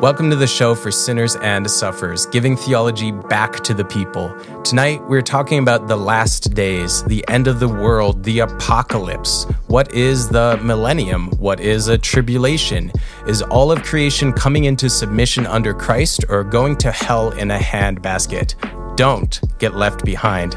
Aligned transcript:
Welcome 0.00 0.30
to 0.30 0.36
the 0.36 0.46
show 0.46 0.76
for 0.76 0.92
sinners 0.92 1.34
and 1.34 1.68
sufferers, 1.68 2.24
giving 2.26 2.56
theology 2.56 3.10
back 3.10 3.64
to 3.64 3.74
the 3.74 3.84
people. 3.84 4.32
Tonight, 4.62 5.02
we're 5.08 5.22
talking 5.22 5.58
about 5.58 5.88
the 5.88 5.96
last 5.96 6.54
days, 6.54 7.02
the 7.02 7.24
end 7.26 7.48
of 7.48 7.58
the 7.58 7.66
world, 7.66 8.22
the 8.22 8.38
apocalypse. 8.38 9.44
What 9.66 9.92
is 9.92 10.28
the 10.28 10.56
millennium? 10.62 11.30
What 11.40 11.58
is 11.58 11.88
a 11.88 11.98
tribulation? 11.98 12.92
Is 13.26 13.42
all 13.42 13.72
of 13.72 13.82
creation 13.82 14.32
coming 14.32 14.66
into 14.66 14.88
submission 14.88 15.46
under 15.46 15.74
Christ 15.74 16.24
or 16.28 16.44
going 16.44 16.76
to 16.76 16.92
hell 16.92 17.32
in 17.32 17.50
a 17.50 17.58
handbasket? 17.58 18.54
Don't 18.94 19.40
get 19.58 19.74
left 19.74 20.04
behind. 20.04 20.56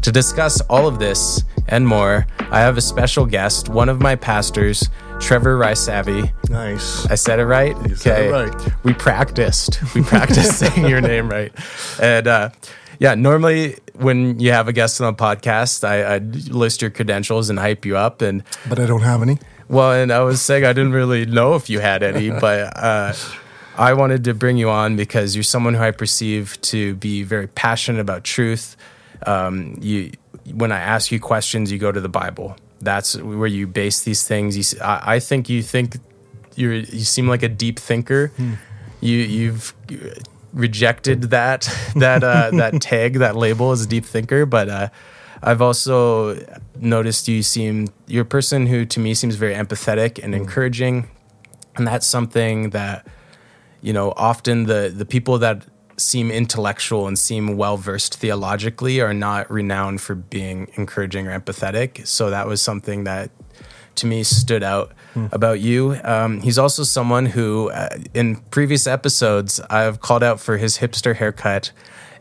To 0.00 0.10
discuss 0.10 0.62
all 0.62 0.88
of 0.88 0.98
this 0.98 1.44
and 1.66 1.86
more, 1.86 2.26
I 2.50 2.60
have 2.60 2.78
a 2.78 2.80
special 2.80 3.26
guest, 3.26 3.68
one 3.68 3.90
of 3.90 4.00
my 4.00 4.16
pastors, 4.16 4.88
Trevor 5.20 5.58
Raisavi. 5.58 6.32
Nice. 6.48 7.06
I 7.06 7.14
said 7.16 7.38
it 7.38 7.44
right. 7.46 7.76
You 7.88 7.96
said 7.96 8.26
it 8.26 8.32
right. 8.32 8.84
We 8.84 8.94
practiced. 8.94 9.78
We 9.94 10.02
practiced 10.02 10.58
saying 10.58 10.86
your 10.86 11.00
name 11.00 11.28
right. 11.28 11.52
And 12.00 12.26
uh, 12.26 12.50
yeah, 12.98 13.14
normally 13.14 13.76
when 13.94 14.38
you 14.40 14.52
have 14.52 14.68
a 14.68 14.72
guest 14.72 15.00
on 15.00 15.12
a 15.12 15.16
podcast, 15.16 15.84
I, 15.86 16.14
I 16.14 16.18
list 16.18 16.80
your 16.82 16.90
credentials 16.90 17.50
and 17.50 17.58
hype 17.58 17.84
you 17.84 17.96
up. 17.96 18.22
And 18.22 18.42
But 18.68 18.78
I 18.78 18.86
don't 18.86 19.02
have 19.02 19.20
any. 19.22 19.38
well, 19.68 19.92
and 19.92 20.12
I 20.12 20.20
was 20.20 20.40
saying 20.40 20.64
I 20.64 20.72
didn't 20.72 20.92
really 20.92 21.26
know 21.26 21.54
if 21.56 21.68
you 21.68 21.80
had 21.80 22.02
any, 22.02 22.30
but 22.40 22.72
uh, 22.76 23.12
I 23.76 23.92
wanted 23.94 24.24
to 24.24 24.34
bring 24.34 24.56
you 24.56 24.70
on 24.70 24.96
because 24.96 25.34
you're 25.36 25.42
someone 25.42 25.74
who 25.74 25.82
I 25.82 25.90
perceive 25.90 26.58
to 26.62 26.94
be 26.94 27.22
very 27.22 27.48
passionate 27.48 28.00
about 28.00 28.24
truth. 28.24 28.76
Um, 29.26 29.76
you, 29.80 30.12
when 30.54 30.72
I 30.72 30.78
ask 30.78 31.10
you 31.12 31.20
questions, 31.20 31.70
you 31.72 31.78
go 31.78 31.92
to 31.92 32.00
the 32.00 32.08
Bible. 32.08 32.56
That's 32.80 33.16
where 33.16 33.48
you 33.48 33.66
base 33.66 34.02
these 34.02 34.26
things. 34.26 34.56
You, 34.56 34.80
I, 34.80 35.14
I 35.14 35.18
think 35.18 35.48
you 35.48 35.62
think 35.62 35.96
you're. 36.54 36.74
You 36.74 37.04
seem 37.04 37.28
like 37.28 37.42
a 37.42 37.48
deep 37.48 37.78
thinker. 37.78 38.32
You, 39.00 39.16
you've 39.16 39.74
rejected 40.52 41.22
that 41.30 41.68
that 41.96 42.22
uh, 42.22 42.50
that 42.54 42.80
tag, 42.80 43.14
that 43.14 43.36
label 43.36 43.72
as 43.72 43.82
a 43.82 43.86
deep 43.88 44.04
thinker, 44.04 44.46
but. 44.46 44.68
Uh, 44.68 44.88
I've 45.40 45.62
also 45.62 46.36
noticed 46.80 47.28
you 47.28 47.42
seem 47.42 47.88
you're 48.06 48.22
a 48.22 48.26
person 48.26 48.66
who 48.66 48.84
to 48.86 48.98
me 48.98 49.14
seems 49.14 49.36
very 49.36 49.54
empathetic 49.54 50.22
and 50.22 50.34
encouraging, 50.34 51.08
and 51.76 51.86
that's 51.86 52.06
something 52.06 52.70
that 52.70 53.06
you 53.80 53.92
know 53.92 54.12
often 54.16 54.64
the 54.64 54.92
the 54.94 55.04
people 55.04 55.38
that 55.38 55.64
seem 55.98 56.30
intellectual 56.30 57.06
and 57.06 57.18
seem 57.18 57.56
well 57.56 57.76
versed 57.76 58.16
theologically 58.16 59.00
are 59.00 59.14
not 59.14 59.50
renowned 59.50 60.00
for 60.00 60.14
being 60.14 60.70
encouraging 60.74 61.26
or 61.26 61.38
empathetic. 61.38 62.06
So 62.06 62.30
that 62.30 62.46
was 62.46 62.62
something 62.62 63.04
that 63.04 63.30
to 63.96 64.06
me 64.06 64.22
stood 64.22 64.62
out 64.62 64.92
about 65.32 65.60
you. 65.60 65.98
Um, 66.04 66.40
he's 66.40 66.58
also 66.58 66.84
someone 66.84 67.26
who, 67.26 67.70
uh, 67.70 67.88
in 68.14 68.36
previous 68.36 68.86
episodes, 68.86 69.60
I've 69.70 70.00
called 70.00 70.22
out 70.22 70.40
for 70.40 70.56
his 70.56 70.78
hipster 70.78 71.16
haircut, 71.16 71.72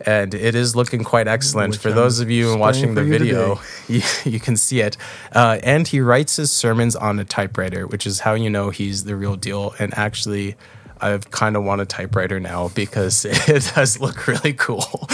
and 0.01 0.33
it 0.33 0.55
is 0.55 0.75
looking 0.75 1.03
quite 1.03 1.27
excellent. 1.27 1.71
Which 1.71 1.81
for 1.81 1.89
I'm 1.89 1.95
those 1.95 2.19
of 2.19 2.29
you 2.29 2.57
watching 2.57 2.95
the 2.95 3.03
you 3.03 3.09
video, 3.09 3.59
you, 3.87 4.01
you 4.25 4.39
can 4.39 4.57
see 4.57 4.81
it. 4.81 4.97
Uh, 5.33 5.59
and 5.63 5.87
he 5.87 6.01
writes 6.01 6.35
his 6.35 6.51
sermons 6.51 6.95
on 6.95 7.19
a 7.19 7.25
typewriter, 7.25 7.87
which 7.87 8.05
is 8.05 8.21
how 8.21 8.33
you 8.33 8.49
know 8.49 8.69
he's 8.69 9.03
the 9.03 9.15
real 9.15 9.35
deal. 9.35 9.73
And 9.79 9.95
actually, 9.97 10.55
I've 11.01 11.29
kind 11.31 11.55
of 11.55 11.63
want 11.63 11.81
a 11.81 11.85
typewriter 11.85 12.39
now 12.39 12.69
because 12.69 13.25
it 13.29 13.71
does 13.75 13.99
look 13.99 14.27
really 14.27 14.53
cool. 14.53 15.07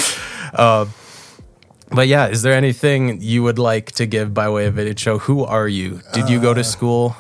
Uh, 0.54 0.86
but 1.92 2.08
yeah, 2.08 2.28
is 2.28 2.42
there 2.42 2.54
anything 2.54 3.22
you 3.22 3.44
would 3.44 3.60
like 3.60 3.92
to 3.94 4.06
give 4.06 4.34
by 4.34 4.50
way 4.50 4.66
of 4.66 4.74
video 4.76 4.96
show? 4.96 5.20
Who 5.20 5.44
are 5.44 5.68
you? 5.68 6.02
Did 6.14 6.30
you 6.30 6.40
Uh, 6.40 6.42
go 6.42 6.54
to 6.54 6.64
school? 6.64 7.16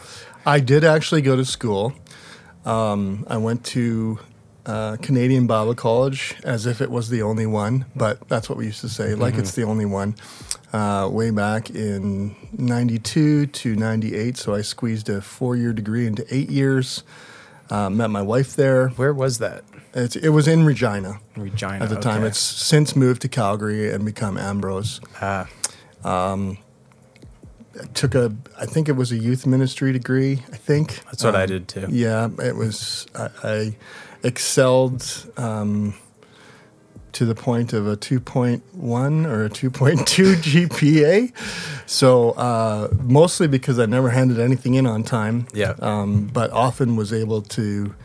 I 0.45 0.59
did 0.59 0.83
actually 0.83 1.21
go 1.21 1.35
to 1.35 1.45
school. 1.45 1.93
Um, 2.65 3.25
I 3.29 3.37
went 3.37 3.63
to 3.67 4.19
uh, 4.65 4.97
Canadian 5.01 5.45
Bible 5.47 5.75
College 5.75 6.35
as 6.43 6.65
if 6.65 6.81
it 6.81 6.89
was 6.89 7.09
the 7.09 7.21
only 7.21 7.45
one, 7.45 7.85
but 7.95 8.27
that's 8.29 8.49
what 8.49 8.57
we 8.57 8.65
used 8.65 8.81
to 8.81 8.89
say, 8.89 9.13
like 9.15 9.35
it's 9.35 9.51
the 9.53 9.63
only 9.63 9.85
one, 9.85 10.15
uh, 10.71 11.07
way 11.11 11.29
back 11.31 11.69
in 11.69 12.35
92 12.57 13.47
to 13.47 13.75
98. 13.75 14.37
So 14.37 14.55
I 14.55 14.61
squeezed 14.61 15.09
a 15.09 15.21
four 15.21 15.55
year 15.57 15.73
degree 15.73 16.07
into 16.07 16.25
eight 16.33 16.49
years. 16.49 17.03
Uh, 17.69 17.89
met 17.89 18.09
my 18.09 18.21
wife 18.21 18.55
there. 18.55 18.89
Where 18.89 19.13
was 19.13 19.39
that? 19.39 19.63
It's, 19.93 20.15
it 20.15 20.29
was 20.29 20.47
in 20.47 20.65
Regina 20.65 21.19
Regina 21.37 21.83
at 21.83 21.89
the 21.89 21.99
time. 21.99 22.19
okay. 22.19 22.27
It's 22.27 22.39
since 22.39 22.95
moved 22.95 23.21
to 23.21 23.27
Calgary 23.27 23.91
and 23.91 24.03
become 24.05 24.37
Ambrose. 24.37 24.99
Ah, 25.21 25.47
took 27.93 28.15
a 28.15 28.35
I 28.59 28.65
think 28.65 28.89
it 28.89 28.93
was 28.93 29.11
a 29.11 29.17
youth 29.17 29.45
ministry 29.45 29.91
degree. 29.93 30.43
I 30.51 30.57
think 30.57 31.03
that's 31.05 31.23
what 31.23 31.35
I 31.35 31.43
Um, 31.43 31.47
did 31.47 31.67
too. 31.67 31.87
Yeah, 31.89 32.29
it 32.39 32.55
was. 32.55 33.07
I, 33.15 33.29
I 33.43 33.75
excelled 34.23 35.31
um, 35.37 35.93
to 37.13 37.25
the 37.25 37.35
point 37.35 37.73
of 37.73 37.87
a 37.87 37.95
two 37.95 38.19
point 38.19 38.63
one 38.73 39.25
or 39.25 39.45
a 39.45 39.49
two 39.49 39.69
point 39.69 40.05
two 40.07 40.33
GPA. 40.35 41.31
So 41.87 42.31
uh, 42.31 42.89
mostly 43.01 43.47
because 43.47 43.79
I 43.79 43.85
never 43.85 44.09
handed 44.09 44.39
anything 44.39 44.73
in 44.73 44.85
on 44.85 45.03
time. 45.03 45.47
Yeah. 45.53 45.75
Um, 45.79 46.27
but 46.27 46.51
often 46.51 46.95
was 46.95 47.13
able 47.13 47.41
to 47.43 47.95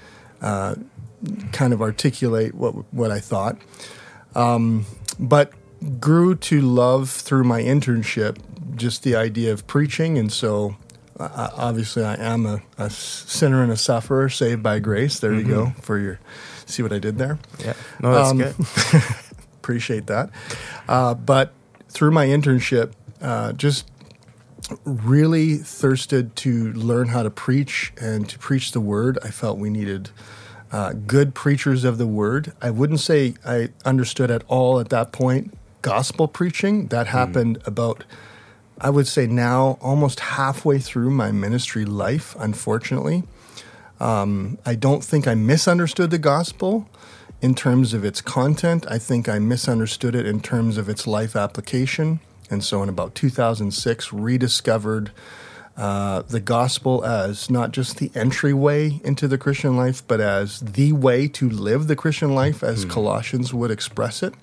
uh, 0.40 0.74
kind 1.52 1.72
of 1.72 1.82
articulate 1.82 2.54
what 2.54 2.72
what 2.92 3.10
I 3.10 3.20
thought. 3.20 3.58
Um, 4.34 4.86
but 5.18 5.52
grew 6.00 6.34
to 6.34 6.60
love 6.60 7.10
through 7.10 7.44
my 7.44 7.62
internship 7.62 8.38
just 8.76 9.02
the 9.02 9.16
idea 9.16 9.52
of 9.52 9.66
preaching, 9.66 10.18
and 10.18 10.30
so 10.30 10.76
uh, 11.18 11.50
obviously 11.56 12.04
I 12.04 12.14
am 12.14 12.46
a, 12.46 12.62
a 12.76 12.90
sinner 12.90 13.62
and 13.62 13.72
a 13.72 13.76
sufferer 13.76 14.28
saved 14.28 14.62
by 14.62 14.78
grace. 14.78 15.18
There 15.18 15.34
you 15.34 15.44
go 15.44 15.72
for 15.80 15.98
your 15.98 16.20
see 16.68 16.82
what 16.82 16.92
I 16.92 16.98
did 16.98 17.18
there. 17.18 17.38
Yeah. 17.58 17.74
No, 18.00 18.12
that's 18.14 18.30
Um, 18.30 18.38
good. 18.38 18.54
Appreciate 19.60 20.06
that. 20.06 20.30
Uh, 20.88 21.14
but 21.14 21.52
through 21.88 22.10
my 22.10 22.26
internship, 22.26 22.92
uh, 23.20 23.52
just 23.52 23.90
really 24.84 25.56
thirsted 25.56 26.36
to 26.36 26.72
learn 26.72 27.08
how 27.08 27.22
to 27.22 27.30
preach 27.30 27.92
and 28.00 28.28
to 28.28 28.38
preach 28.38 28.72
the 28.72 28.80
word. 28.80 29.18
I 29.24 29.30
felt 29.30 29.58
we 29.58 29.70
needed 29.70 30.10
uh, 30.70 30.92
good 31.06 31.34
preachers 31.34 31.84
of 31.84 31.98
the 31.98 32.06
word. 32.06 32.52
I 32.60 32.70
wouldn't 32.70 33.00
say 33.00 33.34
I 33.44 33.70
understood 33.84 34.30
at 34.30 34.42
all 34.48 34.78
at 34.80 34.90
that 34.90 35.12
point 35.12 35.54
gospel 35.82 36.28
preaching. 36.28 36.88
That 36.88 37.06
happened 37.08 37.58
about, 37.64 38.04
I 38.80 38.90
would 38.90 39.06
say 39.06 39.26
now, 39.26 39.78
almost 39.80 40.20
halfway 40.20 40.78
through 40.78 41.10
my 41.10 41.30
ministry 41.32 41.84
life, 41.84 42.36
unfortunately. 42.38 43.22
Um, 44.00 44.58
I 44.64 44.74
don't 44.74 45.04
think 45.04 45.26
I 45.26 45.34
misunderstood 45.34 46.10
the 46.10 46.18
gospel 46.18 46.88
in 47.40 47.54
terms 47.54 47.94
of 47.94 48.04
its 48.04 48.20
content. 48.20 48.86
I 48.88 48.98
think 48.98 49.28
I 49.28 49.38
misunderstood 49.38 50.14
it 50.14 50.26
in 50.26 50.40
terms 50.40 50.76
of 50.76 50.88
its 50.88 51.06
life 51.06 51.36
application. 51.36 52.20
And 52.50 52.64
so 52.64 52.82
in 52.82 52.88
about 52.88 53.14
2006, 53.14 54.12
rediscovered 54.12 55.10
uh, 55.76 56.22
the 56.22 56.40
gospel 56.40 57.04
as 57.04 57.50
not 57.50 57.70
just 57.70 57.98
the 57.98 58.10
entryway 58.14 59.00
into 59.04 59.28
the 59.28 59.38
Christian 59.38 59.76
life, 59.76 60.02
but 60.06 60.20
as 60.20 60.58
the 60.60 60.92
way 60.92 61.28
to 61.28 61.48
live 61.48 61.86
the 61.86 61.94
Christian 61.94 62.34
life, 62.34 62.64
as 62.64 62.84
Colossians 62.84 63.54
would 63.54 63.70
express 63.70 64.22
it. 64.22 64.34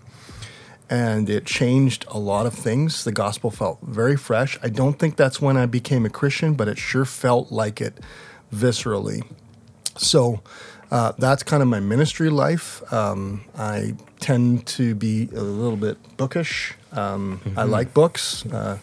And 0.89 1.29
it 1.29 1.45
changed 1.45 2.05
a 2.09 2.19
lot 2.19 2.45
of 2.45 2.53
things. 2.53 3.03
The 3.03 3.11
gospel 3.11 3.49
felt 3.49 3.79
very 3.81 4.15
fresh. 4.15 4.57
I 4.61 4.69
don't 4.69 4.99
think 4.99 5.17
that's 5.17 5.41
when 5.41 5.57
I 5.57 5.65
became 5.65 6.05
a 6.05 6.09
Christian, 6.09 6.53
but 6.53 6.67
it 6.67 6.77
sure 6.77 7.05
felt 7.05 7.51
like 7.51 7.81
it 7.81 7.99
viscerally. 8.53 9.23
So 9.97 10.41
uh, 10.91 11.13
that's 11.17 11.43
kind 11.43 11.63
of 11.63 11.69
my 11.69 11.79
ministry 11.79 12.29
life. 12.29 12.81
Um, 12.93 13.45
I 13.57 13.95
tend 14.19 14.65
to 14.67 14.95
be 14.95 15.29
a 15.35 15.41
little 15.41 15.77
bit 15.77 15.97
bookish. 16.17 16.73
Um, 16.91 17.41
I 17.57 17.63
like 17.63 17.93
books. 17.93 18.45
Uh, 18.45 18.79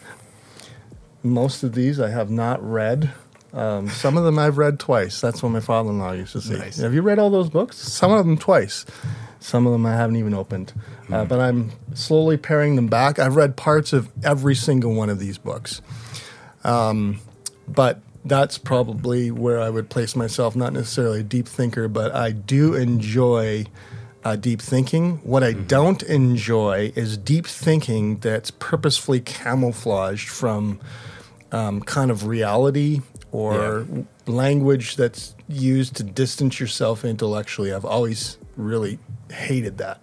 most 1.22 1.62
of 1.62 1.74
these 1.74 2.00
I 2.00 2.10
have 2.10 2.30
not 2.30 2.62
read. 2.62 3.12
Um, 3.52 3.88
some 3.90 4.16
of 4.16 4.24
them 4.24 4.38
I've 4.38 4.56
read 4.56 4.80
twice. 4.80 5.20
That's 5.20 5.42
what 5.42 5.50
my 5.50 5.60
father-in-law 5.60 6.12
used 6.12 6.32
to 6.32 6.40
say. 6.40 6.56
Nice. 6.56 6.78
Have 6.78 6.94
you 6.94 7.02
read 7.02 7.18
all 7.18 7.30
those 7.30 7.50
books? 7.50 7.76
Some 7.76 8.10
of 8.10 8.24
them 8.24 8.38
twice. 8.38 8.86
Some 9.40 9.66
of 9.66 9.72
them 9.72 9.84
I 9.84 9.92
haven't 9.92 10.16
even 10.16 10.34
opened. 10.34 10.72
Uh, 11.10 11.24
but 11.24 11.38
I'm 11.40 11.72
slowly 11.94 12.36
paring 12.38 12.76
them 12.76 12.86
back. 12.86 13.18
I've 13.18 13.36
read 13.36 13.56
parts 13.56 13.92
of 13.92 14.08
every 14.24 14.54
single 14.54 14.94
one 14.94 15.10
of 15.10 15.18
these 15.18 15.36
books. 15.36 15.82
Um, 16.64 17.20
but 17.68 18.00
that's 18.24 18.58
probably 18.58 19.30
where 19.30 19.60
I 19.60 19.70
would 19.70 19.88
place 19.90 20.14
myself. 20.14 20.54
Not 20.54 20.72
necessarily 20.72 21.20
a 21.20 21.24
deep 21.24 21.48
thinker, 21.48 21.88
but 21.88 22.14
I 22.14 22.30
do 22.30 22.74
enjoy 22.74 23.66
uh, 24.24 24.36
deep 24.36 24.60
thinking. 24.62 25.16
What 25.24 25.42
I 25.42 25.52
don't 25.52 26.02
enjoy 26.04 26.92
is 26.94 27.16
deep 27.16 27.46
thinking 27.46 28.18
that's 28.18 28.50
purposefully 28.50 29.20
camouflaged 29.20 30.28
from 30.28 30.80
um, 31.50 31.80
kind 31.82 32.10
of 32.10 32.26
reality 32.26 33.02
or 33.32 33.86
language 34.26 34.96
that's 34.96 35.34
used 35.48 35.96
to 35.96 36.02
distance 36.04 36.60
yourself 36.60 37.04
intellectually. 37.04 37.72
I've 37.72 37.84
always 37.84 38.38
really 38.56 38.98
hated 39.30 39.78
that. 39.78 40.00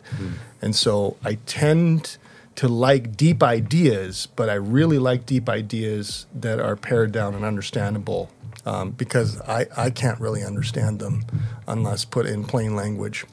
And 0.61 0.75
so 0.75 1.15
I 1.23 1.35
tend 1.45 2.17
to 2.59 2.67
like 2.67 3.15
deep 3.15 3.41
ideas, 3.41 4.27
but 4.35 4.49
I 4.49 4.55
really 4.55 4.99
like 4.99 5.25
deep 5.25 5.47
ideas 5.47 6.25
that 6.35 6.59
are 6.59 6.75
pared 6.75 7.13
down 7.13 7.33
and 7.33 7.45
understandable 7.45 8.29
um, 8.65 8.91
because 8.91 9.39
I, 9.43 9.67
I 9.77 9.89
can't 9.91 10.19
really 10.19 10.43
understand 10.43 10.99
them 10.99 11.23
unless 11.69 12.03
put 12.03 12.25
in 12.25 12.43
plain 12.43 12.75
language. 12.75 13.25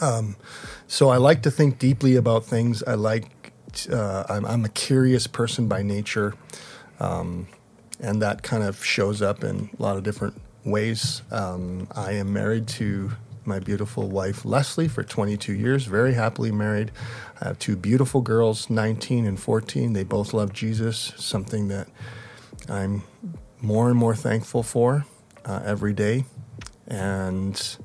Um, 0.00 0.36
so 0.86 1.08
I 1.08 1.16
like 1.16 1.42
to 1.42 1.50
think 1.50 1.80
deeply 1.80 2.14
about 2.14 2.44
things. 2.44 2.84
I 2.84 2.94
like, 2.94 3.52
uh, 3.90 4.22
I'm, 4.28 4.46
I'm 4.46 4.64
a 4.64 4.68
curious 4.68 5.26
person 5.26 5.66
by 5.66 5.82
nature. 5.82 6.34
Um, 7.00 7.48
and 7.98 8.22
that 8.22 8.44
kind 8.44 8.62
of 8.62 8.84
shows 8.84 9.20
up 9.20 9.42
in 9.42 9.70
a 9.76 9.82
lot 9.82 9.96
of 9.96 10.04
different 10.04 10.40
ways. 10.64 11.22
Um, 11.32 11.88
I 11.96 12.12
am 12.12 12.32
married 12.32 12.68
to 12.78 13.10
my 13.44 13.58
beautiful 13.58 14.08
wife 14.08 14.44
Leslie 14.44 14.88
for 14.88 15.02
22 15.02 15.52
years, 15.52 15.84
very 15.86 16.14
happily 16.14 16.52
married. 16.52 16.90
I 17.40 17.48
have 17.48 17.58
two 17.58 17.76
beautiful 17.76 18.20
girls, 18.20 18.70
19 18.70 19.26
and 19.26 19.38
14. 19.38 19.92
They 19.92 20.04
both 20.04 20.32
love 20.32 20.52
Jesus, 20.52 21.12
something 21.16 21.68
that 21.68 21.88
I'm 22.68 23.02
more 23.60 23.88
and 23.88 23.98
more 23.98 24.14
thankful 24.14 24.62
for 24.62 25.06
uh, 25.44 25.62
every 25.64 25.92
day. 25.92 26.24
And 26.86 27.76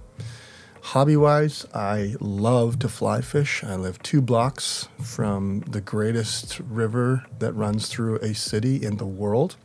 hobby 0.82 1.18
wise, 1.18 1.66
I 1.74 2.16
love 2.20 2.80
to 2.80 2.90
fly 2.90 3.22
fish. 3.22 3.64
I 3.64 3.76
live 3.76 4.02
two 4.04 4.22
blocks 4.22 4.88
from 5.02 5.62
the 5.62 5.82
greatest 5.82 6.60
river 6.60 7.26
that 7.40 7.54
runs 7.54 7.90
through 7.90 8.18
a 8.18 8.34
city 8.34 8.84
in 8.84 8.98
the 8.98 9.06
world. 9.06 9.56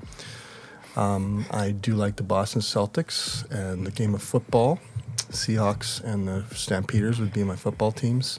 Um, 0.94 1.46
I 1.50 1.70
do 1.70 1.94
like 1.94 2.16
the 2.16 2.22
Boston 2.22 2.60
Celtics 2.60 3.50
and 3.50 3.86
the 3.86 3.90
game 3.90 4.14
of 4.14 4.22
football. 4.22 4.78
Seahawks 5.32 6.02
and 6.02 6.29
the 6.29 6.44
Stampeders 6.55 7.19
would 7.19 7.32
be 7.32 7.44
my 7.44 7.56
football 7.56 7.93
teams. 7.93 8.38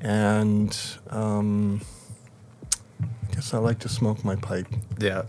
And 0.00 0.76
um, 1.10 1.80
I 3.02 3.34
guess 3.34 3.54
I 3.54 3.58
like 3.58 3.78
to 3.80 3.88
smoke 3.88 4.24
my 4.24 4.36
pipe. 4.36 4.66
Yeah. 4.98 5.22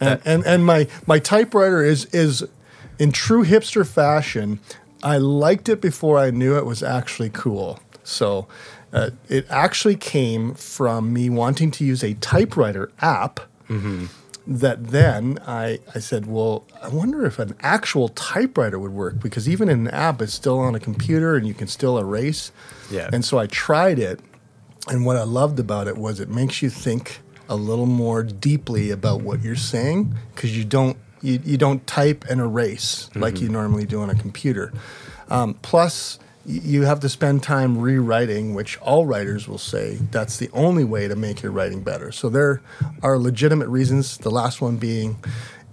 And, 0.00 0.20
and, 0.24 0.46
and 0.46 0.64
my, 0.64 0.86
my 1.06 1.18
typewriter 1.18 1.82
is, 1.82 2.06
is 2.06 2.44
in 2.98 3.12
true 3.12 3.44
hipster 3.44 3.86
fashion. 3.86 4.60
I 5.02 5.18
liked 5.18 5.68
it 5.68 5.80
before 5.80 6.18
I 6.18 6.30
knew 6.30 6.56
it 6.56 6.66
was 6.66 6.82
actually 6.82 7.30
cool. 7.30 7.80
So 8.04 8.48
uh, 8.92 9.10
it 9.28 9.46
actually 9.50 9.96
came 9.96 10.54
from 10.54 11.12
me 11.12 11.30
wanting 11.30 11.70
to 11.72 11.84
use 11.84 12.02
a 12.02 12.14
typewriter 12.14 12.90
app 13.00 13.40
that 14.50 14.88
then 14.88 15.38
I, 15.46 15.78
I 15.94 16.00
said, 16.00 16.26
well, 16.26 16.66
I 16.82 16.88
wonder 16.88 17.24
if 17.24 17.38
an 17.38 17.54
actual 17.60 18.08
typewriter 18.08 18.80
would 18.80 18.90
work 18.90 19.20
because 19.20 19.48
even 19.48 19.68
in 19.68 19.86
an 19.86 19.94
app, 19.94 20.20
it's 20.20 20.34
still 20.34 20.58
on 20.58 20.74
a 20.74 20.80
computer 20.80 21.36
and 21.36 21.46
you 21.46 21.54
can 21.54 21.68
still 21.68 21.96
erase. 21.96 22.50
Yeah. 22.90 23.08
And 23.12 23.24
so 23.24 23.38
I 23.38 23.46
tried 23.46 24.00
it. 24.00 24.18
And 24.88 25.06
what 25.06 25.16
I 25.16 25.22
loved 25.22 25.60
about 25.60 25.86
it 25.86 25.96
was 25.96 26.18
it 26.18 26.28
makes 26.28 26.62
you 26.62 26.68
think 26.68 27.20
a 27.48 27.54
little 27.54 27.86
more 27.86 28.24
deeply 28.24 28.90
about 28.90 29.20
what 29.20 29.40
you're 29.40 29.54
saying 29.54 30.16
because 30.34 30.56
you 30.56 30.64
don't 30.64 30.96
you, 31.22 31.38
you 31.44 31.56
don't 31.56 31.86
type 31.86 32.24
and 32.30 32.40
erase 32.40 33.10
like 33.14 33.40
you 33.40 33.48
normally 33.48 33.84
do 33.84 34.00
on 34.00 34.10
a 34.10 34.14
computer. 34.14 34.72
Um, 35.28 35.54
plus, 35.62 36.18
you 36.46 36.82
have 36.82 37.00
to 37.00 37.08
spend 37.08 37.42
time 37.42 37.78
rewriting, 37.78 38.54
which 38.54 38.78
all 38.78 39.04
writers 39.06 39.46
will 39.46 39.58
say 39.58 39.98
that's 40.10 40.38
the 40.38 40.48
only 40.52 40.84
way 40.84 41.06
to 41.06 41.14
make 41.16 41.42
your 41.42 41.52
writing 41.52 41.82
better. 41.82 42.10
So 42.12 42.28
there 42.28 42.62
are 43.02 43.18
legitimate 43.18 43.68
reasons. 43.68 44.16
The 44.18 44.30
last 44.30 44.60
one 44.60 44.76
being 44.76 45.16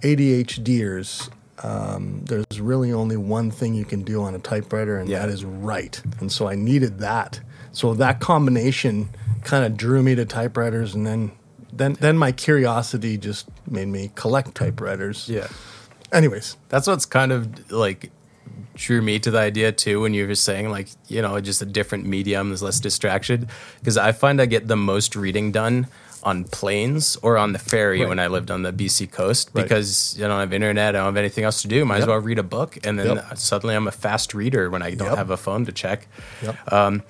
ADHDers. 0.02 1.30
Um, 1.62 2.22
there's 2.26 2.60
really 2.60 2.92
only 2.92 3.16
one 3.16 3.50
thing 3.50 3.74
you 3.74 3.84
can 3.84 4.02
do 4.02 4.22
on 4.22 4.34
a 4.34 4.38
typewriter, 4.38 4.98
and 4.98 5.08
Yeah. 5.08 5.20
that 5.20 5.28
is 5.30 5.44
write. 5.44 6.02
And 6.20 6.30
so 6.30 6.48
I 6.48 6.54
needed 6.54 7.00
that. 7.00 7.40
So 7.72 7.94
that 7.94 8.20
combination 8.20 9.08
kind 9.44 9.64
of 9.64 9.76
drew 9.76 10.02
me 10.02 10.14
to 10.14 10.24
typewriters, 10.24 10.94
and 10.94 11.06
then 11.06 11.32
then 11.72 11.96
then 12.00 12.16
my 12.16 12.32
curiosity 12.32 13.18
just 13.18 13.46
made 13.70 13.88
me 13.88 14.10
collect 14.14 14.54
typewriters. 14.54 15.28
Yeah. 15.28 15.48
Anyways, 16.12 16.56
That's 16.70 16.86
what's 16.86 17.04
kind 17.06 17.30
of 17.32 17.70
like 17.70 18.10
drew 18.74 19.02
me 19.02 19.18
to 19.18 19.30
the 19.30 19.38
idea 19.38 19.72
too 19.72 20.00
when 20.00 20.14
you 20.14 20.26
were 20.26 20.34
saying 20.34 20.70
like 20.70 20.88
you 21.08 21.20
know 21.20 21.40
just 21.40 21.60
a 21.62 21.66
different 21.66 22.06
medium 22.06 22.48
there's 22.48 22.62
less 22.62 22.78
distraction 22.80 23.48
because 23.80 23.96
I 23.96 24.12
find 24.12 24.40
I 24.40 24.46
get 24.46 24.68
the 24.68 24.76
most 24.76 25.16
reading 25.16 25.50
done 25.52 25.88
on 26.22 26.44
planes 26.44 27.16
or 27.22 27.36
on 27.38 27.52
the 27.52 27.58
ferry 27.58 28.00
Right. 28.00 28.08
when 28.08 28.18
I 28.18 28.26
lived 28.28 28.50
on 28.50 28.62
the 28.62 28.72
BC 28.72 29.10
coast 29.10 29.50
Right. 29.52 29.62
because 29.62 30.16
I 30.22 30.28
don't 30.28 30.38
have 30.40 30.52
internet 30.52 30.94
I 30.94 30.98
don't 30.98 31.06
have 31.06 31.16
anything 31.16 31.44
else 31.44 31.62
to 31.62 31.68
do 31.68 31.84
might 31.84 32.00
as 32.02 32.06
well 32.06 32.18
read 32.18 32.38
a 32.38 32.42
book 32.44 32.78
and 32.84 32.98
then 32.98 33.16
Yep. 33.16 33.38
suddenly 33.38 33.74
I'm 33.74 33.88
a 33.88 33.92
fast 33.92 34.32
reader 34.34 34.70
when 34.70 34.82
I 34.82 34.94
don't 34.94 35.08
Yep. 35.08 35.16
have 35.18 35.30
a 35.30 35.36
phone 35.36 35.64
to 35.66 35.72
check 35.72 36.06
yep. 36.42 36.56
Um, 36.72 37.02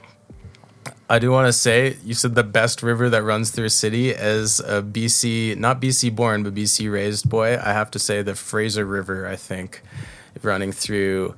I 1.11 1.19
do 1.19 1.31
want 1.31 1.47
to 1.49 1.53
say 1.55 1.97
you 2.05 2.13
said 2.15 2.35
the 2.35 2.43
best 2.45 2.83
river 2.83 3.09
that 3.11 3.23
runs 3.23 3.51
through 3.51 3.65
a 3.67 3.71
city 3.71 4.15
as 4.15 4.61
a 4.61 4.83
BC, 4.83 5.57
not 5.57 5.81
BC 5.81 6.15
born, 6.15 6.43
but 6.43 6.55
BC 6.55 6.91
raised 6.93 7.29
boy. 7.31 7.59
I 7.59 7.73
have 7.73 7.91
to 7.93 7.99
say 7.99 8.21
the 8.21 8.35
Fraser 8.35 8.85
River, 8.85 9.27
I 9.27 9.35
think, 9.37 9.81
running 10.45 10.73
through 10.73 11.35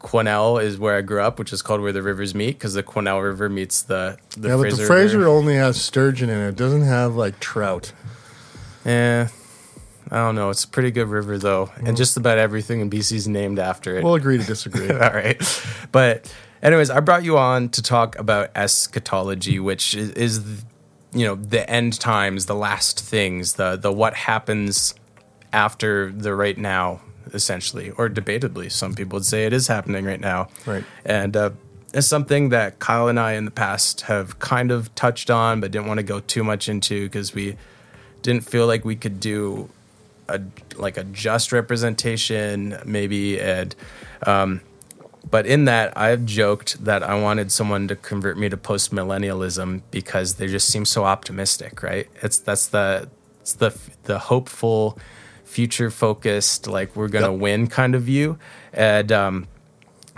Quesnel 0.00 0.62
is 0.62 0.78
where 0.78 0.96
I 0.96 1.02
grew 1.02 1.20
up, 1.20 1.38
which 1.38 1.52
is 1.52 1.62
called 1.62 1.80
where 1.80 1.92
the 1.92 2.02
rivers 2.02 2.34
meet 2.34 2.52
because 2.58 2.74
the 2.74 2.82
Quesnel 2.82 3.22
River 3.22 3.48
meets 3.48 3.82
the, 3.82 4.18
the 4.36 4.48
yeah, 4.48 4.56
Fraser 4.56 4.76
but 4.76 4.82
the 4.82 4.86
Fraser 4.86 5.18
River. 5.18 5.30
only 5.30 5.54
has 5.56 5.80
sturgeon 5.80 6.30
in 6.30 6.38
it. 6.38 6.48
It 6.50 6.56
doesn't 6.56 6.82
have 6.82 7.16
like 7.16 7.40
trout. 7.40 7.92
Yeah. 8.84 9.28
I 10.10 10.18
don't 10.18 10.36
know. 10.36 10.50
It's 10.50 10.62
a 10.62 10.68
pretty 10.68 10.92
good 10.92 11.08
river 11.08 11.36
though, 11.36 11.70
and 11.76 11.88
mm. 11.88 11.96
just 11.96 12.16
about 12.16 12.38
everything 12.38 12.80
in 12.80 12.88
BC 12.88 13.12
is 13.12 13.28
named 13.28 13.58
after 13.58 13.98
it. 13.98 14.04
We'll 14.04 14.14
agree 14.14 14.38
to 14.38 14.44
disagree. 14.44 14.88
All 14.92 14.98
right. 14.98 15.42
But 15.90 16.32
anyways, 16.62 16.90
I 16.90 17.00
brought 17.00 17.24
you 17.24 17.38
on 17.38 17.70
to 17.70 17.82
talk 17.82 18.16
about 18.16 18.50
eschatology, 18.54 19.58
which 19.58 19.94
is, 19.94 20.10
is 20.10 20.64
you 21.12 21.26
know 21.26 21.34
the 21.34 21.68
end 21.68 21.98
times, 21.98 22.46
the 22.46 22.54
last 22.54 23.00
things, 23.00 23.54
the 23.54 23.74
the 23.74 23.92
what 23.92 24.14
happens 24.14 24.94
after 25.52 26.12
the 26.12 26.34
right 26.34 26.56
now, 26.56 27.00
essentially, 27.32 27.90
or 27.90 28.08
debatably, 28.08 28.70
some 28.70 28.94
people 28.94 29.16
would 29.16 29.24
say 29.24 29.46
it 29.46 29.52
is 29.52 29.66
happening 29.66 30.04
right 30.04 30.20
now. 30.20 30.48
Right. 30.66 30.84
And 31.04 31.36
uh, 31.36 31.50
it's 31.94 32.06
something 32.06 32.50
that 32.50 32.78
Kyle 32.78 33.08
and 33.08 33.18
I 33.18 33.32
in 33.32 33.44
the 33.44 33.50
past 33.50 34.02
have 34.02 34.38
kind 34.38 34.70
of 34.70 34.94
touched 34.94 35.30
on, 35.30 35.60
but 35.60 35.70
didn't 35.70 35.86
want 35.86 35.98
to 35.98 36.04
go 36.04 36.20
too 36.20 36.44
much 36.44 36.68
into 36.68 37.04
because 37.04 37.34
we 37.34 37.56
didn't 38.22 38.42
feel 38.42 38.66
like 38.66 38.84
we 38.84 38.96
could 38.96 39.20
do 39.20 39.68
a 40.28 40.40
like 40.76 40.96
a 40.96 41.04
just 41.04 41.52
representation, 41.52 42.78
maybe, 42.84 43.40
and 43.40 43.74
um, 44.26 44.60
but 45.28 45.46
in 45.46 45.64
that, 45.64 45.96
I've 45.96 46.24
joked 46.24 46.84
that 46.84 47.02
I 47.02 47.20
wanted 47.20 47.50
someone 47.50 47.88
to 47.88 47.96
convert 47.96 48.38
me 48.38 48.48
to 48.48 48.56
post 48.56 48.92
millennialism 48.92 49.82
because 49.90 50.34
they 50.34 50.46
just 50.46 50.68
seem 50.68 50.84
so 50.84 51.04
optimistic, 51.04 51.82
right? 51.82 52.08
It's 52.22 52.38
that's 52.38 52.68
the 52.68 53.08
it's 53.40 53.54
the 53.54 53.76
the 54.04 54.18
hopeful, 54.18 54.98
future 55.56 55.90
focused, 55.90 56.66
like 56.66 56.94
we're 56.94 57.08
gonna 57.08 57.32
Yep. 57.32 57.40
win 57.40 57.66
kind 57.66 57.94
of 57.94 58.02
view, 58.02 58.38
and 58.74 59.10
um, 59.10 59.34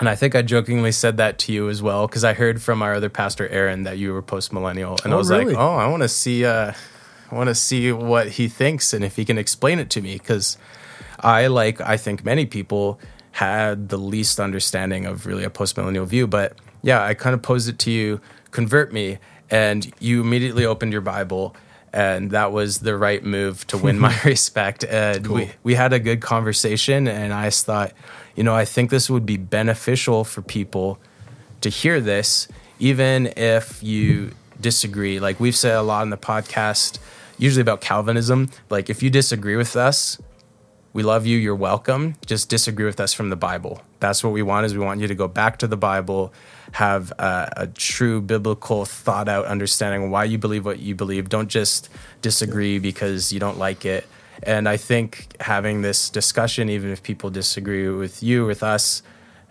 and 0.01 0.09
I 0.09 0.17
think 0.17 0.35
I 0.35 0.43
jokingly 0.43 0.91
said 0.93 1.17
that 1.19 1.39
to 1.43 1.53
you 1.53 1.69
as 1.69 1.81
well 1.81 2.09
because 2.09 2.25
I 2.25 2.33
heard 2.35 2.61
from 2.61 2.83
our 2.83 2.95
other 2.95 3.09
pastor 3.09 3.47
Aaron 3.49 3.85
that 3.85 3.99
you 3.99 4.13
were 4.13 4.21
post 4.23 4.53
millennial, 4.53 4.99
and 5.05 5.13
I 5.13 5.15
Oh, 5.15 5.19
was 5.19 5.31
really? 5.31 5.55
like, 5.55 5.57
oh, 5.57 5.77
I 5.77 5.87
want 5.87 6.03
to 6.03 6.09
see, 6.09 6.45
uh, 6.45 6.73
I 7.31 7.35
want 7.35 7.49
to 7.49 7.55
see 7.55 7.93
what 7.93 8.27
he 8.31 8.49
thinks 8.49 8.93
and 8.93 9.05
if 9.05 9.15
he 9.15 9.25
can 9.25 9.39
explain 9.39 9.79
it 9.79 9.91
to 9.91 10.01
me 10.01 10.15
because 10.15 10.59
I 11.21 11.47
like 11.47 11.81
I 11.81 11.97
think 11.97 12.25
many 12.25 12.45
people 12.45 12.99
had 13.31 13.91
the 13.91 13.97
least 13.99 14.41
understanding 14.41 15.07
of 15.07 15.25
really 15.25 15.45
a 15.45 15.51
post 15.51 15.77
millennial 15.77 16.05
view, 16.07 16.27
but 16.27 16.57
yeah, 16.83 17.01
I 17.11 17.15
kind 17.15 17.35
of 17.35 17.43
posed 17.43 17.69
it 17.69 17.79
to 17.87 17.91
you, 17.93 18.21
convert 18.51 18.93
me, 18.93 19.19
and 19.51 19.81
you 20.01 20.21
immediately 20.21 20.65
opened 20.67 20.91
your 20.93 21.01
Bible. 21.17 21.55
And 21.93 22.31
that 22.33 22.53
was 22.53 22.79
the 22.79 22.97
right 22.97 23.25
move 23.25 23.67
to 23.69 23.79
win 23.79 23.99
my 24.09 24.19
respect. 24.25 24.85
And 24.85 25.27
we, 25.27 25.51
we 25.63 25.75
had 25.75 25.93
a 25.93 25.99
good 25.99 26.21
conversation, 26.21 27.09
and 27.09 27.33
I 27.33 27.51
thought, 27.51 27.93
you 28.37 28.45
know, 28.45 28.55
I 28.55 28.65
think 28.65 28.91
this 28.91 29.11
would 29.11 29.27
be 29.27 29.37
beneficial 29.37 30.25
for 30.25 30.43
people 30.43 30.99
to 31.61 31.69
hear 31.69 32.01
this, 32.01 32.49
even 32.79 33.33
if 33.37 33.83
you 33.83 34.33
disagree. 34.61 35.19
Like 35.21 35.41
we've 35.41 35.57
said 35.57 35.75
a 35.75 35.83
lot 35.83 36.03
in 36.03 36.11
the 36.11 36.17
podcast, 36.17 36.99
usually 37.37 37.63
about 37.63 37.81
Calvinism. 37.81 38.51
Like 38.71 38.91
if 38.91 39.03
you 39.03 39.11
disagree 39.11 39.57
with 39.57 39.77
us, 39.77 40.19
we 40.93 41.03
love 41.03 41.27
you, 41.27 41.37
you're 41.37 41.55
welcome. 41.55 42.17
Just 42.27 42.49
disagree 42.49 42.87
with 42.87 43.01
us 43.01 43.13
from 43.13 43.31
the 43.31 43.37
Bible. 43.37 43.83
That's 44.01 44.25
what 44.25 44.33
we 44.33 44.43
want 44.43 44.67
is 44.67 44.75
we 44.75 44.85
want 44.85 45.01
you 45.01 45.07
to 45.07 45.15
go 45.15 45.29
back 45.29 45.59
to 45.59 45.67
the 45.67 45.77
Bible, 45.77 46.33
have 46.73 47.13
a, 47.19 47.53
a 47.57 47.67
true 47.67 48.21
biblical 48.21 48.85
thought 48.85 49.29
out 49.29 49.47
understanding 49.47 50.11
why 50.11 50.25
you 50.25 50.39
believe 50.39 50.65
what 50.65 50.79
you 50.79 50.95
believe. 50.95 51.29
Don't 51.29 51.49
just 51.49 51.89
disagree 52.23 52.79
because 52.79 53.33
you 53.33 53.41
don't 53.41 53.59
like 53.59 53.85
it. 53.85 54.07
And 54.43 54.69
I 54.69 54.77
think 54.77 55.35
having 55.41 55.83
this 55.83 56.11
discussion, 56.11 56.69
even 56.69 56.91
if 56.91 57.03
people 57.03 57.31
disagree 57.31 57.89
with 57.89 58.23
you, 58.23 58.47
with 58.47 58.63
us, 58.63 59.03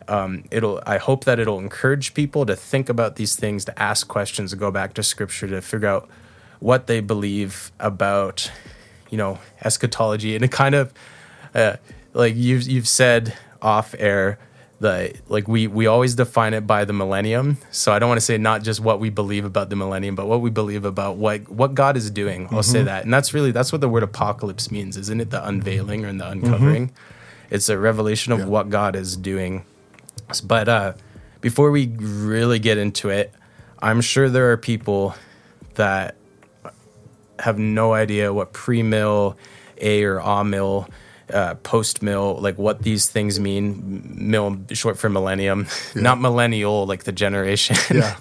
um, 0.07 0.43
it'll 0.51 0.81
i 0.85 0.97
hope 0.97 1.25
that 1.25 1.39
it'll 1.39 1.59
encourage 1.59 2.13
people 2.13 2.45
to 2.45 2.55
think 2.55 2.89
about 2.89 3.15
these 3.15 3.35
things 3.35 3.65
to 3.65 3.77
ask 3.77 4.07
questions 4.07 4.51
to 4.51 4.57
go 4.57 4.71
back 4.71 4.93
to 4.93 5.03
scripture 5.03 5.47
to 5.47 5.61
figure 5.61 5.87
out 5.87 6.09
what 6.59 6.87
they 6.87 6.99
believe 6.99 7.71
about 7.79 8.51
you 9.09 9.17
know 9.17 9.39
eschatology 9.63 10.35
and 10.35 10.43
it 10.43 10.51
kind 10.51 10.75
of 10.75 10.93
uh, 11.53 11.75
like 12.13 12.35
you've 12.35 12.63
you've 12.63 12.87
said 12.87 13.35
off 13.61 13.95
air 13.99 14.39
the 14.79 15.13
like 15.27 15.47
we 15.47 15.65
we 15.67 15.87
always 15.87 16.13
define 16.15 16.53
it 16.53 16.67
by 16.67 16.85
the 16.85 16.93
millennium. 16.93 17.57
So 17.71 17.91
i 17.91 17.99
don't 17.99 18.09
want 18.09 18.19
to 18.19 18.25
say 18.25 18.37
not 18.37 18.61
just 18.63 18.79
what 18.79 18.99
we 18.99 19.09
believe 19.09 19.43
about 19.43 19.69
the 19.69 19.75
millennium 19.75 20.13
but 20.15 20.27
what 20.27 20.41
we 20.41 20.49
believe 20.51 20.85
about 20.85 21.17
what 21.17 21.49
what 21.49 21.73
god 21.73 21.97
is 21.97 22.11
doing. 22.11 22.47
I'll 22.51 22.61
say 22.63 22.83
that. 22.83 23.03
And 23.03 23.13
that's 23.13 23.33
really 23.33 23.51
that's 23.51 23.71
what 23.71 23.81
the 23.81 23.89
word 23.89 24.03
apocalypse 24.03 24.69
means 24.71 24.95
isn't 24.97 25.19
it? 25.19 25.29
The 25.31 25.45
unveiling 25.47 26.05
or 26.05 26.13
the 26.13 26.27
uncovering. 26.29 26.91
It's 27.49 27.69
a 27.69 27.77
revelation 27.77 28.33
of 28.33 28.39
Yeah. 28.39 28.45
what 28.45 28.69
God 28.69 28.95
is 28.95 29.15
doing. 29.17 29.63
But 30.43 30.67
uh, 30.69 30.93
before 31.41 31.71
we 31.71 31.87
really 31.99 32.59
get 32.59 32.77
into 32.77 33.09
it, 33.09 33.33
I'm 33.79 34.01
sure 34.01 34.29
there 34.29 34.51
are 34.51 34.57
people 34.57 35.15
that 35.75 36.15
have 37.39 37.57
no 37.57 37.93
idea 37.93 38.33
what 38.33 38.51
pre-mill, 38.51 39.37
a 39.79 40.03
or 40.03 40.17
a 40.17 40.43
mill, 40.43 40.89
uh, 41.33 41.55
post-mill, 41.55 42.39
like 42.41 42.57
what 42.57 42.83
these 42.83 43.07
things 43.09 43.39
mean. 43.39 44.15
Mill 44.15 44.57
short 44.73 44.97
for 44.97 45.09
millennium, 45.09 45.67
not 45.95 46.19
millennial 46.19 46.85
like 46.85 47.03
the 47.03 47.11
generation. 47.11 47.75
Yeah. 47.91 48.17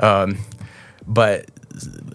but 1.06 1.46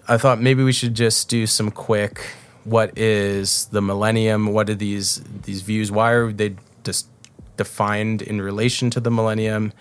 I 0.08 0.18
thought 0.18 0.40
maybe 0.40 0.62
we 0.62 0.72
should 0.72 0.94
just 0.94 1.28
do 1.28 1.46
some 1.46 1.70
quick. 1.70 2.20
What 2.64 2.96
is 2.98 3.66
the 3.66 3.82
millennium? 3.82 4.52
What 4.52 4.70
are 4.70 4.74
these 4.74 5.22
these 5.42 5.62
views? 5.62 5.92
Why 5.92 6.12
are 6.12 6.32
they 6.32 6.56
just 6.82 7.08
defined 7.56 8.22
in 8.22 8.40
relation 8.40 8.90
to 8.90 9.00
the 9.00 9.10
millennium? 9.10 9.72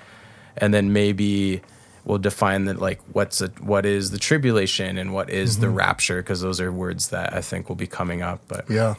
And 0.57 0.73
then 0.73 0.93
maybe 0.93 1.61
we'll 2.05 2.17
define 2.17 2.65
that 2.65 2.79
like 2.79 2.99
what's 3.13 3.41
a, 3.41 3.47
what 3.61 3.85
is 3.85 4.11
the 4.11 4.17
tribulation 4.17 4.97
and 4.97 5.13
what 5.13 5.29
is 5.29 5.59
the 5.59 5.69
rapture 5.69 6.21
because 6.21 6.41
those 6.41 6.59
are 6.59 6.71
words 6.71 7.09
that 7.09 7.33
I 7.33 7.41
think 7.41 7.69
will 7.69 7.75
be 7.75 7.87
coming 7.87 8.21
up. 8.21 8.41
But 8.47 8.69
Yeah. 8.69 8.95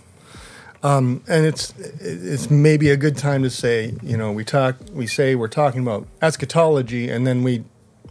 Um, 0.85 1.23
and 1.27 1.47
it's 1.47 1.73
it's 1.79 2.51
maybe 2.51 2.91
a 2.91 2.97
good 2.97 3.17
time 3.17 3.43
to 3.43 3.51
say, 3.51 3.95
you 4.03 4.19
know, 4.19 4.31
we 4.31 4.45
talk, 4.45 4.77
we 4.93 5.07
say 5.07 5.35
we're 5.35 5.49
talking 5.49 5.81
about 5.81 6.07
eschatology, 6.21 7.09
and 7.09 7.27
then 7.27 7.43
we 7.43 7.65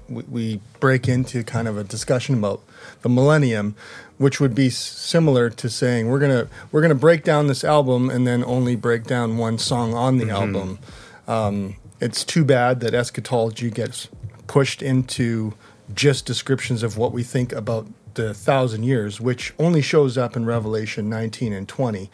we, 0.10 0.60
break 0.80 1.08
into 1.08 1.44
kind 1.46 1.68
of 1.68 1.78
a 1.78 1.84
discussion 1.84 2.38
about 2.38 2.62
the 3.04 3.10
millennium, 3.10 3.74
which 4.18 4.42
would 4.42 4.54
be 4.54 4.70
similar 4.70 5.50
to 5.50 5.70
saying 5.70 6.10
we're 6.10 6.20
gonna 6.20 6.50
we're 6.72 6.82
gonna 6.82 6.94
break 6.94 7.24
down 7.24 7.48
this 7.48 7.64
album 7.64 8.10
and 8.10 8.28
then 8.28 8.44
only 8.44 8.76
break 8.76 9.06
down 9.06 9.38
one 9.38 9.58
song 9.58 9.94
on 9.94 10.18
the 10.18 10.30
album. 10.30 10.80
Um, 11.28 11.78
it's 12.02 12.26
too 12.26 12.44
bad 12.44 12.82
that 12.82 12.94
eschatology 12.94 13.70
gets 13.70 14.10
pushed 14.48 14.82
into 14.82 15.54
just 15.94 16.26
descriptions 16.26 16.84
of 16.84 16.98
what 16.98 17.14
we 17.14 17.24
think 17.24 17.54
about 17.54 17.88
the 18.16 18.34
thousand 18.34 18.84
years, 18.84 19.22
which 19.22 19.54
only 19.58 19.82
shows 19.82 20.18
up 20.18 20.36
in 20.36 20.46
Revelation 20.46 21.10
19 21.10 21.54
and 21.54 21.68
20. 21.68 22.10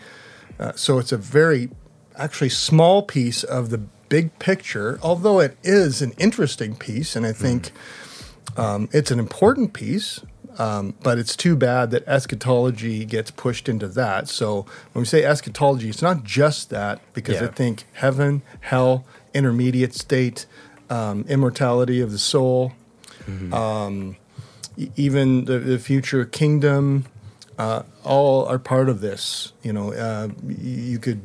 Uh, 0.59 0.73
so 0.75 0.99
it's 0.99 1.11
a 1.11 1.17
very, 1.17 1.69
actually, 2.17 2.49
small 2.49 3.01
piece 3.01 3.43
of 3.43 3.69
the 3.69 3.77
big 4.09 4.37
picture, 4.39 4.99
although 5.01 5.39
it 5.39 5.57
is 5.63 6.01
an 6.01 6.11
interesting 6.17 6.75
piece, 6.75 7.15
and 7.15 7.25
I 7.25 7.31
think 7.31 7.71
um, 8.57 8.89
it's 8.91 9.11
an 9.11 9.19
important 9.19 9.73
piece. 9.73 10.21
Um, 10.57 10.95
but 11.03 11.17
it's 11.17 11.37
too 11.37 11.55
bad 11.55 11.91
that 11.91 12.05
eschatology 12.05 13.05
gets 13.05 13.31
pushed 13.31 13.69
into 13.69 13.87
that. 13.89 14.27
So 14.27 14.65
when 14.91 15.03
we 15.03 15.05
say 15.05 15.23
eschatology, 15.23 15.87
it's 15.87 16.01
not 16.01 16.25
just 16.25 16.69
that, 16.69 16.99
because 17.13 17.35
I 17.41 17.47
think 17.47 17.85
heaven, 17.93 18.41
hell, 18.59 19.05
intermediate 19.33 19.93
state, 19.95 20.47
um, 20.89 21.23
immortality 21.29 22.01
of 22.01 22.11
the 22.11 22.17
soul, 22.17 22.73
um, 23.53 24.17
e- 24.75 24.89
even 24.97 25.45
the, 25.45 25.59
the 25.59 25.79
future 25.79 26.25
kingdom, 26.25 27.05
uh, 27.57 27.83
all 28.09 28.45
are 28.45 28.59
part 28.59 28.89
of 28.89 29.01
this. 29.01 29.53
You 29.61 29.71
know, 29.71 29.93
uh, 29.93 30.29
you 30.47 30.97
could 30.99 31.21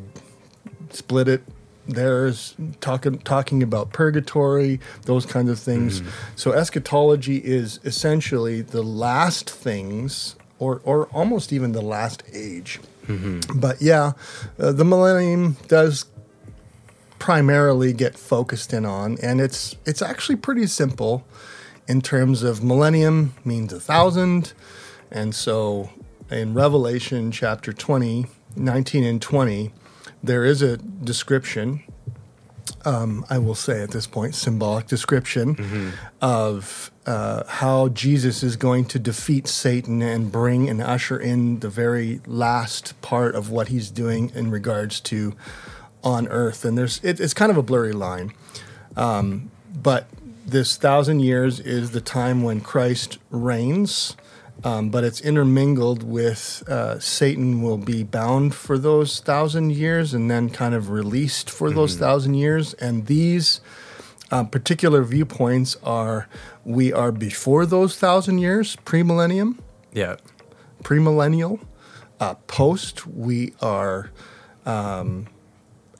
split 0.91 1.27
it. 1.29 1.43
There's 1.89 2.55
talking 2.81 3.19
talking 3.19 3.63
about 3.63 3.93
purgatory, 3.93 4.81
those 5.03 5.27
kinds 5.27 5.51
of 5.51 5.59
things. 5.59 6.03
So 6.37 6.53
eschatology 6.53 7.39
is 7.39 7.81
essentially 7.85 8.61
the 8.63 8.83
last 8.83 9.51
things, 9.51 10.37
or 10.59 10.81
or 10.85 11.07
almost 11.07 11.53
even 11.53 11.73
the 11.73 11.83
last 11.83 12.23
age. 12.33 12.81
But 13.55 13.83
yeah, 13.83 14.13
uh, 14.59 14.73
the 14.73 14.85
millennium 14.85 15.57
does 15.69 16.07
primarily 17.19 17.93
get 17.93 18.17
focused 18.19 18.73
in 18.73 18.85
on, 18.87 19.19
and 19.23 19.41
it's 19.41 19.77
it's 19.85 20.01
actually 20.03 20.37
pretty 20.37 20.67
simple 20.67 21.25
in 21.87 22.01
terms 22.01 22.43
of 22.43 22.63
millennium 22.63 23.35
means 23.45 23.73
a 23.75 23.81
thousand, 23.81 24.55
and 25.11 25.35
so 25.35 25.91
in 26.35 26.53
Revelation 26.53 27.31
chapter 27.31 27.73
20, 27.73 28.27
19 28.57 29.05
and 29.05 29.23
20, 29.23 29.71
there 30.23 30.45
is 30.45 30.63
a 30.63 30.77
description. 30.77 31.83
Um, 32.85 33.25
I 33.31 33.39
will 33.39 33.55
say 33.55 33.83
at 33.83 33.93
this 33.93 34.07
point, 34.07 34.35
symbolic 34.35 34.87
description 34.89 35.93
of 36.21 36.91
uh, 37.07 37.45
how 37.47 37.89
Jesus 37.89 38.43
is 38.43 38.57
going 38.57 38.85
to 38.87 38.99
defeat 38.99 39.47
Satan 39.47 40.03
and 40.03 40.31
bring 40.31 40.69
and 40.69 40.83
usher 40.83 41.19
in 41.19 41.61
the 41.61 41.71
very 41.71 42.21
last 42.27 43.01
part 43.01 43.35
of 43.35 43.51
what 43.51 43.69
he's 43.69 43.91
doing 43.91 44.31
in 44.35 44.51
regards 44.51 45.01
to 45.01 45.35
on 46.03 46.27
earth. 46.29 46.65
And 46.65 46.77
there's 46.77 47.03
it, 47.03 47.21
it's 47.21 47.33
kind 47.33 47.51
of 47.51 47.57
a 47.57 47.63
blurry 47.63 47.93
line, 47.93 48.35
um, 48.97 49.51
but 49.75 50.07
this 50.45 50.77
thousand 50.77 51.21
years 51.21 51.61
is 51.61 51.93
the 51.93 52.01
time 52.03 52.43
when 52.43 52.61
Christ 52.61 53.19
reigns. 53.31 54.17
Um, 54.63 54.89
but 54.89 55.05
it's 55.05 55.21
intermingled 55.21 56.03
with 56.03 56.63
uh, 56.69 56.99
Satan 56.99 57.61
will 57.61 57.77
be 57.77 58.03
bound 58.03 58.55
for 58.55 58.79
those 58.79 59.21
thousand 59.21 59.71
years 59.71 60.15
and 60.15 60.31
then 60.31 60.49
kind 60.49 60.75
of 60.75 60.91
released 60.91 61.51
for 61.51 61.71
those 61.71 61.97
thousand 61.97 62.35
years. 62.35 62.73
And 62.75 63.07
these 63.07 63.61
uh, 64.31 64.45
particular 64.45 65.03
viewpoints 65.03 65.77
are 65.83 66.29
we 66.65 66.93
are 66.93 67.13
before 67.13 67.67
those 67.67 67.97
thousand 67.97 68.39
years, 68.39 68.77
premillennium, 68.85 69.59
yeah, 69.93 70.17
premillennial. 70.83 71.61
Uh, 72.21 72.35
post, 72.47 73.07
we 73.07 73.53
are 73.61 74.11
um, 74.65 75.27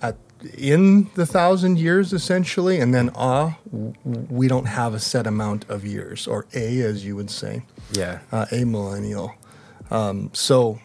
at 0.01 0.17
in 0.57 1.11
the 1.15 1.27
thousand 1.27 1.79
years 1.79 2.13
essentially, 2.13 2.81
and 2.81 2.95
then 2.95 3.11
ah, 3.15 3.59
we 3.71 4.49
don't 4.49 4.67
have 4.67 4.95
a 4.95 5.01
set 5.01 5.27
amount 5.27 5.69
of 5.69 5.85
years, 5.85 6.27
or 6.27 6.47
a 6.55 6.81
as 6.81 7.05
you 7.05 7.15
would 7.17 7.31
say, 7.31 7.63
yeah, 7.95 8.21
uh, 8.33 8.47
amillennial. 8.47 9.35
Um, 9.91 10.31
so 10.33 10.81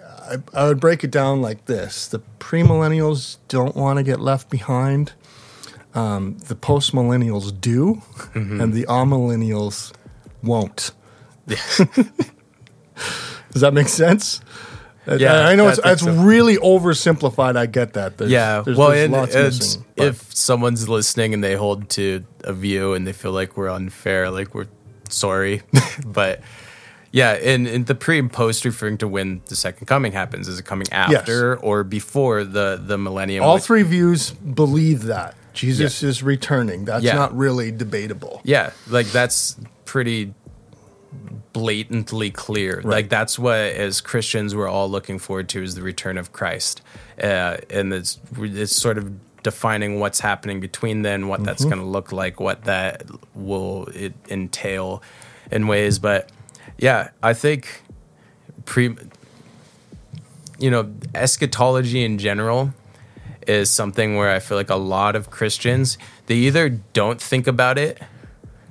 I, 0.00 0.36
I 0.52 0.68
would 0.68 0.80
break 0.80 1.04
it 1.04 1.10
down 1.10 1.42
like 1.42 1.66
this: 1.66 2.06
the 2.06 2.20
premillennials 2.38 3.38
don't 3.48 3.76
want 3.76 3.98
to 3.98 4.02
get 4.02 4.20
left 4.20 4.50
behind. 4.50 5.12
Um, 5.94 6.38
the 6.38 6.56
postmillennials 6.56 7.60
do, 7.60 8.02
and 8.34 8.72
the 8.72 8.84
amillennials 8.86 9.92
won't. 10.42 10.90
Does 11.46 11.60
that 13.60 13.72
make 13.74 13.88
sense? 13.88 14.40
Yeah, 15.06 15.46
I 15.46 15.54
know 15.54 15.66
I 15.66 15.70
it's, 15.70 15.80
it's 15.84 16.02
so. 16.02 16.12
really 16.12 16.56
oversimplified. 16.56 17.56
I 17.56 17.66
get 17.66 17.92
that. 17.92 18.16
There's, 18.16 18.30
yeah. 18.30 18.62
there's, 18.62 18.76
well, 18.76 18.90
there's 18.90 19.04
and, 19.04 19.12
lots 19.12 19.34
and 19.34 19.44
missing, 19.44 19.84
if 19.96 20.34
someone's 20.34 20.88
listening 20.88 21.34
and 21.34 21.44
they 21.44 21.54
hold 21.54 21.90
to 21.90 22.24
a 22.42 22.52
view 22.52 22.94
and 22.94 23.06
they 23.06 23.12
feel 23.12 23.32
like 23.32 23.56
we're 23.56 23.68
unfair, 23.68 24.30
like 24.30 24.54
we're 24.54 24.66
sorry, 25.08 25.62
but 26.06 26.40
yeah, 27.12 27.32
and, 27.32 27.66
and 27.68 27.86
the 27.86 27.94
pre 27.94 28.18
and 28.18 28.32
post 28.32 28.64
referring 28.64 28.98
to 28.98 29.08
when 29.08 29.42
the 29.46 29.56
second 29.56 29.86
coming 29.86 30.12
happens 30.12 30.48
is 30.48 30.58
it 30.58 30.64
coming 30.64 30.86
after 30.92 31.56
or 31.56 31.84
before 31.84 32.44
the 32.44 32.80
the 32.84 32.98
millennium? 32.98 33.44
all 33.44 33.54
which- 33.54 33.64
three 33.64 33.82
views 33.82 34.30
believe 34.32 35.04
that 35.04 35.34
Jesus 35.52 36.02
is 36.02 36.22
returning. 36.22 36.84
That's 36.84 37.04
Yeah. 37.04 37.14
not 37.14 37.36
really 37.36 37.70
debatable. 37.70 38.40
Yeah, 38.44 38.72
like 38.88 39.06
that's 39.12 39.56
pretty 39.84 40.34
blatantly 41.52 42.30
clear. 42.30 42.80
Like 42.84 43.08
that's 43.08 43.38
what 43.38 43.54
as 43.58 44.00
Christians 44.00 44.54
we're 44.54 44.68
all 44.68 44.90
looking 44.90 45.18
forward 45.18 45.48
to 45.50 45.62
is 45.62 45.76
the 45.76 45.82
return 45.82 46.18
of 46.18 46.32
Christ, 46.32 46.82
uh, 47.22 47.58
and 47.70 47.92
it's 47.92 48.18
it's 48.36 48.74
sort 48.74 48.98
of 48.98 49.12
defining 49.44 50.00
what's 50.00 50.18
happening 50.18 50.58
between 50.58 51.02
then, 51.02 51.28
what 51.28 51.44
that's 51.44 51.62
mm-hmm. 51.62 51.74
going 51.74 51.82
to 51.82 51.88
look 51.88 52.10
like, 52.10 52.40
what 52.40 52.64
that 52.64 53.04
will 53.34 53.86
it 53.94 54.14
entail 54.28 55.00
in 55.52 55.68
ways. 55.68 56.00
But 56.00 56.32
yeah, 56.78 57.10
I 57.22 57.32
think 57.34 57.82
pre, 58.64 58.96
you 60.58 60.70
know, 60.70 60.92
eschatology 61.14 62.04
in 62.04 62.18
general 62.18 62.74
is 63.46 63.70
something 63.70 64.16
where 64.16 64.30
I 64.30 64.40
feel 64.40 64.56
like 64.56 64.70
a 64.70 64.76
lot 64.76 65.14
of 65.14 65.30
Christians 65.30 65.98
they 66.26 66.34
either 66.34 66.70
don't 66.70 67.20
think 67.20 67.46
about 67.46 67.76
it 67.76 68.00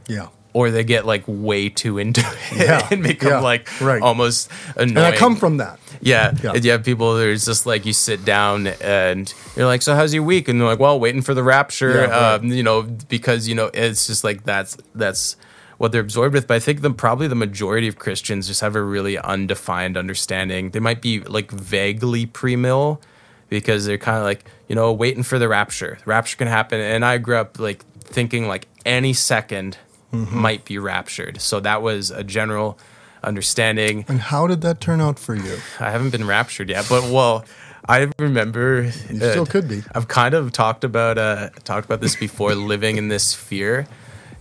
Yeah. 0.08 0.30
Or 0.54 0.70
they 0.72 0.84
get 0.84 1.06
like 1.06 1.24
way 1.28 1.68
too 1.70 1.98
into 1.98 2.22
it 2.52 2.68
Yeah, 2.68 2.88
and 2.92 3.02
become 3.04 3.30
yeah, 3.32 3.40
like 3.40 3.68
right. 3.82 4.02
almost 4.02 4.50
annoying. 4.76 4.98
And 4.98 5.16
I 5.16 5.18
come 5.18 5.36
from 5.36 5.58
that. 5.58 5.80
yeah, 6.02 6.34
Yeah. 6.44 6.52
and 6.54 6.64
you 6.64 6.72
have 6.72 6.84
people 6.84 7.16
that 7.16 7.26
are 7.28 7.34
just 7.36 7.66
like 7.66 7.86
you 7.86 7.94
sit 7.94 8.24
down 8.24 8.68
and 8.68 9.34
you're 9.56 9.66
like, 9.66 9.82
so 9.82 9.96
how's 9.96 10.14
your 10.14 10.24
week? 10.24 10.48
And 10.48 10.60
they're 10.62 10.68
like, 10.68 10.80
well, 10.80 11.00
waiting 11.00 11.22
for 11.22 11.34
the 11.34 11.44
rapture, 11.44 12.08
right. 12.08 12.12
um, 12.36 12.46
you 12.46 12.62
know, 12.64 12.84
because 12.84 13.48
you 13.48 13.56
know 13.56 13.72
it's 13.74 14.06
just 14.08 14.24
like 14.24 14.44
that's 14.44 14.78
that's 14.96 15.36
what 15.80 15.92
they're 15.92 16.02
absorbed 16.02 16.34
with. 16.36 16.48
But 16.48 16.56
I 16.56 16.60
think 16.60 16.82
the 16.82 16.92
probably 16.92 17.28
the 17.28 17.36
majority 17.36 17.88
of 17.88 17.98
Christians 17.98 18.48
just 18.48 18.62
have 18.62 18.76
a 18.76 18.82
really 18.84 19.18
undefined 19.18 19.98
understanding. 19.98 20.70
They 20.70 20.80
might 20.80 21.02
be 21.02 21.20
like 21.22 21.50
vaguely 21.52 22.26
pre-mill 22.28 23.02
because 23.50 23.86
they're 23.86 23.98
kind 23.98 24.18
of 24.18 24.24
like 24.24 24.46
you 24.68 24.76
know 24.76 24.94
waiting 24.94 25.24
for 25.24 25.40
the 25.40 25.48
rapture. 25.48 25.98
The 26.04 26.10
rapture 26.10 26.38
can 26.38 26.48
happen, 26.48 26.80
and 26.80 27.04
I 27.04 27.18
grew 27.18 27.38
up 27.38 27.58
like 27.60 27.84
thinking 28.02 28.48
like 28.48 28.68
any 28.86 29.14
2nd 29.14 29.76
Mm-hmm. 30.14 30.38
might 30.38 30.64
be 30.66 30.78
raptured. 30.78 31.42
So 31.42 31.60
that 31.62 31.82
was 31.82 32.12
a 32.12 32.24
general 32.24 32.78
understanding. 33.24 34.06
And 34.08 34.20
how 34.20 34.48
did 34.48 34.62
that 34.62 34.80
turn 34.80 35.02
out 35.02 35.18
for 35.20 35.36
you? 35.36 35.58
I 35.80 35.90
haven't 35.92 36.12
been 36.12 36.28
raptured 36.28 36.70
yet, 36.70 36.86
but 36.90 37.04
well, 37.10 37.46
I 37.88 38.10
remember. 38.20 38.84
You 38.84 38.92
still 39.18 39.46
could 39.46 39.68
be. 39.68 39.82
I've 39.94 40.08
kind 40.08 40.34
of 40.36 40.52
talked 40.52 40.84
about 40.84 41.18
uh, 41.18 41.50
talked 41.64 41.86
about 41.86 42.02
this 42.02 42.16
before. 42.16 42.54
living 42.74 42.98
in 42.98 43.08
this 43.08 43.34
fear 43.34 43.88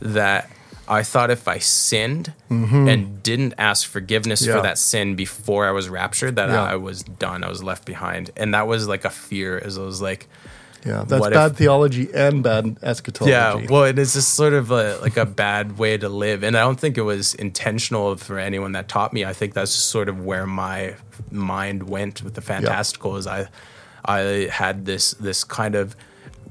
that 0.00 0.50
I 0.88 1.02
thought 1.05 1.31
if 1.31 1.49
I 1.49 1.59
sinned 1.59 2.33
and 2.50 3.23
didn't 3.23 3.55
ask 3.57 3.88
forgiveness 3.88 4.43
Mm-hmm. 4.43 4.50
Yeah. 4.50 4.57
for 4.57 4.62
that 4.62 4.79
sin 4.79 5.14
before 5.17 5.67
I 5.67 5.71
was 5.71 5.88
raptured, 5.88 6.37
that 6.37 6.50
Yeah. 6.50 6.62
I 6.62 6.76
was 6.76 7.02
done. 7.02 7.45
I 7.45 7.49
was 7.49 7.62
left 7.62 7.85
behind, 7.87 8.31
and 8.37 8.52
that 8.55 8.67
was 8.67 8.87
like 8.88 9.05
a 9.05 9.11
fear. 9.11 9.59
As 9.59 9.79
I 9.79 9.83
was 9.83 10.02
like, 10.02 10.29
Yeah, 10.85 11.05
that's 11.07 11.21
What 11.21 11.33
bad 11.33 11.53
if- 11.53 11.57
theology 11.59 12.09
and 12.12 12.43
bad 12.43 12.77
eschatology. 12.83 13.31
yeah, 13.33 13.67
well, 13.71 13.85
it 13.85 13.99
is 13.99 14.15
just 14.15 14.35
sort 14.35 14.53
of 14.53 14.71
a, 14.71 14.99
like 15.01 15.17
a 15.17 15.27
bad 15.27 15.79
way 15.79 15.97
to 15.97 16.09
live, 16.09 16.43
and 16.43 16.57
I 16.57 16.61
don't 16.62 16.79
think 16.81 16.99
it 16.99 17.03
was 17.03 17.35
intentional 17.35 18.17
for 18.17 18.39
anyone 18.39 18.73
that 18.73 18.89
taught 18.89 19.12
me. 19.12 19.25
I 19.25 19.33
think 19.33 19.55
that's 19.55 19.71
sort 19.71 20.09
of 20.09 20.25
where 20.25 20.47
my 20.47 20.97
mind 21.31 21.89
went 21.89 22.23
with 22.23 22.35
the 22.35 22.41
fantastical. 22.41 23.17
Is 23.17 23.27
I, 23.27 23.49
I 24.05 24.49
had 24.51 24.85
this 24.85 25.12
this 25.12 25.45
kind 25.45 25.75
of 25.75 25.95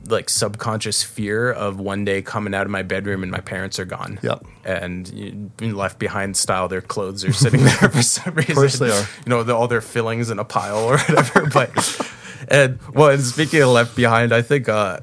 like 0.08 0.30
subconscious 0.30 1.04
fear 1.04 1.52
of 1.52 1.80
one 1.80 2.04
day 2.04 2.24
coming 2.24 2.56
out 2.56 2.66
of 2.66 2.72
my 2.72 2.82
bedroom 2.82 3.22
and 3.22 3.32
my 3.32 3.40
parents 3.40 3.78
are 3.80 3.86
gone. 3.86 4.18
Yep. 4.24 4.46
And 4.66 5.52
left 5.60 6.00
behind 6.00 6.36
style, 6.36 6.68
their 6.68 6.82
clothes 6.82 7.24
are 7.24 7.32
sitting 7.34 7.64
there 7.66 7.90
for 7.90 8.02
some 8.02 8.34
reason. 8.34 8.52
Of 8.52 8.56
course 8.58 8.80
they 8.80 8.90
are. 8.90 9.08
You 9.26 9.30
know, 9.30 9.44
the, 9.44 9.54
all 9.56 9.68
their 9.68 9.80
fillings 9.82 10.32
in 10.32 10.40
a 10.40 10.44
pile 10.44 10.80
or 10.80 10.98
whatever. 10.98 11.46
but 11.54 12.02
and 12.52 12.80
well, 12.94 13.10
and 13.10 13.24
speaking 13.24 13.62
of 13.62 13.70
left 13.70 13.96
behind, 13.96 14.34
I 14.34 14.42
think 14.42 14.68
uh, 14.68 15.00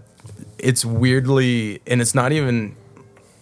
it's 0.58 0.84
weirdly, 0.84 1.80
and 1.86 2.00
it's 2.00 2.14
not 2.14 2.32
even 2.32 2.76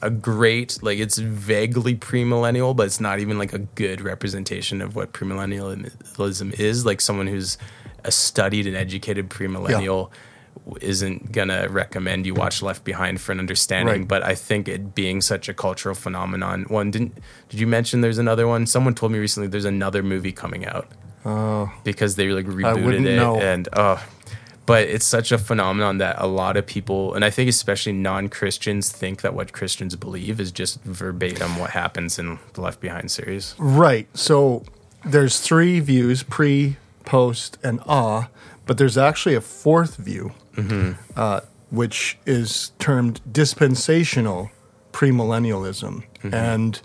a 0.03 0.11
great 0.11 0.81
like 0.83 0.99
it's 0.99 1.19
vaguely 1.19 1.97
premillennial, 1.97 2.77
but 2.77 2.87
it's 2.87 3.01
not 3.01 3.19
even 3.19 3.39
like 3.39 3.53
a 3.53 3.59
good 3.59 4.01
representation 4.01 4.81
of 4.81 4.95
what 4.95 5.13
premillennialism 5.13 6.59
is. 6.61 6.87
Like 6.87 7.01
someone 7.01 7.27
who's 7.27 7.59
a 8.05 8.13
studied 8.13 8.67
and 8.67 8.77
educated 8.77 9.29
premillennial 9.29 10.11
isn't 10.81 11.33
gonna 11.33 11.67
recommend 11.69 12.27
you 12.27 12.35
watch 12.35 12.63
Left 12.63 12.85
Behind 12.85 13.21
for 13.21 13.33
an 13.33 13.41
understanding. 13.41 14.03
Right. 14.03 14.09
But 14.09 14.23
I 14.23 14.35
think 14.35 14.69
it 14.69 14.95
being 14.95 15.21
such 15.21 15.49
a 15.49 15.55
cultural 15.55 15.95
phenomenon. 15.95 16.65
One 16.69 16.91
didn't 16.93 17.19
did 17.49 17.59
you 17.59 17.67
mention 17.67 18.03
there's 18.03 18.19
another 18.19 18.47
one? 18.47 18.67
Someone 18.67 18.95
told 18.95 19.11
me 19.11 19.19
recently 19.19 19.49
there's 19.49 19.65
another 19.65 20.03
movie 20.03 20.33
coming 20.33 20.65
out 20.65 20.87
because 21.85 22.17
they 22.17 22.29
like 22.29 22.47
rebooted 22.47 23.07
it 23.07 23.17
know. 23.17 23.37
and 23.41 23.69
oh 23.73 24.03
but 24.67 24.83
it's 24.89 25.07
such 25.07 25.31
a 25.31 25.39
phenomenon 25.39 25.99
that 25.99 26.17
a 26.19 26.27
lot 26.27 26.57
of 26.57 26.67
people 26.67 27.15
and 27.15 27.25
i 27.25 27.31
think 27.31 27.49
especially 27.49 27.93
non-christians 27.93 28.91
think 28.93 29.23
that 29.23 29.35
what 29.35 29.53
christians 29.53 29.97
believe 29.97 30.39
is 30.41 30.53
just 30.53 30.81
verbatim 30.83 31.59
what 31.59 31.71
happens 31.71 32.19
in 32.19 32.39
the 32.55 32.61
left 32.61 32.81
behind 32.81 33.11
series 33.11 33.55
Right. 33.59 34.09
So 34.15 34.65
there's 35.05 35.41
three 35.41 35.81
views 35.81 36.23
pre, 36.23 36.77
post, 37.05 37.59
and 37.63 37.81
ah, 37.87 38.29
but 38.67 38.79
there's 38.79 38.99
actually 38.99 39.35
a 39.35 39.41
fourth 39.41 39.97
view, 39.97 40.33
uh, 41.15 41.41
which 41.71 42.19
is 42.27 42.73
termed 42.79 43.21
dispensational 43.31 44.51
premillennialism. 44.93 46.05
And 46.25 46.81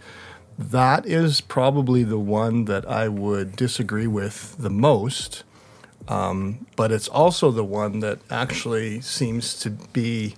that 0.62 1.06
is 1.06 1.42
probably 1.42 2.04
the 2.04 2.20
one 2.20 2.66
that 2.66 2.88
I 2.90 3.08
would 3.08 3.56
disagree 3.56 4.08
with 4.08 4.56
the 4.58 4.70
most. 4.70 5.44
Um, 6.08 6.66
but 6.76 6.92
it's 6.92 7.08
also 7.08 7.52
the 7.52 7.64
one 7.64 8.00
that 8.00 8.20
actually 8.30 9.02
seems 9.02 9.58
to 9.60 9.70
be 9.70 10.36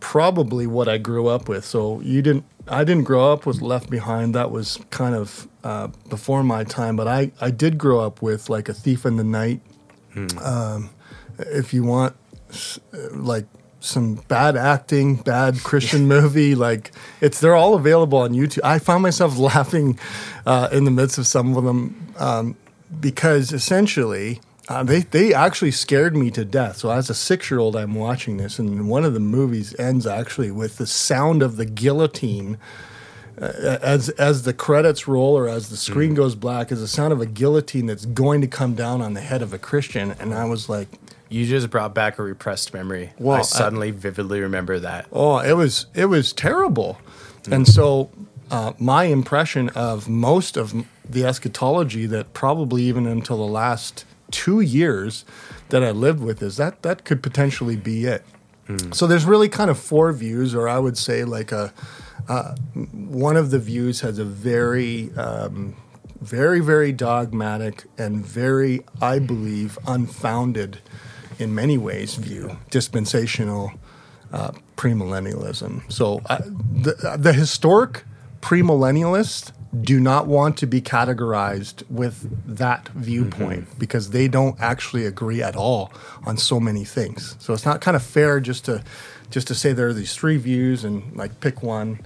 probably 0.00 0.66
what 0.66 0.88
I 0.88 0.98
grew 0.98 1.28
up 1.28 1.48
with. 1.48 1.64
So 1.64 2.00
you 2.00 2.22
didn't, 2.22 2.44
I 2.68 2.84
didn't 2.84 3.04
grow 3.04 3.32
up 3.32 3.46
with 3.46 3.60
Left 3.60 3.88
Behind. 3.88 4.34
That 4.34 4.50
was 4.50 4.78
kind 4.90 5.14
of 5.14 5.48
uh, 5.64 5.88
before 6.08 6.42
my 6.42 6.64
time. 6.64 6.96
But 6.96 7.08
I, 7.08 7.30
I 7.40 7.50
did 7.50 7.78
grow 7.78 8.00
up 8.00 8.20
with 8.20 8.48
like 8.48 8.68
a 8.68 8.74
Thief 8.74 9.06
in 9.06 9.16
the 9.16 9.24
Night. 9.24 9.60
Um, 10.42 10.90
if 11.38 11.72
you 11.72 11.84
want, 11.84 12.16
uh, 12.92 12.98
like 13.12 13.46
some 13.80 14.16
bad 14.28 14.56
acting, 14.56 15.16
bad 15.16 15.62
Christian 15.62 16.06
movie, 16.06 16.54
like 16.54 16.92
it's 17.20 17.40
they're 17.40 17.56
all 17.56 17.74
available 17.74 18.18
on 18.18 18.32
YouTube. 18.32 18.60
I 18.62 18.78
found 18.78 19.02
myself 19.02 19.38
laughing 19.54 19.98
uh, 20.46 20.68
in 20.70 20.84
the 20.84 20.90
midst 20.90 21.18
of 21.18 21.26
some 21.26 21.56
of 21.56 21.64
them 21.64 22.14
um, 22.18 22.56
because 23.00 23.52
essentially. 23.52 24.40
Uh, 24.68 24.84
they 24.84 25.00
they 25.00 25.34
actually 25.34 25.72
scared 25.72 26.14
me 26.14 26.30
to 26.30 26.44
death. 26.44 26.76
So 26.76 26.92
as 26.92 27.10
a 27.10 27.14
six 27.14 27.50
year 27.50 27.58
old, 27.58 27.74
I'm 27.74 27.96
watching 27.96 28.36
this, 28.36 28.60
and 28.60 28.88
one 28.88 29.04
of 29.04 29.14
the 29.14 29.18
movies 29.18 29.74
ends 29.80 30.06
actually 30.06 30.52
with 30.52 30.76
the 30.76 30.86
sound 30.86 31.42
of 31.42 31.56
the 31.56 31.64
guillotine 31.64 32.56
Uh, 33.40 33.78
as 33.80 34.10
as 34.10 34.42
the 34.42 34.52
credits 34.52 35.08
roll 35.08 35.36
or 35.36 35.48
as 35.48 35.70
the 35.70 35.76
screen 35.76 36.12
mm. 36.12 36.16
goes 36.16 36.34
black. 36.34 36.70
Is 36.70 36.80
the 36.80 36.88
sound 36.88 37.12
of 37.12 37.20
a 37.20 37.26
guillotine 37.26 37.86
that's 37.86 38.04
going 38.04 38.42
to 38.42 38.46
come 38.46 38.74
down 38.74 39.00
on 39.00 39.14
the 39.14 39.20
head 39.20 39.40
of 39.40 39.54
a 39.54 39.58
Christian, 39.58 40.14
and 40.20 40.34
I 40.34 40.44
was 40.44 40.68
like, 40.68 40.88
you 41.30 41.46
just 41.46 41.70
brought 41.70 41.94
back 41.94 42.18
a 42.18 42.22
repressed 42.22 42.74
memory. 42.74 43.12
Well, 43.18 43.36
i 43.36 43.40
I- 43.40 43.42
suddenly 43.42 43.92
vividly 43.92 44.40
remember 44.40 44.78
that. 44.80 45.06
Oh, 45.12 45.38
it 45.38 45.54
was 45.54 45.86
it 45.94 46.06
was 46.06 46.32
terrible, 46.34 47.00
mm. 47.44 47.52
and 47.52 47.66
so 47.66 48.10
uh, 48.50 48.72
my 48.78 49.04
impression 49.04 49.70
of 49.70 50.08
most 50.08 50.56
of 50.56 50.74
the 51.08 51.24
eschatology 51.24 52.06
that 52.06 52.34
probably 52.34 52.82
even 52.82 53.06
until 53.06 53.38
the 53.38 53.52
last 53.52 54.04
two 54.30 54.60
years 54.60 55.24
that 55.70 55.82
I 55.82 55.92
lived 55.92 56.20
with 56.20 56.42
is 56.42 56.56
that 56.56 56.82
that 56.82 57.04
could 57.04 57.22
potentially 57.22 57.76
be 57.76 58.04
it. 58.04 58.24
Mm. 58.68 58.94
So 58.94 59.06
there's 59.06 59.24
really 59.24 59.48
kind 59.48 59.70
of 59.70 59.78
four 59.78 60.12
views, 60.12 60.54
or 60.54 60.68
I 60.68 60.78
would 60.78 60.98
say 60.98 61.24
like 61.24 61.52
a 61.52 61.72
uh, 62.30 62.54
one 62.92 63.36
of 63.36 63.50
the 63.50 63.58
views 63.58 64.00
has 64.02 64.20
a 64.20 64.24
very 64.24 65.10
um, 65.16 65.74
very 66.20 66.60
very 66.60 66.92
dogmatic 66.92 67.84
and 67.98 68.24
very 68.24 68.82
I 69.02 69.18
believe 69.18 69.78
unfounded 69.86 70.78
in 71.40 71.54
many 71.54 71.76
ways 71.76 72.14
view 72.14 72.56
dispensational 72.70 73.72
uh, 74.32 74.52
premillennialism. 74.76 75.90
So 75.90 76.20
uh, 76.26 76.38
the, 76.46 77.16
the 77.18 77.32
historic 77.32 78.04
premillennialists 78.40 79.50
do 79.82 79.98
not 79.98 80.26
want 80.26 80.56
to 80.58 80.66
be 80.66 80.80
categorized 80.80 81.88
with 81.90 82.28
that 82.46 82.88
viewpoint 82.90 83.78
because 83.78 84.10
they 84.10 84.28
don't 84.28 84.60
actually 84.60 85.06
agree 85.06 85.42
at 85.42 85.56
all 85.56 85.92
on 86.26 86.36
so 86.36 86.60
many 86.60 86.84
things. 86.84 87.36
So 87.38 87.54
it's 87.54 87.64
not 87.64 87.80
kind 87.80 87.96
of 87.96 88.02
fair 88.02 88.40
just 88.40 88.64
to 88.66 88.84
just 89.30 89.46
to 89.46 89.54
say 89.54 89.72
there 89.72 89.88
are 89.88 89.92
these 89.92 90.14
three 90.14 90.36
views 90.36 90.84
and 90.84 91.16
like 91.16 91.40
pick 91.40 91.62
one. 91.62 92.00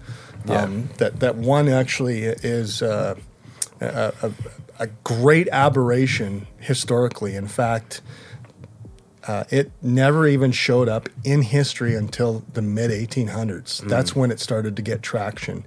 Yeah. 0.46 0.62
Um, 0.62 0.88
that 0.98 1.20
that 1.20 1.36
one 1.36 1.68
actually 1.68 2.24
is 2.24 2.82
uh, 2.82 3.14
a, 3.80 4.12
a, 4.22 4.32
a 4.78 4.86
great 5.02 5.48
aberration 5.48 6.46
historically. 6.58 7.34
In 7.34 7.48
fact, 7.48 8.02
uh, 9.26 9.44
it 9.50 9.70
never 9.80 10.26
even 10.26 10.52
showed 10.52 10.88
up 10.88 11.08
in 11.24 11.42
history 11.42 11.94
until 11.94 12.44
the 12.52 12.62
mid 12.62 12.90
1800s. 12.90 13.88
That's 13.88 14.14
when 14.14 14.30
it 14.30 14.40
started 14.40 14.76
to 14.76 14.82
get 14.82 15.02
traction. 15.02 15.64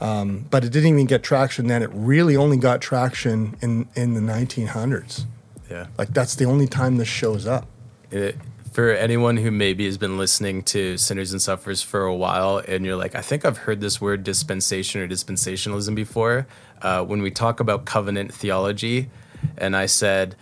Um, 0.00 0.46
but 0.50 0.64
it 0.64 0.70
didn't 0.70 0.90
even 0.90 1.06
get 1.06 1.22
traction 1.22 1.66
then. 1.66 1.82
It 1.82 1.90
really 1.92 2.36
only 2.36 2.56
got 2.56 2.80
traction 2.80 3.56
in, 3.60 3.88
in 3.96 4.14
the 4.14 4.20
1900s. 4.20 5.24
yeah 5.70 5.86
Like, 5.96 6.14
that's 6.14 6.36
the 6.36 6.44
only 6.44 6.66
time 6.68 6.98
this 6.98 7.08
shows 7.08 7.46
up. 7.46 7.66
it, 8.10 8.36
for 8.78 8.92
anyone 8.92 9.36
who 9.36 9.50
maybe 9.50 9.86
has 9.86 9.98
been 9.98 10.16
listening 10.16 10.62
to 10.62 10.96
Sinners 10.96 11.32
and 11.32 11.42
Sufferers 11.42 11.82
for 11.82 12.02
a 12.04 12.14
while, 12.14 12.58
and 12.58 12.86
you're 12.86 12.94
like, 12.94 13.16
I 13.16 13.22
think 13.22 13.44
I've 13.44 13.58
heard 13.58 13.80
this 13.80 14.00
word 14.00 14.22
dispensation 14.22 15.00
or 15.00 15.08
dispensationalism 15.08 15.96
before. 15.96 16.46
Uh, 16.80 17.02
when 17.04 17.20
we 17.20 17.32
talk 17.32 17.58
about 17.58 17.86
covenant 17.86 18.32
theology, 18.32 19.10
and 19.56 19.74
I 19.74 19.86
said, 19.86 20.36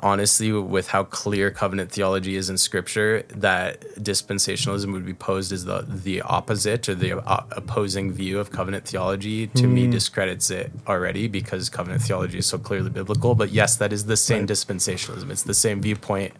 honestly, 0.00 0.50
with 0.50 0.88
how 0.88 1.04
clear 1.04 1.52
covenant 1.52 1.92
theology 1.92 2.34
is 2.34 2.50
in 2.50 2.58
Scripture, 2.58 3.22
that 3.36 3.82
dispensationalism 3.98 4.92
would 4.92 5.06
be 5.06 5.14
posed 5.14 5.52
as 5.52 5.64
the 5.64 5.84
the 5.86 6.22
opposite 6.22 6.88
or 6.88 6.96
the 6.96 7.12
o- 7.12 7.44
opposing 7.52 8.10
view 8.10 8.40
of 8.40 8.50
covenant 8.50 8.84
theology. 8.84 9.46
To 9.46 9.68
me, 9.68 9.86
discredits 9.86 10.50
it 10.50 10.72
already 10.88 11.28
because 11.28 11.68
covenant 11.68 12.02
theology 12.02 12.38
is 12.38 12.46
so 12.46 12.58
clearly 12.58 12.90
biblical. 12.90 13.36
But 13.36 13.50
yes, 13.50 13.76
that 13.76 13.92
is 13.92 14.06
the 14.06 14.16
same 14.16 14.40
Right. 14.40 14.48
dispensationalism. 14.48 15.30
It's 15.30 15.44
the 15.44 15.54
same 15.54 15.80
viewpoint 15.80 16.32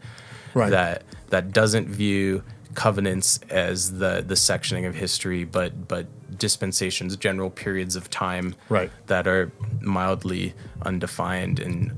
Right. 0.54 0.70
that 0.70 1.04
that 1.30 1.52
doesn't 1.52 1.88
view 1.88 2.42
covenants 2.74 3.40
as 3.50 3.98
the 3.98 4.22
the 4.26 4.34
sectioning 4.34 4.86
of 4.86 4.94
history, 4.94 5.44
but 5.44 5.88
but 5.88 6.06
dispensations, 6.38 7.16
general 7.16 7.50
periods 7.50 7.96
of 7.96 8.08
time 8.10 8.54
Right. 8.68 8.90
that 9.08 9.26
are 9.26 9.50
mildly 9.80 10.54
undefined 10.82 11.58
and 11.58 11.92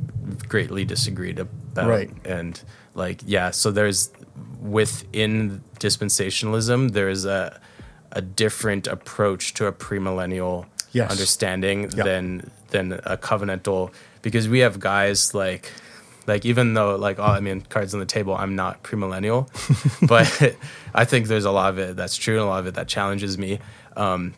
greatly 0.49 0.85
disagreed 0.85 1.39
about. 1.39 1.89
Right. 1.89 2.11
And 2.25 2.61
like 2.95 3.21
yeah, 3.27 3.51
so 3.51 3.71
there's 3.71 4.11
within 4.61 5.63
dispensationalism 5.81 6.93
there's 6.93 7.25
a 7.25 7.61
a 8.13 8.21
different 8.21 8.87
approach 8.87 9.55
to 9.55 9.67
a 9.67 9.73
premillennial 9.73 10.67
Yes. 10.93 11.11
understanding 11.11 11.91
Yeah. 11.97 12.05
than 12.05 12.51
than 12.71 12.93
a 13.05 13.17
covenantal 13.17 13.91
because 14.23 14.49
we 14.49 14.59
have 14.61 14.79
guys 14.79 15.35
like 15.35 15.71
like 16.27 16.45
even 16.45 16.75
though 16.75 16.97
like 16.97 17.19
oh, 17.19 17.25
I 17.25 17.41
mean 17.41 17.61
cards 17.63 17.95
on 17.95 18.01
the 18.01 18.07
table 18.07 18.35
I'm 18.37 18.55
not 18.57 18.83
premillennial 18.83 19.49
but 20.07 20.57
I 20.95 21.05
think 21.05 21.27
there's 21.27 21.45
a 21.45 21.51
lot 21.51 21.71
of 21.71 21.79
it 21.79 21.97
that's 21.97 22.17
true 22.17 22.35
and 22.37 22.45
a 22.45 22.47
lot 22.47 22.61
of 22.61 22.67
it 22.67 22.75
that 22.75 22.89
challenges 22.89 23.37
me 23.39 23.59
um, 23.97 24.35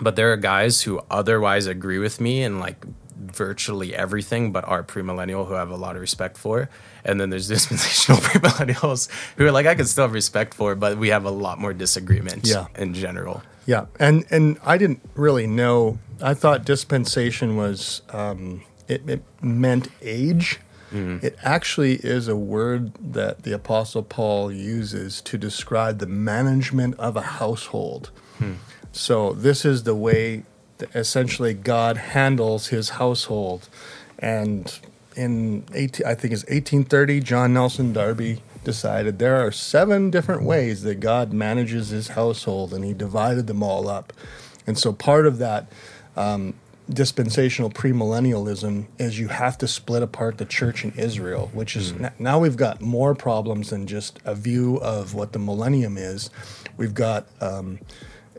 but 0.00 0.16
there 0.16 0.32
are 0.32 0.36
guys 0.36 0.82
who 0.82 1.00
otherwise 1.10 1.66
agree 1.66 1.98
with 1.98 2.20
me 2.20 2.42
and 2.42 2.58
like 2.60 2.84
virtually 3.16 3.94
everything, 3.94 4.52
but 4.52 4.64
are 4.66 4.82
premillennial 4.82 5.46
who 5.46 5.54
I 5.54 5.58
have 5.58 5.70
a 5.70 5.76
lot 5.76 5.96
of 5.96 6.00
respect 6.00 6.36
for. 6.36 6.68
And 7.04 7.20
then 7.20 7.30
there's 7.30 7.48
dispensational 7.54 8.20
premillennials 8.20 9.08
who 9.36 9.46
are 9.46 9.52
like 9.52 9.66
I 9.66 9.74
can 9.74 9.86
still 9.86 10.04
have 10.04 10.12
respect 10.12 10.52
for, 10.54 10.74
but 10.74 10.98
we 10.98 11.08
have 11.08 11.24
a 11.24 11.30
lot 11.30 11.58
more 11.58 11.72
disagreements 11.72 12.50
Yeah. 12.50 12.66
in 12.76 12.94
general. 12.94 13.42
Yeah, 13.66 13.86
and 13.98 14.24
and 14.30 14.58
I 14.64 14.76
didn't 14.76 15.00
really 15.14 15.46
know. 15.46 15.98
I 16.20 16.34
thought 16.34 16.64
dispensation 16.66 17.56
was 17.56 18.02
um, 18.10 18.62
it, 18.88 19.08
it 19.08 19.22
meant 19.40 19.88
age. 20.02 20.60
It 21.22 21.36
actually 21.42 21.96
is 21.96 22.28
a 22.28 22.36
word 22.36 22.92
that 23.12 23.42
the 23.42 23.52
Apostle 23.52 24.02
Paul 24.02 24.52
uses 24.52 25.20
to 25.22 25.36
describe 25.36 25.98
the 25.98 26.06
management 26.06 26.94
of 26.98 27.16
a 27.16 27.22
household. 27.22 28.10
So 28.92 29.32
this 29.32 29.64
is 29.64 29.82
the 29.82 29.94
way 29.94 30.44
that 30.78 30.94
essentially 30.94 31.54
God 31.54 31.96
handles 31.96 32.68
His 32.68 32.90
household, 32.90 33.68
and 34.18 34.78
in 35.16 35.64
18, 35.72 36.06
I 36.06 36.14
think 36.14 36.32
it's 36.32 36.42
1830, 36.44 37.20
John 37.20 37.54
Nelson 37.54 37.92
Darby 37.92 38.40
decided 38.64 39.18
there 39.18 39.36
are 39.36 39.52
seven 39.52 40.10
different 40.10 40.42
ways 40.42 40.82
that 40.82 41.00
God 41.00 41.32
manages 41.32 41.90
his 41.90 42.08
household, 42.08 42.72
and 42.72 42.84
he 42.84 42.92
divided 42.94 43.46
them 43.46 43.62
all 43.62 43.88
up. 43.88 44.12
And 44.66 44.78
so 44.78 44.92
part 44.92 45.26
of 45.26 45.38
that 45.38 45.66
um, 46.16 46.54
dispensational 46.88 47.70
premillennialism 47.70 48.86
is 48.98 49.18
you 49.18 49.28
have 49.28 49.56
to 49.58 49.68
split 49.68 50.02
apart 50.02 50.38
the 50.38 50.44
church 50.44 50.84
in 50.84 50.92
Israel, 50.92 51.50
which 51.52 51.76
is 51.76 51.92
n- 51.92 52.12
now 52.18 52.38
we've 52.38 52.56
got 52.56 52.80
more 52.80 53.14
problems 53.14 53.70
than 53.70 53.86
just 53.86 54.18
a 54.24 54.34
view 54.34 54.76
of 54.78 55.14
what 55.14 55.32
the 55.32 55.38
millennium 55.38 55.96
is. 55.96 56.30
We've 56.76 56.94
got 56.94 57.26
um, 57.40 57.78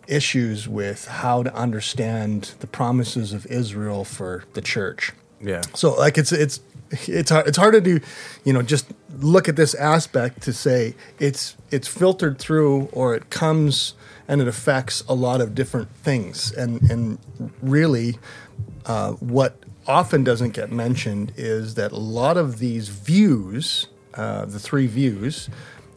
issues 0.08 0.68
with 0.68 1.08
how 1.08 1.44
to 1.44 1.54
understand 1.56 2.54
the 2.60 2.68
promises 2.68 3.34
of 3.34 3.46
Israel 3.48 4.06
for 4.06 4.44
the 4.54 4.62
church. 4.62 5.12
Yeah. 5.42 5.62
So 5.74 5.94
like 5.96 6.18
it's 6.18 6.32
it's 6.32 6.60
it's 6.92 7.32
hard, 7.32 7.48
it's 7.48 7.58
hard 7.58 7.74
to 7.74 7.82
do, 7.82 8.00
you 8.44 8.54
know, 8.54 8.62
just 8.62 8.86
look 9.18 9.50
at 9.50 9.56
this 9.56 9.74
aspect 9.74 10.42
to 10.44 10.54
say 10.54 10.96
it's 11.20 11.56
it's 11.72 11.88
filtered 11.88 12.38
through 12.38 12.90
or 12.92 13.16
it 13.16 13.30
comes 13.30 13.96
and 14.28 14.42
it 14.42 14.48
affects 14.48 15.04
a 15.08 15.14
lot 15.14 15.42
of 15.42 15.54
different 15.56 15.90
things 15.96 16.52
and 16.52 16.82
and 16.90 17.18
really 17.62 18.18
uh, 18.86 19.12
what 19.14 19.58
often 19.88 20.24
doesn't 20.24 20.52
get 20.52 20.72
mentioned 20.72 21.32
is 21.38 21.76
that 21.76 21.92
a 21.92 21.98
lot 21.98 22.38
of 22.38 22.58
these 22.60 22.90
views, 22.90 23.88
uh, 24.16 24.46
the 24.46 24.60
three 24.60 24.88
views, 24.88 25.50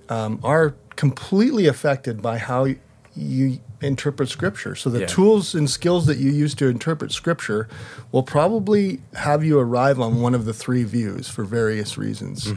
um, 0.09 0.39
are 0.43 0.75
completely 0.97 1.67
affected 1.67 2.21
by 2.21 2.39
how 2.39 2.67
you 3.15 3.59
interpret 3.81 4.29
scripture. 4.29 4.75
So 4.75 4.91
the 4.91 5.01
Yeah. 5.01 5.07
tools 5.07 5.55
and 5.55 5.69
skills 5.71 6.07
that 6.07 6.19
you 6.19 6.31
use 6.31 6.55
to 6.57 6.67
interpret 6.67 7.13
scripture 7.13 7.69
will 8.13 8.23
probably 8.23 9.01
have 9.15 9.45
you 9.45 9.59
arrive 9.59 10.01
on 10.01 10.21
one 10.21 10.35
of 10.35 10.45
the 10.45 10.53
three 10.53 10.85
views 10.85 11.29
for 11.29 11.45
various 11.45 11.97
reasons. 11.97 12.53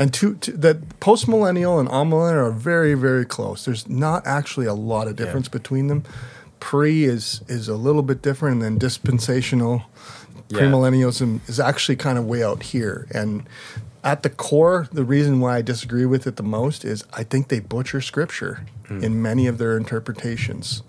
And 0.00 0.14
two, 0.14 0.34
two, 0.36 0.52
that 0.52 0.98
post 1.00 1.28
millennial 1.28 1.78
and 1.78 1.88
amillennial 1.90 2.48
are 2.48 2.50
very, 2.50 2.94
very 2.94 3.26
close. 3.26 3.66
There's 3.66 3.86
not 3.86 4.26
actually 4.26 4.64
a 4.66 4.72
lot 4.74 5.08
of 5.08 5.14
difference 5.16 5.48
between 5.48 5.88
them. 5.88 6.04
Pre 6.58 7.04
is 7.04 7.42
is 7.48 7.68
a 7.68 7.76
little 7.76 8.02
bit 8.02 8.22
different, 8.22 8.54
and 8.54 8.62
then 8.62 8.78
dispensational 8.78 9.82
Yeah. 10.48 10.60
premillennialism 10.60 11.46
is 11.48 11.60
actually 11.60 11.96
kind 11.96 12.18
of 12.18 12.24
way 12.24 12.42
out 12.42 12.62
here. 12.62 13.06
And 13.14 13.42
at 14.02 14.22
the 14.22 14.30
core, 14.30 14.88
the 14.90 15.04
reason 15.04 15.38
why 15.40 15.58
I 15.58 15.62
disagree 15.62 16.06
with 16.06 16.26
it 16.26 16.36
the 16.36 16.42
most 16.42 16.84
is 16.84 17.04
I 17.12 17.22
think 17.22 17.48
they 17.48 17.60
butcher 17.60 18.00
scripture 18.00 18.64
in 18.88 19.22
many 19.22 19.46
of 19.46 19.58
their 19.58 19.76
interpretations. 19.76 20.82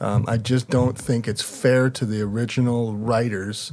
Um, 0.00 0.24
I 0.28 0.36
just 0.36 0.70
don't 0.70 0.96
think 0.96 1.26
it's 1.26 1.42
fair 1.42 1.90
to 1.90 2.04
the 2.06 2.20
original 2.22 2.94
writers 2.94 3.72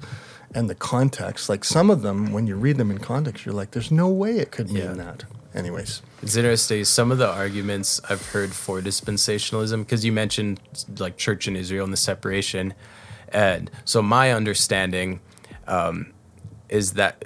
and 0.56 0.70
the 0.70 0.76
context. 0.76 1.50
Like 1.50 1.64
some 1.64 1.90
of 1.92 2.02
them, 2.02 2.32
when 2.32 2.48
you 2.48 2.56
read 2.56 2.78
them 2.78 2.90
in 2.90 2.98
context, 2.98 3.46
you're 3.46 3.54
like, 3.54 3.72
"There's 3.72 3.92
no 3.92 4.10
way 4.10 4.40
it 4.40 4.52
could 4.52 4.72
mean 4.72 4.84
Yeah. 4.84 4.94
that." 4.94 5.26
Anyways, 5.54 6.02
It's 6.22 6.36
interesting. 6.36 6.84
Some 6.84 7.12
of 7.12 7.18
the 7.18 7.30
arguments 7.30 8.02
I've 8.10 8.26
heard 8.28 8.52
for 8.52 8.82
dispensationalism, 8.82 9.80
because 9.86 10.04
you 10.04 10.12
mentioned 10.12 10.60
like 11.00 11.16
church 11.18 11.48
in 11.48 11.56
Israel 11.56 11.84
and 11.86 11.94
the 11.94 11.98
separation, 11.98 12.74
and 13.30 13.70
so 13.86 14.02
my 14.02 14.32
understanding 14.32 15.20
um, 15.68 16.08
is 16.70 16.94
that 16.94 17.24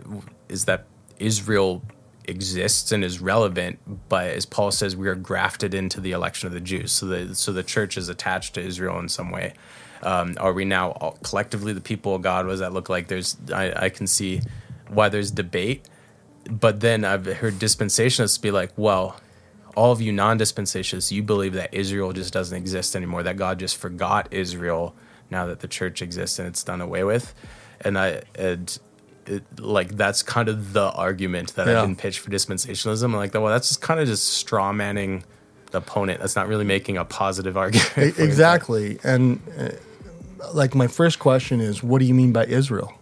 is 0.48 0.66
that 0.66 0.86
Israel 1.18 1.82
exists 2.26 2.92
and 2.92 3.04
is 3.04 3.20
relevant, 3.20 3.80
but 4.10 4.28
as 4.30 4.46
Paul 4.46 4.72
says, 4.72 4.96
we 4.96 5.08
are 5.08 5.16
grafted 5.16 5.74
into 5.74 6.00
the 6.00 6.12
election 6.12 6.46
of 6.48 6.54
the 6.54 6.60
Jews. 6.60 6.92
So 6.92 7.08
the 7.08 7.34
so 7.36 7.52
the 7.52 7.64
church 7.64 7.98
is 7.98 8.10
attached 8.10 8.54
to 8.56 8.62
Israel 8.62 9.00
in 9.00 9.10
some 9.10 9.32
way. 9.32 9.54
Um, 10.02 10.38
are 10.40 10.54
we 10.54 10.66
now 10.66 10.92
all, 10.92 11.18
collectively 11.24 11.74
the 11.74 11.82
people 11.82 12.16
of 12.16 12.22
God? 12.22 12.46
What 12.46 12.52
does 12.52 12.60
that 12.62 12.74
look 12.74 12.90
like? 12.90 13.08
There's 13.08 13.38
I, 13.54 13.86
I 13.86 13.90
can 13.90 14.08
see 14.08 14.42
why 14.88 15.10
there's 15.10 15.32
debate 15.32 15.86
but 16.50 16.80
then 16.80 17.06
I've 17.06 17.26
heard 17.26 17.56
dispensationalists 17.56 18.42
be 18.42 18.52
like, 18.52 18.72
well, 18.76 19.20
all 19.76 19.92
of 19.92 20.02
you 20.02 20.12
non 20.12 20.40
dispensationalists, 20.40 21.12
you 21.12 21.24
believe 21.24 21.54
that 21.54 21.74
Israel 21.74 22.12
just 22.12 22.34
doesn't 22.34 22.58
exist 22.58 22.96
anymore, 22.96 23.24
that 23.24 23.38
God 23.38 23.60
just 23.60 23.78
forgot 23.78 24.28
Israel 24.32 24.96
now 25.30 25.46
that 25.46 25.60
the 25.60 25.68
church 25.68 26.02
exists 26.02 26.40
and 26.40 26.48
it's 26.48 26.64
done 26.64 26.82
away 26.82 27.04
with. 27.04 27.34
And 27.82 27.98
I, 27.98 28.24
and 28.36 28.78
it, 29.28 29.44
like, 29.60 29.96
that's 29.96 30.24
kind 30.24 30.50
of 30.50 30.74
the 30.74 30.92
argument 30.92 31.56
that 31.56 31.68
Yeah. 31.68 31.82
I 31.82 31.86
can 31.86 31.96
pitch 31.96 32.20
for 32.20 32.32
dispensationalism. 32.32 33.04
I'm 33.04 33.14
like, 33.14 33.34
well, 33.34 33.46
that's 33.48 33.68
just 33.68 33.82
kind 33.82 34.00
of 34.00 34.08
just 34.08 34.26
straw 34.26 34.74
manning 34.74 35.24
the 35.72 35.78
opponent. 35.78 36.20
That's 36.20 36.36
not 36.36 36.48
really 36.48 36.66
making 36.66 36.98
a 36.98 37.06
positive 37.06 37.58
argument. 37.58 38.18
Exactly. 38.18 38.98
And 39.04 39.40
uh, 39.58 39.70
like 40.54 40.76
my 40.76 40.88
first 40.88 41.20
question 41.20 41.60
is, 41.60 41.84
what 41.84 42.00
do 42.00 42.06
you 42.06 42.14
mean 42.14 42.32
by 42.32 42.46
Israel? 42.46 42.94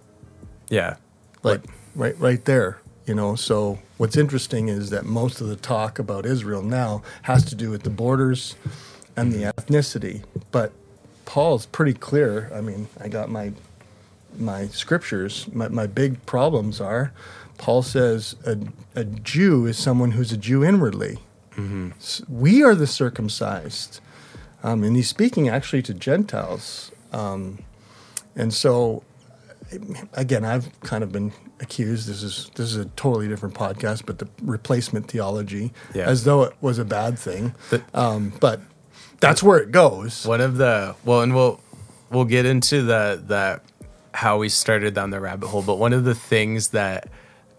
Yeah. 0.70 0.98
like 1.44 1.62
right 1.96 2.18
right 2.20 2.44
there 2.46 2.80
you 3.08 3.16
know? 3.16 3.36
So 3.36 3.80
what's 3.96 4.18
interesting 4.18 4.68
is 4.68 4.92
that 4.92 5.06
most 5.06 5.42
of 5.42 5.48
the 5.48 5.56
talk 5.56 5.98
about 5.98 6.26
israel 6.26 6.62
now 6.62 7.02
has 7.24 7.44
to 7.46 7.56
do 7.56 7.72
with 7.72 7.84
the 7.84 7.90
borders 7.90 8.56
and 9.16 9.32
the 9.32 9.52
ethnicity. 9.52 10.24
But 10.52 10.74
paul's 11.26 11.66
pretty 11.66 11.94
clear. 11.94 12.52
I 12.54 12.62
mean 12.62 12.88
i 13.00 13.08
got 13.08 13.32
my 13.32 13.54
my 14.38 14.68
scriptures. 14.68 15.48
My, 15.52 15.68
my 15.70 15.88
big 15.88 16.24
problems 16.28 16.80
are 16.80 17.12
paul 17.58 17.82
says 17.82 18.36
a, 18.46 18.58
a 18.94 19.04
jew 19.04 19.66
is 19.66 19.78
someone 19.80 20.12
who's 20.12 20.32
a 20.32 20.38
jew 20.38 20.64
inwardly. 20.64 21.18
S- 21.98 22.22
we 22.30 22.62
are 22.62 22.76
the 22.76 22.86
circumcised. 22.86 24.00
Um, 24.62 24.84
and 24.84 24.96
he's 24.96 25.10
speaking 25.10 25.50
actually 25.50 25.82
to 25.84 25.94
gentiles 25.94 26.92
um, 27.14 27.60
and 28.36 28.54
so 28.54 29.04
again, 30.14 30.46
I've 30.46 30.80
kind 30.82 31.04
of 31.04 31.12
been 31.12 31.32
accused. 31.60 32.08
This 32.08 32.24
is 32.24 32.50
this 32.56 32.68
is 32.68 32.78
a 32.78 32.86
totally 32.96 33.28
different 33.28 33.56
podcast, 33.56 34.06
but 34.06 34.20
the 34.20 34.28
replacement 34.42 35.10
theology, 35.10 35.74
Yeah. 35.94 36.06
as 36.06 36.24
though 36.24 36.44
it 36.44 36.54
was 36.62 36.80
a 36.80 36.86
bad 36.86 37.18
thing. 37.20 37.54
Um, 37.94 38.32
but 38.40 38.62
that's 39.20 39.42
where 39.44 39.58
it 39.60 39.72
goes. 39.72 40.26
One 40.26 40.42
of 40.42 40.58
the 40.58 40.96
well, 41.04 41.22
and 41.22 41.34
we'll 41.36 41.60
we'll 42.12 42.26
get 42.26 42.46
into 42.46 42.84
the 42.84 43.22
the 43.26 43.62
how 44.14 44.38
we 44.38 44.50
started 44.50 44.94
down 44.94 45.10
the 45.12 45.20
rabbit 45.20 45.48
hole. 45.48 45.62
But 45.62 45.78
one 45.78 45.94
of 45.94 46.04
the 46.04 46.16
things 46.16 46.70
that 46.70 47.10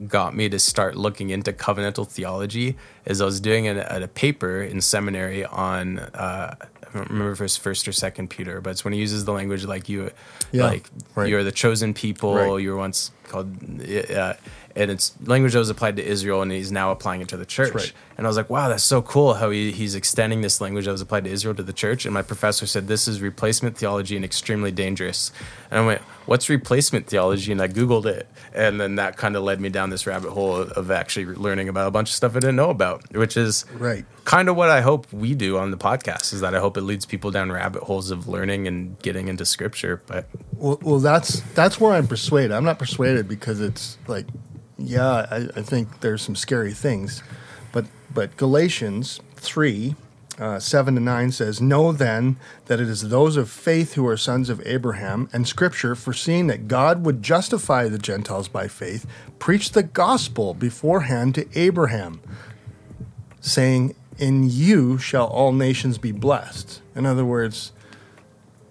got 0.06 0.34
me 0.34 0.48
to 0.48 0.58
start 0.60 0.96
looking 0.96 1.30
into 1.30 1.52
covenantal 1.52 2.06
theology 2.06 2.76
is 3.04 3.20
I 3.20 3.24
was 3.24 3.40
doing 3.40 3.66
a, 3.66 3.84
a 3.90 4.06
paper 4.08 4.62
in 4.62 4.80
seminary 4.80 5.44
on 5.44 5.98
uh, 5.98 6.54
I 6.94 6.98
don't 6.98 7.10
remember 7.10 7.32
if 7.32 7.40
it's 7.40 7.56
first 7.56 7.86
or 7.86 7.92
second 7.92 8.30
Peter, 8.30 8.60
but 8.60 8.70
it's 8.70 8.84
when 8.84 8.92
he 8.94 8.98
uses 9.00 9.24
the 9.24 9.32
language 9.32 9.64
like 9.64 9.88
you, 9.88 10.10
Yeah, 10.52 10.64
like 10.64 10.88
right. 11.14 11.28
you're 11.28 11.44
the 11.44 11.52
chosen 11.52 11.92
people. 11.94 12.34
Right. 12.34 12.62
You 12.62 12.70
were 12.70 12.76
once 12.78 13.10
called, 13.24 13.54
uh, 14.10 14.34
and 14.78 14.90
it's 14.92 15.12
language 15.26 15.52
that 15.54 15.58
was 15.58 15.70
applied 15.70 15.96
to 15.96 16.04
Israel, 16.04 16.40
and 16.40 16.52
he's 16.52 16.70
now 16.70 16.92
applying 16.92 17.20
it 17.20 17.28
to 17.28 17.36
the 17.36 17.44
church. 17.44 17.74
right. 17.74 17.92
And 18.16 18.26
I 18.26 18.30
was 18.30 18.36
like, 18.36 18.48
wow, 18.48 18.68
that's 18.68 18.82
so 18.82 19.02
cool 19.02 19.34
how 19.34 19.50
he, 19.50 19.70
he's 19.72 19.94
extending 19.94 20.40
this 20.40 20.60
language 20.60 20.86
that 20.86 20.92
was 20.92 21.00
applied 21.00 21.24
to 21.24 21.30
Israel 21.30 21.54
to 21.54 21.62
the 21.62 21.72
church. 21.72 22.04
And 22.04 22.14
my 22.14 22.22
professor 22.22 22.66
said, 22.66 22.88
this 22.88 23.06
is 23.06 23.20
replacement 23.20 23.76
theology 23.76 24.16
and 24.16 24.24
extremely 24.24 24.72
dangerous. 24.72 25.30
And 25.70 25.80
I 25.80 25.86
went, 25.86 26.00
what's 26.26 26.48
replacement 26.48 27.06
theology? 27.06 27.52
And 27.52 27.60
I 27.62 27.68
Googled 27.68 28.06
it. 28.06 28.26
And 28.54 28.80
then 28.80 28.96
that 28.96 29.16
kind 29.16 29.36
of 29.36 29.42
led 29.44 29.60
me 29.60 29.68
down 29.68 29.90
this 29.90 30.06
rabbit 30.06 30.30
hole 30.30 30.56
of, 30.56 30.90
actually 30.90 31.26
learning 31.26 31.68
about 31.68 31.86
a 31.86 31.90
bunch 31.90 32.08
of 32.10 32.14
stuff 32.14 32.32
I 32.34 32.40
didn't 32.40 32.56
know 32.56 32.70
about, 32.70 33.14
which 33.14 33.36
is 33.36 33.64
Right. 33.74 34.04
kind 34.24 34.48
of 34.48 34.56
what 34.56 34.70
I 34.70 34.80
hope 34.80 35.12
we 35.12 35.34
do 35.34 35.58
on 35.58 35.70
the 35.70 35.76
podcast 35.76 36.32
is 36.32 36.40
that 36.40 36.54
I 36.54 36.60
hope 36.60 36.76
it 36.76 36.82
leads 36.82 37.04
people 37.06 37.30
down 37.30 37.52
rabbit 37.52 37.82
holes 37.84 38.10
of 38.10 38.26
learning 38.26 38.66
and 38.66 38.98
getting 39.00 39.28
into 39.28 39.44
scripture. 39.44 40.02
But 40.06 40.26
Well, 40.54 40.78
well, 40.82 40.98
that's 40.98 41.40
that's 41.54 41.78
where 41.80 41.92
I'm 41.92 42.06
persuaded. 42.08 42.52
I'm 42.52 42.64
not 42.64 42.78
persuaded 42.80 43.28
because 43.28 43.60
it's 43.60 43.96
like, 44.08 44.26
yeah, 44.78 45.26
I, 45.30 45.48
I 45.56 45.62
think 45.62 46.00
there's 46.00 46.22
some 46.22 46.36
scary 46.36 46.72
things, 46.72 47.22
but 47.72 47.86
but 48.12 48.36
Galatians 48.36 49.20
three. 49.36 49.96
Uh, 50.40 50.60
7 50.60 50.94
to 50.94 51.00
9 51.00 51.32
says, 51.32 51.60
Know 51.60 51.90
then 51.90 52.36
that 52.66 52.78
it 52.78 52.86
is 52.86 53.08
those 53.08 53.36
of 53.36 53.50
faith 53.50 53.94
who 53.94 54.06
are 54.06 54.16
sons 54.16 54.48
of 54.48 54.64
Abraham, 54.64 55.28
and 55.32 55.48
Scripture, 55.48 55.96
foreseeing 55.96 56.46
that 56.46 56.68
God 56.68 57.04
would 57.04 57.24
justify 57.24 57.88
the 57.88 57.98
Gentiles 57.98 58.46
by 58.46 58.68
faith, 58.68 59.04
preached 59.40 59.74
the 59.74 59.82
gospel 59.82 60.54
beforehand 60.54 61.34
to 61.34 61.48
Abraham, 61.58 62.20
saying, 63.40 63.96
In 64.16 64.48
you 64.48 64.96
shall 64.96 65.26
all 65.26 65.50
nations 65.50 65.98
be 65.98 66.12
blessed. 66.12 66.82
In 66.94 67.04
other 67.04 67.24
words, 67.24 67.72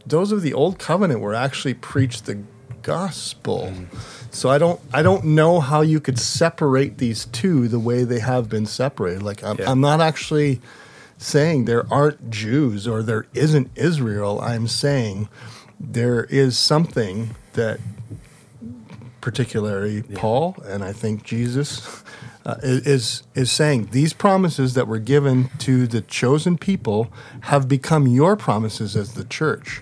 those 0.06 0.32
of 0.32 0.44
the 0.44 0.54
old 0.54 0.80
covenant 0.80 1.20
were 1.20 1.36
actually 1.36 1.74
preached 1.74 2.28
the 2.28 2.44
gospel. 2.88 3.74
So 4.32 4.50
I 4.50 4.58
don't 4.58 4.80
I 4.94 5.02
don't 5.02 5.26
know 5.26 5.60
how 5.60 5.82
you 5.82 6.00
could 6.00 6.18
separate 6.18 6.98
these 6.98 7.26
two 7.26 7.68
the 7.68 7.80
way 7.80 8.06
they 8.06 8.20
have 8.20 8.48
been 8.50 8.66
separated. 8.66 9.22
Like 9.24 9.44
I'm, 9.44 9.58
Yeah. 9.60 9.70
I'm 9.70 9.82
not 9.82 10.00
actually 10.00 10.62
saying 11.18 11.66
there 11.66 11.86
aren't 11.92 12.30
Jews 12.30 12.88
or 12.88 13.04
there 13.04 13.26
isn't 13.34 13.68
Israel. 13.76 14.40
I'm 14.40 14.68
saying 14.68 15.28
there 15.80 16.24
is 16.26 16.58
something 16.58 17.36
that 17.54 17.80
particularly 19.22 20.04
Paul 20.04 20.56
and 20.66 20.84
I 20.84 20.94
think 20.94 21.24
Jesus 21.24 22.04
uh, 22.46 22.56
is 22.64 23.24
is 23.36 23.52
saying 23.52 23.90
these 23.92 24.14
promises 24.14 24.74
that 24.76 24.88
were 24.88 25.00
given 25.16 25.50
to 25.60 25.88
the 25.88 26.02
chosen 26.02 26.58
people 26.58 27.12
have 27.42 27.68
become 27.68 28.08
your 28.08 28.38
promises 28.38 28.96
as 28.96 29.14
the 29.14 29.26
church. 29.26 29.82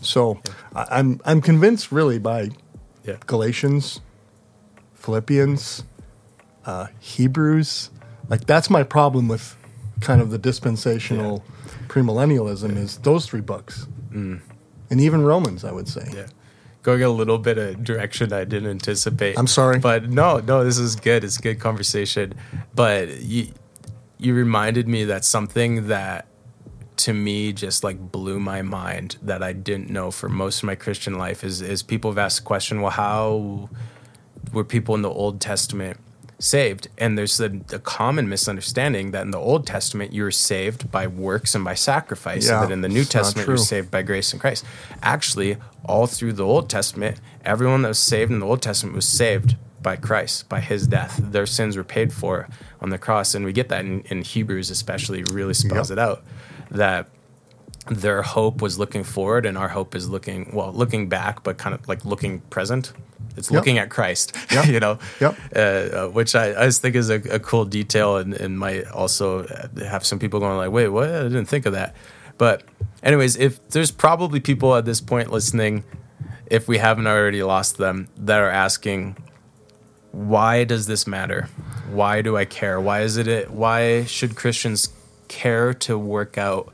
So 0.00 0.40
I, 0.74 0.86
I'm 0.98 1.20
I'm 1.24 1.40
convinced 1.40 1.92
really 1.92 2.18
by 2.18 2.50
Yeah. 3.04 3.16
Galatians, 3.26 4.00
Philippians, 4.94 5.84
uh, 6.66 6.86
Hebrews. 7.00 7.90
Like 8.28 8.46
that's 8.46 8.70
my 8.70 8.82
problem 8.82 9.28
with 9.28 9.56
kind 10.00 10.20
of 10.20 10.30
the 10.30 10.38
dispensational 10.38 11.44
premillennialism 11.88 12.76
is 12.76 12.98
those 12.98 13.26
three 13.26 13.40
books, 13.40 13.86
and 14.12 14.40
even 14.90 15.22
Romans. 15.22 15.64
I 15.64 15.72
would 15.72 15.88
say. 15.88 16.08
Yeah. 16.14 16.26
Going 16.82 17.02
a 17.02 17.10
little 17.10 17.36
bit 17.36 17.58
of 17.58 17.84
direction 17.84 18.32
I 18.32 18.44
didn't 18.44 18.70
anticipate. 18.70 19.38
I'm 19.38 19.46
sorry. 19.46 19.78
But 19.78 20.08
no, 20.08 20.38
no, 20.38 20.64
this 20.64 20.78
is 20.78 20.96
good. 20.96 21.24
It's 21.24 21.36
good 21.36 21.60
conversation. 21.60 22.32
But 22.74 23.20
you 23.20 23.48
you 24.16 24.32
reminded 24.34 24.88
me 24.88 25.04
that 25.04 25.24
something 25.24 25.88
that 25.88 26.26
to 27.04 27.12
me 27.12 27.52
just 27.52 27.82
like 27.84 27.98
blew 28.12 28.38
my 28.40 28.62
mind 28.62 29.16
that 29.22 29.42
I 29.42 29.52
didn't 29.52 29.90
know 29.90 30.10
for 30.10 30.28
most 30.28 30.58
of 30.58 30.64
my 30.64 30.74
Christian 30.74 31.14
life 31.14 31.44
is 31.44 31.60
is 31.60 31.82
people 31.82 32.10
have 32.10 32.18
asked 32.18 32.38
the 32.38 32.44
question, 32.44 32.80
well, 32.80 32.90
how 32.92 33.68
were 34.52 34.64
people 34.64 34.94
in 34.94 35.02
the 35.02 35.10
Old 35.10 35.40
Testament 35.40 35.98
saved? 36.38 36.88
And 36.98 37.16
there's 37.18 37.38
a, 37.40 37.50
a 37.72 37.78
common 37.78 38.28
misunderstanding 38.28 39.10
that 39.12 39.22
in 39.22 39.30
the 39.30 39.38
Old 39.38 39.66
Testament 39.66 40.12
you 40.12 40.22
were 40.22 40.30
saved 40.30 40.90
by 40.90 41.06
works 41.06 41.54
and 41.54 41.64
by 41.64 41.74
sacrifice, 41.74 42.48
Yeah, 42.48 42.60
and 42.62 42.68
that 42.70 42.72
in 42.72 42.80
the 42.80 42.88
New 42.88 43.04
Testament 43.04 43.46
you're 43.48 43.56
saved 43.56 43.90
by 43.90 44.02
grace 44.02 44.32
in 44.32 44.38
Christ. 44.38 44.64
Actually, 45.02 45.56
all 45.84 46.06
through 46.06 46.32
the 46.34 46.44
Old 46.46 46.68
Testament, 46.70 47.20
everyone 47.44 47.82
that 47.82 47.88
was 47.88 47.98
saved 47.98 48.30
in 48.32 48.38
the 48.40 48.46
Old 48.46 48.62
Testament 48.62 48.94
was 48.96 49.08
saved 49.08 49.56
by 49.82 49.96
Christ, 49.96 50.46
by 50.48 50.60
his 50.60 50.86
death. 50.86 51.18
Their 51.22 51.46
sins 51.46 51.74
were 51.76 51.84
paid 51.84 52.12
for 52.12 52.48
on 52.82 52.90
the 52.90 52.98
cross. 52.98 53.34
And 53.34 53.46
we 53.46 53.52
get 53.52 53.70
that 53.70 53.84
in, 53.84 54.02
in 54.10 54.20
Hebrews, 54.22 54.68
especially, 54.70 55.22
really 55.32 55.54
spells 55.54 55.88
Yep. 55.90 55.98
it 55.98 56.00
out 56.00 56.22
that 56.70 57.08
their 57.88 58.22
hope 58.22 58.62
was 58.62 58.78
looking 58.78 59.04
forward 59.04 59.46
and 59.46 59.56
our 59.58 59.68
hope 59.68 59.94
is 59.94 60.08
looking, 60.08 60.50
well, 60.52 60.72
looking 60.72 61.08
back, 61.08 61.42
but 61.42 61.58
kind 61.58 61.74
of 61.74 61.86
like 61.88 62.04
looking 62.04 62.40
present. 62.50 62.92
It's 63.36 63.50
Yep. 63.50 63.56
looking 63.56 63.78
at 63.78 63.90
Christ, 63.90 64.36
Yep. 64.52 64.66
you 64.66 64.80
know, 64.80 64.98
Yep. 65.20 65.36
uh, 65.54 65.58
uh, 65.58 66.08
which 66.08 66.34
I, 66.34 66.50
I 66.62 66.66
just 66.66 66.82
think 66.82 66.94
is 66.96 67.10
a, 67.10 67.14
a 67.32 67.38
cool 67.38 67.64
detail 67.64 68.16
and, 68.18 68.34
and 68.34 68.58
might 68.58 68.86
also 68.88 69.46
have 69.78 70.04
some 70.04 70.18
people 70.18 70.40
going 70.40 70.56
like, 70.56 70.70
wait, 70.70 70.88
what? 70.88 71.08
I 71.08 71.22
didn't 71.24 71.46
think 71.46 71.66
of 71.66 71.72
that. 71.72 71.94
But 72.38 72.62
anyways, 73.02 73.36
if 73.36 73.66
there's 73.68 73.90
probably 73.90 74.40
people 74.40 74.74
at 74.76 74.84
this 74.84 75.00
point 75.00 75.30
listening, 75.32 75.84
if 76.46 76.66
we 76.68 76.78
haven't 76.78 77.06
already 77.06 77.42
lost 77.42 77.76
them, 77.78 78.08
that 78.18 78.40
are 78.40 78.50
asking, 78.50 79.16
why 80.12 80.64
does 80.64 80.86
this 80.86 81.06
matter? 81.06 81.48
Why 81.90 82.22
do 82.22 82.36
I 82.36 82.44
care? 82.44 82.80
Why 82.80 83.02
is 83.02 83.16
it? 83.16 83.50
Why 83.50 84.04
should 84.04 84.34
Christians 84.36 84.88
care 85.30 85.72
to 85.72 85.96
work 85.96 86.36
out 86.36 86.70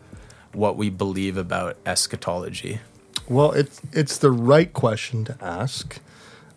what 0.52 0.76
we 0.76 0.90
believe 0.90 1.36
about 1.36 1.76
eschatology? 1.84 2.80
Well, 3.28 3.52
it's 3.52 3.80
it's 3.92 4.18
the 4.18 4.30
right 4.30 4.72
question 4.72 5.24
to 5.26 5.36
ask, 5.40 6.00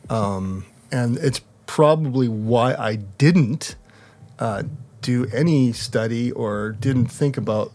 um, 0.10 0.66
and 0.92 1.18
it's 1.18 1.42
probably 1.68 2.28
why 2.28 2.74
I 2.74 2.96
didn't 2.96 3.76
uh, 4.40 4.64
do 5.02 5.28
any 5.34 5.74
study 5.74 6.32
or 6.32 6.72
didn't 6.72 7.08
think 7.08 7.38
about 7.38 7.72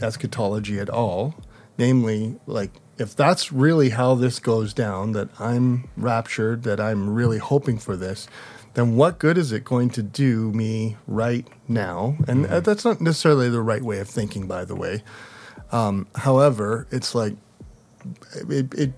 eschatology 0.00 0.78
at 0.78 0.88
all. 0.88 1.34
Namely, 1.76 2.36
like 2.46 2.70
if 2.98 3.14
that's 3.16 3.52
really 3.52 3.90
how 3.90 4.14
this 4.14 4.38
goes 4.38 4.72
down, 4.72 5.12
that 5.12 5.28
I'm 5.40 5.88
raptured, 5.96 6.62
that 6.64 6.80
I'm 6.80 7.10
really 7.10 7.38
hoping 7.38 7.78
for 7.78 7.96
this, 7.96 8.28
then 8.74 8.96
what 8.96 9.18
good 9.18 9.36
is 9.36 9.52
it 9.52 9.64
going 9.64 9.90
to 9.90 10.02
do 10.02 10.52
me 10.52 10.96
right 11.06 11.46
now? 11.68 12.16
And 12.28 12.46
uh, 12.46 12.60
that's 12.60 12.84
not 12.84 13.00
necessarily 13.00 13.48
the 13.48 13.62
right 13.62 13.82
way 13.82 13.98
of 13.98 14.08
thinking, 14.08 14.46
by 14.46 14.64
the 14.64 14.76
way. 14.76 15.02
Um, 15.72 16.06
however, 16.14 16.86
it's 16.90 17.14
like 17.14 17.34
it, 18.48 18.72
it 18.74 18.92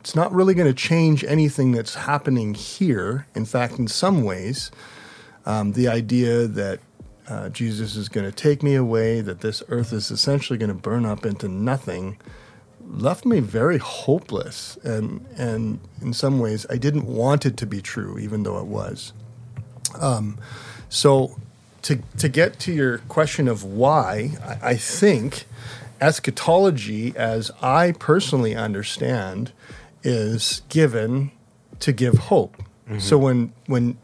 it's 0.00 0.14
not 0.14 0.32
really 0.32 0.54
going 0.54 0.68
to 0.68 0.74
change 0.74 1.24
anything 1.24 1.72
that's 1.72 1.94
happening 1.94 2.54
here. 2.54 3.26
In 3.34 3.44
fact, 3.44 3.78
in 3.78 3.88
some 3.88 4.22
ways, 4.22 4.70
um, 5.44 5.72
the 5.72 5.88
idea 5.88 6.46
that 6.46 6.80
uh, 7.28 7.48
Jesus 7.50 7.94
is 7.94 8.08
going 8.08 8.24
to 8.24 8.32
take 8.32 8.62
me 8.62 8.74
away, 8.74 9.20
that 9.20 9.40
this 9.40 9.62
earth 9.68 9.92
is 9.92 10.10
essentially 10.10 10.58
going 10.58 10.70
to 10.70 10.74
burn 10.74 11.04
up 11.04 11.26
into 11.26 11.46
nothing, 11.46 12.16
left 12.88 13.24
me 13.24 13.40
very 13.40 13.78
hopeless. 13.78 14.78
And 14.82 15.24
and 15.36 15.80
in 16.00 16.12
some 16.12 16.38
ways, 16.40 16.66
I 16.70 16.76
didn't 16.76 17.06
want 17.06 17.46
it 17.46 17.56
to 17.58 17.66
be 17.66 17.80
true, 17.80 18.18
even 18.18 18.42
though 18.42 18.58
it 18.58 18.66
was. 18.66 19.12
Um, 20.00 20.38
so, 20.88 21.36
to 21.82 22.00
to 22.18 22.28
get 22.28 22.58
to 22.60 22.72
your 22.72 22.98
question 22.98 23.48
of 23.48 23.64
why, 23.64 24.32
I, 24.42 24.70
I 24.70 24.76
think 24.76 25.44
eschatology, 26.00 27.16
as 27.16 27.50
I 27.62 27.92
personally 27.92 28.54
understand, 28.54 29.52
is 30.02 30.62
given 30.68 31.32
to 31.80 31.92
give 31.92 32.14
hope. 32.14 32.62
So 32.98 33.18
when 33.18 33.52
when 33.66 33.98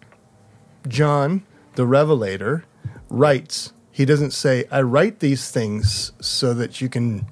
John, 0.87 1.43
the 1.75 1.87
Revelator, 1.87 2.65
writes, 3.09 3.73
he 3.91 4.05
doesn't 4.05 4.33
say, 4.33 4.65
"I 4.71 4.83
write 4.83 5.21
these 5.21 5.51
things 5.51 6.13
so 6.21 6.53
that 6.53 6.83
you 6.83 6.91
can 6.91 7.27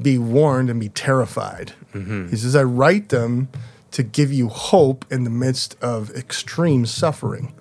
be 0.00 0.18
warned 0.18 0.70
and 0.70 0.80
be 0.80 0.88
terrified." 0.88 1.72
Mm-hmm. 1.94 2.28
He 2.28 2.36
says, 2.36 2.56
"I 2.56 2.62
write 2.62 3.08
them 3.10 3.48
to 3.92 4.02
give 4.02 4.32
you 4.32 4.48
hope 4.48 5.04
in 5.10 5.24
the 5.24 5.30
midst 5.30 5.76
of 5.82 6.10
extreme 6.10 6.86
suffering." 6.86 7.54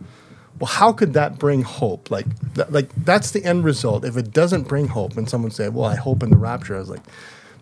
Well, 0.59 0.67
how 0.67 0.93
could 0.93 1.13
that 1.13 1.39
bring 1.39 1.63
hope? 1.63 2.11
Like, 2.11 2.27
th- 2.53 2.69
like 2.69 2.89
that's 3.03 3.31
the 3.31 3.43
end 3.43 3.63
result. 3.63 4.05
If 4.05 4.15
it 4.15 4.31
doesn't 4.31 4.67
bring 4.67 4.87
hope, 4.87 5.17
and 5.17 5.27
someone 5.29 5.51
say, 5.51 5.69
"Well, 5.69 5.85
I 5.85 5.95
hope 5.95 6.21
in 6.23 6.29
the 6.29 6.37
rapture," 6.37 6.75
I 6.75 6.79
was 6.79 6.89
like, 6.89 7.01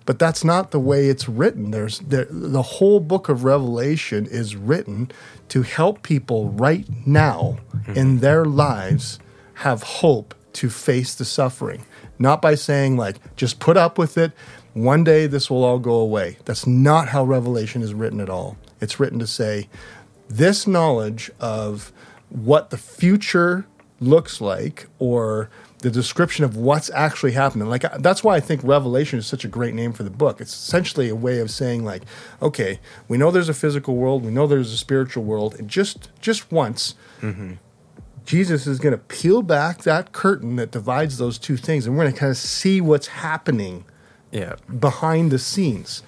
but 0.10 0.17
that's 0.17 0.43
not 0.43 0.71
the 0.71 0.79
way 0.79 1.08
it's 1.08 1.29
written. 1.29 1.69
There's 1.69 1.99
there, 1.99 2.25
the 2.32 2.63
whole 2.63 2.99
book 2.99 3.29
of 3.29 3.43
Revelation 3.43 4.25
is 4.25 4.55
written 4.55 5.12
to 5.49 5.62
help 5.62 6.01
people 6.01 6.49
right 6.49 6.88
now 7.05 7.60
mm-hmm. 7.75 7.93
in 7.93 8.17
their 8.17 8.43
lives 8.43 9.19
have 9.53 9.84
hope 9.84 10.34
to 10.53 10.71
face 10.71 11.13
the 11.13 11.25
suffering, 11.25 11.86
not 12.17 12.41
by 12.41 12.55
saying 12.55 12.97
like 12.97 13.17
just 13.36 13.60
put 13.60 13.77
up 13.77 13.99
with 13.99 14.17
it. 14.17 14.32
One 14.73 15.03
day 15.03 15.27
this 15.27 15.49
will 15.49 15.63
all 15.63 15.79
go 15.79 15.95
away. 15.95 16.38
That's 16.45 16.67
not 16.67 17.10
how 17.10 17.23
Revelation 17.23 17.82
is 17.82 17.93
written 17.93 18.21
at 18.21 18.29
all. 18.29 18.58
It's 18.79 18.99
written 18.99 19.19
to 19.19 19.27
say 19.27 19.67
this 20.29 20.67
knowledge 20.67 21.32
of 21.39 21.91
what 22.29 22.69
the 22.69 22.77
future 22.77 23.65
looks 23.99 24.39
like 24.39 24.88
or 24.99 25.49
the 25.79 25.89
description 25.89 26.45
of 26.45 26.55
what's 26.55 26.89
actually 26.91 27.32
happening. 27.32 27.67
Like 27.67 27.84
that's 27.99 28.23
why 28.23 28.36
i 28.36 28.39
think 28.39 28.62
revelation 28.63 29.19
is 29.19 29.25
such 29.25 29.45
a 29.45 29.47
great 29.47 29.73
name 29.73 29.93
for 29.93 30.03
the 30.03 30.10
book. 30.10 30.41
It's 30.41 30.53
essentially 30.53 31.10
a 31.10 31.15
way 31.15 31.39
of 31.39 31.49
saying 31.51 31.84
like 31.84 32.03
okay 32.41 32.79
we 33.08 33.17
know 33.17 33.32
there's 33.32 33.49
a 33.49 33.53
physical 33.53 33.95
world. 33.95 34.23
We 34.23 34.32
know 34.32 34.47
there's 34.47 34.71
a 34.71 34.77
spiritual 34.77 35.23
world. 35.23 35.55
And 35.58 35.69
just 35.69 36.10
just 36.21 36.51
once 36.51 36.95
mm-hmm. 37.21 37.53
jesus 38.25 38.67
is 38.67 38.79
going 38.79 38.91
to 38.91 38.97
peel 38.97 39.41
back 39.41 39.84
that 39.84 40.12
curtain 40.12 40.55
that 40.58 40.71
divides 40.71 41.17
those 41.17 41.38
two 41.38 41.58
things 41.58 41.86
and 41.86 41.97
we're 41.97 42.03
going 42.03 42.13
to 42.13 42.19
kind 42.19 42.29
of 42.29 42.38
see 42.38 42.82
what's 42.82 43.08
happening 43.08 43.86
Yeah. 44.31 44.55
behind 44.79 45.31
the 45.31 45.39
scenes. 45.39 46.03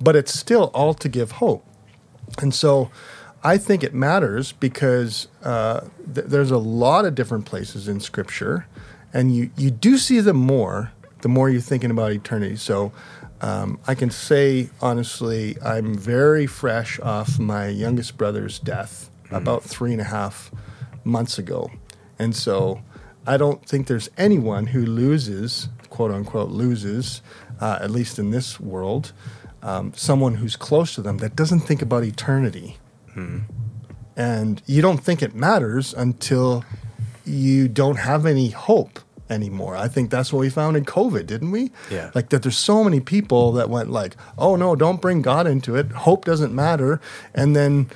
But 0.00 0.16
it's 0.16 0.34
still 0.34 0.70
all 0.74 0.94
to 0.94 1.08
give 1.08 1.32
hope. 1.32 1.64
And 2.40 2.54
so 2.54 2.90
I 3.42 3.58
think 3.58 3.84
it 3.84 3.94
matters 3.94 4.52
because 4.52 5.28
uh, 5.42 5.80
th- 6.14 6.26
there's 6.26 6.50
a 6.50 6.58
lot 6.58 7.04
of 7.04 7.14
different 7.14 7.44
places 7.44 7.88
in 7.88 8.00
Scripture, 8.00 8.66
and 9.12 9.34
you, 9.34 9.50
you 9.56 9.70
do 9.70 9.98
see 9.98 10.20
them 10.20 10.36
more 10.36 10.92
the 11.24 11.28
more 11.28 11.48
you're 11.48 11.60
thinking 11.60 11.90
about 11.90 12.12
eternity. 12.12 12.56
So 12.56 12.92
um, 13.40 13.78
I 13.86 13.94
can 13.94 14.10
say 14.10 14.68
honestly, 14.82 15.56
I'm 15.64 15.94
very 15.94 16.46
fresh 16.46 17.00
off 17.00 17.38
my 17.38 17.68
youngest 17.68 18.18
brother's 18.18 18.58
death 18.58 19.10
about 19.30 19.62
three 19.62 19.92
and 19.92 20.02
a 20.02 20.04
half 20.04 20.50
months 21.02 21.38
ago. 21.38 21.70
And 22.18 22.36
so 22.36 22.82
I 23.26 23.38
don't 23.38 23.66
think 23.66 23.86
there's 23.86 24.10
anyone 24.18 24.66
who 24.66 24.84
loses, 24.84 25.68
quote 25.88 26.10
unquote, 26.10 26.50
loses, 26.50 27.22
uh, 27.60 27.78
at 27.80 27.90
least 27.90 28.18
in 28.18 28.30
this 28.30 28.60
world, 28.60 29.12
um, 29.62 29.92
someone 29.94 30.34
who's 30.36 30.56
close 30.56 30.94
to 30.94 31.02
them 31.02 31.18
that 31.18 31.34
doesn't 31.36 31.60
think 31.60 31.82
about 31.82 32.04
eternity. 32.04 32.78
And 34.16 34.62
you 34.66 34.82
don't 34.82 34.98
think 34.98 35.22
it 35.22 35.34
matters 35.34 35.94
until 35.94 36.64
you 37.24 37.68
don't 37.68 37.96
have 37.96 38.26
any 38.26 38.50
hope 38.50 39.00
anymore. 39.30 39.76
I 39.76 39.88
think 39.88 40.10
that's 40.10 40.32
what 40.32 40.40
we 40.40 40.50
found 40.50 40.76
in 40.76 40.84
COVID, 40.84 41.26
didn't 41.26 41.50
we? 41.50 41.70
Yeah. 41.90 42.10
Like 42.14 42.28
that 42.28 42.42
there's 42.42 42.58
so 42.58 42.84
many 42.84 43.00
people 43.00 43.52
that 43.52 43.70
went 43.70 43.90
like, 43.90 44.16
"Oh 44.38 44.56
no, 44.56 44.76
don't 44.76 45.00
bring 45.00 45.22
God 45.22 45.46
into 45.46 45.74
it. 45.76 45.90
Hope 45.92 46.24
doesn't 46.24 46.54
matter." 46.54 47.00
And 47.34 47.56
then 47.56 47.88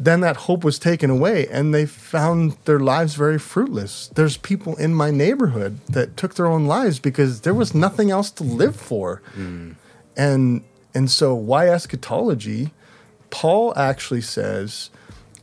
then 0.00 0.20
that 0.20 0.36
hope 0.48 0.64
was 0.64 0.78
taken 0.78 1.10
away 1.10 1.46
and 1.48 1.74
they 1.74 1.84
found 1.84 2.56
their 2.64 2.80
lives 2.80 3.14
very 3.14 3.38
fruitless. 3.38 4.08
There's 4.14 4.38
people 4.38 4.74
in 4.76 4.94
my 4.94 5.10
neighborhood 5.10 5.78
that 5.88 6.16
took 6.16 6.34
their 6.34 6.46
own 6.46 6.64
lives 6.64 6.98
because 6.98 7.42
there 7.42 7.52
was 7.52 7.74
nothing 7.74 8.10
else 8.10 8.30
to 8.32 8.44
live 8.44 8.74
for. 8.74 9.20
And 10.16 10.64
and 10.94 11.10
so 11.10 11.34
why 11.34 11.68
eschatology? 11.68 12.72
Paul 13.28 13.74
actually 13.76 14.22
says 14.22 14.90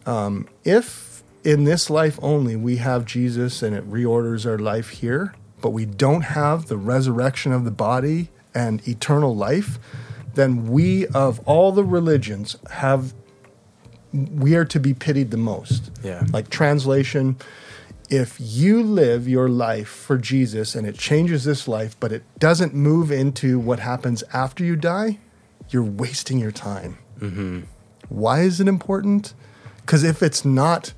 um, 0.08 0.48
if 0.66 1.22
in 1.44 1.64
this 1.64 1.90
life 1.90 2.18
only 2.22 2.56
we 2.56 2.78
have 2.78 3.06
Jesus 3.06 3.62
and 3.62 3.76
it 3.76 3.90
reorders 3.90 4.46
our 4.46 4.58
life 4.58 4.90
here, 4.90 5.36
but 5.62 5.70
we 5.70 5.86
don't 5.86 6.24
have 6.24 6.66
the 6.66 6.78
resurrection 6.78 7.52
of 7.54 7.64
the 7.64 7.72
body 7.72 8.30
and 8.56 8.86
eternal 8.88 9.36
life, 9.36 9.78
then 10.34 10.68
we 10.68 11.06
of 11.08 11.40
all 11.46 11.72
the 11.72 11.84
religions 11.84 12.58
have 12.72 13.14
we 14.32 14.56
are 14.56 14.66
to 14.66 14.80
be 14.80 14.94
pitied 14.94 15.32
the 15.32 15.38
most. 15.38 15.92
Yeah. 16.04 16.24
Like 16.32 16.50
translation, 16.50 17.38
if 18.10 18.38
you 18.40 18.82
live 18.82 19.28
your 19.28 19.50
life 19.50 19.90
for 19.90 20.18
Jesus 20.18 20.76
and 20.76 20.88
it 20.88 20.98
changes 20.98 21.44
this 21.44 21.68
life, 21.68 21.96
but 22.00 22.12
it 22.12 22.24
doesn't 22.40 22.74
move 22.74 23.12
into 23.12 23.60
what 23.60 23.80
happens 23.80 24.24
after 24.34 24.64
you 24.64 24.76
die, 24.76 25.20
you're 25.70 25.84
wasting 25.84 26.40
your 26.40 26.52
time. 26.52 26.98
Mm-hmm. 27.20 27.62
Why 28.10 28.42
is 28.42 28.62
it 28.62 28.68
important? 28.68 29.34
Because 29.82 30.04
if 30.04 30.24
it's 30.24 30.46
not 30.46 30.94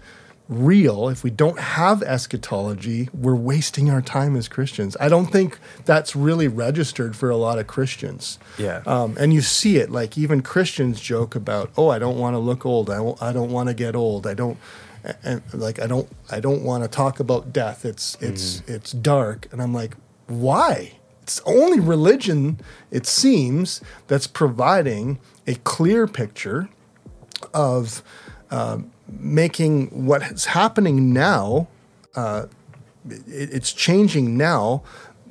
real, 0.49 1.07
if 1.09 1.23
we 1.23 1.29
don't 1.29 1.59
have 1.59 2.01
eschatology, 2.01 3.07
we're 3.13 3.35
wasting 3.35 3.89
our 3.89 4.01
time 4.01 4.35
as 4.35 4.47
Christians. 4.47 4.97
I 4.99 5.07
don't 5.07 5.27
think 5.27 5.59
that's 5.85 6.15
really 6.15 6.47
registered 6.47 7.15
for 7.15 7.29
a 7.29 7.37
lot 7.37 7.59
of 7.59 7.67
Christians. 7.67 8.39
Yeah. 8.57 8.81
Um, 8.87 9.15
and 9.19 9.31
you 9.33 9.41
see 9.41 9.77
it, 9.77 9.91
like 9.91 10.17
even 10.17 10.41
Christians 10.41 10.99
joke 10.99 11.35
about, 11.35 11.71
"Oh, 11.77 11.89
I 11.89 11.99
don't 11.99 12.17
want 12.17 12.33
to 12.33 12.39
look 12.39 12.65
old. 12.65 12.89
I, 12.89 12.99
won't- 12.99 13.21
I 13.21 13.31
don't 13.31 13.51
want 13.51 13.69
to 13.69 13.75
get 13.75 13.95
old. 13.95 14.25
I 14.27 14.33
don't." 14.33 14.57
And 15.23 15.41
like 15.53 15.79
I 15.79 15.87
don't, 15.87 16.09
I 16.29 16.41
don't 16.41 16.63
want 16.63 16.83
to 16.83 16.89
talk 16.89 17.19
about 17.21 17.53
death. 17.53 17.85
It's 17.85 18.17
it's 18.19 18.61
it's 18.67 18.91
dark, 18.91 19.47
and 19.51 19.61
I'm 19.61 19.73
like, 19.73 19.95
why? 20.27 20.93
It's 21.21 21.39
only 21.45 21.79
religion, 21.79 22.59
it 22.89 23.05
seems, 23.05 23.81
that's 24.07 24.25
providing 24.25 25.19
a 25.45 25.53
clear 25.63 26.07
picture 26.07 26.69
of 27.53 28.01
uh, 28.49 28.79
making 29.19 30.05
what 30.05 30.21
is 30.23 30.45
happening 30.45 31.13
now. 31.13 31.67
Uh, 32.15 32.45
it, 33.09 33.53
it's 33.53 33.73
changing 33.73 34.37
now, 34.37 34.83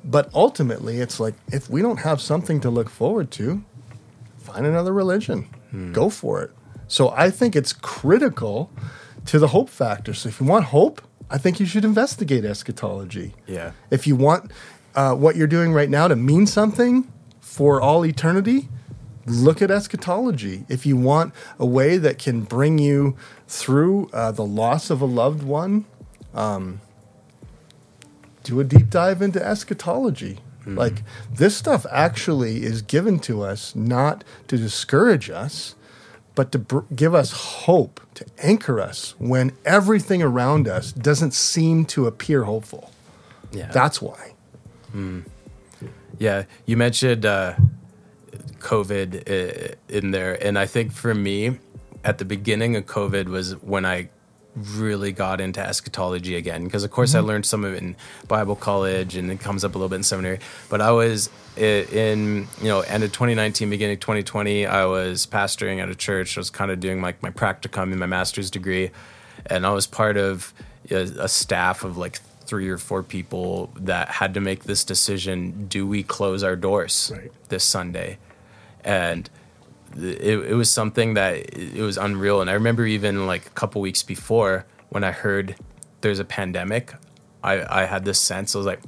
but 0.04 0.30
ultimately, 0.34 1.00
it's 1.00 1.20
like 1.20 1.34
if 1.52 1.68
we 1.68 1.82
don't 1.82 1.98
have 1.98 2.20
something 2.20 2.60
to 2.60 2.70
look 2.70 2.88
forward 2.88 3.30
to, 3.32 3.62
find 4.38 4.66
another 4.66 4.92
religion. 4.92 5.48
Go 5.92 6.08
for 6.08 6.42
it. 6.42 6.50
So 6.86 7.10
I 7.10 7.30
think 7.30 7.54
it's 7.54 7.74
critical 7.74 8.70
to 9.26 9.38
the 9.38 9.48
hope 9.48 9.68
factor. 9.68 10.14
So 10.14 10.30
if 10.30 10.40
you 10.40 10.46
want 10.46 10.64
hope, 10.66 11.02
I 11.30 11.36
think 11.36 11.60
you 11.60 11.66
should 11.66 11.84
investigate 11.84 12.44
eschatology. 12.46 13.34
Yeah. 13.46 13.72
If 13.90 14.06
you 14.06 14.16
want 14.16 14.50
uh, 14.94 15.14
what 15.14 15.36
you're 15.36 15.46
doing 15.46 15.74
right 15.74 15.90
now 15.90 16.08
to 16.08 16.16
mean 16.16 16.46
something 16.46 17.12
for 17.40 17.80
all 17.80 18.06
eternity, 18.06 18.68
look 19.30 19.62
at 19.62 19.70
eschatology. 19.70 20.64
If 20.68 20.86
you 20.86 20.96
want 20.96 21.34
a 21.58 21.66
way 21.66 21.96
that 21.98 22.18
can 22.18 22.42
bring 22.42 22.78
you 22.78 23.16
through 23.46 24.10
uh, 24.12 24.32
the 24.32 24.44
loss 24.44 24.90
of 24.90 25.00
a 25.00 25.06
loved 25.06 25.42
one, 25.42 25.84
um, 26.34 26.80
do 28.42 28.60
a 28.60 28.64
deep 28.64 28.90
dive 28.90 29.22
into 29.22 29.44
eschatology. 29.44 30.38
Like 30.66 31.02
this 31.32 31.56
stuff 31.56 31.86
actually 31.90 32.62
is 32.62 32.82
given 32.82 33.20
to 33.20 33.42
us 33.42 33.74
not 33.74 34.22
to 34.48 34.58
discourage 34.58 35.30
us, 35.30 35.74
but 36.34 36.52
to 36.52 36.58
br- 36.58 36.80
give 36.94 37.14
us 37.14 37.32
hope, 37.32 38.00
to 38.14 38.26
anchor 38.38 38.78
us 38.78 39.14
when 39.18 39.52
everything 39.64 40.22
around 40.22 40.68
us 40.68 40.92
doesn't 40.92 41.32
seem 41.32 41.86
to 41.86 42.06
appear 42.06 42.44
hopeful. 42.44 42.90
Yeah. 43.50 43.70
That's 43.72 44.02
why. 44.02 44.34
Yeah, 46.18 46.44
you 46.66 46.76
mentioned 46.76 47.24
uh, 47.24 47.54
COVID 48.58 49.28
uh, 49.28 49.74
in 49.88 50.10
there, 50.10 50.34
and 50.44 50.58
I 50.58 50.66
think 50.66 50.92
for 50.92 51.14
me, 51.14 51.58
at 52.04 52.18
the 52.18 52.24
beginning 52.24 52.76
of 52.76 52.86
COVID 52.86 53.26
was 53.26 53.52
when 53.62 53.84
I 53.84 54.08
really 54.58 55.12
got 55.12 55.40
into 55.40 55.60
eschatology 55.60 56.36
again. 56.36 56.64
Because 56.64 56.84
of 56.84 56.90
course 56.90 57.14
I 57.14 57.20
learned 57.20 57.46
some 57.46 57.64
of 57.64 57.74
it 57.74 57.82
in 57.82 57.96
Bible 58.26 58.56
college, 58.56 59.16
and 59.16 59.30
it 59.30 59.40
comes 59.40 59.64
up 59.64 59.74
a 59.74 59.78
little 59.78 59.88
bit 59.88 59.96
in 59.96 60.02
seminary. 60.02 60.40
But 60.68 60.80
I 60.80 60.90
was 60.90 61.30
in 61.56 62.48
you 62.60 62.68
know 62.68 62.80
end 62.80 63.04
of 63.04 63.12
2019, 63.12 63.70
beginning 63.70 63.94
of 63.94 64.00
2020. 64.00 64.66
I 64.66 64.84
was 64.84 65.26
pastoring 65.26 65.80
at 65.80 65.88
a 65.88 65.94
church. 65.94 66.36
I 66.36 66.40
was 66.40 66.50
kind 66.50 66.70
of 66.70 66.80
doing 66.80 67.02
like 67.02 67.22
my 67.22 67.30
practicum 67.30 67.92
in 67.92 67.98
my 67.98 68.06
master's 68.06 68.50
degree, 68.50 68.90
and 69.46 69.66
I 69.66 69.70
was 69.70 69.86
part 69.86 70.16
of 70.16 70.52
a, 70.90 70.96
a 70.96 71.28
staff 71.28 71.84
of 71.84 71.96
like 71.96 72.20
three 72.48 72.68
or 72.68 72.78
four 72.78 73.02
people 73.02 73.70
that 73.76 74.08
had 74.08 74.34
to 74.34 74.40
make 74.40 74.64
this 74.64 74.82
decision 74.84 75.66
do 75.68 75.86
we 75.86 76.02
close 76.02 76.42
our 76.42 76.56
doors 76.56 77.12
Right. 77.14 77.30
this 77.48 77.62
sunday? 77.62 78.18
And 78.82 79.28
it, 79.96 80.50
it 80.52 80.54
was 80.54 80.70
something 80.70 81.14
that 81.14 81.34
it 81.54 81.82
was 81.82 81.96
unreal. 81.96 82.40
And 82.40 82.50
i 82.50 82.54
remember 82.54 82.84
even 82.86 83.26
like 83.26 83.46
a 83.46 83.50
couple 83.50 83.80
weeks 83.80 84.02
before 84.02 84.66
when 84.88 85.04
i 85.04 85.12
heard 85.12 85.56
there's 86.00 86.18
a 86.18 86.24
pandemic 86.24 86.94
i, 87.42 87.82
I 87.82 87.84
had 87.84 88.04
this 88.04 88.20
sense. 88.20 88.54
I 88.54 88.58
was 88.58 88.66
like 88.66 88.80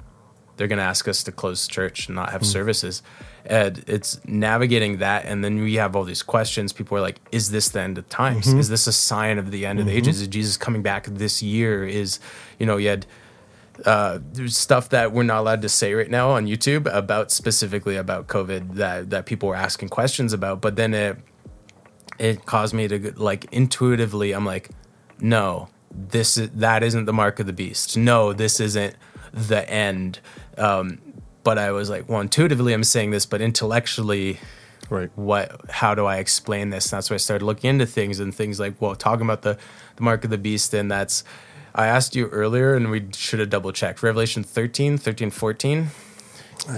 they're 0.57 0.69
going 0.69 0.79
to 0.79 0.85
ask 0.85 1.09
us 1.09 1.23
to 1.25 1.33
close 1.33 1.67
church 1.67 2.09
and 2.09 2.17
not 2.17 2.33
have 2.33 2.43
mm-hmm. 2.43 2.51
services. 2.51 3.03
And 3.47 3.83
it's 3.87 4.23
navigating 4.27 4.99
that 4.99 5.25
and 5.25 5.43
then 5.43 5.63
we 5.63 5.75
have 5.77 5.97
all 5.97 6.05
these 6.05 6.23
questions. 6.23 6.73
People 6.73 6.99
are 6.99 7.01
like 7.01 7.21
is 7.33 7.51
this 7.51 7.71
the 7.71 7.81
end 7.81 7.97
of 7.99 8.09
times? 8.09 8.47
Mm-hmm. 8.47 8.59
Is 8.59 8.69
this 8.69 8.87
a 8.87 8.93
sign 8.93 9.39
of 9.39 9.51
the 9.51 9.65
end 9.65 9.81
of 9.81 9.87
the 9.87 9.93
mm-hmm. 9.93 9.99
ages? 9.99 10.21
Is 10.21 10.29
jesus 10.29 10.57
coming 10.57 10.83
back 10.83 11.07
this 11.07 11.43
year? 11.43 11.87
Is 11.87 12.21
you 12.59 12.67
know 12.67 12.77
you 12.77 12.89
had 12.89 13.07
uh, 13.87 14.19
stuff 14.47 14.91
that 14.91 15.13
we're 15.13 15.23
not 15.23 15.41
allowed 15.41 15.63
to 15.63 15.69
say 15.69 15.95
right 15.95 16.11
now 16.11 16.31
on 16.31 16.47
YouTube 16.47 16.93
about 16.93 17.31
specifically 17.31 17.97
about 17.97 18.27
COVID 18.27 18.75
that 18.75 19.11
that 19.11 19.27
people 19.27 19.49
were 19.49 19.57
asking 19.57 19.89
questions 19.89 20.33
about. 20.33 20.61
But 20.61 20.77
then 20.77 20.95
it 20.95 21.19
it 22.19 22.45
caused 22.47 22.75
me 22.75 22.87
to 22.89 23.13
like 23.17 23.47
intuitively, 23.53 24.33
I'm 24.33 24.45
like, 24.45 24.71
no, 25.21 25.69
this 25.91 26.37
is 26.37 26.51
that 26.51 26.83
isn't 26.83 27.07
the 27.07 27.13
mark 27.13 27.41
of 27.41 27.47
the 27.47 27.53
beast. 27.53 27.97
No, 27.97 28.33
this 28.33 28.61
isn't 28.61 28.95
the 29.33 29.69
end. 29.71 30.21
Um, 30.59 31.01
but 31.43 31.57
I 31.59 31.71
was 31.73 31.89
like, 31.89 32.09
well, 32.09 32.21
intuitively 32.21 32.73
I'm 32.75 32.85
saying 32.85 33.11
this, 33.11 33.27
but 33.27 33.41
intellectually, 33.41 34.39
Right. 34.91 35.11
what 35.15 35.71
how 35.71 35.95
do 35.95 36.05
I 36.07 36.17
explain 36.17 36.71
this? 36.71 36.91
And 36.91 36.99
that's 36.99 37.11
why 37.11 37.15
I 37.15 37.19
started 37.19 37.45
looking 37.45 37.71
into 37.71 37.87
things 37.87 38.19
and 38.19 38.35
things 38.35 38.59
like, 38.59 38.81
well, 38.81 38.97
talking 38.97 39.25
about 39.25 39.43
the, 39.43 39.57
the 39.97 40.03
mark 40.03 40.25
of 40.25 40.31
the 40.31 40.39
beast, 40.39 40.75
and 40.75 40.91
that's 40.91 41.23
I 41.75 41.87
asked 41.87 42.15
you 42.17 42.27
earlier 42.29 42.75
and 42.75 42.91
we 42.91 43.07
should 43.17 43.41
have 43.41 43.51
double 43.51 43.73
checked. 43.73 44.03
Revelation 44.03 44.43
13, 44.43 44.99
13, 44.99 45.31
14. 45.31 45.89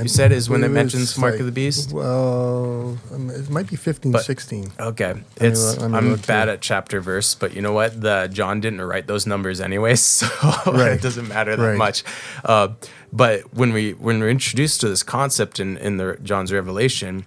You 0.00 0.07
said 0.09 0.31
is 0.31 0.48
when 0.48 0.62
it 0.62 0.68
mentions 0.70 1.18
mark 1.18 1.33
like- 1.33 1.40
of 1.40 1.46
the 1.46 1.50
beast. 1.52 1.90
Well, 1.92 2.96
um, 3.12 3.31
it 3.31 3.50
might 3.50 3.66
be 3.68 3.74
15, 3.74 4.12
But- 4.12 4.24
16. 4.24 4.70
Okay, 4.78 5.14
it's 5.40 5.76
I'm 5.83 6.11
look 6.11 6.24
bad 6.24 6.48
at 6.48 6.61
chapter 6.61 7.00
verse, 7.00 7.35
but 7.35 7.52
you 7.57 7.62
know 7.62 7.72
what? 7.72 8.00
The 8.00 8.28
John 8.33 8.61
didn't 8.61 8.81
write 8.83 9.09
those 9.09 9.26
numbers 9.26 9.61
anyway, 9.61 9.94
so 9.96 10.28
Right. 10.66 10.92
it 10.92 11.02
doesn't 11.02 11.26
matter 11.26 11.57
that 11.57 11.62
Right. 11.70 11.76
much. 11.76 12.05
Uh, 12.44 12.68
but 13.12 13.52
when 13.55 13.72
we 13.72 13.92
when 13.94 14.20
we're 14.20 14.31
introduced 14.31 14.81
to 14.83 14.88
this 14.88 15.02
concept 15.02 15.59
in 15.59 15.76
in 15.78 15.96
the 15.96 16.16
John's 16.22 16.52
Revelation, 16.52 17.26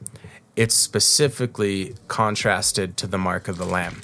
it's 0.56 0.76
specifically 0.76 1.96
contrasted 2.08 2.96
to 2.98 3.06
the 3.06 3.18
mark 3.18 3.50
of 3.50 3.58
the 3.58 3.66
Lamb. 3.66 4.00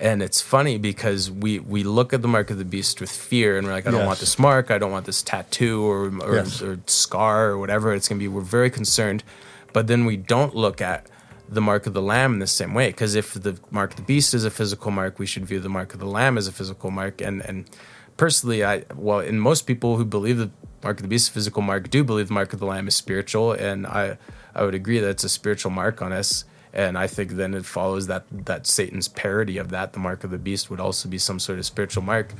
And 0.00 0.22
it's 0.22 0.40
funny 0.40 0.78
because 0.78 1.28
we, 1.28 1.58
we 1.58 1.82
look 1.82 2.12
at 2.12 2.22
the 2.22 2.28
mark 2.28 2.50
of 2.50 2.58
the 2.58 2.64
beast 2.64 3.00
with 3.00 3.10
fear 3.10 3.58
and 3.58 3.66
we're 3.66 3.72
like, 3.72 3.86
I 3.86 3.90
don't 3.90 4.00
Yes. 4.00 4.06
want 4.06 4.18
this 4.20 4.38
mark, 4.38 4.70
I 4.70 4.78
don't 4.78 4.92
want 4.92 5.06
this 5.06 5.22
tattoo 5.22 5.82
or, 5.84 6.06
or, 6.22 6.36
Yes. 6.36 6.62
or 6.62 6.78
scar 6.86 7.46
or 7.50 7.58
whatever 7.58 7.92
it's 7.92 8.06
going 8.08 8.18
to 8.20 8.22
be. 8.22 8.28
We're 8.28 8.42
very 8.42 8.70
concerned. 8.70 9.24
But 9.72 9.88
then 9.88 10.04
we 10.04 10.16
don't 10.16 10.54
look 10.54 10.80
at 10.80 11.08
the 11.48 11.60
mark 11.60 11.86
of 11.86 11.94
the 11.94 12.02
lamb 12.02 12.34
in 12.34 12.38
the 12.38 12.46
same 12.46 12.74
way. 12.74 12.88
Because 12.90 13.16
if 13.16 13.34
the 13.34 13.58
mark 13.72 13.90
of 13.90 13.96
the 13.96 14.02
beast 14.02 14.34
is 14.34 14.44
a 14.44 14.50
physical 14.52 14.92
mark, 14.92 15.18
we 15.18 15.26
should 15.26 15.44
view 15.46 15.58
the 15.58 15.68
mark 15.68 15.94
of 15.94 16.00
the 16.00 16.06
lamb 16.06 16.38
as 16.38 16.46
a 16.46 16.52
physical 16.52 16.90
mark. 16.92 17.20
And, 17.20 17.42
and 17.44 17.68
personally, 18.16 18.64
I, 18.64 18.84
well, 18.94 19.18
and 19.18 19.42
most 19.42 19.66
people 19.66 19.96
who 19.96 20.04
believe 20.04 20.38
the 20.38 20.50
mark 20.84 20.98
of 20.98 21.02
the 21.02 21.08
beast 21.08 21.24
is 21.26 21.30
a 21.30 21.32
physical 21.32 21.62
mark 21.62 21.90
do 21.90 22.04
believe 22.04 22.28
the 22.28 22.34
mark 22.34 22.52
of 22.52 22.60
the 22.60 22.66
lamb 22.66 22.86
is 22.86 22.94
spiritual. 22.94 23.50
And 23.52 23.84
I, 23.84 24.16
I 24.54 24.62
would 24.64 24.74
agree 24.74 25.00
that 25.00 25.08
it's 25.08 25.24
a 25.24 25.28
spiritual 25.28 25.72
mark 25.72 26.00
on 26.02 26.12
us. 26.12 26.44
And 26.72 26.98
I 26.98 27.06
think 27.06 27.32
then 27.32 27.54
it 27.54 27.64
follows 27.64 28.06
that 28.08 28.24
that 28.30 28.66
Satan's 28.66 29.08
parody 29.08 29.58
of 29.58 29.70
that, 29.70 29.92
the 29.92 29.98
mark 29.98 30.24
of 30.24 30.30
the 30.30 30.38
beast, 30.38 30.70
would 30.70 30.80
also 30.80 31.08
be 31.08 31.18
some 31.18 31.38
sort 31.38 31.58
of 31.58 31.66
spiritual 31.66 32.02
mark. 32.02 32.32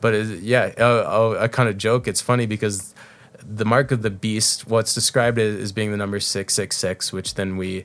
But 0.00 0.14
it, 0.14 0.40
yeah, 0.40 0.72
I, 0.78 1.44
I, 1.44 1.48
kind 1.48 1.68
of 1.68 1.78
joke. 1.78 2.08
It's 2.08 2.20
funny 2.20 2.46
because 2.46 2.94
the 3.42 3.64
mark 3.64 3.90
of 3.92 4.02
the 4.02 4.10
beast, 4.10 4.66
what's 4.66 4.94
described 4.94 5.38
as, 5.38 5.72
being 5.72 5.90
the 5.90 5.96
number 5.96 6.20
six 6.20 6.54
six 6.54 6.76
six, 6.76 7.12
which 7.12 7.34
then 7.34 7.56
we, 7.56 7.84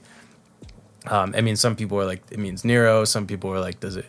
um, 1.08 1.34
I 1.36 1.42
mean, 1.42 1.56
some 1.56 1.76
people 1.76 2.00
are 2.00 2.06
like 2.06 2.24
it 2.32 2.40
means 2.40 2.64
Nero. 2.64 3.04
Some 3.06 3.28
people 3.28 3.52
are 3.52 3.60
like, 3.60 3.80
does 3.80 3.96
it 3.96 4.06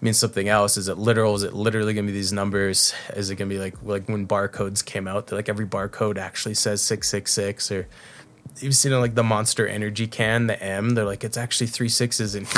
mean 0.00 0.14
something 0.14 0.48
else? 0.48 0.76
Is 0.76 0.88
it 0.88 0.98
literal? 0.98 1.34
Is 1.34 1.42
it 1.42 1.54
literally 1.54 1.94
to 1.94 2.02
be 2.02 2.12
these 2.12 2.32
numbers? 2.32 2.94
Is 3.14 3.30
it 3.30 3.36
to 3.36 3.46
be 3.46 3.58
like 3.58 3.74
like 3.82 4.08
when 4.08 4.26
barcodes 4.26 4.84
came 4.84 5.08
out? 5.08 5.28
That 5.28 5.36
like 5.36 5.48
every 5.48 5.66
barcode 5.66 6.18
actually 6.18 6.54
says 6.54 6.82
six 6.82 7.08
six 7.08 7.32
six, 7.32 7.70
or 7.70 7.88
you've 8.58 8.74
seen 8.76 8.92
it 8.92 8.96
like 8.96 9.14
the 9.14 9.22
Monster 9.22 9.66
Energy 9.66 10.06
can, 10.06 10.46
the 10.46 10.60
M. 10.62 10.90
They're 10.90 11.04
like 11.04 11.24
it's 11.24 11.36
actually 11.36 11.68
three 11.68 11.88
sixes 11.88 12.34
in 12.34 12.44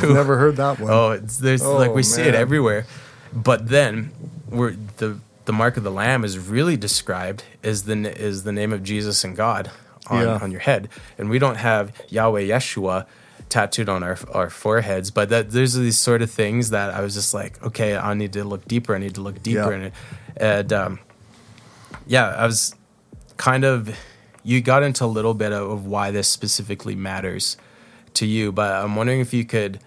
Hebrew. 0.00 0.14
Never 0.14 0.36
heard 0.38 0.56
that 0.56 0.80
one. 0.80 0.90
oh, 0.92 1.10
it's, 1.12 1.36
there's 1.38 1.62
like 1.64 1.90
Oh, 1.90 1.92
we 1.92 2.02
see 2.02 2.22
it 2.22 2.34
everywhere. 2.34 2.86
But 3.32 3.68
then 3.68 4.12
we're 4.48 4.76
the 4.96 5.18
the 5.44 5.52
mark 5.52 5.76
of 5.76 5.84
the 5.84 5.90
lamb 5.92 6.24
is 6.24 6.38
really 6.38 6.76
described 6.76 7.44
as 7.62 7.84
the 7.84 7.94
is 8.20 8.42
the 8.44 8.52
name 8.52 8.72
of 8.72 8.82
Jesus 8.82 9.22
and 9.24 9.36
God 9.36 9.70
on, 10.08 10.22
Yeah. 10.22 10.38
on 10.42 10.50
your 10.50 10.60
head, 10.60 10.88
and 11.18 11.30
we 11.30 11.38
don't 11.38 11.56
have 11.56 11.92
Yahweh 12.08 12.42
Yeshua 12.42 13.06
tattooed 13.48 13.88
on 13.88 14.02
our 14.02 14.18
our 14.32 14.50
foreheads. 14.50 15.10
But 15.10 15.28
that 15.28 15.50
there's 15.50 15.74
these 15.74 15.98
sort 15.98 16.22
of 16.22 16.30
things 16.30 16.70
that 16.70 16.92
I 16.94 17.00
was 17.00 17.14
just 17.14 17.32
like, 17.34 17.62
okay, 17.62 17.96
I 17.96 18.14
need 18.14 18.32
to 18.34 18.44
look 18.44 18.66
deeper. 18.66 18.94
I 18.94 18.98
need 18.98 19.14
to 19.16 19.20
look 19.20 19.42
deeper 19.42 19.70
Yeah. 19.70 19.76
in 19.76 19.82
it, 19.82 19.92
and 20.36 20.72
um, 20.72 20.98
yeah, 22.06 22.28
I 22.28 22.46
was 22.46 22.74
kind 23.36 23.64
of 23.64 23.94
you 24.46 24.60
got 24.60 24.84
into 24.84 25.04
a 25.04 25.06
little 25.06 25.34
bit 25.34 25.52
of, 25.52 25.68
of 25.68 25.86
why 25.86 26.12
this 26.12 26.28
specifically 26.28 26.94
matters 26.94 27.56
to 28.14 28.26
you, 28.26 28.52
but 28.52 28.72
I'm 28.72 28.94
wondering 28.94 29.20
if 29.20 29.34
you 29.34 29.44
could 29.44 29.80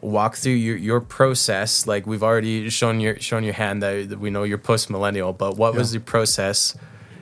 walk 0.00 0.36
through 0.36 0.52
your, 0.52 0.76
your 0.76 1.00
process. 1.00 1.86
Like 1.86 2.06
we've 2.06 2.22
already 2.22 2.70
shown 2.70 2.98
your 2.98 3.20
shown 3.20 3.44
your 3.44 3.52
hand 3.52 3.82
that, 3.82 4.08
that 4.08 4.18
we 4.18 4.30
know 4.30 4.42
you're 4.42 4.56
post 4.58 4.88
millennial, 4.88 5.34
but 5.34 5.58
what 5.58 5.74
was 5.74 5.92
the 5.92 6.00
process? 6.00 6.74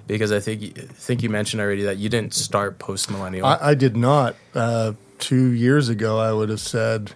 Because 0.07 0.31
I 0.31 0.39
think 0.39 0.79
I 0.79 0.83
think 0.83 1.23
you 1.25 1.31
mentioned 1.31 1.61
already 1.61 1.83
that 1.83 1.97
you 1.97 2.09
didn't 2.09 2.33
start 2.33 2.79
post 2.79 3.11
millennial. 3.11 3.45
I, 3.45 3.59
I 3.61 3.75
did 3.75 3.97
not. 3.97 4.37
Uh, 4.55 4.93
two 5.19 5.51
years 5.51 5.89
ago, 5.89 6.19
I 6.19 6.33
would 6.33 6.49
have 6.49 6.61
said 6.61 7.13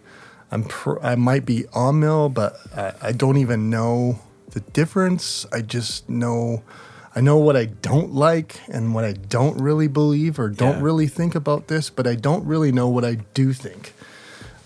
I'm 0.50 0.64
pr- 0.64 0.98
I 1.00 1.14
might 1.14 1.46
be 1.46 1.66
amill, 1.72 2.30
but 2.30 2.56
I, 2.76 2.94
I 3.00 3.12
don't 3.12 3.36
even 3.36 3.70
know 3.70 4.18
the 4.50 4.60
difference. 4.60 5.46
I 5.52 5.62
just 5.62 6.08
know 6.08 6.64
I 7.16 7.20
know 7.22 7.38
what 7.38 7.56
I 7.56 7.64
don't 7.64 8.12
like 8.12 8.60
and 8.68 8.94
what 8.94 9.04
I 9.04 9.14
don't 9.14 9.56
really 9.58 9.88
believe 9.88 10.38
or 10.38 10.50
don't 10.50 10.76
Yeah. 10.76 10.82
really 10.82 11.08
think 11.08 11.34
about 11.34 11.68
this, 11.68 11.88
but 11.90 12.06
I 12.06 12.14
don't 12.14 12.44
really 12.44 12.70
know 12.72 12.88
what 12.88 13.04
I 13.06 13.14
do 13.32 13.52
think. 13.54 13.94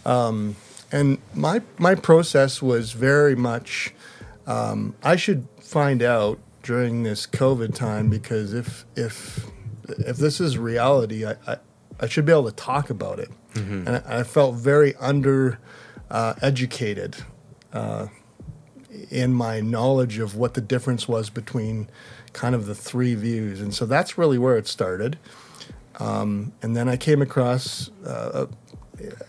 Um, 0.04 0.56
and 0.90 1.18
my 1.34 1.62
my 1.78 1.94
process 1.94 2.60
was 2.60 2.90
very 2.92 3.36
much 3.36 3.94
um, 4.48 4.94
I 5.04 5.14
should 5.16 5.46
find 5.60 6.02
out 6.02 6.38
during 6.64 7.04
this 7.04 7.26
COVID 7.26 7.74
time 7.74 8.10
because 8.10 8.52
if 8.52 8.84
if 8.96 9.46
if 9.88 10.16
this 10.16 10.40
is 10.40 10.58
reality, 10.58 11.24
I 11.24 11.36
I, 11.46 11.56
I 12.00 12.08
should 12.08 12.24
be 12.26 12.32
able 12.32 12.46
to 12.50 12.56
talk 12.56 12.90
about 12.90 13.18
it. 13.20 13.30
And 13.54 13.88
I, 13.88 14.20
I 14.20 14.22
felt 14.22 14.54
very 14.56 14.94
under 14.96 15.58
uh, 16.10 16.34
educated 16.40 17.16
uh, 17.72 18.06
in 19.10 19.32
my 19.34 19.60
knowledge 19.60 20.18
of 20.18 20.34
what 20.36 20.54
the 20.54 20.60
difference 20.60 21.06
was 21.08 21.30
between 21.30 21.88
kind 22.32 22.54
of 22.54 22.66
the 22.66 22.74
three 22.74 23.14
views, 23.14 23.60
and 23.60 23.74
so 23.74 23.86
that's 23.86 24.16
really 24.18 24.38
where 24.38 24.56
it 24.56 24.66
started. 24.66 25.18
Um, 25.98 26.52
and 26.62 26.74
then 26.74 26.88
I 26.88 26.96
came 26.96 27.20
across 27.20 27.90
uh, 28.06 28.46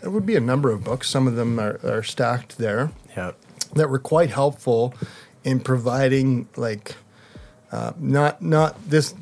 it 0.03 0.09
would 0.09 0.25
be 0.25 0.35
a 0.35 0.41
number 0.41 0.71
of 0.71 0.83
books. 0.83 1.09
Some 1.09 1.27
of 1.27 1.35
them 1.35 1.59
are, 1.59 1.79
are 1.83 2.03
stacked 2.03 2.57
there 2.57 2.91
yeah. 3.15 3.31
that 3.75 3.89
were 3.89 3.99
quite 3.99 4.29
helpful 4.29 4.93
in 5.43 5.59
providing 5.59 6.47
like 6.55 6.95
uh, 7.71 7.93
not 7.97 8.41
not 8.41 8.89
this 8.89 9.15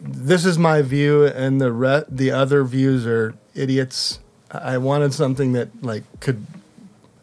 this 0.00 0.44
is 0.44 0.58
my 0.58 0.82
view 0.82 1.26
and 1.26 1.60
the 1.60 1.72
re- 1.72 2.04
the 2.08 2.30
other 2.30 2.64
views 2.64 3.06
are 3.06 3.34
idiots. 3.54 4.20
I 4.50 4.78
wanted 4.78 5.12
something 5.12 5.52
that 5.52 5.68
like 5.82 6.04
could 6.20 6.46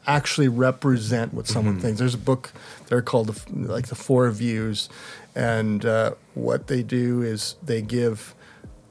actually 0.08 0.48
represent 0.48 1.34
what 1.34 1.48
someone 1.48 1.80
thinks. 1.80 2.00
There's 2.00 2.14
a 2.14 2.20
book 2.20 2.52
they're 2.88 3.02
called 3.02 3.28
the, 3.28 3.68
like 3.72 3.88
the 3.88 3.96
Four 3.96 4.30
Views, 4.32 4.90
and 5.34 5.86
uh, 5.86 6.14
what 6.34 6.68
they 6.68 6.84
do 6.84 7.22
is 7.22 7.56
they 7.64 7.82
give 7.82 8.36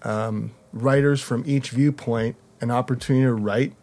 um, 0.03 0.53
writers 0.73 1.21
from 1.23 1.45
each 1.47 1.71
viewpoint 1.71 2.37
an 2.61 2.71
opportunity 2.71 3.25
to 3.25 3.35
write 3.35 3.75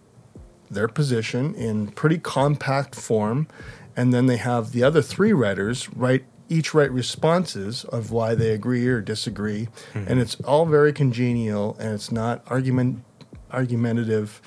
their 0.70 0.88
position 0.88 1.54
in 1.56 1.88
pretty 1.88 2.18
compact 2.18 2.96
form, 2.96 3.48
and 3.96 4.14
then 4.14 4.26
they 4.26 4.38
have 4.38 4.72
the 4.72 4.84
other 4.84 5.02
three 5.02 5.34
writers 5.34 5.90
write 5.94 6.24
each 6.50 6.74
write 6.74 6.92
responses 6.92 7.86
of 7.86 8.12
why 8.12 8.36
they 8.36 8.50
agree 8.52 8.86
or 8.88 9.00
disagree, 9.02 9.70
and 9.94 10.20
it's 10.20 10.36
all 10.42 10.66
very 10.66 10.92
congenial 10.92 11.78
and 11.80 11.94
it's 11.94 12.12
not 12.12 12.44
argument 12.48 13.04
argumentative. 13.52 14.42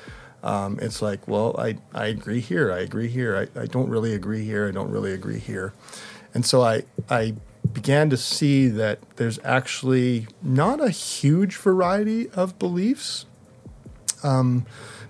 Um, 0.45 0.79
it's 0.81 1.03
like, 1.03 1.27
well, 1.27 1.57
I, 1.59 1.79
I 1.93 2.07
agree 2.07 2.41
here, 2.41 2.71
I 2.73 2.81
agree 2.81 3.09
here, 3.09 3.49
I, 3.57 3.63
I 3.63 3.67
don't 3.67 3.89
really 3.89 4.15
agree 4.15 4.45
here, 4.45 4.69
I 4.69 4.71
don't 4.71 4.91
really 4.91 5.13
agree 5.13 5.41
here, 5.41 5.73
and 6.35 6.47
so 6.47 6.63
I 6.63 6.85
I 7.11 7.35
began 7.73 8.11
to 8.11 8.17
see 8.17 8.69
that 8.69 9.01
there's 9.17 9.41
actually 9.43 10.29
not 10.43 10.81
a 10.81 10.91
huge 10.91 11.57
variety 11.57 12.31
of 12.31 12.59
beliefs 12.59 13.27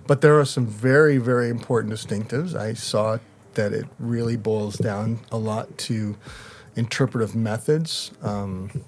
but 0.07 0.21
there 0.21 0.39
are 0.39 0.45
some 0.45 0.67
very, 0.67 1.17
very 1.17 1.49
important 1.49 1.93
distinctives. 1.93 2.55
I 2.55 2.73
saw 2.73 3.19
that 3.55 3.73
it 3.73 3.85
really 3.99 4.37
boils 4.37 4.77
down 4.77 5.19
a 5.31 5.37
lot 5.37 5.77
to 5.79 6.15
interpretive 6.75 7.35
methods. 7.35 8.11
Um, 8.21 8.83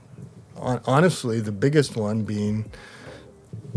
hon- 0.58 0.82
honestly, 0.86 1.40
the 1.40 1.52
biggest 1.52 1.96
one 1.96 2.24
being, 2.24 2.72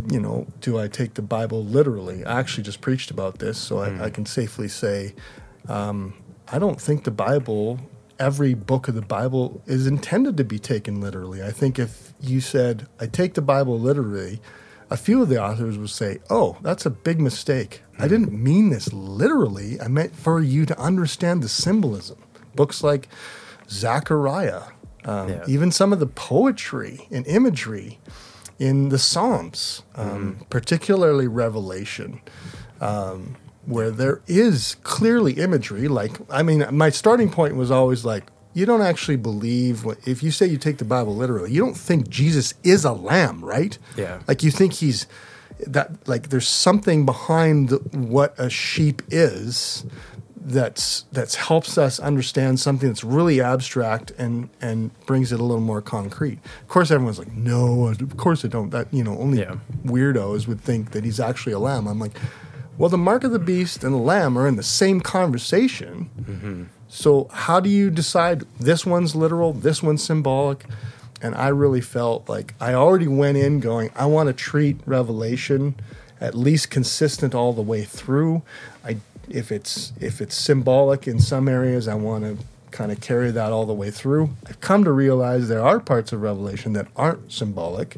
you 0.08 0.20
know, 0.20 0.46
do 0.60 0.78
I 0.78 0.88
take 0.88 1.14
the 1.14 1.22
Bible 1.22 1.64
literally? 1.64 2.24
I 2.24 2.38
actually 2.38 2.64
just 2.64 2.80
preached 2.80 3.10
about 3.10 3.38
this, 3.38 3.58
so 3.58 3.78
I, 3.78 4.04
I 4.06 4.10
can 4.10 4.24
safely 4.26 4.68
say 4.68 5.14
um, 5.68 6.14
I 6.48 6.58
don't 6.58 6.80
think 6.80 7.04
the 7.04 7.10
Bible, 7.10 7.78
every 8.18 8.54
book 8.54 8.88
of 8.88 8.94
the 8.94 9.02
Bible, 9.02 9.62
is 9.66 9.86
intended 9.86 10.36
to 10.38 10.44
be 10.44 10.58
taken 10.58 11.00
literally. 11.00 11.42
I 11.42 11.50
think 11.50 11.78
if 11.78 12.12
you 12.20 12.40
said, 12.40 12.86
I 13.00 13.06
take 13.06 13.34
the 13.34 13.42
Bible 13.42 13.78
literally, 13.78 14.40
a 14.90 14.96
few 14.96 15.22
of 15.22 15.28
the 15.28 15.40
authors 15.42 15.78
would 15.78 15.90
say, 15.90 16.18
Oh, 16.30 16.56
that's 16.62 16.84
a 16.86 16.90
big 16.90 17.20
mistake. 17.20 17.82
I 17.98 18.08
didn't 18.08 18.32
mean 18.32 18.70
this 18.70 18.92
literally. 18.92 19.80
I 19.80 19.86
meant 19.88 20.16
for 20.16 20.40
you 20.40 20.66
to 20.66 20.78
understand 20.80 21.42
the 21.42 21.48
symbolism. 21.48 22.18
Books 22.56 22.82
like 22.82 23.08
Zechariah, 23.68 24.62
um, 25.04 25.28
Yeah. 25.28 25.44
even 25.46 25.70
some 25.70 25.92
of 25.92 26.00
the 26.00 26.06
poetry 26.06 27.06
and 27.10 27.26
imagery 27.26 27.98
in 28.60 28.90
the 28.90 28.98
Psalms, 28.98 29.82
um, 29.96 30.46
particularly 30.50 31.26
Revelation 31.26 32.20
um, 32.80 33.36
where 33.64 33.90
there 33.90 34.20
is 34.26 34.76
clearly 34.82 35.32
imagery. 35.32 35.88
Like, 35.88 36.12
I 36.30 36.42
mean, 36.42 36.64
my 36.70 36.90
starting 36.90 37.30
point 37.30 37.56
was 37.56 37.70
always 37.70 38.04
like, 38.04 38.24
you 38.52 38.66
don't 38.66 38.82
actually 38.82 39.16
believe 39.16 39.84
what, 39.84 39.96
if 40.06 40.22
you 40.22 40.30
say 40.30 40.46
you 40.46 40.58
take 40.58 40.78
the 40.78 40.84
Bible 40.84 41.16
literally, 41.16 41.52
you 41.52 41.64
don't 41.64 41.76
think 41.76 42.08
Jesus 42.08 42.52
is 42.62 42.84
a 42.84 42.92
lamb, 42.92 43.42
right? 43.44 43.78
Yeah. 43.96 44.20
Like, 44.28 44.42
you 44.42 44.50
think 44.50 44.74
he's 44.74 45.06
that, 45.66 46.06
like, 46.06 46.28
there's 46.28 46.48
something 46.48 47.06
behind 47.06 47.70
what 47.92 48.34
a 48.38 48.50
sheep 48.50 49.02
is 49.08 49.86
that's 50.42 51.02
that's 51.12 51.34
helps 51.34 51.76
us 51.76 52.00
understand 52.00 52.58
something 52.60 52.88
that's 52.88 53.04
really 53.04 53.40
abstract 53.40 54.10
and 54.18 54.48
and 54.60 54.90
brings 55.06 55.32
it 55.32 55.40
a 55.40 55.44
little 55.44 55.62
more 55.62 55.82
concrete. 55.82 56.38
Of 56.62 56.68
course, 56.68 56.90
everyone's 56.90 57.18
like, 57.18 57.32
no, 57.32 57.88
of 57.88 58.16
course 58.16 58.44
I 58.44 58.48
don't. 58.48 58.70
That 58.70 58.92
you 58.92 59.04
know, 59.04 59.18
only 59.18 59.40
Yeah. 59.40 59.56
weirdos 59.84 60.46
would 60.48 60.60
think 60.60 60.92
that 60.92 61.04
he's 61.04 61.20
actually 61.20 61.52
a 61.52 61.58
lamb. 61.58 61.86
I'm 61.86 61.98
like, 61.98 62.18
well, 62.78 62.88
the 62.88 62.98
mark 62.98 63.24
of 63.24 63.32
the 63.32 63.38
beast 63.38 63.84
and 63.84 63.92
the 63.92 63.98
lamb 63.98 64.38
are 64.38 64.48
in 64.48 64.56
the 64.56 64.62
same 64.62 65.00
conversation. 65.00 66.08
Mm-hmm. 66.22 66.64
So 66.88 67.28
how 67.32 67.60
do 67.60 67.68
you 67.68 67.90
decide 67.90 68.44
this 68.58 68.86
one's 68.86 69.14
literal, 69.14 69.52
this 69.52 69.82
one's 69.82 70.02
symbolic? 70.02 70.64
And 71.22 71.34
I 71.34 71.48
really 71.48 71.82
felt 71.82 72.28
like 72.30 72.54
I 72.60 72.72
already 72.72 73.06
went 73.06 73.36
in 73.36 73.60
going, 73.60 73.90
I 73.94 74.06
want 74.06 74.28
to 74.28 74.32
treat 74.32 74.80
Revelation 74.86 75.74
at 76.18 76.34
least 76.34 76.70
consistent 76.70 77.34
all 77.34 77.52
the 77.52 77.62
way 77.62 77.84
through. 77.84 78.42
If 79.30 79.50
it's 79.52 79.92
if 80.00 80.20
it's 80.20 80.34
symbolic 80.34 81.06
in 81.08 81.20
some 81.20 81.48
areas, 81.48 81.86
I 81.88 81.94
want 81.94 82.24
to 82.24 82.44
kind 82.70 82.92
of 82.92 83.00
carry 83.00 83.30
that 83.32 83.52
all 83.52 83.66
the 83.66 83.72
way 83.74 83.90
through. 83.90 84.30
I've 84.48 84.60
come 84.60 84.84
to 84.84 84.92
realize 84.92 85.48
there 85.48 85.62
are 85.64 85.80
parts 85.80 86.12
of 86.12 86.20
Revelation 86.22 86.72
that 86.74 86.86
aren't 86.96 87.32
symbolic 87.32 87.96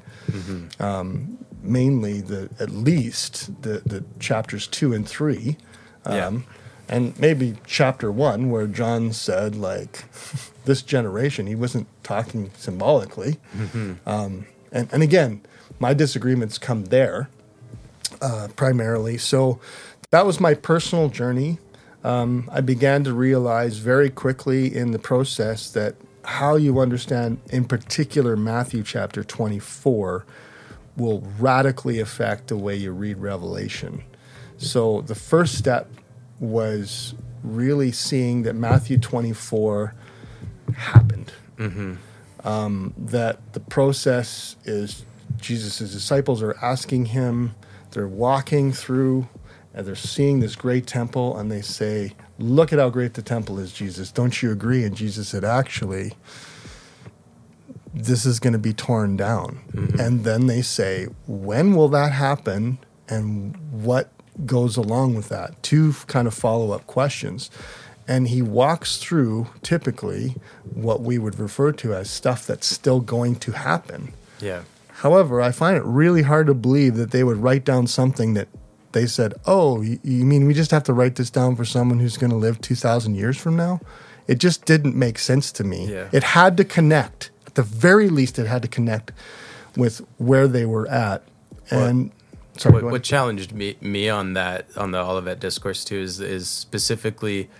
mainly 1.64 2.20
the 2.20 2.48
at 2.58 2.70
least 2.70 3.62
the 3.62 3.82
the 3.86 4.04
chapters 4.18 4.66
two 4.66 4.92
and 4.92 5.06
three, 5.08 5.56
um, 6.04 6.14
Yeah. 6.16 6.30
and 6.88 7.18
maybe 7.20 7.54
chapter 7.66 8.10
one 8.10 8.50
where 8.50 8.66
John 8.66 9.12
said 9.12 9.54
like 9.54 10.04
this 10.64 10.82
generation. 10.82 11.46
He 11.46 11.54
wasn't 11.54 11.86
talking 12.02 12.50
symbolically, 12.56 13.38
um, 14.06 14.46
and 14.72 14.88
and 14.92 15.02
again, 15.02 15.40
my 15.78 15.94
disagreements 15.94 16.58
come 16.58 16.86
there 16.86 17.28
uh, 18.20 18.48
primarily. 18.56 19.18
So 19.18 19.60
that 20.12 20.26
was 20.26 20.38
my 20.38 20.54
personal 20.54 21.08
journey. 21.08 21.58
Um, 22.04 22.48
I 22.52 22.60
began 22.60 23.02
to 23.04 23.14
realize 23.14 23.78
very 23.78 24.10
quickly 24.10 24.74
in 24.74 24.90
the 24.92 24.98
process 24.98 25.70
that 25.70 25.96
how 26.24 26.56
you 26.56 26.80
understand, 26.80 27.40
in 27.50 27.64
particular, 27.64 28.36
Matthew 28.36 28.82
chapter 28.82 29.24
24 29.24 30.26
will 30.98 31.26
radically 31.38 31.98
affect 31.98 32.48
the 32.48 32.58
way 32.58 32.76
you 32.76 32.92
read 32.92 33.16
Revelation. 33.18 34.04
So 34.58 35.00
the 35.00 35.14
first 35.14 35.56
step 35.56 35.88
was 36.38 37.14
really 37.42 37.90
seeing 37.90 38.42
that 38.42 38.54
Matthew 38.54 38.98
24 38.98 39.94
happened. 40.76 41.32
Um, 42.44 42.92
that 42.98 43.54
the 43.54 43.60
process 43.60 44.56
is 44.64 45.04
Jesus' 45.40 45.78
disciples 45.78 46.42
are 46.42 46.56
asking 46.60 47.06
him, 47.06 47.54
they're 47.92 48.06
walking 48.06 48.72
through 48.72 49.28
and 49.74 49.86
they're 49.86 49.94
seeing 49.94 50.40
this 50.40 50.54
great 50.54 50.86
temple 50.86 51.36
and 51.36 51.50
they 51.50 51.62
say, 51.62 52.12
Look 52.38 52.72
at 52.72 52.78
how 52.78 52.90
great 52.90 53.14
the 53.14 53.22
temple 53.22 53.58
is, 53.58 53.72
Jesus. 53.72 54.10
Don't 54.10 54.42
you 54.42 54.50
agree? 54.50 54.84
And 54.84 54.96
Jesus 54.96 55.28
said, 55.28 55.44
Actually, 55.44 56.12
this 57.94 58.26
is 58.26 58.40
going 58.40 58.52
to 58.52 58.58
be 58.58 58.72
torn 58.72 59.16
down. 59.16 59.60
Mm-hmm. 59.72 60.00
And 60.00 60.24
then 60.24 60.46
they 60.46 60.62
say, 60.62 61.06
When 61.26 61.74
will 61.74 61.88
that 61.88 62.12
happen? 62.12 62.78
And 63.08 63.56
what 63.70 64.10
goes 64.44 64.76
along 64.76 65.14
with 65.14 65.28
that? 65.30 65.62
Two 65.62 65.92
kind 66.06 66.26
of 66.26 66.34
follow 66.34 66.72
up 66.72 66.86
questions. 66.86 67.50
And 68.08 68.28
he 68.28 68.42
walks 68.42 68.98
through 68.98 69.48
typically 69.62 70.36
what 70.74 71.00
we 71.00 71.18
would 71.18 71.38
refer 71.38 71.72
to 71.72 71.94
as 71.94 72.10
stuff 72.10 72.46
that's 72.46 72.66
still 72.66 73.00
going 73.00 73.36
to 73.36 73.52
happen. 73.52 74.12
Yeah. 74.40 74.62
However, 74.88 75.40
I 75.40 75.52
find 75.52 75.76
it 75.76 75.84
really 75.84 76.22
hard 76.22 76.46
to 76.48 76.54
believe 76.54 76.96
that 76.96 77.10
they 77.10 77.24
would 77.24 77.38
write 77.38 77.64
down 77.64 77.86
something 77.86 78.34
that 78.34 78.48
they 78.92 79.06
said, 79.06 79.34
"Oh, 79.46 79.82
you, 79.82 79.98
you 80.02 80.24
mean 80.24 80.46
we 80.46 80.54
just 80.54 80.70
have 80.70 80.84
to 80.84 80.92
write 80.92 81.16
this 81.16 81.30
down 81.30 81.56
for 81.56 81.64
someone 81.64 81.98
who's 82.00 82.16
going 82.16 82.30
to 82.30 82.36
live 82.36 82.60
2000 82.60 83.14
years 83.14 83.36
from 83.36 83.56
now?" 83.56 83.80
It 84.28 84.38
just 84.38 84.64
didn't 84.64 84.96
make 84.96 85.18
sense 85.18 85.50
to 85.52 85.64
me. 85.64 85.86
Yeah. 85.92 86.08
It 86.12 86.22
had 86.22 86.56
to 86.58 86.64
connect. 86.64 87.30
At 87.46 87.54
the 87.54 87.62
very 87.62 88.08
least 88.08 88.38
it 88.38 88.46
had 88.46 88.62
to 88.62 88.68
connect 88.68 89.12
with 89.76 89.98
where 90.18 90.46
they 90.46 90.64
were 90.64 90.88
at. 90.88 91.22
And 91.70 92.12
sorry, 92.56 92.82
what, 92.82 92.92
what 92.92 93.02
challenged 93.02 93.52
me 93.52 93.76
me 93.80 94.08
on 94.08 94.34
that 94.34 94.66
on 94.76 94.90
the 94.90 94.98
Olivet 94.98 95.40
discourse 95.40 95.84
too 95.84 95.98
is 95.98 96.20
is 96.20 96.48
specifically 96.48 97.50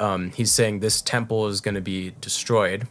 um, 0.00 0.30
he's 0.32 0.52
saying 0.52 0.80
this 0.80 1.02
temple 1.02 1.46
is 1.48 1.60
going 1.60 1.74
to 1.74 1.80
be 1.80 2.12
destroyed, 2.20 2.86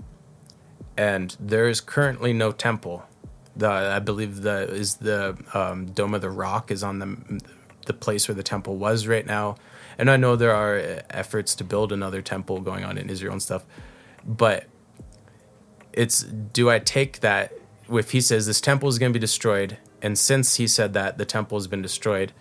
and 0.98 1.36
there 1.40 1.68
is 1.70 1.82
currently 1.82 2.34
no 2.34 2.52
temple. 2.52 3.06
The 3.56 3.70
I 3.70 4.00
believe 4.00 4.42
the 4.42 4.70
is 4.70 4.96
the 4.96 5.38
um, 5.54 5.88
Dome 5.88 6.14
of 6.14 6.22
the 6.22 6.30
Rock 6.30 6.72
is 6.72 6.84
on 6.84 7.00
the 7.00 7.42
the 7.88 7.94
place 7.94 8.28
where 8.28 8.36
the 8.36 8.44
temple 8.44 8.78
was 8.78 9.08
right 9.08 9.26
now, 9.26 9.56
and 9.98 10.10
I 10.10 10.16
know 10.18 10.36
there 10.36 10.54
are 10.54 10.78
uh, 10.78 11.02
efforts 11.10 11.56
to 11.56 11.64
build 11.64 11.92
another 11.92 12.22
temple 12.22 12.62
going 12.62 12.86
on 12.86 12.98
in 12.98 13.10
Israel 13.10 13.34
and 13.34 13.42
stuff, 13.42 13.66
but 14.24 14.66
it's 15.94 16.22
do 16.24 16.70
I 16.70 16.80
take 16.80 17.22
that 17.22 17.54
if 17.90 18.12
he 18.12 18.22
says 18.22 18.46
this 18.46 18.62
temple 18.62 18.88
is 18.90 19.00
going 19.00 19.12
to 19.12 19.18
be 19.18 19.22
destroyed, 19.22 19.78
and 20.02 20.18
since 20.18 20.56
he 20.56 20.68
said 20.68 20.94
that 20.94 21.18
the 21.18 21.26
temple 21.26 21.58
has 21.58 21.68
been 21.68 21.82
destroyed, 21.82 22.32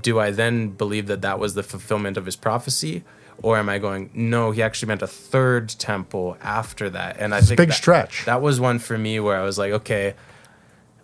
do 0.00 0.18
I 0.18 0.30
then 0.30 0.70
believe 0.70 1.06
that 1.06 1.22
that 1.22 1.38
was 1.38 1.54
the 1.54 1.62
fulfillment 1.62 2.16
of 2.16 2.26
his 2.26 2.34
prophecy, 2.34 3.04
or 3.42 3.58
am 3.58 3.68
I 3.68 3.78
going 3.78 4.10
no? 4.14 4.50
He 4.50 4.62
actually 4.62 4.88
meant 4.88 5.02
a 5.02 5.06
third 5.06 5.68
temple 5.68 6.36
after 6.40 6.90
that, 6.90 7.18
and 7.18 7.34
I 7.34 7.38
It's 7.38 7.46
a 7.46 7.48
think 7.48 7.58
big 7.58 7.68
that, 7.68 7.74
stretch. 7.74 8.24
That 8.24 8.42
was 8.42 8.60
one 8.60 8.78
for 8.78 8.98
me 8.98 9.20
where 9.20 9.38
I 9.38 9.44
was 9.44 9.58
like, 9.58 9.72
okay, 9.72 10.14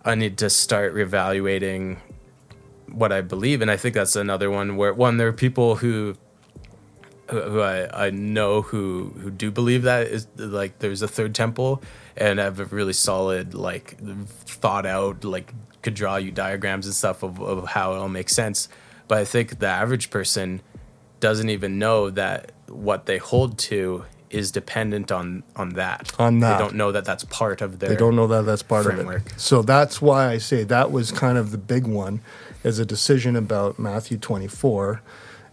I 0.03 0.15
need 0.15 0.37
to 0.39 0.49
start 0.49 0.93
reevaluating 0.93 1.97
what 2.91 3.11
I 3.11 3.21
believe, 3.21 3.61
and 3.61 3.69
I 3.71 3.77
think 3.77 3.95
that's 3.95 4.15
another 4.15 4.49
one 4.49 4.75
where 4.77 4.93
one 4.93 5.17
there 5.17 5.27
are 5.27 5.33
people 5.33 5.75
who 5.77 6.15
who 7.29 7.61
I, 7.61 8.07
I 8.07 8.09
know 8.09 8.61
who 8.61 9.13
who 9.19 9.29
do 9.29 9.51
believe 9.51 9.83
that 9.83 10.07
is 10.07 10.27
like 10.35 10.79
there's 10.79 11.01
a 11.01 11.07
third 11.07 11.35
temple 11.35 11.81
and 12.17 12.39
have 12.39 12.59
a 12.59 12.65
really 12.65 12.93
solid 12.93 13.53
like 13.53 13.97
thought 14.45 14.85
out 14.85 15.23
like 15.23 15.53
could 15.81 15.93
draw 15.93 16.15
you 16.15 16.31
diagrams 16.31 16.85
and 16.85 16.95
stuff 16.95 17.21
of, 17.23 17.39
of 17.39 17.67
how 17.69 17.93
it'll 17.93 18.09
make 18.09 18.29
sense 18.29 18.67
but 19.07 19.19
i 19.19 19.25
think 19.25 19.59
the 19.59 19.67
average 19.67 20.09
person 20.09 20.61
doesn't 21.19 21.49
even 21.49 21.77
know 21.77 22.09
that 22.09 22.51
what 22.67 23.05
they 23.05 23.17
hold 23.19 23.57
to 23.59 24.05
is 24.31 24.51
dependent 24.51 25.11
on 25.11 25.43
on 25.55 25.69
that 25.71 26.11
On 26.19 26.39
that. 26.39 26.57
they 26.57 26.63
don't 26.63 26.75
know 26.75 26.91
that 26.91 27.05
that's 27.05 27.23
part 27.25 27.61
of 27.61 27.77
their 27.79 27.89
They 27.89 27.95
don't 27.95 28.15
know 28.15 28.27
that 28.27 28.43
that's 28.45 28.63
part 28.63 28.85
of 28.87 28.93
framework. 28.93 29.25
it. 29.27 29.39
So 29.39 29.61
that's 29.61 30.01
why 30.01 30.29
I 30.29 30.37
say 30.39 30.63
that 30.65 30.91
was 30.91 31.11
kind 31.11 31.37
of 31.37 31.51
the 31.51 31.57
big 31.57 31.85
one 31.87 32.21
is 32.63 32.79
a 32.79 32.85
decision 32.85 33.35
about 33.35 33.79
Matthew 33.79 34.17
24. 34.17 35.01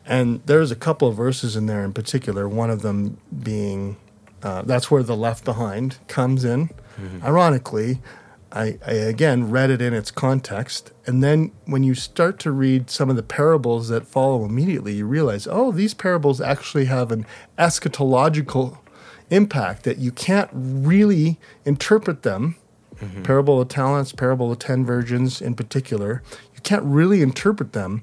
And 0.04 0.40
there's 0.46 0.70
a 0.70 0.76
couple 0.76 1.08
of 1.08 1.16
verses 1.16 1.56
in 1.56 1.66
there 1.66 1.84
in 1.84 1.92
particular, 1.92 2.48
one 2.48 2.70
of 2.70 2.82
them 2.82 3.18
being 3.42 3.96
uh, 4.42 4.62
that's 4.62 4.90
where 4.90 5.02
the 5.02 5.16
left 5.16 5.44
behind 5.44 5.98
comes 6.08 6.44
in. 6.44 6.70
Ironically, 7.24 8.00
I, 8.52 8.78
I 8.86 8.92
again 8.92 9.50
read 9.50 9.70
it 9.70 9.82
in 9.82 9.92
its 9.92 10.10
context. 10.10 10.92
And 11.06 11.22
then 11.22 11.52
when 11.64 11.82
you 11.82 11.94
start 11.94 12.38
to 12.40 12.52
read 12.52 12.88
some 12.88 13.10
of 13.10 13.16
the 13.16 13.22
parables 13.22 13.88
that 13.88 14.06
follow 14.06 14.44
immediately, 14.44 14.94
you 14.94 15.06
realize, 15.06 15.48
oh, 15.50 15.72
these 15.72 15.94
parables 15.94 16.40
actually 16.40 16.84
have 16.84 17.10
an 17.10 17.26
eschatological 17.58 18.78
impact 19.30 19.82
that 19.82 19.98
you 19.98 20.12
can't 20.12 20.50
really 20.52 21.38
interpret 21.64 22.22
them. 22.22 22.56
Parable 23.24 23.60
of 23.60 23.68
talents, 23.68 24.12
parable 24.12 24.50
of 24.52 24.58
ten 24.58 24.84
virgins 24.86 25.42
in 25.42 25.54
particular, 25.54 26.22
can't 26.66 26.84
really 26.84 27.22
interpret 27.22 27.72
them 27.72 28.02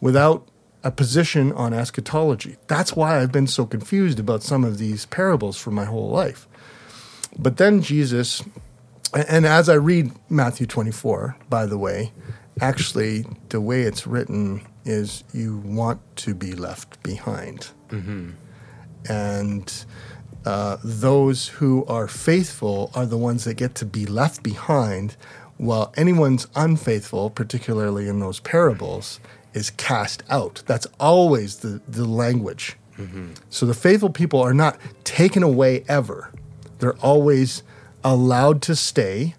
without 0.00 0.46
a 0.84 0.90
position 0.90 1.52
on 1.52 1.72
eschatology. 1.72 2.56
That's 2.66 2.94
why 2.94 3.18
I've 3.18 3.32
been 3.32 3.46
so 3.46 3.64
confused 3.66 4.18
about 4.20 4.42
some 4.42 4.64
of 4.64 4.78
these 4.78 5.06
parables 5.06 5.56
for 5.56 5.70
my 5.70 5.84
whole 5.86 6.10
life. 6.10 6.46
But 7.38 7.56
then 7.56 7.80
Jesus, 7.80 8.42
and 9.14 9.46
as 9.46 9.68
I 9.68 9.74
read 9.74 10.12
Matthew 10.28 10.66
24, 10.66 11.36
by 11.48 11.66
the 11.66 11.78
way, 11.78 12.12
actually, 12.60 13.24
the 13.48 13.60
way 13.60 13.82
it's 13.82 14.06
written 14.06 14.60
is 14.84 15.24
you 15.32 15.58
want 15.64 16.00
to 16.16 16.34
be 16.34 16.52
left 16.52 17.02
behind. 17.02 17.70
And 19.08 19.84
uh, 20.44 20.76
those 20.84 21.48
who 21.48 21.86
are 21.86 22.08
faithful 22.08 22.90
are 22.94 23.06
the 23.06 23.16
ones 23.16 23.44
that 23.44 23.54
get 23.54 23.74
to 23.76 23.86
be 23.86 24.04
left 24.04 24.42
behind, 24.42 25.16
while 25.58 25.92
anyone's 25.96 26.46
unfaithful, 26.56 27.30
particularly 27.30 28.08
in 28.08 28.20
those 28.20 28.40
parables, 28.40 29.20
is 29.54 29.70
cast 29.70 30.22
out. 30.30 30.62
That's 30.66 30.86
always 30.98 31.56
the, 31.58 31.80
the 31.86 32.04
language. 32.06 32.76
Mm-hmm. 32.98 33.32
So 33.50 33.66
the 33.66 33.74
faithful 33.74 34.10
people 34.10 34.40
are 34.40 34.54
not 34.54 34.78
taken 35.04 35.42
away 35.42 35.84
ever, 35.88 36.30
they're 36.78 36.96
always 36.98 37.62
allowed 38.04 38.60
to 38.62 38.74
stay, 38.74 39.34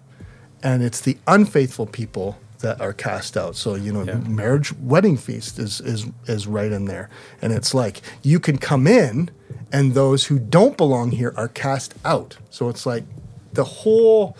and 0.62 0.82
it's 0.82 1.00
the 1.00 1.18
unfaithful 1.26 1.86
people 1.86 2.38
that 2.60 2.80
are 2.80 2.94
cast 2.94 3.36
out. 3.36 3.54
So 3.56 3.74
you 3.74 3.92
know, 3.92 4.02
Yeah. 4.04 4.14
marriage 4.26 4.72
wedding 4.78 5.16
feast 5.18 5.58
is 5.58 5.80
is 5.82 6.06
is 6.26 6.46
right 6.46 6.72
in 6.72 6.86
there, 6.86 7.10
and 7.42 7.52
it's 7.52 7.74
like 7.74 8.00
you 8.22 8.40
can 8.40 8.56
come 8.56 8.86
in, 8.86 9.30
and 9.70 9.92
those 9.94 10.26
who 10.26 10.38
don't 10.38 10.76
belong 10.76 11.10
here 11.10 11.34
are 11.36 11.48
cast 11.48 11.94
out. 12.04 12.38
So 12.50 12.68
it's 12.70 12.86
like 12.86 13.04
the 13.52 13.64
whole 13.64 14.36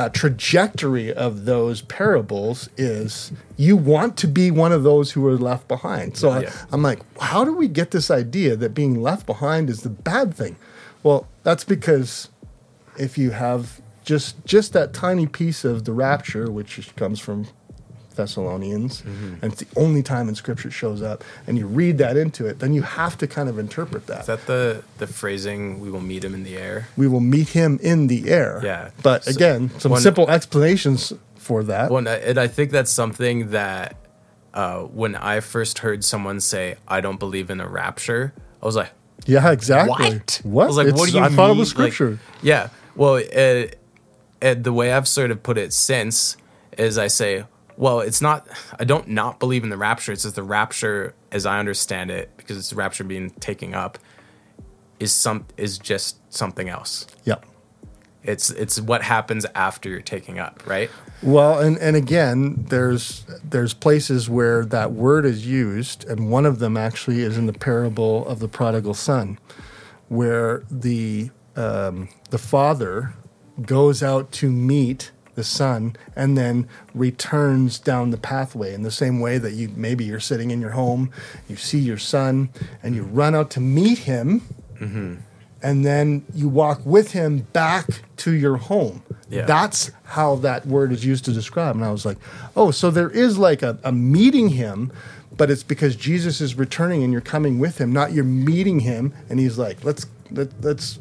uh, 0.00 0.08
trajectory 0.08 1.12
of 1.12 1.44
those 1.44 1.82
parables 1.82 2.70
is 2.78 3.32
you 3.58 3.76
want 3.76 4.16
to 4.16 4.26
be 4.26 4.50
one 4.50 4.72
of 4.72 4.82
those 4.82 5.12
who 5.12 5.26
are 5.26 5.36
left 5.36 5.68
behind. 5.68 6.16
So 6.16 6.30
I, 6.30 6.40
Yeah. 6.40 6.52
I'm 6.72 6.82
like, 6.82 7.00
how 7.20 7.44
do 7.44 7.54
we 7.54 7.68
get 7.68 7.90
this 7.90 8.10
idea 8.10 8.56
that 8.56 8.72
being 8.72 9.02
left 9.02 9.26
behind 9.26 9.68
is 9.68 9.82
the 9.82 9.90
bad 9.90 10.32
thing? 10.34 10.56
Well, 11.02 11.26
that's 11.42 11.64
because 11.64 12.30
if 12.98 13.18
you 13.18 13.32
have 13.32 13.82
just 14.02 14.42
just 14.46 14.72
that 14.72 14.94
tiny 14.94 15.26
piece 15.26 15.66
of 15.66 15.84
the 15.84 15.92
rapture, 15.92 16.50
which 16.50 16.96
comes 16.96 17.20
from 17.20 17.48
Thessalonians, 18.20 19.02
and 19.42 19.44
it's 19.52 19.62
the 19.64 19.80
only 19.84 20.02
time 20.02 20.28
in 20.30 20.34
Scripture 20.34 20.68
it 20.68 20.72
shows 20.82 21.00
up, 21.10 21.18
and 21.46 21.52
you 21.58 21.66
read 21.66 21.98
that 21.98 22.16
into 22.16 22.42
it, 22.50 22.54
then 22.62 22.72
you 22.74 22.82
have 22.82 23.14
to 23.18 23.26
kind 23.36 23.48
of 23.48 23.58
interpret 23.58 24.02
that. 24.10 24.20
is 24.20 24.26
that 24.26 24.46
the 24.46 24.82
the 24.98 25.06
phrasing 25.20 25.60
we 25.82 25.88
will 25.94 26.06
meet 26.12 26.22
him 26.26 26.34
in 26.38 26.42
the 26.44 26.56
air 26.68 26.78
we 27.02 27.06
will 27.12 27.26
meet 27.36 27.48
him 27.60 27.78
in 27.82 27.98
the 28.12 28.20
air. 28.40 28.52
Yeah. 28.62 28.90
But 29.02 29.24
So- 29.24 29.30
again, 29.36 29.60
some 29.78 29.92
one- 29.92 30.00
simple 30.08 30.26
explanations 30.36 31.12
for 31.36 31.62
that. 31.72 31.90
Well, 31.90 32.06
and 32.06 32.38
I- 32.38 32.48
think 32.56 32.70
that's 32.70 32.92
something 33.02 33.50
that 33.50 33.96
uh, 34.52 34.80
when 35.00 35.14
I 35.32 35.40
first 35.40 35.74
heard 35.84 36.00
someone 36.04 36.38
say, 36.40 36.64
"I 36.96 36.98
don't 37.04 37.20
believe 37.26 37.48
in 37.54 37.60
a 37.60 37.68
rapture," 37.68 38.32
I 38.62 38.66
was 38.66 38.76
like, 38.82 38.90
yeah, 39.26 39.50
exactly. 39.58 40.10
"What?" 40.14 40.40
What? 40.42 40.64
I 40.64 40.66
was 40.66 40.76
like, 40.80 40.94
"What 40.98 41.08
do 41.08 41.14
you 41.16 41.24
I 41.24 41.28
mean?" 41.28 41.36
thought 41.36 41.50
it 41.50 41.56
was 41.64 41.72
Like, 41.78 41.92
Scripture. 41.92 42.18
yeah. 42.42 42.68
Well, 42.96 43.16
uh, 43.44 43.64
the 44.68 44.72
way 44.72 44.92
I've 44.92 45.06
sort 45.08 45.30
of 45.30 45.38
put 45.42 45.56
it 45.64 45.72
since 45.72 46.36
is 46.76 46.98
I 46.98 47.08
say, 47.08 47.44
"Well, 47.80 48.00
it's 48.00 48.20
not. 48.20 48.46
I 48.78 48.84
don't 48.84 49.08
not 49.08 49.40
believe 49.40 49.64
in 49.64 49.70
the 49.70 49.78
rapture. 49.78 50.12
It's 50.12 50.24
just 50.24 50.36
the 50.36 50.42
rapture, 50.42 51.14
as 51.32 51.46
I 51.46 51.58
understand 51.58 52.10
it, 52.10 52.30
because 52.36 52.58
it's 52.58 52.68
the 52.68 52.76
rapture 52.76 53.04
being 53.04 53.30
taken 53.30 53.74
up, 53.74 53.98
is 55.00 55.12
some 55.12 55.46
is 55.56 55.78
just 55.78 56.18
something 56.30 56.68
else. 56.68 57.06
Yep. 57.24 57.46
It's 58.22 58.50
it's 58.50 58.78
what 58.78 59.02
happens 59.02 59.46
after 59.54 59.88
you're 59.88 60.02
taking 60.02 60.38
up, 60.38 60.62
right? 60.66 60.90
Well, 61.22 61.58
and, 61.58 61.78
and 61.78 61.96
again, 61.96 62.66
there's 62.68 63.24
there's 63.42 63.72
places 63.72 64.28
where 64.28 64.62
that 64.66 64.92
word 64.92 65.24
is 65.24 65.46
used, 65.46 66.04
and 66.04 66.30
one 66.30 66.44
of 66.44 66.58
them 66.58 66.76
actually 66.76 67.22
is 67.22 67.38
in 67.38 67.46
the 67.46 67.54
parable 67.54 68.26
of 68.28 68.40
the 68.40 68.48
prodigal 68.48 68.92
son, 68.92 69.38
where 70.08 70.64
the 70.70 71.30
um, 71.56 72.10
the 72.28 72.36
father 72.36 73.14
goes 73.62 74.02
out 74.02 74.32
to 74.32 74.50
meet 74.50 75.12
the 75.34 75.44
son 75.44 75.96
and 76.16 76.36
then 76.36 76.68
returns 76.94 77.78
down 77.78 78.10
the 78.10 78.16
pathway 78.16 78.74
in 78.74 78.82
the 78.82 78.90
same 78.90 79.20
way 79.20 79.38
that 79.38 79.52
you 79.52 79.68
maybe 79.76 80.04
you're 80.04 80.20
sitting 80.20 80.50
in 80.50 80.60
your 80.60 80.70
home 80.70 81.10
you 81.48 81.56
see 81.56 81.78
your 81.78 81.98
son 81.98 82.48
and 82.82 82.94
you 82.94 83.02
run 83.02 83.34
out 83.34 83.50
to 83.50 83.60
meet 83.60 83.98
him 83.98 84.40
mm-hmm. 84.78 85.14
and 85.62 85.84
then 85.84 86.24
you 86.34 86.48
walk 86.48 86.80
with 86.84 87.12
him 87.12 87.38
back 87.52 87.86
to 88.16 88.32
your 88.32 88.56
home. 88.56 89.02
Yeah. 89.28 89.44
that's 89.44 89.92
how 90.04 90.36
that 90.36 90.66
word 90.66 90.92
is 90.92 91.04
used 91.04 91.24
to 91.26 91.32
describe. 91.32 91.76
And 91.76 91.84
i 91.84 91.92
was 91.92 92.04
like 92.04 92.18
oh 92.56 92.70
so 92.70 92.90
there 92.90 93.10
is 93.10 93.38
like 93.38 93.62
a, 93.62 93.78
a 93.84 93.92
meeting 93.92 94.50
him 94.50 94.92
but 95.36 95.50
it's 95.50 95.62
because 95.62 95.94
jesus 95.94 96.40
is 96.40 96.56
returning 96.56 97.04
and 97.04 97.12
you're 97.12 97.22
coming 97.22 97.58
with 97.58 97.78
him 97.78 97.92
not 97.92 98.12
you're 98.12 98.24
meeting 98.24 98.80
him. 98.80 99.14
And 99.28 99.38
he's 99.38 99.58
like 99.58 99.84
let's 99.84 100.06
let, 100.32 100.48
let's 100.62 100.98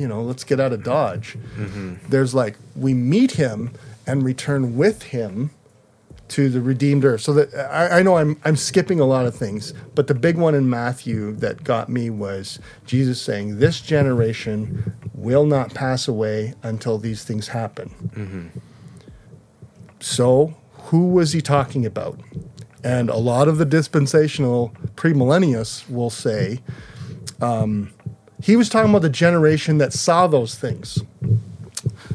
you 0.00 0.08
know, 0.08 0.22
let's 0.22 0.44
get 0.44 0.58
out 0.58 0.72
of 0.72 0.82
Dodge. 0.82 1.36
Mm-hmm. 1.56 1.96
There's 2.08 2.34
like 2.34 2.56
we 2.74 2.94
meet 2.94 3.32
him 3.32 3.72
and 4.06 4.22
return 4.24 4.76
with 4.76 5.02
him 5.04 5.50
to 6.28 6.48
the 6.48 6.62
redeemed 6.62 7.04
earth. 7.04 7.20
So 7.20 7.34
that 7.34 7.54
I, 7.54 7.98
I 7.98 8.02
know 8.02 8.16
I'm 8.16 8.40
I'm 8.44 8.56
skipping 8.56 8.98
a 8.98 9.04
lot 9.04 9.26
of 9.26 9.34
things, 9.34 9.74
but 9.94 10.06
the 10.06 10.14
big 10.14 10.38
one 10.38 10.54
in 10.54 10.70
Matthew 10.70 11.32
that 11.36 11.64
got 11.64 11.90
me 11.90 12.08
was 12.08 12.58
Jesus 12.86 13.20
saying, 13.20 13.58
"This 13.58 13.80
generation 13.80 14.94
will 15.12 15.44
not 15.44 15.74
pass 15.74 16.08
away 16.08 16.54
until 16.62 16.96
these 16.96 17.24
things 17.24 17.48
happen." 17.48 17.88
Mm-hmm. 18.14 18.58
So, 20.00 20.56
who 20.84 21.08
was 21.08 21.32
he 21.32 21.42
talking 21.42 21.84
about? 21.84 22.18
And 22.82 23.10
a 23.10 23.18
lot 23.18 23.46
of 23.48 23.58
the 23.58 23.66
dispensational 23.66 24.72
premillennialists 24.94 25.90
will 25.90 26.08
say 26.08 26.60
um, 27.42 27.92
he 28.42 28.56
was 28.56 28.68
talking 28.68 28.90
about 28.90 29.02
the 29.02 29.08
generation 29.08 29.78
that 29.78 29.92
saw 29.92 30.26
those 30.26 30.54
things. 30.54 31.02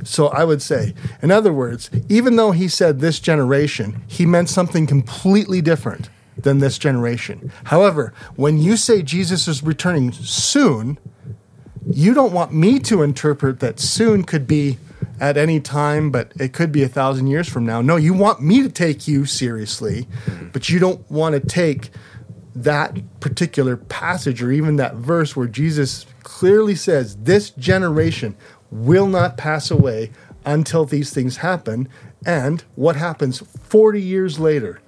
So 0.03 0.27
I 0.27 0.43
would 0.43 0.61
say, 0.61 0.93
in 1.21 1.31
other 1.31 1.51
words, 1.51 1.89
even 2.09 2.35
though 2.35 2.51
he 2.51 2.67
said 2.67 2.99
this 2.99 3.19
generation, 3.19 4.03
he 4.07 4.25
meant 4.25 4.49
something 4.49 4.85
completely 4.85 5.61
different 5.61 6.09
than 6.37 6.59
this 6.59 6.77
generation. 6.77 7.51
However, 7.65 8.13
when 8.35 8.59
you 8.59 8.77
say 8.77 9.01
Jesus 9.01 9.47
is 9.47 9.63
returning 9.63 10.11
soon, 10.11 10.99
you 11.89 12.13
don't 12.13 12.33
want 12.33 12.53
me 12.53 12.79
to 12.79 13.01
interpret 13.01 13.59
that 13.61 13.79
soon 13.79 14.23
could 14.23 14.47
be 14.47 14.77
at 15.19 15.37
any 15.37 15.59
time, 15.59 16.11
but 16.11 16.31
it 16.39 16.53
could 16.53 16.71
be 16.71 16.83
a 16.83 16.87
thousand 16.87 17.27
years 17.27 17.47
from 17.47 17.65
now. 17.65 17.81
No, 17.81 17.95
you 17.95 18.13
want 18.13 18.41
me 18.41 18.61
to 18.61 18.69
take 18.69 19.07
you 19.07 19.25
seriously, 19.25 20.07
but 20.51 20.69
you 20.69 20.77
don't 20.79 21.09
want 21.09 21.33
to 21.33 21.39
take 21.39 21.89
that 22.55 22.97
particular 23.19 23.77
passage 23.77 24.41
or 24.41 24.51
even 24.51 24.77
that 24.77 24.95
verse 24.95 25.35
where 25.35 25.47
Jesus 25.47 26.05
clearly 26.35 26.75
says, 26.75 27.15
This 27.15 27.49
generation 27.51 28.35
will 28.69 29.07
not 29.07 29.37
pass 29.37 29.71
away 29.71 30.11
until 30.45 30.83
these 30.83 31.13
things 31.13 31.37
happen. 31.37 31.87
And 32.25 32.61
what 32.75 32.97
happens 32.97 33.39
40 33.39 34.01
years 34.01 34.37
later? 34.37 34.81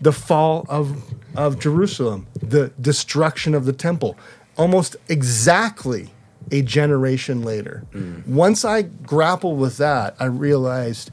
The 0.00 0.10
fall 0.10 0.66
of, 0.68 1.04
of 1.36 1.60
Jerusalem, 1.60 2.26
the 2.42 2.72
destruction 2.80 3.54
of 3.54 3.66
the 3.66 3.72
temple, 3.72 4.16
almost 4.56 4.96
exactly 5.08 6.10
a 6.50 6.60
generation 6.62 7.42
later. 7.42 7.84
Mm. 7.92 8.26
Once 8.26 8.64
I 8.64 8.82
grappled 8.82 9.60
with 9.60 9.76
that, 9.76 10.16
I 10.18 10.24
realized 10.24 11.12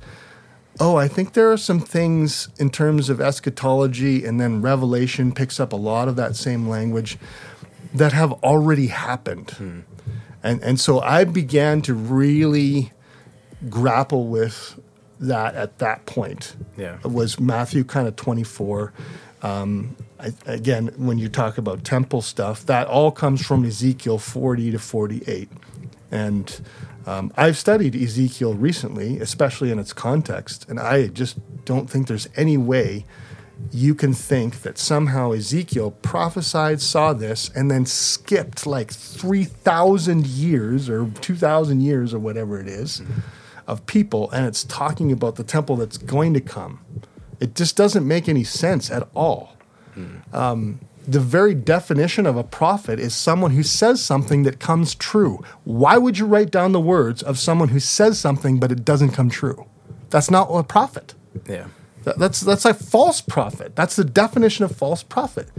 oh, 0.80 0.96
I 0.96 1.08
think 1.08 1.34
there 1.34 1.52
are 1.52 1.58
some 1.58 1.80
things 1.80 2.50
in 2.60 2.70
terms 2.70 3.10
of 3.10 3.20
eschatology, 3.20 4.24
and 4.24 4.40
then 4.40 4.62
Revelation 4.62 5.32
picks 5.32 5.60
up 5.60 5.74
a 5.74 5.76
lot 5.76 6.08
of 6.08 6.16
that 6.18 6.36
same 6.36 6.70
language 6.70 7.18
that 7.94 8.14
have 8.14 8.32
already 8.44 8.88
happened. 8.88 9.86
And, 10.44 10.62
and 10.62 10.80
so 10.80 11.00
I 11.00 11.24
began 11.24 11.82
to 11.84 11.94
really 11.94 12.92
grapple 13.70 14.28
with 14.28 14.80
that 15.20 15.56
at 15.56 15.80
that 15.80 16.06
point. 16.06 16.56
Yeah. 16.78 17.00
Was 17.04 17.40
Matthew 17.40 17.84
kind 17.84 18.08
of 18.08 18.16
24. 18.16 18.94
Um, 19.42 19.96
I, 20.20 20.34
again, 20.46 20.92
when 20.98 21.18
you 21.18 21.30
talk 21.30 21.58
about 21.58 21.84
temple 21.84 22.22
stuff, 22.22 22.66
that 22.66 22.88
all 22.88 23.12
comes 23.12 23.46
from 23.46 23.66
Ezekiel 23.66 24.18
40 24.18 24.72
to 24.72 24.80
48. 24.80 25.50
And 26.12 26.62
um, 27.06 27.32
I've 27.38 27.58
studied 27.58 27.96
Ezekiel 27.96 28.54
recently, 28.54 29.20
especially 29.20 29.72
in 29.72 29.80
its 29.80 29.94
context, 29.94 30.68
and 30.70 30.80
I 30.80 31.08
just 31.08 31.38
don't 31.66 31.90
think 31.90 32.08
there's 32.08 32.28
any 32.36 32.58
way 32.58 33.06
you 33.72 33.96
can 33.96 34.14
think 34.14 34.62
that 34.62 34.78
somehow 34.78 35.32
Ezekiel 35.32 35.92
prophesied, 35.92 36.82
saw 36.82 37.14
this, 37.14 37.50
and 37.56 37.70
then 37.70 37.86
skipped 37.86 38.66
like 38.66 38.92
3,000 38.92 40.28
years 40.28 40.90
or 40.90 41.10
2,000 41.22 41.82
years 41.82 42.14
or 42.14 42.20
whatever 42.20 42.60
it 42.60 42.68
is 42.68 43.02
of 43.66 43.86
people, 43.86 44.32
and 44.32 44.46
it's 44.46 44.64
talking 44.64 45.12
about 45.12 45.36
the 45.36 45.44
temple 45.44 45.76
that's 45.76 45.98
going 45.98 46.34
to 46.34 46.42
come. 46.42 46.80
It 47.40 47.56
just 47.56 47.76
doesn't 47.76 48.08
make 48.08 48.30
any 48.30 48.44
sense 48.44 48.90
at 48.90 49.08
all 49.14 49.58
um, 50.34 50.80
the 51.08 51.20
very 51.20 51.54
definition 51.54 52.26
of 52.26 52.36
a 52.36 52.44
prophet 52.44 53.00
is 53.00 53.16
someone 53.16 53.52
who 53.52 53.64
says 53.64 54.04
something 54.04 54.44
that 54.44 54.60
comes 54.60 54.94
true. 54.94 55.44
Why 55.64 55.98
would 55.98 56.18
you 56.18 56.26
write 56.26 56.52
down 56.52 56.74
the 56.74 56.82
words 56.82 57.24
of 57.24 57.40
someone 57.40 57.70
who 57.70 57.80
says 57.80 58.20
something 58.20 58.60
but 58.60 58.72
it 58.72 58.84
doesn't 58.84 59.12
come 59.12 59.30
true? 59.30 59.66
That's 60.10 60.30
not 60.30 60.50
a 60.50 60.64
prophet. 60.64 61.16
Yeah. 61.48 61.68
That- 62.08 62.20
That's 62.20 62.40
that's 62.42 62.66
a 62.66 62.74
false 62.74 63.20
prophet. 63.22 63.76
That's 63.76 63.96
the 63.96 64.04
definition 64.06 64.64
of 64.66 64.76
false 64.76 65.04
prophet. 65.04 65.50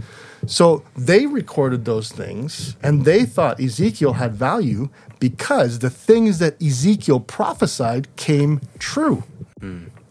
So 0.47 0.83
they 0.97 1.25
recorded 1.27 1.85
those 1.85 2.11
things 2.11 2.75
and 2.81 3.05
they 3.05 3.25
thought 3.25 3.59
Ezekiel 3.59 4.13
had 4.13 4.33
value 4.35 4.89
because 5.19 5.79
the 5.79 5.89
things 5.89 6.39
that 6.39 6.61
Ezekiel 6.61 7.19
prophesied 7.19 8.07
came 8.15 8.61
true. 8.79 9.23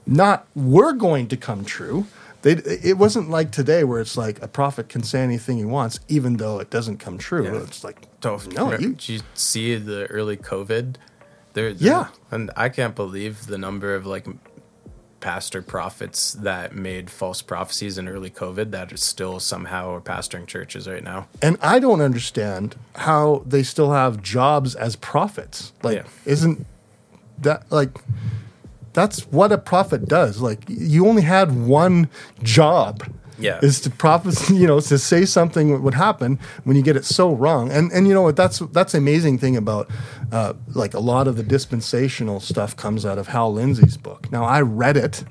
Not 0.06 0.46
were 0.54 0.92
going 0.92 1.28
to 1.28 1.36
come 1.36 1.64
true. 1.64 2.06
They, 2.42 2.52
it 2.52 2.96
wasn't 2.98 3.30
like 3.30 3.50
today 3.50 3.82
where 3.84 4.00
it's 4.00 4.16
like 4.16 4.40
a 4.42 4.48
prophet 4.48 4.88
can 4.88 5.02
say 5.02 5.20
anything 5.22 5.58
he 5.58 5.64
wants, 5.64 5.98
even 6.08 6.36
though 6.36 6.60
it 6.60 6.70
doesn't 6.70 6.98
come 6.98 7.18
true. 7.18 7.44
Yeah. 7.44 7.62
It's 7.64 7.82
like, 7.82 8.06
So, 8.22 8.38
no, 8.52 8.70
no, 8.70 8.78
you, 8.78 8.90
did 8.94 9.08
you 9.08 9.20
see 9.34 9.74
the 9.76 10.06
early 10.06 10.36
COVID? 10.36 10.96
There, 11.54 11.70
Yeah. 11.70 12.08
and 12.30 12.50
I 12.56 12.68
can't 12.68 12.94
believe 12.94 13.46
the 13.46 13.58
number 13.58 13.94
of 13.94 14.06
like 14.06 14.26
pastor 15.20 15.62
prophets 15.62 16.32
that 16.34 16.74
made 16.74 17.10
false 17.10 17.42
prophecies 17.42 17.98
in 17.98 18.08
early 18.08 18.30
COVID 18.30 18.70
that 18.70 18.92
are 18.92 18.96
still 18.96 19.40
somehow 19.40 19.90
are 19.94 20.00
pastoring 20.00 20.46
churches 20.46 20.86
right 20.88 21.02
now. 21.02 21.26
And 21.42 21.56
I 21.60 21.78
don't 21.80 22.00
understand 22.00 22.76
how 22.96 23.42
they 23.46 23.62
still 23.62 23.92
have 23.92 24.22
jobs 24.22 24.74
as 24.74 24.94
prophets. 24.96 25.72
Like, 25.82 25.96
Yeah. 25.96 26.02
isn't 26.24 26.66
that 27.38 27.70
like 27.70 27.98
that's 28.92 29.22
what 29.30 29.52
a 29.52 29.58
prophet 29.58 30.06
does? 30.06 30.40
Like, 30.40 30.64
you 30.66 31.06
only 31.06 31.22
had 31.22 31.66
one 31.66 32.08
job. 32.42 33.04
Yeah. 33.38 33.60
Is 33.62 33.80
to 33.82 33.90
prophecy, 33.90 34.54
you 34.62 34.66
know, 34.66 34.80
to 34.80 34.98
say 34.98 35.24
something 35.24 35.82
would 35.82 35.94
happen 35.94 36.38
when 36.64 36.76
you 36.76 36.82
get 36.82 36.96
it 36.96 37.04
so 37.04 37.34
wrong. 37.34 37.70
And 37.70 37.92
and 37.92 38.06
you 38.06 38.14
know 38.14 38.22
what? 38.22 38.36
That's 38.36 38.58
that's 38.58 38.92
the 38.92 38.98
amazing 38.98 39.38
thing 39.38 39.56
about 39.56 39.90
uh, 40.32 40.54
like 40.74 40.94
a 40.94 41.00
lot 41.00 41.28
of 41.28 41.36
the 41.36 41.42
dispensational 41.42 42.40
stuff 42.40 42.76
comes 42.76 43.06
out 43.06 43.18
of 43.18 43.28
Hal 43.28 43.52
Lindsey's 43.52 43.96
book. 43.96 44.30
Now 44.32 44.44
I 44.44 44.60
read 44.60 44.96
it, 44.96 45.24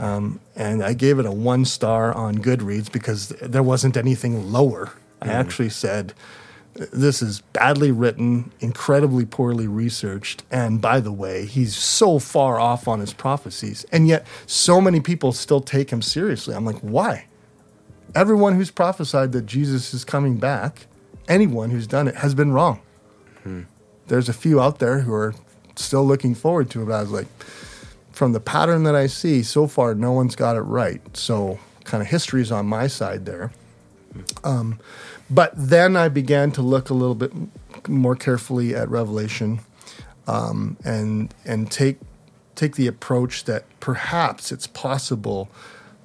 um, 0.00 0.40
and 0.54 0.82
I 0.82 0.94
gave 0.94 1.18
it 1.18 1.26
a 1.26 1.32
one 1.32 1.64
star 1.64 2.12
on 2.14 2.38
Goodreads 2.38 2.90
because 2.90 3.28
there 3.28 3.62
wasn't 3.62 3.96
anything 3.96 4.52
lower. 4.52 4.92
I 5.22 5.28
actually 5.28 5.70
said, 5.70 6.12
This 6.92 7.22
is 7.22 7.40
badly 7.52 7.90
written, 7.90 8.52
incredibly 8.60 9.24
poorly 9.24 9.66
researched, 9.66 10.42
and 10.50 10.80
by 10.80 11.00
the 11.00 11.12
way, 11.12 11.46
he's 11.46 11.74
so 11.74 12.18
far 12.18 12.60
off 12.60 12.86
on 12.86 13.00
his 13.00 13.14
prophecies. 13.14 13.86
And 13.90 14.06
yet, 14.06 14.26
so 14.46 14.80
many 14.80 15.00
people 15.00 15.32
still 15.32 15.60
take 15.60 15.90
him 15.90 16.02
seriously. 16.02 16.54
I'm 16.54 16.66
like, 16.66 16.78
why? 16.80 17.26
Everyone 18.14 18.56
who's 18.56 18.70
prophesied 18.70 19.32
that 19.32 19.46
Jesus 19.46 19.94
is 19.94 20.04
coming 20.04 20.36
back, 20.36 20.86
anyone 21.28 21.70
who's 21.70 21.86
done 21.86 22.08
it, 22.08 22.16
has 22.16 22.34
been 22.34 22.52
wrong. 22.52 22.80
There's 24.08 24.28
a 24.28 24.34
few 24.34 24.60
out 24.60 24.78
there 24.78 25.00
who 25.00 25.12
are 25.14 25.34
still 25.76 26.04
looking 26.06 26.34
forward 26.34 26.70
to 26.70 26.82
it. 26.82 26.86
But 26.86 26.94
I 26.94 27.00
was 27.02 27.10
like, 27.10 27.26
from 28.12 28.32
the 28.32 28.40
pattern 28.40 28.84
that 28.84 28.94
I 28.94 29.06
see 29.06 29.42
so 29.42 29.66
far, 29.66 29.94
no 29.94 30.12
one's 30.12 30.36
got 30.36 30.56
it 30.56 30.60
right. 30.60 31.00
So, 31.16 31.58
kind 31.84 32.02
of 32.02 32.08
history's 32.08 32.50
on 32.52 32.66
my 32.66 32.86
side 32.86 33.26
there. 33.26 33.52
Um, 34.44 34.78
but 35.30 35.52
then 35.56 35.96
I 35.96 36.08
began 36.08 36.52
to 36.52 36.62
look 36.62 36.90
a 36.90 36.94
little 36.94 37.14
bit 37.14 37.32
more 37.88 38.16
carefully 38.16 38.74
at 38.74 38.88
Revelation 38.88 39.60
um, 40.26 40.76
and 40.84 41.32
and 41.44 41.70
take 41.70 41.98
take 42.54 42.76
the 42.76 42.86
approach 42.86 43.44
that 43.44 43.64
perhaps 43.80 44.50
it's 44.50 44.66
possible 44.66 45.48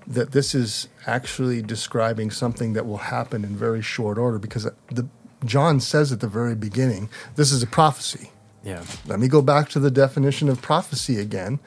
that 0.06 0.32
this 0.32 0.54
is 0.54 0.88
actually 1.08 1.62
describing 1.62 2.32
something 2.32 2.74
that 2.74 2.86
will 2.86 2.98
happen 2.98 3.44
in 3.46 3.56
very 3.56 3.82
short 3.82 4.18
order 4.18 4.38
because 4.38 4.68
the 4.88 5.08
John 5.46 5.80
says 5.80 6.12
at 6.12 6.20
the 6.20 6.28
very 6.28 6.56
beginning, 6.56 7.10
this 7.36 7.52
is 7.52 7.64
a 7.64 7.68
prophecy. 7.68 8.32
Yeah. 8.64 8.84
Let 9.08 9.20
me 9.20 9.28
go 9.28 9.42
back 9.42 9.70
to 9.70 9.80
the 9.80 9.90
definition 9.90 10.50
of 10.50 10.62
prophecy 10.62 11.20
again. 11.20 11.60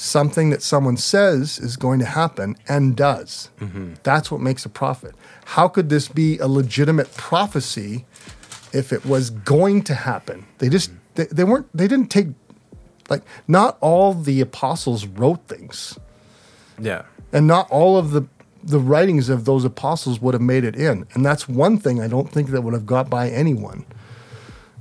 Something 0.00 0.50
that 0.50 0.62
someone 0.62 0.96
says 0.96 1.58
is 1.58 1.76
going 1.76 1.98
to 1.98 2.04
happen 2.04 2.56
and 2.68 2.94
does. 2.96 3.50
That's 4.04 4.30
what 4.30 4.40
makes 4.40 4.64
a 4.64 4.68
prophet. 4.68 5.12
How 5.44 5.66
could 5.66 5.88
this 5.88 6.06
be 6.06 6.38
a 6.38 6.46
legitimate 6.46 7.12
prophecy 7.16 8.06
if 8.72 8.92
it 8.92 9.04
was 9.04 9.30
going 9.30 9.82
to 9.82 9.94
happen? 9.94 10.46
They 10.58 10.68
just 10.68 10.92
they, 11.16 11.24
they 11.24 11.42
weren't 11.42 11.66
they 11.76 11.88
didn't 11.88 12.12
take 12.12 12.28
like 13.10 13.22
not 13.48 13.76
all 13.80 14.14
the 14.14 14.40
apostles 14.40 15.04
wrote 15.04 15.48
things, 15.48 15.98
Yeah. 16.78 17.02
and 17.32 17.48
not 17.48 17.68
all 17.68 17.98
of 17.98 18.12
the 18.12 18.22
the 18.62 18.78
writings 18.78 19.28
of 19.28 19.46
those 19.46 19.64
apostles 19.64 20.20
would 20.20 20.34
have 20.34 20.42
made 20.42 20.62
it 20.62 20.76
in. 20.76 21.06
And 21.14 21.26
that's 21.26 21.48
one 21.48 21.76
thing 21.76 22.00
I 22.00 22.06
don't 22.06 22.30
think 22.30 22.50
that 22.50 22.62
would 22.62 22.74
have 22.74 22.86
got 22.86 23.10
by 23.10 23.30
anyone. 23.30 23.84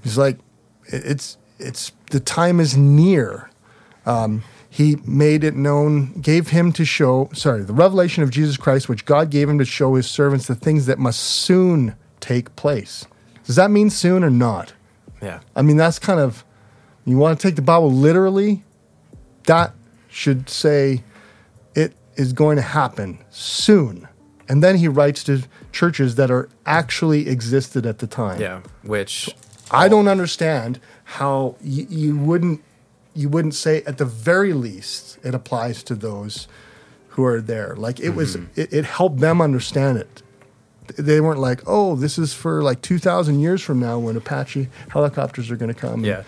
It's 0.03 0.18
like, 0.18 0.38
it- 0.86 1.05
it's 1.05 1.38
it's 1.57 1.91
the 2.11 2.20
time 2.20 2.59
is 2.59 2.78
near. 2.78 3.49
Um, 4.05 4.43
he 4.78 4.96
made 5.08 5.44
it 5.44 5.56
known, 5.56 6.14
gave 6.22 6.50
him 6.50 6.72
to 6.74 6.86
show, 6.86 7.32
sorry, 7.34 7.64
the 7.64 7.74
revelation 7.74 8.22
of 8.22 8.30
Jesus 8.30 8.58
Christ, 8.58 8.88
which 8.88 9.06
God 9.06 9.32
gave 9.32 9.50
him 9.50 9.58
to 9.58 9.66
show 9.66 9.96
his 9.96 10.06
servants 10.08 10.46
the 10.46 10.54
things 10.54 10.86
that 10.86 11.00
must 11.00 11.20
soon 11.20 11.96
take 12.20 12.56
place. 12.56 13.08
Does 13.44 13.56
that 13.56 13.72
mean 13.72 13.90
soon 13.90 14.24
or 14.24 14.30
not? 14.30 14.74
Yeah. 15.20 15.40
I 15.56 15.64
mean, 15.64 15.78
that's 15.78 15.98
kind 15.98 16.20
of, 16.20 16.46
you 17.06 17.18
want 17.18 17.40
to 17.40 17.48
take 17.48 17.56
the 17.56 17.64
Bible 17.64 17.92
literally, 17.92 18.64
that 19.48 19.74
should 20.10 20.48
say 20.48 21.02
it 21.74 21.96
is 22.16 22.32
going 22.32 22.58
to 22.58 22.62
happen 22.62 23.18
soon. 23.32 24.08
And 24.48 24.64
then 24.64 24.78
he 24.78 24.88
writes 24.88 25.24
to 25.24 25.42
churches 25.72 26.18
that 26.18 26.30
are 26.30 26.50
actually 26.68 27.28
existed 27.28 27.88
at 27.88 27.98
the 27.98 28.06
time. 28.06 28.40
Yeah. 28.40 28.62
Which 28.84 29.36
I 29.72 29.88
don't 29.88 30.08
understand 30.08 30.80
how 31.04 31.56
y- 31.64 31.88
you 31.90 32.16
wouldn't 32.16 32.62
you 33.18 33.30
wouldn't 33.30 33.55
say 33.55 33.82
at 33.84 33.97
the 33.97 34.05
very 34.05 34.53
least 34.53 35.18
it 35.24 35.34
applies 35.34 35.84
to 35.84 35.95
those 35.95 36.47
who 37.09 37.26
are 37.26 37.41
there. 37.41 37.76
Like 37.76 37.99
it 37.99 38.11
was 38.11 38.38
mm-hmm. 38.38 38.59
it, 38.59 38.72
it 38.72 38.86
helped 38.86 39.20
them 39.20 39.41
understand 39.41 39.97
it. 39.97 40.22
They 40.97 41.20
weren't 41.20 41.39
like, 41.39 41.61
"Oh, 41.68 41.95
this 41.95 42.18
is 42.18 42.34
for 42.34 42.61
like 42.61 42.82
2000 42.82 43.39
years 43.39 43.61
from 43.61 43.80
now 43.80 43.99
when 43.99 44.15
Apache 44.15 44.70
helicopters 44.89 45.51
are 45.51 45.57
going 45.57 45.74
to 45.74 45.80
come." 45.80 46.05
yeah. 46.05 46.24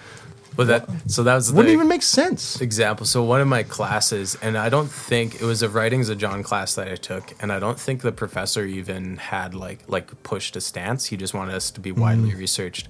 But 0.56 0.68
that 0.68 0.90
so 1.08 1.24
that 1.24 1.36
was 1.36 1.52
the 1.52 1.56
Wouldn't 1.56 1.74
even 1.74 1.88
make 1.88 2.02
sense. 2.02 2.60
example. 2.60 3.06
So 3.06 3.24
one 3.24 3.40
of 3.40 3.48
my 3.48 3.64
classes, 3.64 4.36
and 4.42 4.58
I 4.58 4.68
don't 4.68 4.92
think 4.92 5.36
it 5.36 5.44
was 5.44 5.62
a 5.62 5.70
writings 5.70 6.10
of 6.10 6.18
John 6.18 6.44
class 6.44 6.76
that 6.76 6.90
I 6.90 6.96
took, 6.96 7.34
and 7.40 7.54
I 7.54 7.60
don't 7.60 7.80
think 7.80 8.02
the 8.02 8.12
professor 8.12 8.66
even 8.66 9.16
had 9.18 9.54
like 9.54 9.80
like 9.88 10.22
pushed 10.24 10.58
a 10.58 10.62
stance. 10.62 11.06
He 11.06 11.16
just 11.16 11.34
wanted 11.34 11.56
us 11.56 11.72
to 11.72 11.80
be 11.80 11.94
widely 11.94 12.32
mm. 12.32 12.40
researched. 12.40 12.90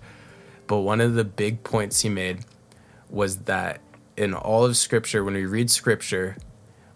But 0.66 0.80
one 0.80 1.00
of 1.00 1.14
the 1.14 1.24
big 1.24 1.64
points 1.64 2.02
he 2.02 2.10
made 2.10 2.40
was 3.10 3.40
that 3.40 3.82
in 4.20 4.34
all 4.34 4.66
of 4.66 4.76
Scripture, 4.76 5.24
when 5.24 5.34
we 5.34 5.46
read 5.46 5.72
Scripture, 5.72 6.36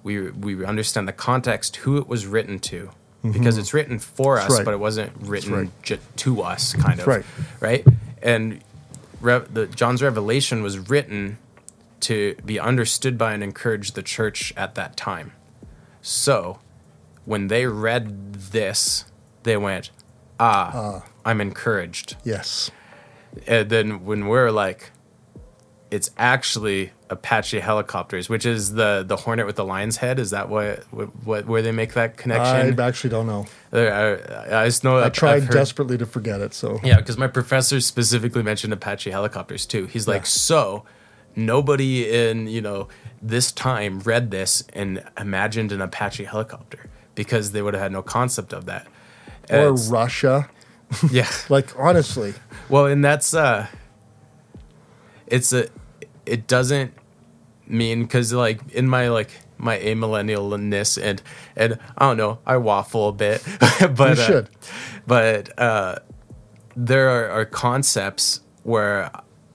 we 0.04 0.30
we 0.32 0.64
understand 0.66 1.08
the 1.08 1.14
context, 1.14 1.78
who 1.78 1.98
it 1.98 2.08
was 2.08 2.28
written 2.28 2.60
to, 2.60 2.92
because 3.24 3.58
it's 3.58 3.74
written 3.74 3.98
for 3.98 4.38
us, 4.38 4.52
right. 4.52 4.66
but 4.66 4.74
it 4.74 4.80
wasn't 4.80 5.14
written 5.22 5.54
right. 5.54 6.00
to 6.18 6.42
us, 6.42 6.74
kind 6.74 7.00
of, 7.00 7.08
right. 7.08 7.26
right? 7.62 7.88
And 8.22 8.62
Re- 9.22 9.46
the, 9.50 9.68
John's 9.68 10.04
revelation 10.04 10.62
was 10.62 10.78
written 10.78 11.38
to 12.02 12.36
be 12.46 12.60
understood 12.60 13.18
by 13.18 13.34
and 13.34 13.42
encourage 13.42 13.94
the 13.94 14.04
church 14.04 14.54
at 14.58 14.76
that 14.76 14.98
time. 14.98 15.32
So, 16.02 16.60
when 17.24 17.48
they 17.48 17.66
read 17.66 18.34
this, 18.34 19.06
they 19.44 19.56
went, 19.56 19.92
"Ah, 20.42 21.06
I'm 21.24 21.40
encouraged." 21.40 22.18
Yes. 22.26 22.70
And 23.48 23.70
then 23.70 24.04
when 24.04 24.28
we're 24.28 24.52
like, 24.52 24.92
it's 25.94 26.10
actually 26.18 26.92
Apache 27.12 27.60
helicopters, 27.60 28.28
which 28.28 28.48
is 28.48 28.74
the 28.74 29.04
the 29.08 29.16
Hornet 29.16 29.46
with 29.46 29.56
the 29.58 29.64
lion's 29.64 29.98
head. 29.98 30.18
Is 30.18 30.32
that 30.32 30.50
what 30.50 30.80
what 31.24 31.46
where 31.46 31.62
they 31.62 31.72
make 31.72 31.94
that 31.94 32.18
connection? 32.18 32.80
I 32.80 32.88
actually 32.88 33.12
don't 33.12 33.28
know. 33.28 33.46
I, 33.72 34.62
I 34.64 34.66
just 34.66 34.84
know 34.84 34.98
I 34.98 35.10
tried 35.10 35.48
desperately 35.50 36.00
to 36.00 36.08
forget 36.08 36.42
it, 36.42 36.56
so 36.56 36.80
Yeah, 36.84 36.98
because 36.98 37.20
my 37.20 37.28
professor 37.28 37.80
specifically 37.80 38.42
mentioned 38.42 38.74
Apache 38.74 39.12
helicopters 39.12 39.68
too. 39.68 39.86
He's 39.86 40.08
like, 40.08 40.22
Yeah. 40.22 40.28
so 40.50 40.86
nobody 41.36 42.12
in 42.12 42.48
you 42.48 42.62
know 42.62 42.88
this 43.22 43.52
time 43.52 44.00
read 44.00 44.32
this 44.32 44.64
and 44.74 45.04
imagined 45.20 45.72
an 45.72 45.82
Apache 45.82 46.24
helicopter 46.24 46.90
because 47.14 47.52
they 47.52 47.62
would 47.62 47.76
have 47.76 47.84
had 47.84 47.92
no 47.92 48.02
concept 48.02 48.52
of 48.52 48.66
that. 48.66 48.88
or 49.52 49.74
Russia. 49.74 50.50
yeah, 51.12 51.30
Like 51.50 51.68
honestly, 51.78 52.34
well, 52.68 52.88
and 52.88 53.06
that's 53.06 53.36
uh, 53.36 53.68
it's 55.28 55.54
a, 55.54 55.70
it 56.26 56.48
doesn't 56.48 56.94
mean 57.68 58.04
because 58.04 58.34
like 58.34 58.60
in 58.74 58.88
my 58.88 59.10
like 59.10 59.30
my 59.58 59.78
amillennialness 59.80 61.02
and 61.02 61.22
and 61.56 61.80
I 61.98 62.08
don't 62.08 62.18
know, 62.18 62.40
I 62.46 62.58
waffle 62.58 63.10
a 63.10 63.14
bit, 63.14 63.44
but 63.96 64.18
You 64.18 64.24
uh, 64.24 64.28
should. 64.28 64.50
but 65.08 65.58
uh, 65.60 66.00
there 66.76 67.10
are, 67.10 67.30
are 67.42 67.46
concepts 67.46 68.42
where 68.64 69.12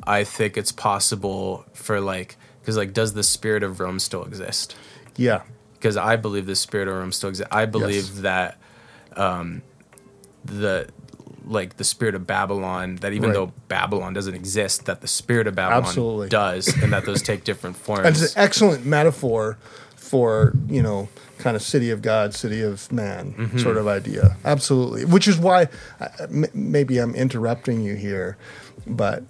I 0.06 0.24
think 0.24 0.56
it's 0.56 0.72
possible 0.72 1.64
for 1.74 2.00
like 2.00 2.36
because 2.60 2.76
like 2.76 2.92
does 2.92 3.12
the 3.14 3.22
spirit 3.22 3.62
of 3.62 3.80
Rome 3.80 3.98
still 3.98 4.24
exist? 4.24 4.76
yeah. 5.16 5.42
because 5.74 5.96
I 5.96 6.16
believe 6.16 6.46
the 6.46 6.56
spirit 6.56 6.88
of 6.88 6.94
Rome 6.94 7.12
still 7.12 7.28
exists. 7.30 7.48
I 7.52 7.66
believe 7.66 8.08
Yes. 8.08 8.20
that 8.20 8.58
um, 9.16 9.62
the 10.44 10.88
like 11.48 11.76
the 11.78 11.84
spirit 11.84 12.14
of 12.14 12.26
Babylon 12.26 12.96
that 12.96 13.12
even 13.12 13.30
Right. 13.30 13.34
though 13.34 13.52
Babylon 13.68 14.12
doesn't 14.12 14.34
exist, 14.34 14.84
that 14.86 15.00
the 15.00 15.08
spirit 15.08 15.46
of 15.46 15.54
Babylon 15.54 15.84
Absolutely. 15.84 16.28
does, 16.28 16.68
and 16.82 16.92
that 16.92 17.04
those 17.06 17.22
take 17.22 17.42
different 17.44 17.76
forms. 17.84 18.06
And 18.06 18.16
it's 18.16 18.34
an 18.36 18.42
excellent 18.42 18.84
metaphor 18.86 19.56
for 19.96 20.54
you 20.68 20.82
know 20.82 21.08
kind 21.38 21.54
of 21.56 21.62
city 21.62 21.90
of 21.90 22.02
God, 22.02 22.34
city 22.34 22.62
of 22.62 22.90
man 22.92 23.32
Mm-hmm. 23.38 23.58
sort 23.58 23.76
of 23.76 23.86
idea. 23.88 24.36
Absolutely, 24.44 25.04
which 25.04 25.26
is 25.28 25.38
why 25.38 25.68
uh, 26.00 26.08
maybe 26.54 26.98
I'm 26.98 27.14
interrupting 27.14 27.80
you 27.82 27.94
here, 27.94 28.36
but 28.86 29.22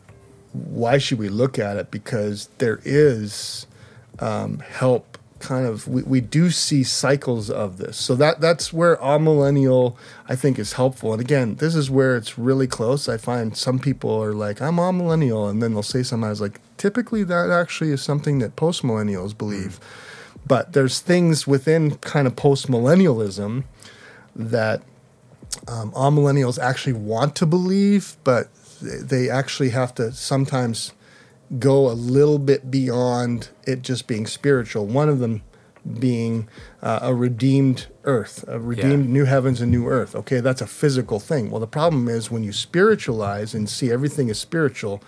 why 0.53 0.97
should 0.99 1.19
we 1.19 1.29
look 1.29 1.59
at 1.59 1.77
it? 1.77 1.91
Because 1.91 2.49
there 2.59 2.81
is 2.85 3.67
um, 4.19 4.59
help. 4.61 5.18
Kind 5.41 5.67
of, 5.67 5.87
we, 5.87 6.03
we 6.03 6.21
do 6.21 6.51
see 6.51 6.83
cycles 6.83 7.49
of 7.49 7.79
this, 7.79 7.97
so 7.97 8.17
that 8.17 8.41
that's 8.41 8.73
where 8.73 8.97
amillennial 8.97 9.97
I 10.29 10.35
think 10.35 10.59
is 10.59 10.73
helpful. 10.73 11.13
And 11.13 11.21
again, 11.21 11.55
this 11.57 11.77
is 11.77 11.89
where 11.89 12.17
it's 12.17 12.37
really 12.37 12.67
close. 12.67 13.09
I 13.09 13.19
find 13.19 13.57
some 13.57 13.79
people 13.79 14.11
are 14.21 14.33
like, 14.33 14.61
"I'm 14.61 14.77
amillennial," 14.77 15.49
and 15.49 15.63
then 15.63 15.75
they'll 15.75 15.85
say 15.85 16.03
something. 16.03 16.27
I 16.27 16.31
was 16.31 16.41
like, 16.41 16.61
typically 16.77 17.23
that 17.25 17.51
actually 17.51 17.91
is 17.91 18.03
something 18.03 18.41
that 18.41 18.57
post 18.57 18.83
millennials 18.83 19.37
believe, 19.37 19.79
but 20.47 20.73
there's 20.73 20.99
things 20.99 21.47
within 21.47 21.97
kind 21.99 22.27
of 22.27 22.35
post 22.35 22.69
millennialism 22.69 23.65
that 24.35 24.83
um, 25.67 25.93
amillennials 25.93 26.59
actually 26.59 26.93
want 26.93 27.35
to 27.37 27.47
believe, 27.47 28.17
but 28.25 28.49
they 28.81 29.29
actually 29.29 29.71
have 29.71 29.95
to 29.95 30.13
sometimes 30.13 30.93
go 31.59 31.89
a 31.89 31.93
little 31.93 32.39
bit 32.39 32.71
beyond 32.71 33.51
it 33.65 33.83
just 33.83 34.07
being 34.07 34.27
spiritual. 34.27 34.87
One 34.87 35.09
of 35.09 35.19
them 35.19 35.43
being 35.99 36.49
uh, 36.83 36.99
a 37.03 37.15
redeemed 37.15 37.87
earth, 38.05 38.45
a 38.47 38.59
redeemed 38.59 39.09
new 39.09 39.25
heavens 39.25 39.61
and 39.61 39.71
new 39.71 39.87
earth. 39.87 40.15
Okay, 40.15 40.41
that's 40.41 40.61
a 40.61 40.67
physical 40.67 41.19
thing. 41.19 41.51
Well, 41.51 41.61
the 41.61 41.67
problem 41.67 42.09
is 42.09 42.31
when 42.31 42.45
you 42.45 42.53
spiritualize 42.53 43.55
and 43.55 43.69
see 43.69 43.91
everything 43.91 44.29
is 44.29 44.39
spiritual, 44.39 45.03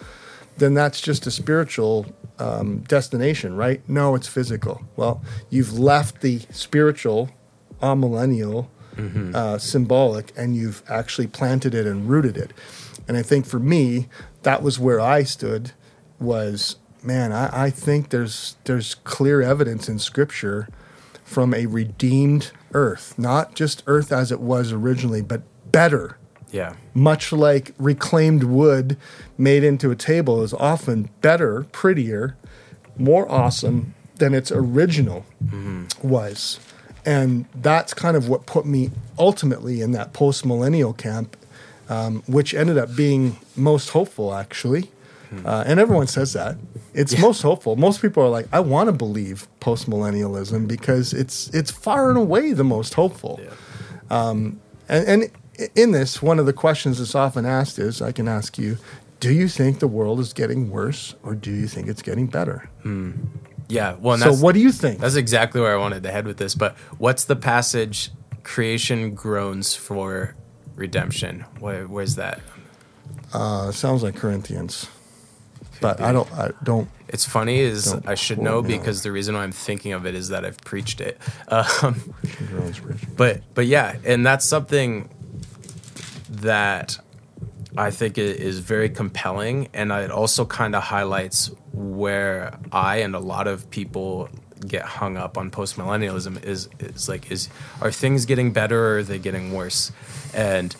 then 0.57 0.74
that's 0.74 1.01
just 1.01 1.26
a 1.26 1.30
spiritual 1.30 2.07
um, 2.38 2.80
destination, 2.80 3.57
right? 3.57 3.86
No, 3.88 4.14
it's 4.14 4.28
physical. 4.28 4.82
Well, 4.97 5.22
you've 5.51 5.78
left 5.78 6.22
the 6.22 6.41
spiritual, 6.51 7.30
amillennial, 7.82 8.68
uh, 9.34 9.57
symbolic, 9.59 10.32
and 10.36 10.55
you've 10.55 10.82
actually 10.88 11.26
planted 11.26 11.74
it 11.74 11.86
and 11.86 12.09
rooted 12.09 12.36
it. 12.36 12.53
And 13.09 13.16
I 13.16 13.22
think 13.22 13.47
for 13.47 13.59
me, 13.59 14.09
that 14.43 14.62
was 14.62 14.78
where 14.78 15.01
I 15.01 15.22
stood. 15.22 15.72
Was 16.21 16.77
man, 17.03 17.33
I, 17.33 17.64
I 17.64 17.71
think 17.71 18.11
there's 18.11 18.57
there's 18.64 18.95
clear 18.97 19.41
evidence 19.41 19.89
in 19.89 19.99
Scripture 19.99 20.68
from 21.25 21.55
a 21.55 21.66
redeemed 21.66 22.51
earth, 22.73 23.18
not 23.18 23.55
just 23.55 23.83
earth 23.87 24.12
as 24.12 24.31
it 24.33 24.41
was 24.41 24.73
originally, 24.73 25.23
but 25.23 25.43
better 25.71 26.18
yeah, 26.53 26.75
much 26.95 27.33
like 27.33 27.75
reclaimed 27.79 28.45
wood 28.45 28.97
made 29.39 29.62
into 29.62 29.91
a 29.91 29.97
table 29.97 30.43
is 30.43 30.53
often 30.55 31.11
better, 31.21 31.64
prettier, 31.73 32.37
more 32.97 33.31
awesome 33.31 33.95
than 34.16 34.35
its 34.35 34.51
original 34.51 35.25
was. 36.03 36.59
And 37.07 37.47
that's 37.55 37.95
kind 37.95 38.16
of 38.16 38.29
what 38.29 38.47
put 38.47 38.66
me 38.66 38.91
ultimately 39.18 39.81
in 39.81 39.93
that 39.93 40.12
post 40.12 40.45
millennial 40.45 40.93
camp, 40.93 41.37
um, 41.89 42.23
which 42.27 42.53
ended 42.53 42.77
up 42.77 42.95
being 42.95 43.39
most 43.57 43.91
hopeful, 43.91 44.35
actually. 44.35 44.91
Uh, 45.45 45.62
and 45.66 45.78
everyone 45.78 46.07
says 46.09 46.33
that. 46.33 46.57
It's 46.93 47.16
most 47.20 47.43
hopeful. 47.43 47.76
Most 47.76 48.03
people 48.03 48.22
are 48.22 48.28
like, 48.28 48.49
I 48.53 48.59
want 48.61 48.89
to 48.89 48.93
believe 48.93 49.47
post 49.61 49.89
millennialism 49.89 50.66
because 50.66 51.12
it's 51.12 51.49
it's 51.55 51.70
far 51.70 52.09
and 52.11 52.18
away 52.18 52.53
the 52.53 52.64
most 52.64 52.95
hopeful. 52.95 53.41
And, 54.11 54.61
and 54.89 55.31
in 55.76 55.93
this, 55.93 56.20
one 56.22 56.39
of 56.39 56.47
the 56.47 56.53
questions 56.53 56.99
that's 56.99 57.14
often 57.14 57.47
asked 57.47 57.78
is 57.78 58.03
I 58.03 58.12
can 58.12 58.26
ask 58.28 58.59
you, 58.59 58.78
do 59.20 59.33
you 59.33 59.47
think 59.49 59.78
the 59.78 59.87
world 59.89 60.18
is 60.18 60.33
getting 60.33 60.70
worse 60.70 61.14
or 61.22 61.35
do 61.35 61.51
you 61.53 61.68
think 61.68 61.87
it's 61.89 62.03
getting 62.03 62.26
better? 62.26 62.68
yeah. 63.68 63.95
Well, 64.01 64.18
So, 64.18 64.33
what 64.33 64.55
do 64.55 64.61
you 64.61 64.72
think? 64.72 64.99
that's 64.99 65.14
exactly 65.14 65.61
where 65.61 65.72
I 65.72 65.76
wanted 65.76 66.03
to 66.03 66.11
head 66.11 66.26
with 66.26 66.39
this. 66.39 66.55
But 66.57 66.76
what's 66.99 67.24
the 67.24 67.37
passage? 67.37 68.11
Creation 68.43 69.14
groans 69.14 69.76
for 69.76 70.35
redemption. 70.74 71.45
Where, 71.61 71.87
where's 71.87 72.16
that? 72.16 72.41
Uh, 73.33 73.70
sounds 73.70 74.03
like 74.03 74.16
Corinthians. 74.16 74.89
But 75.81 76.01
I 76.01 76.12
don't. 76.12 76.31
I 76.33 76.51
don't. 76.62 76.89
It's 77.09 77.24
funny 77.24 77.59
is 77.59 77.93
I 78.07 78.14
should 78.14 78.39
know 78.39 78.62
because 78.62 79.03
the 79.03 79.11
reason 79.11 79.35
why 79.35 79.43
I'm 79.43 79.53
thinking 79.53 79.93
of 79.93 80.07
it 80.07 80.14
is 80.14 80.28
that 80.28 80.45
I've 80.45 80.59
preached 80.59 81.01
it. 81.01 81.18
Um, 81.51 82.14
but 83.16 83.43
but 83.55 83.66
yeah, 83.66 83.97
and 84.05 84.24
that's 84.24 84.45
something 84.45 85.09
that 86.28 86.99
I 87.76 87.91
think 87.91 88.18
is 88.18 88.61
very 88.61 88.89
compelling, 88.89 89.68
and 89.72 89.91
it 89.91 90.11
also 90.11 90.45
kind 90.45 90.74
of 90.74 90.83
highlights 90.83 91.51
where 91.72 92.59
I 92.72 92.99
and 92.99 93.14
a 93.14 93.18
lot 93.18 93.47
of 93.47 93.70
people 93.70 94.28
get 94.66 94.83
hung 94.83 95.16
up 95.16 95.39
on 95.39 95.51
postmillennialism 95.51 96.45
is 96.45 96.68
is 96.78 97.09
like 97.09 97.31
is 97.31 97.49
are 97.81 97.91
things 97.91 98.26
getting 98.26 98.53
better 98.53 98.95
or 98.95 98.99
are 98.99 99.03
they 99.03 99.18
getting 99.18 99.53
worse? 99.53 99.93
And 100.35 100.74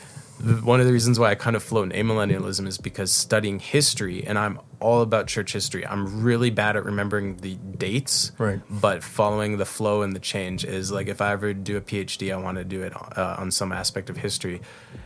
one 0.62 0.80
of 0.80 0.86
the 0.86 0.93
reasons 0.93 1.18
why 1.18 1.30
I 1.30 1.34
kind 1.34 1.55
of 1.55 1.62
float 1.62 1.93
in 1.93 2.07
amillennialism 2.07 2.66
is 2.66 2.78
because 2.78 3.12
studying 3.12 3.59
history, 3.59 4.24
and 4.26 4.38
I'm 4.38 4.59
all 4.80 5.03
about 5.03 5.26
church 5.26 5.53
history. 5.53 5.86
I'm 5.86 6.22
really 6.22 6.51
bad 6.51 6.76
at 6.76 6.84
remembering 6.84 7.36
the 7.36 7.55
dates, 7.57 8.32
Right. 8.38 8.61
but 8.70 9.03
following 9.03 9.59
the 9.59 9.66
flow 9.66 10.03
and 10.03 10.14
the 10.16 10.20
change 10.20 10.64
is 10.64 10.91
like 10.91 11.09
if 11.09 11.20
I 11.20 11.32
ever 11.32 11.53
do 11.53 11.76
a 11.76 11.80
PhD, 11.80 12.32
I 12.32 12.36
want 12.36 12.57
to 12.59 12.64
do 12.64 12.82
it 12.82 12.93
uh, 13.18 13.36
on 13.38 13.51
some 13.51 13.72
aspect 13.72 14.09
of 14.09 14.16
history. 14.16 14.62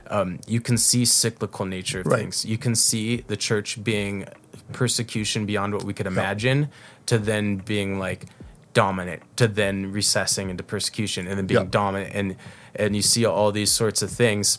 Um, 0.08 0.38
you 0.46 0.60
can 0.60 0.78
see 0.78 1.04
cyclical 1.04 1.64
nature 1.66 2.00
of 2.00 2.06
Right. 2.06 2.20
things. 2.20 2.44
You 2.44 2.58
can 2.58 2.74
see 2.76 3.18
the 3.26 3.36
church 3.36 3.82
being 3.82 4.26
persecution 4.72 5.46
beyond 5.46 5.74
what 5.74 5.84
we 5.84 5.92
could 5.92 6.06
imagine, 6.06 6.68
to 7.06 7.18
then 7.18 7.56
being 7.56 7.98
like 7.98 8.26
dominant, 8.72 9.22
to 9.36 9.46
then 9.48 9.90
recessing 9.92 10.50
into 10.50 10.62
persecution, 10.62 11.26
and 11.26 11.36
then 11.38 11.46
being 11.46 11.62
Yeah. 11.62 11.68
dominant, 11.70 12.12
and 12.14 12.36
and 12.76 12.96
you 12.96 13.02
see 13.02 13.24
all 13.24 13.52
these 13.52 13.70
sorts 13.70 14.02
of 14.02 14.10
things. 14.10 14.58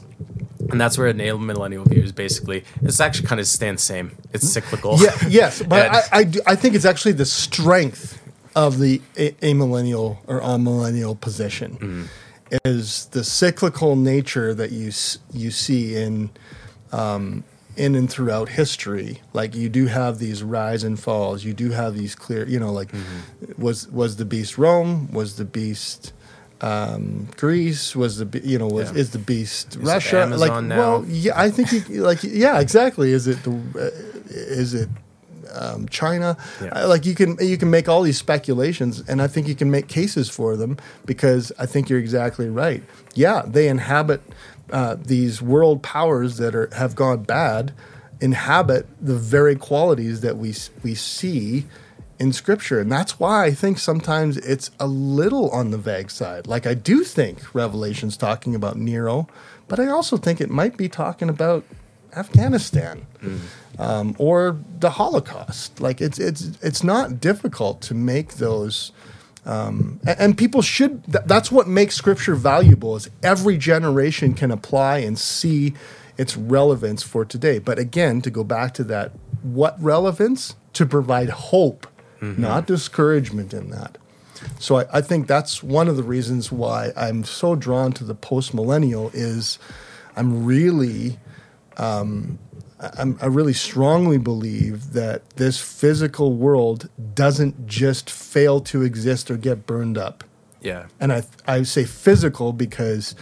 And 0.69 0.79
that's 0.81 0.97
where 0.97 1.13
amillennial 1.13 1.87
view 1.87 2.01
is 2.03 2.11
basically. 2.11 2.63
It's 2.81 2.99
actually 2.99 3.27
kind 3.27 3.39
of 3.39 3.47
stands 3.47 3.83
same. 3.83 4.17
It's 4.33 4.47
cyclical. 4.49 4.97
Yeah. 4.99 5.15
Yes, 5.27 5.61
but 5.61 5.85
And- 5.87 5.95
I, 5.95 6.01
I, 6.11 6.23
do- 6.23 6.41
I 6.47 6.55
think 6.55 6.75
it's 6.75 6.85
actually 6.85 7.13
the 7.13 7.25
strength 7.25 8.21
of 8.55 8.79
the 8.79 9.01
a, 9.17 9.31
amillennial 9.41 10.17
or 10.27 10.39
amillennial 10.41 11.19
position 11.19 12.09
is 12.63 13.07
the 13.07 13.23
cyclical 13.23 13.95
nature 13.95 14.53
that 14.53 14.71
you 14.71 14.91
you 15.33 15.51
see 15.51 15.95
in 15.95 16.29
um, 16.91 17.43
in 17.75 17.95
and 17.95 18.09
throughout 18.09 18.49
history. 18.49 19.21
Like 19.33 19.55
you 19.55 19.67
do 19.67 19.87
have 19.87 20.19
these 20.19 20.41
rise 20.41 20.83
and 20.83 20.97
falls. 20.99 21.43
You 21.43 21.53
do 21.53 21.71
have 21.71 21.95
these 21.97 22.15
clear. 22.15 22.47
You 22.47 22.59
know, 22.59 22.71
like 22.71 22.91
was 23.57 23.89
was 23.89 24.15
the 24.15 24.25
beast 24.25 24.57
Rome? 24.57 25.11
Was 25.11 25.35
the 25.35 25.45
beast 25.45 26.13
um, 26.61 27.27
Greece? 27.37 27.95
Was 27.95 28.17
the 28.17 28.41
you 28.43 28.57
know 28.57 28.67
was 28.67 28.91
Yeah. 28.91 28.97
is 28.99 29.11
the 29.11 29.19
beast 29.19 29.75
it 29.75 29.81
Russia? 29.81 30.25
like 30.35 30.63
now? 30.63 30.77
well, 30.77 31.05
yeah, 31.07 31.33
I 31.39 31.49
think 31.49 31.71
you, 31.71 32.01
like 32.03 32.23
yeah, 32.23 32.59
exactly. 32.59 33.11
Is 33.11 33.27
it 33.27 33.43
the 33.43 33.51
uh, 33.51 33.89
is 34.29 34.73
it 34.73 34.89
um, 35.53 35.87
China? 35.89 36.37
Yeah. 36.61 36.69
Uh, 36.69 36.87
like 36.87 37.05
you 37.05 37.15
can 37.15 37.37
you 37.39 37.57
can 37.57 37.69
make 37.69 37.87
all 37.89 38.01
these 38.01 38.17
speculations, 38.17 39.03
and 39.07 39.21
I 39.21 39.27
think 39.27 39.47
you 39.47 39.55
can 39.55 39.69
make 39.69 39.87
cases 39.87 40.29
for 40.29 40.55
them 40.55 40.77
because 41.05 41.51
I 41.59 41.65
think 41.65 41.89
you're 41.89 41.99
exactly 41.99 42.49
right. 42.49 42.83
Yeah, 43.13 43.43
they 43.45 43.67
inhabit 43.67 44.21
uh, 44.71 44.95
these 44.99 45.41
world 45.41 45.83
powers 45.83 46.37
that 46.37 46.55
are 46.55 46.69
have 46.73 46.95
gone 46.95 47.23
bad, 47.23 47.73
inhabit 48.21 48.87
the 49.01 49.15
very 49.15 49.55
qualities 49.55 50.21
that 50.21 50.37
we 50.37 50.53
we 50.83 50.95
see 50.95 51.65
in 52.19 52.31
scripture 52.33 52.79
and 52.79 52.91
that's 52.91 53.19
why 53.19 53.45
i 53.45 53.51
think 53.51 53.77
sometimes 53.77 54.37
it's 54.37 54.71
a 54.79 54.87
little 54.87 55.49
on 55.51 55.71
the 55.71 55.77
vague 55.77 56.09
side. 56.09 56.47
Like 56.47 56.65
i 56.65 56.73
do 56.73 57.03
think 57.03 57.53
revelation's 57.53 58.15
talking 58.17 58.55
about 58.55 58.77
nero 58.77 59.27
but 59.67 59.79
i 59.79 59.87
also 59.87 60.15
think 60.17 60.39
it 60.39 60.49
might 60.49 60.77
be 60.77 60.87
talking 60.87 61.29
about 61.29 61.63
afghanistan 62.15 63.05
um, 63.79 64.15
or 64.17 64.57
the 64.79 64.91
holocaust. 64.91 65.81
Like 65.81 65.99
it's 66.01 66.17
it's 66.19 66.51
it's 66.61 66.83
not 66.83 67.19
difficult 67.19 67.81
to 67.81 67.93
make 67.93 68.35
those 68.35 68.91
um, 69.45 69.99
a- 70.07 70.19
and, 70.21 70.37
people 70.37 70.61
should 70.61 71.03
th- 71.11 71.25
that's 71.25 71.51
what 71.51 71.67
makes 71.67 71.95
scripture 71.95 72.35
valuable 72.35 72.95
is 72.95 73.09
every 73.21 73.57
generation 73.57 74.33
can 74.33 74.49
apply 74.51 74.99
and 74.99 75.19
see 75.19 75.73
its 76.17 76.35
relevance 76.37 77.03
for 77.03 77.25
today. 77.25 77.59
But 77.59 77.77
again 77.77 78.21
to 78.21 78.29
go 78.31 78.43
back 78.43 78.73
to 78.75 78.83
that 78.85 79.11
what 79.43 79.75
relevance? 79.81 80.55
To 80.73 80.85
provide 80.85 81.29
hope 81.29 81.87
Mm-hmm. 82.33 82.41
not 82.41 82.67
discouragement 82.67 83.53
in 83.53 83.69
that 83.69 83.97
so 84.59 84.77
I, 84.77 84.85
I 84.93 85.01
think 85.01 85.27
that's 85.27 85.63
one 85.63 85.87
of 85.87 85.95
the 85.95 86.03
reasons 86.03 86.51
why 86.51 86.91
i'm 86.95 87.23
so 87.23 87.55
drawn 87.55 87.91
to 87.93 88.03
the 88.03 88.15
post 88.15 88.53
millennial 88.53 89.09
is 89.13 89.59
i'm 90.15 90.45
really 90.45 91.17
um, 91.77 92.39
I'm, 92.79 93.17
I 93.21 93.27
really 93.27 93.53
strongly 93.53 94.17
believe 94.17 94.93
that 94.93 95.29
this 95.31 95.59
physical 95.59 96.33
world 96.33 96.89
doesn't 97.13 97.67
just 97.67 98.09
fail 98.09 98.59
to 98.61 98.81
exist 98.81 99.31
or 99.31 99.37
get 99.37 99.65
burned 99.65 99.97
up. 99.97 100.23
yeah. 100.61 100.87
And 100.99 101.13
I, 101.13 101.23
I 101.47 101.63
say 101.63 101.85
physical 101.85 102.53
because 102.53 103.15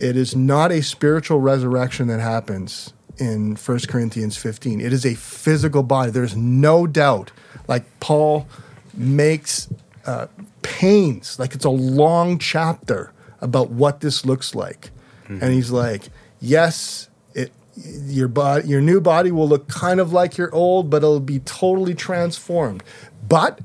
it 0.00 0.16
is 0.16 0.34
not 0.34 0.72
a 0.72 0.82
spiritual 0.82 1.40
resurrection 1.40 2.08
that 2.08 2.20
happens 2.20 2.92
in 3.18 3.56
1 3.56 3.78
Corinthians 3.88 4.36
15. 4.36 4.80
It 4.80 4.92
is 4.92 5.04
a 5.04 5.14
physical 5.14 5.82
body. 5.82 6.10
There's 6.10 6.36
no 6.36 6.86
doubt. 6.86 7.30
Like 7.68 7.84
Paul 8.00 8.46
makes 8.94 9.68
uh, 10.06 10.26
pains, 10.62 11.38
like 11.38 11.54
it's 11.54 11.64
a 11.64 11.70
long 11.70 12.38
chapter 12.38 13.12
about 13.40 13.70
what 13.70 14.00
this 14.00 14.24
looks 14.24 14.54
like. 14.54 14.90
And 15.28 15.44
he's 15.44 15.70
like, 15.70 16.10
yes, 16.40 17.08
it, 17.34 17.52
your 17.74 18.28
body, 18.28 18.68
your 18.68 18.82
new 18.82 19.00
body 19.00 19.30
will 19.30 19.48
look 19.48 19.66
kind 19.66 19.98
of 19.98 20.12
like 20.12 20.36
your 20.36 20.54
old, 20.54 20.90
but 20.90 20.98
it'll 20.98 21.20
be 21.20 21.38
totally 21.38 21.94
transformed. 21.94 22.82
But 23.26 23.60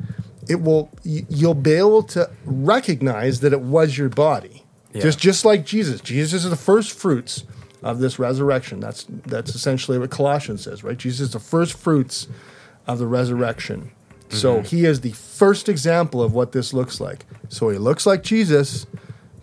it 0.47 0.61
will, 0.61 0.89
y- 1.03 1.25
you'll 1.27 1.55
be 1.55 1.73
able 1.73 2.03
to 2.03 2.29
recognize 2.45 3.41
that 3.41 3.51
it 3.51 3.59
was 3.59 3.97
your 3.97 4.07
body. 4.07 4.63
Yeah. 4.93 5.01
Just 5.01 5.19
just 5.19 5.43
like 5.43 5.65
Jesus. 5.65 5.99
Jesus 5.99 6.45
is 6.45 6.49
the 6.49 6.55
first 6.55 6.97
fruits 6.97 7.43
of 7.83 7.99
this 7.99 8.19
resurrection. 8.19 8.79
That's 8.79 9.05
that's 9.09 9.55
essentially 9.55 9.97
what 9.97 10.09
Colossians 10.09 10.63
says, 10.63 10.83
right? 10.83 10.97
Jesus 10.97 11.27
is 11.27 11.33
the 11.33 11.39
first 11.39 11.73
fruits 11.77 12.27
of 12.87 12.99
the 12.99 13.07
resurrection. 13.07 13.91
So 14.29 14.57
mm-hmm. 14.57 14.65
he 14.65 14.85
is 14.85 15.01
the 15.01 15.11
first 15.11 15.69
example 15.69 16.21
of 16.21 16.33
what 16.33 16.51
this 16.51 16.73
looks 16.73 16.99
like. 16.99 17.25
So 17.49 17.69
he 17.69 17.77
looks 17.77 18.05
like 18.05 18.23
Jesus, 18.23 18.85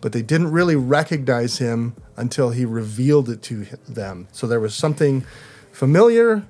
but 0.03 0.12
they 0.12 0.20
didn't 0.20 0.51
really 0.51 0.76
recognize 0.76 1.59
him 1.59 1.95
until 2.16 2.51
he 2.51 2.64
revealed 2.64 3.30
it 3.30 3.43
to 3.45 3.64
them. 3.89 4.28
So 4.32 4.47
there 4.47 4.61
was 4.61 4.74
something 4.74 5.24
familiar 5.72 6.45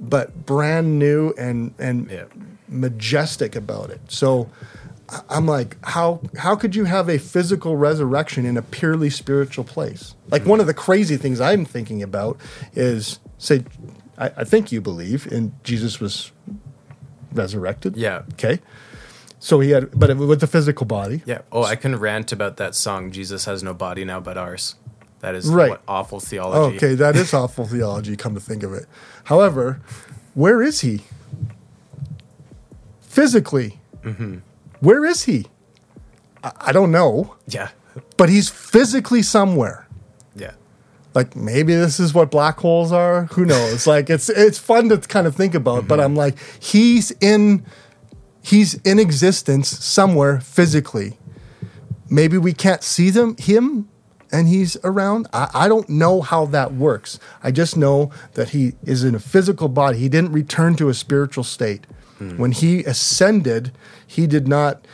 but 0.00 0.46
brand 0.46 0.98
new 0.98 1.34
and 1.38 1.74
and 1.78 2.10
Yeah. 2.10 2.24
majestic 2.68 3.56
about 3.56 3.90
it. 3.90 4.00
So 4.08 4.48
I'm 5.30 5.46
like, 5.46 5.76
how 5.84 6.20
how 6.36 6.54
could 6.54 6.76
you 6.76 6.84
have 6.84 7.08
a 7.08 7.18
physical 7.18 7.76
resurrection 7.76 8.44
in 8.44 8.56
a 8.56 8.62
purely 8.62 9.08
spiritual 9.10 9.64
place? 9.64 10.14
Like 10.30 10.44
one 10.44 10.60
of 10.60 10.66
the 10.66 10.74
crazy 10.74 11.16
things 11.16 11.40
I'm 11.40 11.64
thinking 11.64 12.02
about 12.02 12.38
is 12.74 13.18
say, 13.38 13.64
I, 14.18 14.26
I 14.38 14.44
think 14.44 14.70
you 14.70 14.80
believe 14.80 15.26
in 15.30 15.54
Jesus 15.64 15.98
was 16.00 16.32
resurrected. 17.32 17.96
Yeah. 17.96 18.22
Okay. 18.34 18.60
So 19.40 19.60
he 19.60 19.70
had, 19.70 19.90
but 19.98 20.14
with 20.16 20.40
the 20.40 20.46
physical 20.46 20.84
body. 20.84 21.22
Yeah. 21.24 21.42
Oh, 21.52 21.62
I 21.62 21.76
can 21.76 21.96
rant 21.96 22.32
about 22.32 22.56
that 22.56 22.74
song. 22.74 23.12
Jesus 23.12 23.44
has 23.44 23.62
no 23.62 23.72
body 23.72 24.04
now 24.04 24.20
but 24.20 24.36
ours. 24.36 24.74
That 25.20 25.34
is 25.34 25.48
Right. 25.48 25.70
what 25.70 25.82
awful 25.88 26.20
theology. 26.20 26.76
Okay, 26.76 26.94
that 26.94 27.16
is 27.16 27.32
awful 27.42 27.66
theology. 27.66 28.16
Come 28.16 28.34
to 28.34 28.40
think 28.40 28.62
of 28.62 28.72
it. 28.72 28.86
However, 29.24 29.80
where 30.34 30.62
is 30.62 30.80
he? 30.80 31.02
Physically, 33.00 33.78
mm-hmm. 34.02 34.38
Where 34.80 35.04
is 35.04 35.24
he? 35.24 35.46
I, 36.42 36.52
I 36.60 36.72
don't 36.72 36.90
know, 36.90 37.34
Yeah. 37.46 37.68
but 38.16 38.28
he's 38.28 38.48
physically 38.48 39.22
somewhere. 39.22 39.86
Yeah. 40.34 40.52
like 41.14 41.34
maybe 41.34 41.74
this 41.74 41.98
is 41.98 42.14
what 42.14 42.30
black 42.30 42.58
holes 42.60 42.92
are. 42.92 43.24
Who 43.32 43.44
knows? 43.44 43.86
Like 43.94 44.08
it's 44.10 44.28
it's 44.28 44.58
fun 44.58 44.88
to 44.90 44.98
kind 44.98 45.26
of 45.26 45.34
think 45.34 45.54
about 45.54 45.88
but 45.88 45.96
mm-hmm. 45.96 46.04
i'm 46.04 46.14
like 46.14 46.36
he's 46.60 47.10
in 47.20 47.64
he's 48.42 48.74
in 48.84 48.98
existence 48.98 49.68
somewhere 49.68 50.40
physically. 50.40 51.18
Maybe 52.10 52.38
we 52.38 52.52
can't 52.52 52.82
see 52.82 53.10
them 53.10 53.36
him 53.38 53.88
and 54.30 54.48
he's 54.48 54.76
around. 54.84 55.26
I, 55.32 55.48
I 55.54 55.68
don't 55.68 55.88
know 55.88 56.20
how 56.20 56.46
that 56.46 56.74
works. 56.74 57.18
I 57.42 57.50
just 57.50 57.76
know 57.76 58.10
that 58.34 58.50
he 58.50 58.74
is 58.82 59.02
in 59.04 59.14
a 59.14 59.18
physical 59.20 59.68
body. 59.68 59.98
He 59.98 60.08
didn't 60.08 60.32
return 60.32 60.76
to 60.76 60.88
a 60.88 60.94
spiritual 60.94 61.44
state. 61.44 61.86
Hmm. 62.18 62.36
When 62.36 62.52
he 62.52 62.84
ascended 62.84 63.72
he 64.08 64.26
did 64.26 64.48
not 64.48 64.84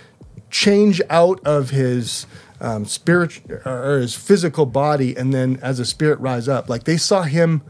change 0.51 1.01
out 1.09 1.41
of 1.47 1.71
his 1.71 2.27
um, 2.61 2.85
spirit 2.85 3.41
or 3.67 3.99
his 4.01 4.15
physical 4.15 4.67
body 4.67 5.17
and 5.17 5.33
then 5.33 5.59
as 5.63 5.81
a 5.81 5.85
spirit 5.87 6.19
rise 6.21 6.49
up 6.49 6.69
like 6.69 6.85
they 6.85 6.97
saw 6.99 7.23
him 7.23 7.63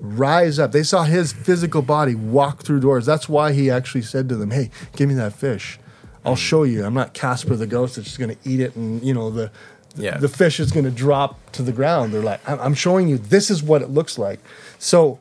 rise 0.00 0.58
up. 0.60 0.70
They 0.72 0.84
saw 0.84 1.02
his 1.02 1.32
physical 1.32 1.82
body 1.82 2.14
walk 2.14 2.62
through 2.62 2.80
doors. 2.80 3.04
That's 3.04 3.28
why 3.28 3.52
he 3.52 3.68
actually 3.70 4.02
said 4.02 4.28
to 4.28 4.36
them 4.36 4.50
hey 4.52 4.70
give 4.96 5.08
me 5.08 5.14
that 5.16 5.32
fish. 5.32 5.78
I'll 6.24 6.36
show 6.36 6.62
you. 6.64 6.84
I'm 6.84 6.94
not 6.94 7.14
casper 7.14 7.56
the 7.56 7.66
ghost 7.66 7.96
that's 7.96 8.06
just 8.08 8.18
going 8.18 8.34
to 8.36 8.48
eat 8.48 8.60
it 8.60 8.76
and 8.76 9.02
you 9.02 9.12
know 9.14 9.30
the 9.30 9.50
Yeah. 9.96 10.18
the 10.18 10.28
fish 10.28 10.60
is 10.60 10.70
going 10.72 10.84
to 10.84 10.90
drop 10.90 11.50
to 11.52 11.62
the 11.62 11.72
ground. 11.72 12.12
They're 12.12 12.22
like 12.22 12.40
I'm, 12.48 12.60
I'm 12.60 12.74
showing 12.74 13.08
you. 13.08 13.18
This 13.18 13.50
is 13.50 13.62
what 13.62 13.82
it 13.82 13.90
looks 13.90 14.18
like. 14.18 14.40
So 14.78 15.18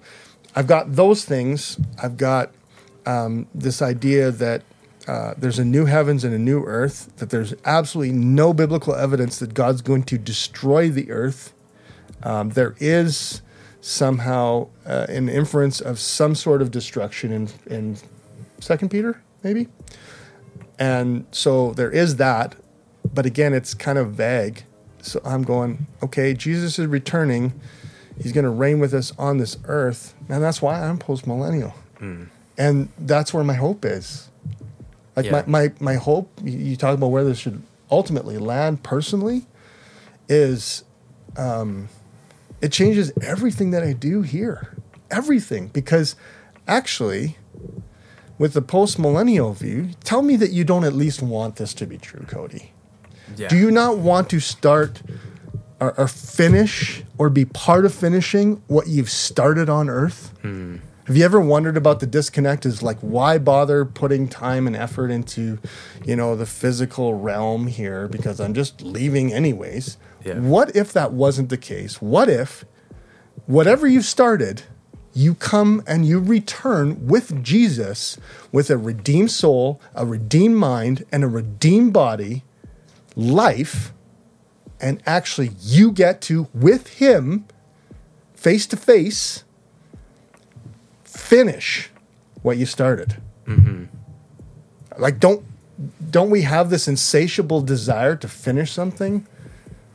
i've 0.55 0.67
got 0.67 0.95
those 0.95 1.23
things. 1.25 1.79
I've 2.01 2.17
got 2.17 2.51
um, 3.05 3.47
this 3.55 3.81
idea 3.81 4.31
that 4.31 4.63
uh, 5.07 5.33
there's 5.37 5.59
a 5.59 5.65
new 5.65 5.85
heavens 5.85 6.23
and 6.23 6.33
a 6.33 6.39
new 6.39 6.63
earth, 6.63 7.15
that 7.17 7.29
there's 7.29 7.53
absolutely 7.65 8.13
no 8.13 8.53
biblical 8.53 8.93
evidence 8.93 9.39
that 9.39 9.53
God's 9.53 9.81
going 9.81 10.03
to 10.03 10.17
destroy 10.17 10.89
the 10.89 11.09
earth. 11.11 11.53
Um, 12.23 12.49
there 12.49 12.75
is 12.79 13.41
somehow 13.79 14.67
uh, 14.85 15.05
an 15.07 15.29
inference 15.29 15.79
of 15.79 15.99
some 15.99 16.35
sort 16.35 16.61
of 16.61 16.71
destruction 16.71 17.31
in 17.31 17.49
in 17.67 17.97
Second 18.59 18.89
Peter, 18.89 19.21
maybe. 19.43 19.67
And 20.79 21.25
so 21.31 21.71
there 21.73 21.89
is 21.89 22.17
that, 22.17 22.55
but 23.13 23.25
again, 23.25 23.53
it's 23.53 23.73
kind 23.73 23.97
of 23.97 24.11
vague. 24.11 24.63
So 25.01 25.21
I'm 25.23 25.43
going, 25.43 25.87
okay, 26.03 26.33
Jesus 26.33 26.77
is 26.77 26.87
returning. 26.87 27.59
He's 28.21 28.31
going 28.31 28.45
to 28.45 28.49
reign 28.49 28.79
with 28.79 28.93
us 28.93 29.13
on 29.17 29.37
this 29.37 29.57
earth. 29.65 30.13
And 30.27 30.43
that's 30.43 30.61
why 30.61 30.81
I'm 30.83 30.97
post 30.97 31.25
millennial. 31.25 31.73
Mm. 31.99 32.29
And 32.57 32.89
that's 32.97 33.33
where 33.33 33.43
my 33.43 33.53
hope 33.53 33.85
is. 33.85 34.26
Like 35.17 35.25
Yeah. 35.25 35.31
my, 35.31 35.43
my, 35.47 35.73
my 35.79 35.95
hope, 35.95 36.29
you 36.43 36.75
talk 36.77 36.93
about 36.93 37.07
where 37.07 37.23
this 37.23 37.39
should 37.39 37.61
ultimately 37.89 38.37
land 38.37 38.83
personally, 38.83 39.47
is 40.29 40.83
um, 41.35 41.89
it 42.61 42.71
changes 42.71 43.11
everything 43.21 43.71
that 43.71 43.83
I 43.83 43.93
do 43.93 44.21
here. 44.21 44.77
Everything. 45.09 45.67
Because 45.69 46.15
actually, 46.67 47.37
with 48.37 48.53
the 48.53 48.61
post 48.61 48.99
millennial 48.99 49.53
view, 49.53 49.89
tell 50.03 50.21
me 50.21 50.35
that 50.35 50.51
you 50.51 50.63
don't 50.63 50.83
at 50.83 50.93
least 50.93 51.23
want 51.23 51.55
this 51.55 51.73
to 51.75 51.87
be 51.87 51.97
true, 51.97 52.23
Cody. 52.27 52.71
Yeah. 53.35 53.47
Do 53.47 53.57
you 53.57 53.71
not 53.71 53.97
want 53.97 54.29
to 54.29 54.39
start 54.39 55.01
or, 55.79 55.99
or 55.99 56.07
finish 56.07 57.03
or 57.17 57.29
be 57.31 57.45
part 57.45 57.85
of 57.85 57.93
finishing 57.93 58.61
what 58.67 58.87
you've 58.87 59.09
started 59.09 59.67
on 59.67 59.89
earth? 59.89 60.31
Have 61.07 61.15
you 61.15 61.23
ever 61.23 61.39
wondered 61.39 61.77
about 61.77 62.01
the 62.01 62.05
disconnect? 62.05 62.65
Is 62.65 62.83
like, 62.83 62.99
why 62.99 63.37
bother 63.37 63.85
putting 63.85 64.27
time 64.27 64.67
and 64.67 64.75
effort 64.75 65.09
into, 65.09 65.57
you 66.03 66.17
know, 66.17 66.35
the 66.35 66.45
physical 66.45 67.13
realm 67.13 67.67
here 67.67 68.09
because 68.09 68.41
I'm 68.41 68.53
just 68.53 68.81
leaving 68.81 69.31
anyways? 69.31 69.97
Yeah. 70.25 70.39
What 70.39 70.75
if 70.75 70.91
that 70.91 71.13
wasn't 71.13 71.47
the 71.47 71.57
case? 71.57 72.01
What 72.01 72.27
if 72.27 72.65
whatever 73.45 73.87
you've 73.87 74.03
started, 74.03 74.63
you 75.13 75.33
come 75.33 75.81
and 75.87 76.05
you 76.05 76.19
return 76.19 77.07
with 77.07 77.41
Jesus 77.41 78.17
with 78.51 78.69
a 78.69 78.77
redeemed 78.77 79.31
soul, 79.31 79.79
a 79.95 80.05
redeemed 80.05 80.57
mind, 80.57 81.05
and 81.09 81.23
a 81.23 81.27
redeemed 81.27 81.93
body, 81.93 82.43
life, 83.15 83.93
and 84.81 85.01
actually 85.05 85.51
you 85.61 85.93
get 85.93 86.19
to, 86.23 86.49
with 86.53 86.87
Him, 86.99 87.45
face 88.33 88.67
to 88.67 88.75
face, 88.75 89.45
finish 91.07 91.89
what 92.41 92.57
you 92.57 92.65
started. 92.65 93.17
Mm-hmm. 93.45 93.85
Like, 94.97 95.19
don't 95.19 95.43
don't 96.09 96.29
we 96.29 96.41
have 96.41 96.69
this 96.69 96.87
insatiable 96.87 97.61
desire 97.61 98.15
to 98.15 98.27
finish 98.27 98.71
something? 98.71 99.27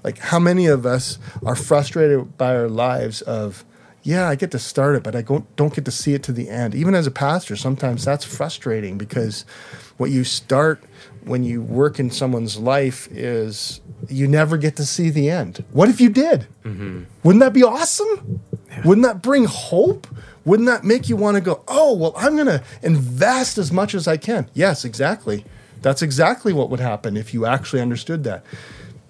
Like, 0.05 0.19
how 0.19 0.39
many 0.39 0.67
of 0.67 0.85
us 0.87 1.19
are 1.45 1.57
frustrated 1.57 2.37
by 2.37 2.55
our 2.55 2.69
lives 2.69 3.23
of, 3.23 3.65
yeah, 4.03 4.29
I 4.29 4.35
get 4.35 4.51
to 4.51 4.59
start 4.59 4.97
it, 4.97 5.03
but 5.03 5.15
I 5.15 5.23
don't, 5.23 5.55
don't 5.57 5.75
get 5.75 5.85
to 5.85 5.91
see 5.93 6.15
it 6.15 6.23
to 6.25 6.33
the 6.33 6.49
end. 6.49 6.75
Even 6.75 6.95
as 6.95 7.07
a 7.07 7.11
pastor, 7.11 7.55
sometimes 7.57 8.05
that's 8.05 8.25
frustrating 8.25 8.99
because 8.99 9.45
what 9.99 10.11
you 10.11 10.25
start 10.25 10.83
when 11.25 11.45
you 11.45 11.63
work 11.63 12.01
in 12.01 12.11
someone's 12.11 12.59
life 12.59 13.09
is 13.13 13.81
you 14.09 14.27
never 14.27 14.57
get 14.57 14.75
to 14.77 14.85
see 14.85 15.09
the 15.11 15.31
end. 15.31 15.65
What 15.71 15.89
if 15.89 16.01
you 16.01 16.09
did? 16.09 16.49
Mm-hmm. 16.65 17.05
Wouldn't 17.23 17.41
that 17.41 17.53
be 17.53 17.63
awesome? 17.63 18.41
Wouldn't 18.85 19.07
that 19.07 19.23
bring 19.23 19.45
hope? 19.45 20.09
Wouldn't 20.45 20.67
that 20.67 20.85
make 20.85 21.09
you 21.09 21.17
want 21.17 21.37
to 21.37 21.41
go, 21.41 21.63
oh, 21.69 21.95
well, 21.95 22.15
I'm 22.17 22.35
going 22.35 22.47
to 22.47 22.63
invest 22.83 23.59
as 23.59 23.73
much 23.73 23.95
as 23.95 24.09
I 24.09 24.17
can? 24.17 24.51
Yes, 24.55 24.85
exactly. 24.85 25.45
That's 25.81 26.03
exactly 26.03 26.53
what 26.53 26.71
would 26.71 26.81
happen 26.81 27.17
if 27.17 27.35
you 27.35 27.47
actually 27.47 27.81
understood 27.81 28.25
that. 28.25 28.45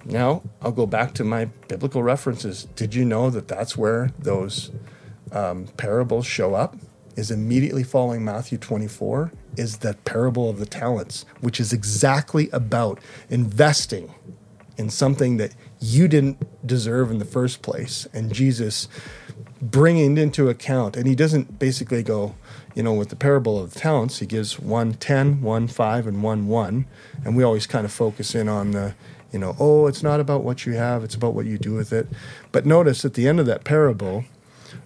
Now, 0.04 0.42
I'll 0.60 0.72
go 0.72 0.86
back 0.86 1.14
to 1.14 1.24
my 1.24 1.46
biblical 1.68 2.02
references. 2.02 2.64
Did 2.76 2.94
you 2.94 3.04
know 3.04 3.30
that 3.30 3.48
that's 3.48 3.76
where 3.76 4.10
those 4.18 4.70
um, 5.30 5.66
parables 5.76 6.26
show 6.26 6.54
up? 6.54 6.76
Is 7.14 7.30
immediately 7.30 7.84
following 7.84 8.24
Matthew 8.24 8.56
24 8.56 9.32
is 9.56 9.78
that 9.78 10.02
parable 10.06 10.48
of 10.48 10.58
the 10.58 10.66
talents, 10.66 11.26
which 11.42 11.60
is 11.60 11.70
exactly 11.70 12.48
about 12.50 12.98
investing 13.28 14.14
in 14.78 14.88
something 14.88 15.36
that 15.36 15.54
you 15.78 16.08
didn't 16.08 16.66
deserve 16.66 17.10
in 17.10 17.18
the 17.18 17.26
first 17.26 17.60
place. 17.60 18.06
And 18.14 18.32
Jesus 18.32 18.88
bringing 19.62 20.18
into 20.18 20.48
account, 20.48 20.96
and 20.96 21.06
he 21.06 21.14
doesn't 21.14 21.58
basically 21.58 22.02
go, 22.02 22.34
you 22.74 22.82
know, 22.82 22.92
with 22.92 23.10
the 23.10 23.16
parable 23.16 23.62
of 23.62 23.72
the 23.72 23.78
talents, 23.78 24.18
he 24.18 24.26
gives 24.26 24.58
one 24.58 24.94
ten, 24.94 25.40
one 25.40 25.68
five, 25.68 26.06
and 26.06 26.22
one 26.22 26.48
1. 26.48 26.84
And 27.24 27.36
we 27.36 27.44
always 27.44 27.66
kind 27.66 27.84
of 27.84 27.92
focus 27.92 28.34
in 28.34 28.48
on 28.48 28.72
the, 28.72 28.94
you 29.30 29.38
know, 29.38 29.54
oh, 29.60 29.86
it's 29.86 30.02
not 30.02 30.18
about 30.18 30.42
what 30.42 30.66
you 30.66 30.72
have, 30.72 31.04
it's 31.04 31.14
about 31.14 31.34
what 31.34 31.46
you 31.46 31.58
do 31.58 31.74
with 31.74 31.92
it. 31.92 32.08
But 32.50 32.66
notice 32.66 33.04
at 33.04 33.14
the 33.14 33.28
end 33.28 33.38
of 33.38 33.46
that 33.46 33.62
parable, 33.62 34.24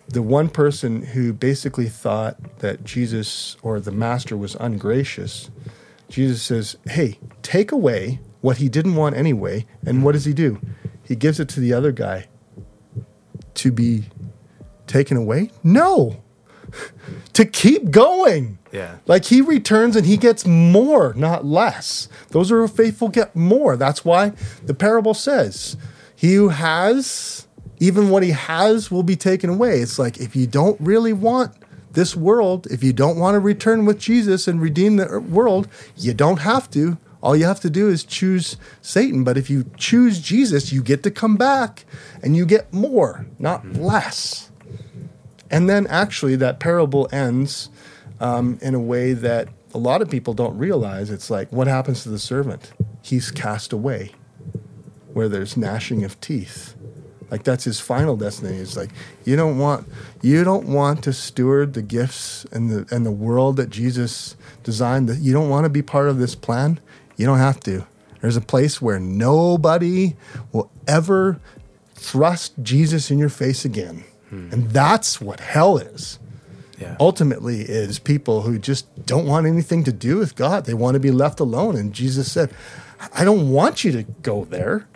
the 0.08 0.22
one 0.22 0.48
person 0.50 1.06
who 1.06 1.32
basically 1.32 1.88
thought 1.88 2.58
that 2.58 2.84
Jesus 2.84 3.56
or 3.62 3.80
the 3.80 3.92
master 3.92 4.36
was 4.36 4.56
ungracious, 4.56 5.50
Jesus 6.08 6.42
says, 6.42 6.76
Hey, 6.86 7.18
take 7.42 7.72
away 7.72 8.20
what 8.40 8.58
he 8.58 8.68
didn't 8.68 8.94
want 8.94 9.16
anyway. 9.16 9.66
And 9.84 10.04
what 10.04 10.12
does 10.12 10.26
he 10.26 10.34
do? 10.34 10.60
He 11.02 11.16
gives 11.16 11.40
it 11.40 11.48
to 11.50 11.60
the 11.60 11.72
other 11.72 11.92
guy 11.92 12.26
to 13.54 13.72
be 13.72 14.04
taken 14.86 15.16
away? 15.16 15.50
No, 15.62 16.22
to 17.32 17.44
keep 17.44 17.90
going. 17.90 18.58
Yeah. 18.72 18.96
Like 19.06 19.26
he 19.26 19.40
returns 19.40 19.96
and 19.96 20.06
he 20.06 20.16
gets 20.16 20.46
more, 20.46 21.14
not 21.14 21.44
less. 21.44 22.08
Those 22.30 22.50
who 22.50 22.56
are 22.56 22.68
faithful 22.68 23.08
get 23.08 23.34
more. 23.34 23.76
That's 23.76 24.04
why 24.04 24.32
the 24.64 24.74
parable 24.74 25.14
says, 25.14 25.76
He 26.14 26.34
who 26.34 26.48
has, 26.48 27.46
even 27.78 28.10
what 28.10 28.22
he 28.22 28.30
has 28.30 28.90
will 28.90 29.02
be 29.02 29.16
taken 29.16 29.50
away. 29.50 29.80
It's 29.80 29.98
like 29.98 30.18
if 30.18 30.36
you 30.36 30.46
don't 30.46 30.80
really 30.80 31.12
want 31.12 31.54
this 31.92 32.14
world, 32.14 32.66
if 32.70 32.84
you 32.84 32.92
don't 32.92 33.18
want 33.18 33.34
to 33.34 33.40
return 33.40 33.86
with 33.86 33.98
Jesus 33.98 34.46
and 34.46 34.60
redeem 34.60 34.96
the 34.96 35.20
world, 35.20 35.68
you 35.96 36.12
don't 36.12 36.40
have 36.40 36.70
to. 36.70 36.98
All 37.22 37.34
you 37.34 37.46
have 37.46 37.60
to 37.60 37.70
do 37.70 37.88
is 37.88 38.04
choose 38.04 38.56
Satan. 38.82 39.24
But 39.24 39.38
if 39.38 39.48
you 39.48 39.64
choose 39.76 40.20
Jesus, 40.20 40.72
you 40.72 40.82
get 40.82 41.02
to 41.04 41.10
come 41.10 41.36
back 41.36 41.84
and 42.22 42.36
you 42.36 42.44
get 42.46 42.72
more, 42.72 43.26
not 43.38 43.66
less. 43.72 44.50
And 45.50 45.68
then 45.68 45.86
actually, 45.86 46.36
that 46.36 46.58
parable 46.58 47.08
ends 47.12 47.70
um, 48.20 48.58
in 48.62 48.74
a 48.74 48.80
way 48.80 49.12
that 49.12 49.48
a 49.74 49.78
lot 49.78 50.02
of 50.02 50.10
people 50.10 50.34
don't 50.34 50.56
realize. 50.56 51.10
It's 51.10 51.30
like, 51.30 51.52
what 51.52 51.66
happens 51.66 52.02
to 52.02 52.08
the 52.08 52.18
servant? 52.18 52.72
He's 53.02 53.30
cast 53.30 53.72
away, 53.72 54.12
where 55.12 55.28
there's 55.28 55.56
gnashing 55.56 56.04
of 56.04 56.20
teeth. 56.20 56.74
Like 57.30 57.42
that's 57.42 57.64
his 57.64 57.80
final 57.80 58.16
destiny. 58.16 58.56
It's 58.58 58.76
like 58.76 58.90
you 59.24 59.36
don't 59.36 59.58
want 59.58 59.88
you 60.22 60.44
don't 60.44 60.68
want 60.68 61.02
to 61.04 61.12
steward 61.12 61.74
the 61.74 61.82
gifts 61.82 62.46
and 62.52 62.70
the 62.70 62.94
and 62.94 63.04
the 63.04 63.10
world 63.10 63.56
that 63.56 63.68
Jesus 63.70 64.36
designed. 64.62 65.10
You 65.18 65.32
don't 65.32 65.48
want 65.48 65.64
to 65.64 65.68
be 65.68 65.82
part 65.82 66.08
of 66.08 66.18
this 66.18 66.34
plan. 66.34 66.80
You 67.16 67.26
don't 67.26 67.38
have 67.38 67.60
to. 67.60 67.86
There's 68.20 68.36
a 68.36 68.40
place 68.40 68.80
where 68.80 69.00
nobody 69.00 70.16
will 70.52 70.70
ever 70.86 71.40
thrust 71.94 72.54
Jesus 72.62 73.10
in 73.10 73.18
your 73.18 73.28
face 73.28 73.64
again. 73.64 74.04
And 74.30 74.70
that's 74.70 75.20
what 75.20 75.40
hell 75.40 75.78
is 75.78 76.18
Yeah. 76.80 76.96
ultimately 77.00 77.60
is 77.62 77.98
people 77.98 78.42
who 78.42 78.58
just 78.58 78.86
don't 79.06 79.24
want 79.26 79.46
anything 79.46 79.84
to 79.84 79.92
do 79.92 80.18
with 80.18 80.34
God. 80.36 80.64
They 80.66 80.74
want 80.74 80.94
to 80.94 81.00
be 81.00 81.10
left 81.10 81.40
alone. 81.40 81.76
And 81.76 81.92
Jesus 81.92 82.30
said, 82.30 82.50
I 83.14 83.24
don't 83.24 83.50
want 83.50 83.84
you 83.84 83.92
to 83.92 84.02
go 84.22 84.44
there, 84.44 84.86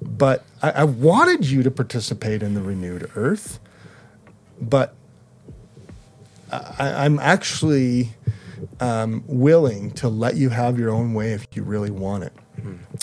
but 0.00 0.44
I, 0.62 0.70
I 0.70 0.84
wanted 0.84 1.46
you 1.46 1.62
to 1.62 1.70
participate 1.70 2.42
in 2.42 2.54
the 2.54 2.62
renewed 2.62 3.10
earth. 3.14 3.60
But 4.60 4.94
I, 6.50 7.04
I'm 7.04 7.18
actually 7.18 8.14
um, 8.80 9.22
willing 9.26 9.90
to 9.92 10.08
let 10.08 10.36
you 10.36 10.48
have 10.50 10.78
your 10.78 10.90
own 10.90 11.14
way 11.14 11.32
if 11.32 11.46
you 11.54 11.62
really 11.62 11.90
want 11.90 12.24
it. 12.24 12.32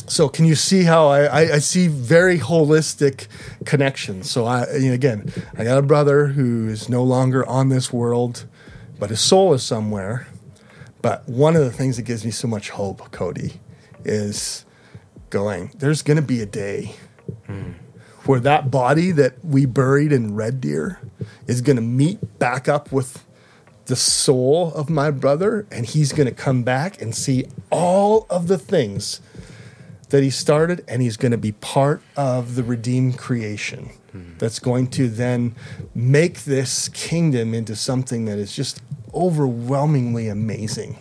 So 0.08 0.30
can 0.30 0.46
you 0.46 0.56
see 0.56 0.84
how 0.84 1.08
I, 1.08 1.24
I, 1.24 1.40
I 1.56 1.60
see 1.60 1.88
very 1.88 2.40
holistic 2.40 3.28
connections? 3.66 4.30
So 4.30 4.46
I 4.46 4.66
you 4.76 4.90
know, 4.90 4.94
again, 4.94 5.32
I 5.58 5.64
got 5.64 5.78
a 5.78 5.82
brother 5.84 6.28
who 6.28 6.68
is 6.68 6.90
no 6.90 7.04
longer 7.04 7.48
on 7.48 7.70
this 7.70 7.92
world, 7.94 8.46
but 9.00 9.10
his 9.10 9.20
soul 9.20 9.54
is 9.54 9.64
somewhere. 9.64 10.28
But 11.02 11.28
one 11.30 11.56
of 11.56 11.64
the 11.64 11.72
things 11.72 11.96
that 11.96 12.04
gives 12.04 12.26
me 12.26 12.32
so 12.32 12.48
much 12.48 12.72
hope, 12.72 13.12
Cody, 13.12 13.60
is 14.04 14.66
going. 15.30 15.72
There's 15.78 16.02
going 16.02 16.18
to 16.18 16.24
be 16.24 16.42
a 16.42 16.46
day 16.46 16.96
where 18.26 18.40
that 18.42 18.70
body 18.70 19.12
that 19.12 19.44
we 19.44 19.66
buried 19.66 20.12
in 20.12 20.36
Red 20.36 20.60
Deer 20.60 21.00
is 21.48 21.62
going 21.62 21.78
to 21.78 21.82
meet 21.82 22.40
back 22.40 22.68
up 22.68 22.92
with 22.92 23.26
the 23.86 23.96
soul 23.96 24.72
of 24.76 24.90
my 24.90 25.10
brother, 25.10 25.66
and 25.72 25.86
he's 25.86 26.14
going 26.14 26.28
to 26.28 26.36
come 26.36 26.64
back 26.64 27.02
and 27.02 27.16
see 27.16 27.46
all 27.72 28.28
of 28.30 28.48
the 28.48 28.58
things 28.58 29.20
that 30.10 30.24
he 30.24 30.30
started, 30.30 30.84
and 30.88 31.02
he's 31.02 31.18
going 31.18 31.32
to 31.32 31.38
be 31.38 31.52
part 31.52 32.02
of 32.16 32.56
the 32.56 32.64
redeemed 32.64 33.18
creation 33.18 33.90
that's 34.40 34.58
going 34.58 34.88
to 34.88 35.08
then 35.08 35.56
make 35.94 36.44
this 36.44 36.90
kingdom 36.90 37.54
into 37.54 37.76
something 37.76 38.26
that 38.26 38.40
is 38.40 38.56
just 38.56 38.82
overwhelmingly 39.14 40.28
amazing. 40.28 40.98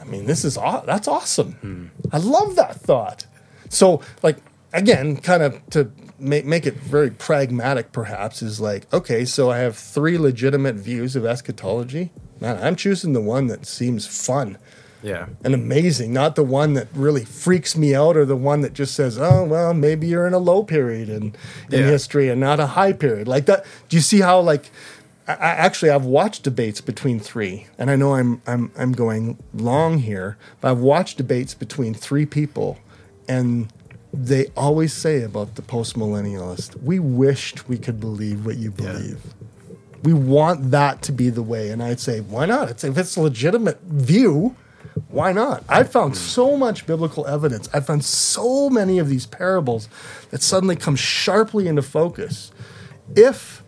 I 0.00 0.04
mean, 0.04 0.26
this 0.26 0.44
is 0.44 0.58
aw- 0.58 0.80
that's 0.80 1.06
awesome. 1.06 1.52
Hmm. 1.52 1.86
I 2.12 2.18
love 2.18 2.56
that 2.56 2.80
thought. 2.80 3.26
So, 3.68 4.00
like 4.22 4.38
again, 4.72 5.16
kind 5.18 5.42
of 5.42 5.64
to 5.70 5.92
make 6.18 6.44
make 6.44 6.66
it 6.66 6.74
very 6.74 7.10
pragmatic, 7.10 7.92
perhaps 7.92 8.42
is 8.42 8.60
like, 8.60 8.92
okay, 8.92 9.24
so 9.24 9.50
I 9.50 9.58
have 9.58 9.76
three 9.76 10.18
legitimate 10.18 10.74
views 10.76 11.14
of 11.14 11.24
eschatology. 11.24 12.10
Man, 12.40 12.62
I'm 12.62 12.76
choosing 12.76 13.12
the 13.12 13.20
one 13.20 13.48
that 13.48 13.66
seems 13.66 14.06
fun 14.06 14.58
Yeah. 15.02 15.26
and 15.44 15.54
amazing, 15.54 16.12
not 16.12 16.34
the 16.34 16.42
one 16.42 16.74
that 16.74 16.88
really 16.94 17.24
freaks 17.24 17.76
me 17.76 17.94
out 17.94 18.16
or 18.16 18.24
the 18.24 18.34
one 18.36 18.62
that 18.62 18.72
just 18.72 18.94
says, 18.94 19.18
"Oh, 19.18 19.44
well, 19.44 19.72
maybe 19.72 20.06
you're 20.08 20.26
in 20.26 20.34
a 20.34 20.38
low 20.38 20.62
period 20.64 21.08
in 21.08 21.34
in 21.70 21.80
Yeah. 21.80 21.90
history 21.90 22.28
and 22.28 22.40
not 22.40 22.58
a 22.60 22.66
high 22.68 22.92
period." 22.92 23.28
Like 23.28 23.46
that. 23.46 23.64
Do 23.88 23.96
you 23.96 24.02
see 24.02 24.20
how 24.20 24.40
like 24.40 24.70
I, 25.28 25.32
I 25.34 25.48
actually 25.50 25.90
I've 25.90 26.04
watched 26.04 26.42
debates 26.42 26.80
between 26.80 27.20
three, 27.20 27.66
and 27.78 27.90
I 27.90 27.96
know 27.96 28.14
I'm 28.14 28.42
I'm 28.46 28.70
I'm 28.76 28.92
going 28.92 29.38
long 29.54 29.98
here, 29.98 30.36
but 30.60 30.70
I've 30.72 30.80
watched 30.80 31.16
debates 31.16 31.54
between 31.54 31.94
three 31.94 32.26
people, 32.26 32.78
and 33.28 33.68
they 34.12 34.46
always 34.56 34.92
say 34.92 35.22
about 35.22 35.54
the 35.54 35.62
postmillennialist, 35.62 36.82
"We 36.82 36.98
wished 36.98 37.68
we 37.68 37.78
could 37.78 38.00
believe 38.00 38.44
what 38.46 38.56
you 38.56 38.72
Yeah. 38.78 38.92
believe." 38.92 39.20
We 40.04 40.12
want 40.12 40.70
that 40.70 41.02
to 41.02 41.12
be 41.12 41.28
the 41.28 41.42
way, 41.42 41.70
and 41.70 41.82
I'd 41.82 41.98
say, 41.98 42.20
why 42.20 42.46
not? 42.46 42.70
It's, 42.70 42.84
if 42.84 42.96
it's 42.96 43.16
a 43.16 43.20
legitimate 43.20 43.80
view, 43.82 44.54
why 45.08 45.32
not? 45.32 45.64
I 45.68 45.82
found 45.84 46.16
so 46.16 46.56
much 46.56 46.86
biblical 46.86 47.26
evidence. 47.26 47.68
I 47.72 47.80
found 47.80 48.04
so 48.04 48.68
many 48.70 48.98
of 48.98 49.08
these 49.08 49.26
parables 49.26 49.88
that 50.30 50.42
suddenly 50.42 50.76
come 50.76 50.96
sharply 50.96 51.68
into 51.68 51.82
focus. 51.82 52.50
If 53.16 53.62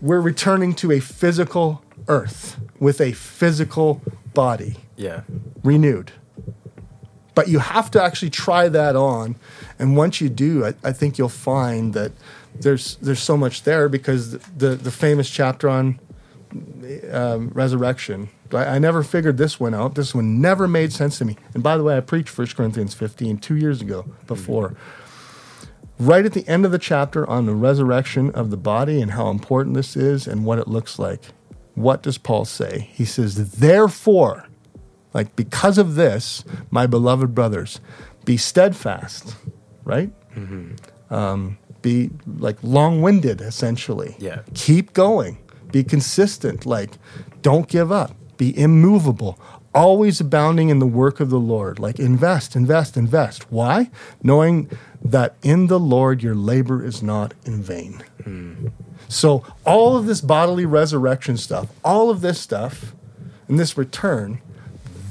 we're 0.00 0.20
returning 0.20 0.74
to 0.76 0.92
a 0.92 1.00
physical 1.00 1.82
earth 2.08 2.58
with 2.78 3.00
a 3.00 3.12
physical 3.12 4.02
body, 4.34 4.76
Yeah. 4.96 5.22
renewed. 5.62 6.12
But 7.34 7.48
you 7.48 7.58
have 7.58 7.90
to 7.92 8.02
actually 8.02 8.30
try 8.30 8.68
that 8.68 8.94
on, 8.94 9.36
and 9.78 9.96
once 9.96 10.20
you 10.20 10.28
do, 10.28 10.64
I, 10.66 10.74
I 10.84 10.92
think 10.92 11.18
you'll 11.18 11.28
find 11.28 11.92
that 11.94 12.12
there's 12.60 12.96
there's 13.02 13.18
so 13.20 13.36
much 13.36 13.64
there 13.64 13.88
because 13.88 14.32
the 14.32 14.38
the, 14.56 14.68
the 14.76 14.90
famous 14.92 15.28
chapter 15.28 15.68
on 15.68 15.98
um, 17.10 17.48
resurrection. 17.54 18.28
I, 18.52 18.64
I 18.64 18.78
never 18.78 19.02
figured 19.02 19.36
this 19.38 19.58
one 19.58 19.74
out. 19.74 19.94
This 19.94 20.14
one 20.14 20.40
never 20.40 20.68
made 20.68 20.92
sense 20.92 21.18
to 21.18 21.24
me. 21.24 21.36
And 21.54 21.62
by 21.62 21.76
the 21.76 21.82
way, 21.82 21.96
I 21.96 22.00
preached 22.00 22.36
1 22.36 22.48
Corinthians 22.48 22.94
15 22.94 23.38
two 23.38 23.56
years 23.56 23.80
ago 23.80 24.06
before. 24.26 24.76
Right 25.98 26.24
at 26.24 26.32
the 26.32 26.46
end 26.48 26.64
of 26.64 26.72
the 26.72 26.78
chapter 26.78 27.28
on 27.28 27.46
the 27.46 27.54
resurrection 27.54 28.30
of 28.32 28.50
the 28.50 28.56
body 28.56 29.00
and 29.00 29.12
how 29.12 29.28
important 29.30 29.76
this 29.76 29.96
is 29.96 30.26
and 30.26 30.44
what 30.44 30.58
it 30.58 30.66
looks 30.66 30.98
like. 30.98 31.20
What 31.74 32.02
does 32.02 32.18
Paul 32.18 32.44
say? 32.44 32.90
He 32.92 33.04
says, 33.04 33.52
Therefore, 33.52 34.46
like 35.12 35.34
because 35.36 35.78
of 35.78 35.94
this, 35.94 36.44
my 36.70 36.86
beloved 36.86 37.34
brothers, 37.34 37.80
be 38.24 38.36
steadfast, 38.36 39.36
right? 39.84 40.10
Um, 41.10 41.58
be 41.82 42.10
like 42.26 42.56
long 42.62 43.02
winded, 43.02 43.40
essentially. 43.40 44.16
Yeah. 44.18 44.40
Keep 44.54 44.94
going. 44.94 45.38
Be 45.74 45.82
consistent. 45.82 46.64
Like, 46.64 46.98
don't 47.42 47.66
give 47.66 47.90
up. 47.90 48.14
Be 48.36 48.56
immovable. 48.56 49.40
Always 49.74 50.20
abounding 50.20 50.68
in 50.68 50.78
the 50.78 50.86
work 50.86 51.18
of 51.18 51.30
the 51.30 51.40
Lord. 51.40 51.80
Like, 51.80 51.98
invest, 51.98 52.54
invest, 52.54 52.96
invest. 52.96 53.50
Why? 53.50 53.90
Knowing 54.22 54.70
that 55.02 55.34
in 55.42 55.66
the 55.66 55.80
Lord 55.80 56.22
your 56.22 56.36
labor 56.36 56.84
is 56.84 57.02
not 57.02 57.34
in 57.44 57.60
vain. 57.60 58.04
Hmm. 58.22 58.68
So, 59.08 59.44
all 59.66 59.96
of 59.96 60.06
this 60.06 60.20
bodily 60.20 60.64
resurrection 60.64 61.36
stuff, 61.36 61.70
all 61.84 62.08
of 62.08 62.20
this 62.20 62.40
stuff, 62.40 62.94
and 63.48 63.58
this 63.58 63.76
return, 63.76 64.40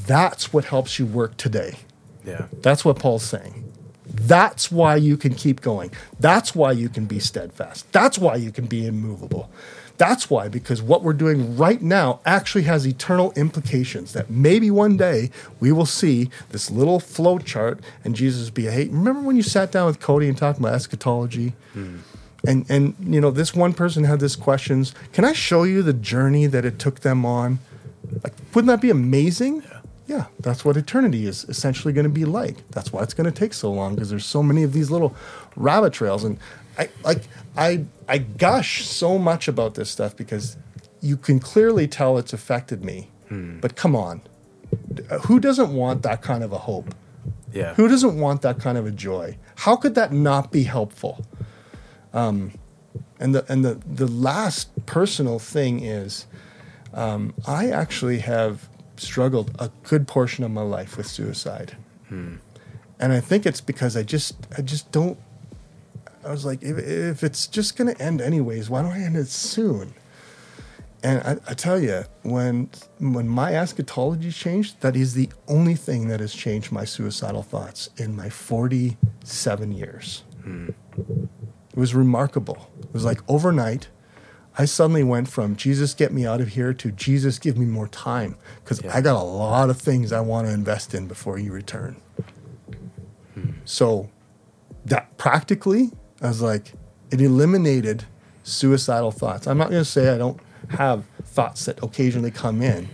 that's 0.07 0.53
what 0.53 0.63
helps 0.63 0.97
you 0.97 1.05
work 1.05 1.35
today. 1.35 1.79
Yeah. 2.23 2.45
That's 2.61 2.85
what 2.85 2.99
Paul's 2.99 3.25
saying. 3.25 3.69
That's 4.05 4.71
why 4.71 4.95
you 4.95 5.17
can 5.17 5.35
keep 5.35 5.59
going. 5.59 5.91
That's 6.21 6.55
why 6.55 6.71
you 6.71 6.87
can 6.87 7.05
be 7.05 7.19
steadfast. 7.19 7.91
That's 7.91 8.17
why 8.17 8.37
you 8.37 8.53
can 8.53 8.67
be 8.67 8.87
immovable. 8.87 9.49
That's 9.97 10.29
why, 10.29 10.47
because 10.47 10.81
what 10.81 11.03
we're 11.03 11.13
doing 11.13 11.55
right 11.55 11.81
now 11.81 12.19
actually 12.25 12.63
has 12.63 12.85
eternal 12.87 13.31
implications 13.33 14.13
that 14.13 14.29
maybe 14.29 14.71
one 14.71 14.97
day 14.97 15.29
we 15.59 15.71
will 15.71 15.85
see 15.85 16.29
this 16.49 16.71
little 16.71 16.99
flow 16.99 17.37
chart 17.37 17.79
and 18.03 18.15
Jesus 18.15 18.49
be, 18.49 18.63
hey, 18.65 18.87
remember 18.87 19.21
when 19.21 19.35
you 19.35 19.43
sat 19.43 19.71
down 19.71 19.85
with 19.85 19.99
Cody 19.99 20.27
and 20.27 20.37
talked 20.37 20.57
about 20.57 20.73
eschatology? 20.73 21.53
Hmm. 21.73 21.97
And, 22.45 22.69
and 22.69 22.95
you 22.99 23.21
know, 23.21 23.31
this 23.31 23.53
one 23.53 23.73
person 23.73 24.03
had 24.03 24.19
this 24.19 24.35
questions. 24.35 24.93
Can 25.13 25.25
I 25.25 25.33
show 25.33 25.63
you 25.63 25.83
the 25.83 25.93
journey 25.93 26.47
that 26.47 26.65
it 26.65 26.79
took 26.79 27.01
them 27.01 27.25
on? 27.25 27.59
Like, 28.23 28.33
wouldn't 28.53 28.67
that 28.67 28.81
be 28.81 28.89
amazing? 28.89 29.63
Yeah, 30.07 30.25
that's 30.39 30.65
what 30.65 30.75
eternity 30.75 31.25
is 31.25 31.45
essentially 31.45 31.93
going 31.93 32.03
to 32.03 32.09
be 32.09 32.25
like. 32.25 32.57
That's 32.71 32.91
why 32.91 33.03
it's 33.03 33.13
going 33.13 33.31
to 33.31 33.39
take 33.39 33.53
so 33.53 33.71
long 33.71 33.95
because 33.95 34.09
there's 34.09 34.25
so 34.25 34.43
many 34.43 34.63
of 34.63 34.73
these 34.73 34.91
little 34.91 35.15
rabbit 35.55 35.93
trails. 35.93 36.25
And 36.25 36.37
I 36.77 36.89
like 37.03 37.23
I 37.55 37.85
I 38.07 38.17
gush 38.17 38.85
so 38.85 39.17
much 39.17 39.47
about 39.47 39.75
this 39.75 39.89
stuff 39.89 40.15
because 40.15 40.57
you 41.01 41.17
can 41.17 41.39
clearly 41.39 41.87
tell 41.87 42.17
it's 42.17 42.33
affected 42.33 42.83
me. 42.83 43.09
But 43.61 43.75
come 43.75 43.95
on, 43.95 44.21
who 45.23 45.39
doesn't 45.39 45.73
want 45.73 46.03
that 46.03 46.21
kind 46.21 46.43
of 46.43 46.51
a 46.53 46.59
hope? 46.59 46.93
Yeah. 47.51 47.73
Who 47.75 47.87
doesn't 47.87 48.19
want 48.19 48.41
that 48.41 48.59
kind 48.59 48.77
of 48.77 48.85
a 48.87 48.91
joy? 48.91 49.37
How 49.57 49.75
could 49.75 49.95
that 49.95 50.11
not 50.11 50.51
be 50.51 50.63
helpful? 50.63 51.25
Um, 52.13 52.53
and 53.19 53.33
the 53.35 53.45
and 53.51 53.63
the 53.63 53.79
the 53.85 54.07
last 54.07 54.85
personal 54.85 55.39
thing 55.39 55.83
is, 55.83 56.25
um, 56.93 57.33
I 57.47 57.69
actually 57.69 58.19
have 58.19 58.69
struggled 58.97 59.55
a 59.59 59.69
good 59.83 60.07
portion 60.07 60.43
of 60.43 60.51
my 60.51 60.61
life 60.61 60.97
with 60.97 61.07
suicide, 61.07 61.75
and 62.99 63.13
I 63.13 63.19
think 63.19 63.45
it's 63.45 63.61
because 63.61 63.97
I 63.97 64.03
just 64.03 64.35
I 64.57 64.61
just 64.61 64.91
don't. 64.91 65.17
I 66.25 66.31
was 66.31 66.45
like, 66.45 66.63
if, 66.63 66.77
if 66.77 67.23
it's 67.23 67.47
just 67.47 67.75
going 67.75 67.93
to 67.93 68.01
end 68.01 68.21
anyways, 68.21 68.69
why 68.69 68.81
don't 68.81 68.91
I 68.91 69.01
end 69.01 69.15
it 69.17 69.27
soon? 69.27 69.93
And 71.03 71.19
I, 71.21 71.51
I 71.51 71.53
tell 71.53 71.79
you, 71.81 72.03
when 72.21 72.69
when 72.99 73.27
my 73.27 73.53
eschatology 73.55 74.31
changed, 74.31 74.79
that 74.79 74.95
is 74.95 75.15
the 75.15 75.29
only 75.49 75.75
thing 75.75 76.07
that 76.07 76.21
has 76.21 76.33
changed 76.33 76.71
my 76.71 76.85
suicidal 76.85 77.43
thoughts 77.43 77.89
in 77.97 78.15
my 78.15 78.29
47 78.29 79.71
years. 79.73 80.23
Hmm. 80.43 80.69
It 80.97 81.77
was 81.77 81.93
remarkable. 81.93 82.69
It 82.79 82.93
was 82.93 83.03
like 83.03 83.19
overnight, 83.27 83.89
I 84.57 84.63
suddenly 84.65 85.03
went 85.03 85.27
from 85.27 85.55
Jesus, 85.57 85.93
get 85.93 86.13
me 86.13 86.25
out 86.25 86.39
of 86.39 86.49
here 86.49 86.73
to 86.75 86.91
Jesus, 86.91 87.37
give 87.39 87.57
me 87.57 87.65
more 87.65 87.87
time 87.89 88.37
because 88.63 88.81
Yeah. 88.81 88.95
I 88.95 89.01
got 89.01 89.19
a 89.21 89.25
lot 89.25 89.69
of 89.69 89.81
things 89.81 90.13
I 90.13 90.21
want 90.21 90.47
to 90.47 90.53
invest 90.53 90.93
in 90.93 91.07
before 91.07 91.37
you 91.37 91.51
return. 91.51 91.97
Hmm. 93.33 93.49
So, 93.65 94.09
that 94.85 95.17
practically, 95.17 95.91
I 96.23 96.27
was 96.27 96.41
like, 96.41 96.73
it 97.11 97.21
eliminated 97.21 98.05
suicidal 98.43 99.11
thoughts. 99.11 99.45
I'm 99.45 99.57
not 99.57 99.69
going 99.69 99.81
to 99.81 99.89
say 99.89 100.09
I 100.09 100.17
don't 100.17 100.39
have 100.69 101.05
thoughts 101.25 101.65
that 101.65 101.81
occasionally 101.83 102.31
come 102.31 102.61
in, 102.61 102.89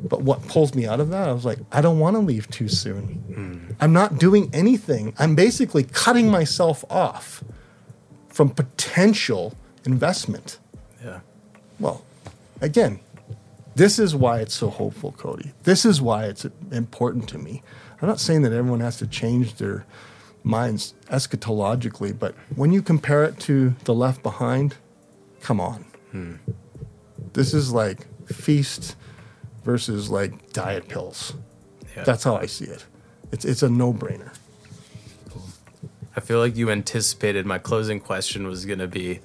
but 0.00 0.22
what 0.22 0.46
pulls 0.48 0.74
me 0.74 0.86
out 0.86 0.98
of 0.98 1.10
that, 1.10 1.28
I 1.28 1.32
was 1.32 1.44
like, 1.44 1.58
I 1.70 1.80
don't 1.80 1.98
want 1.98 2.16
to 2.16 2.20
leave 2.20 2.48
too 2.50 2.68
soon. 2.68 3.04
Hmm. 3.34 3.72
I'm 3.80 3.92
not 3.92 4.18
doing 4.18 4.50
anything. 4.52 5.14
I'm 5.18 5.34
basically 5.34 5.84
cutting 5.84 6.30
myself 6.30 6.84
off 6.90 7.44
from 8.28 8.48
potential 8.50 9.54
investment. 9.84 10.58
Yeah. 11.04 11.20
Well, 11.78 12.02
again, 12.60 13.00
this 13.74 13.98
is 13.98 14.14
why 14.14 14.40
it's 14.40 14.54
so 14.54 14.70
hopeful, 14.70 15.12
Cody. 15.12 15.52
This 15.64 15.84
is 15.84 16.00
why 16.00 16.24
it's 16.24 16.46
important 16.72 17.28
to 17.30 17.38
me. 17.38 17.62
I'm 18.00 18.08
not 18.08 18.20
saying 18.20 18.42
that 18.42 18.52
everyone 18.52 18.80
has 18.80 18.96
to 18.98 19.06
change 19.06 19.56
their 19.56 19.84
minds 20.42 20.94
eschatologically, 21.08 22.18
but 22.18 22.34
when 22.54 22.72
you 22.72 22.82
compare 22.82 23.24
it 23.24 23.38
to 23.40 23.74
the 23.84 23.94
left 23.94 24.22
behind, 24.22 24.76
come 25.40 25.60
on. 25.60 25.84
This 27.32 27.54
is 27.54 27.72
like 27.72 28.06
feast 28.26 28.96
versus 29.64 30.10
like 30.10 30.52
diet 30.52 30.88
pills. 30.88 31.34
Yeah. 31.96 32.04
That's 32.04 32.24
how 32.24 32.36
I 32.36 32.46
see 32.46 32.66
it. 32.66 32.84
It's 33.32 33.44
it's 33.44 33.62
a 33.62 33.68
no 33.68 33.92
brainer. 33.92 34.32
I 36.16 36.20
feel 36.20 36.38
like 36.38 36.56
you 36.56 36.70
anticipated 36.70 37.46
my 37.46 37.58
closing 37.58 38.00
question 38.00 38.46
was 38.46 38.66
going 38.66 38.80
to 38.80 38.88
be 38.88 39.20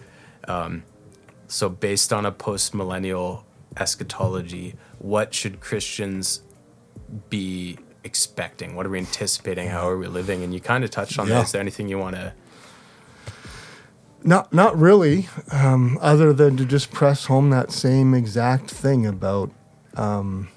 um, 0.47 0.83
so, 1.47 1.69
based 1.69 2.11
on 2.11 2.25
a 2.25 2.31
post 2.31 2.73
millennial 2.73 3.45
eschatology, 3.77 4.75
what 4.99 5.33
should 5.33 5.59
Christians 5.59 6.41
be 7.29 7.77
expecting? 8.05 8.75
What 8.75 8.85
are 8.85 8.89
we 8.89 8.99
anticipating? 8.99 9.67
How 9.69 9.89
are 9.89 9.97
we 9.97 10.07
living? 10.07 10.43
And 10.43 10.53
you 10.53 10.61
kind 10.61 10.83
of 10.83 10.91
touched 10.91 11.19
on 11.19 11.27
Yeah. 11.27 11.35
that. 11.35 11.45
Is 11.45 11.51
there 11.51 11.61
anything 11.61 11.89
you 11.89 11.97
want 11.97 12.15
to? 12.15 12.33
Not 14.23 14.53
not 14.53 14.77
really, 14.79 15.27
um, 15.51 15.99
other 16.01 16.33
than 16.33 16.55
to 16.57 16.65
just 16.65 16.91
press 16.91 17.25
home 17.25 17.49
that 17.51 17.71
same 17.71 18.13
exact 18.15 18.71
thing 18.71 19.05
about 19.05 19.51
um, 19.95 20.47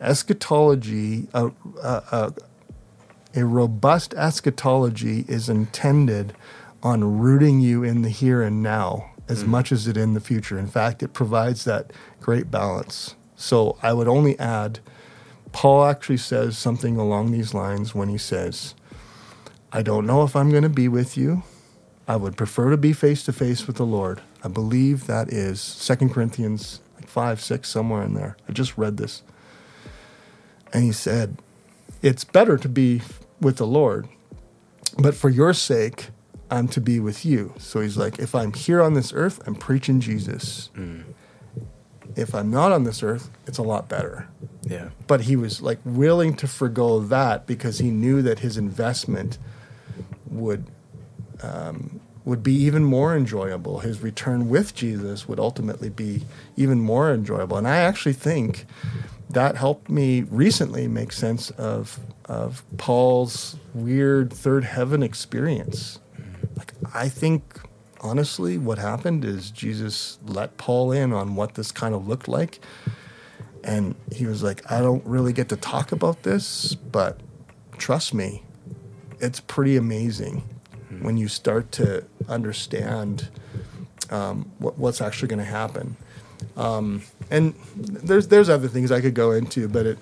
eschatology. 0.00 1.28
A, 1.34 1.46
a, 1.82 2.02
a, 2.12 2.32
a 3.36 3.44
robust 3.44 4.14
eschatology 4.14 5.24
is 5.26 5.48
intended 5.48 6.34
on 6.82 7.18
rooting 7.18 7.60
you 7.60 7.82
in 7.82 8.02
the 8.02 8.08
here 8.10 8.42
and 8.42 8.62
now 8.62 9.10
as 9.28 9.44
much 9.44 9.72
as 9.72 9.88
it 9.88 9.96
in 9.96 10.12
the 10.12 10.20
future. 10.20 10.58
In 10.58 10.66
fact, 10.68 11.02
it 11.02 11.14
provides 11.14 11.64
that 11.64 11.92
great 12.20 12.50
balance. 12.50 13.14
So 13.36 13.78
I 13.82 13.94
would 13.94 14.06
only 14.06 14.38
add, 14.38 14.80
Paul 15.54 15.84
actually 15.84 16.16
says 16.16 16.58
something 16.58 16.96
along 16.96 17.30
these 17.30 17.54
lines 17.54 17.94
when 17.94 18.08
he 18.08 18.18
says, 18.18 18.74
I 19.72 19.82
don't 19.82 20.04
know 20.04 20.24
if 20.24 20.34
I'm 20.34 20.50
going 20.50 20.64
to 20.64 20.68
be 20.68 20.88
with 20.88 21.16
you. 21.16 21.44
I 22.08 22.16
would 22.16 22.36
prefer 22.36 22.70
to 22.70 22.76
be 22.76 22.92
face 22.92 23.22
to 23.26 23.32
face 23.32 23.68
with 23.68 23.76
the 23.76 23.86
Lord. 23.86 24.20
I 24.42 24.48
believe 24.48 25.06
that 25.06 25.32
is 25.32 25.86
2 25.86 26.08
Corinthians 26.08 26.80
like 26.96 27.08
5, 27.08 27.40
6, 27.40 27.68
somewhere 27.68 28.02
in 28.02 28.14
there. 28.14 28.36
I 28.48 28.52
just 28.52 28.76
read 28.76 28.96
this. 28.96 29.22
And 30.72 30.82
he 30.82 30.92
said, 30.92 31.38
It's 32.02 32.24
better 32.24 32.58
to 32.58 32.68
be 32.68 33.02
with 33.40 33.58
the 33.58 33.66
Lord, 33.66 34.08
but 34.98 35.14
for 35.14 35.30
your 35.30 35.54
sake, 35.54 36.08
I'm 36.50 36.66
to 36.68 36.80
be 36.80 36.98
with 36.98 37.24
you. 37.24 37.54
So 37.58 37.80
he's 37.80 37.96
like, 37.96 38.18
If 38.18 38.34
I'm 38.34 38.52
here 38.52 38.82
on 38.82 38.94
this 38.94 39.12
earth, 39.12 39.40
I'm 39.46 39.54
preaching 39.54 40.00
Jesus. 40.00 40.70
Mm. 40.74 41.04
If 42.16 42.34
I'm 42.34 42.50
not 42.50 42.72
on 42.72 42.84
this 42.84 43.02
earth, 43.02 43.30
it's 43.46 43.58
a 43.58 43.62
lot 43.62 43.88
better 43.88 44.28
Yeah. 44.62 44.88
but 45.06 45.22
he 45.22 45.36
was 45.36 45.60
like 45.62 45.78
willing 45.84 46.34
to 46.36 46.46
forego 46.46 47.00
that 47.00 47.46
because 47.46 47.78
he 47.78 47.90
knew 47.90 48.22
that 48.22 48.38
his 48.40 48.56
investment 48.56 49.38
would 50.30 50.66
um, 51.42 52.00
would 52.24 52.42
be 52.42 52.54
even 52.54 52.84
more 52.84 53.14
enjoyable. 53.14 53.80
His 53.80 54.00
return 54.00 54.48
with 54.48 54.74
Jesus 54.74 55.28
would 55.28 55.38
ultimately 55.38 55.90
be 55.90 56.24
even 56.56 56.80
more 56.80 57.12
enjoyable. 57.12 57.58
And 57.58 57.68
I 57.68 57.76
actually 57.76 58.14
think 58.14 58.64
that 59.28 59.56
helped 59.56 59.90
me 59.90 60.22
recently 60.30 60.88
make 60.88 61.12
sense 61.12 61.50
of 61.50 61.98
of 62.26 62.62
Paul's 62.78 63.56
weird 63.74 64.32
third 64.32 64.64
heaven 64.64 65.02
experience. 65.02 65.98
Like 66.56 66.72
I 66.94 67.08
think 67.10 67.60
honestly 68.04 68.58
what 68.58 68.78
happened 68.78 69.24
is 69.24 69.50
Jesus 69.50 70.18
let 70.24 70.56
Paul 70.58 70.92
in 70.92 71.12
on 71.12 71.34
what 71.34 71.54
this 71.54 71.72
kind 71.72 71.94
of 71.94 72.06
looked 72.06 72.28
like 72.28 72.60
and 73.64 73.94
he 74.12 74.26
was 74.26 74.42
like, 74.42 74.70
I 74.70 74.80
don't 74.80 75.04
really 75.06 75.32
get 75.32 75.48
to 75.48 75.56
talk 75.56 75.90
about 75.90 76.22
this, 76.22 76.74
but 76.74 77.18
trust 77.78 78.12
me, 78.12 78.42
it's 79.20 79.40
pretty 79.40 79.76
amazing 79.76 80.42
when 81.00 81.16
you 81.16 81.28
start 81.28 81.72
to 81.72 82.04
understand 82.28 83.30
um, 84.10 84.50
what, 84.58 84.78
what's 84.78 85.00
actually 85.00 85.28
going 85.28 85.38
to 85.38 85.44
happen. 85.44 85.96
Um, 86.56 87.02
and 87.30 87.54
there's 87.74 88.28
there's 88.28 88.50
other 88.50 88.68
things 88.68 88.92
I 88.92 89.00
could 89.00 89.14
go 89.14 89.32
into, 89.32 89.66
but 89.66 89.86
it 89.86 89.98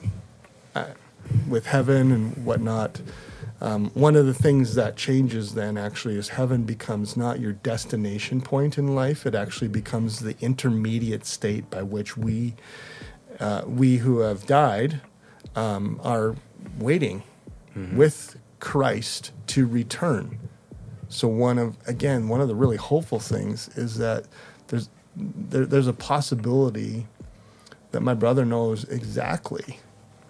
with 1.48 1.66
heaven 1.66 2.10
and 2.10 2.44
whatnot. 2.44 3.00
Um, 3.62 3.90
one 3.94 4.16
of 4.16 4.26
the 4.26 4.34
things 4.34 4.74
that 4.74 4.96
changes 4.96 5.54
then 5.54 5.78
actually 5.78 6.16
is 6.16 6.30
heaven 6.30 6.64
becomes 6.64 7.16
not 7.16 7.38
your 7.38 7.52
destination 7.52 8.40
point 8.40 8.76
in 8.76 8.96
life. 8.96 9.24
It 9.24 9.36
actually 9.36 9.68
becomes 9.68 10.18
the 10.18 10.34
intermediate 10.40 11.24
state 11.24 11.70
by 11.70 11.84
which 11.84 12.16
we 12.16 12.54
uh, 13.38 13.62
we 13.64 13.98
who 13.98 14.18
have 14.18 14.46
died 14.46 15.00
um, 15.54 16.00
are 16.02 16.34
waiting 16.78 17.22
with 17.96 18.36
Christ 18.58 19.30
to 19.46 19.66
return. 19.66 20.40
So 21.08 21.28
one 21.28 21.58
of 21.58 21.76
again 21.86 22.28
one 22.28 22.40
of 22.40 22.48
the 22.48 22.56
really 22.56 22.76
hopeful 22.76 23.20
things 23.20 23.68
is 23.76 23.96
that 23.98 24.24
there's 24.66 24.88
there, 25.14 25.66
there's 25.66 25.86
a 25.86 25.92
possibility 25.92 27.06
that 27.92 28.00
my 28.00 28.14
brother 28.14 28.44
knows 28.44 28.82
exactly 28.84 29.78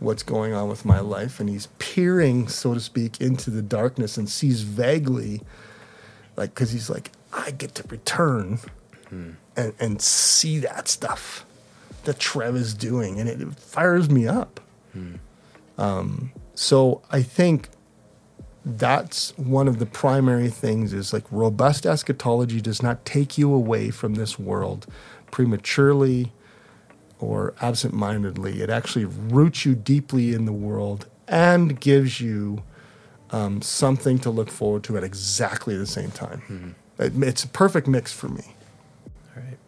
what's 0.03 0.23
going 0.23 0.53
on 0.53 0.69
with 0.69 0.85
my 0.85 1.01
life 1.01 1.41
and 1.41 1.49
he's 1.49 1.69
peering 1.79 2.49
so 2.49 2.75
to 2.75 2.81
speak 2.81 3.21
into 3.21 3.51
the 3.51 3.63
darkness 3.63 4.17
and 4.17 4.29
sees 4.29 4.63
vaguely 4.63 5.41
like 6.37 6.55
because 6.55 6.73
he's 6.73 6.91
like 6.91 7.11
i 7.33 7.51
get 7.51 7.75
to 7.75 7.85
return 7.89 8.59
and, 9.57 9.73
and 9.79 10.01
see 10.03 10.59
that 10.59 10.89
stuff 10.89 11.45
that 12.05 12.19
trev 12.19 12.57
is 12.57 12.75
doing 12.75 13.21
and 13.21 13.29
it, 13.29 13.41
it 13.41 13.55
fires 13.55 14.11
me 14.11 14.27
up. 14.27 14.61
Um, 15.79 16.33
so 16.55 17.01
i 17.11 17.23
think 17.23 17.69
that's 18.65 19.37
one 19.37 19.67
of 19.69 19.79
the 19.79 19.87
primary 19.87 20.49
things 20.49 20.93
is 20.93 21.13
like 21.13 21.25
robust 21.31 21.85
eschatology 21.87 22.61
does 22.61 22.83
not 22.83 23.05
take 23.05 23.37
you 23.37 23.53
away 23.53 23.91
from 23.91 24.15
this 24.15 24.39
world 24.39 24.87
prematurely 25.31 26.33
or 27.23 27.55
absent-mindedly 27.61 28.61
it 28.61 28.69
actually 28.71 29.05
roots 29.05 29.65
you 29.65 29.75
deeply 29.75 30.35
in 30.35 30.45
the 30.45 30.53
world 30.53 31.07
and 31.29 31.81
gives 31.81 32.21
you 32.21 32.63
um, 33.31 33.63
something 33.63 34.19
to 34.19 34.29
look 34.31 34.51
forward 34.51 34.83
to 34.85 34.97
at 34.97 35.05
exactly 35.05 35.77
the 35.77 35.87
same 35.87 36.11
time 36.11 36.75
it, 36.99 37.13
it's 37.23 37.45
a 37.45 37.49
perfect 37.49 37.87
mix 37.87 38.13
for 38.13 38.29
me 38.29 38.55
All 39.37 39.43
right. 39.43 39.59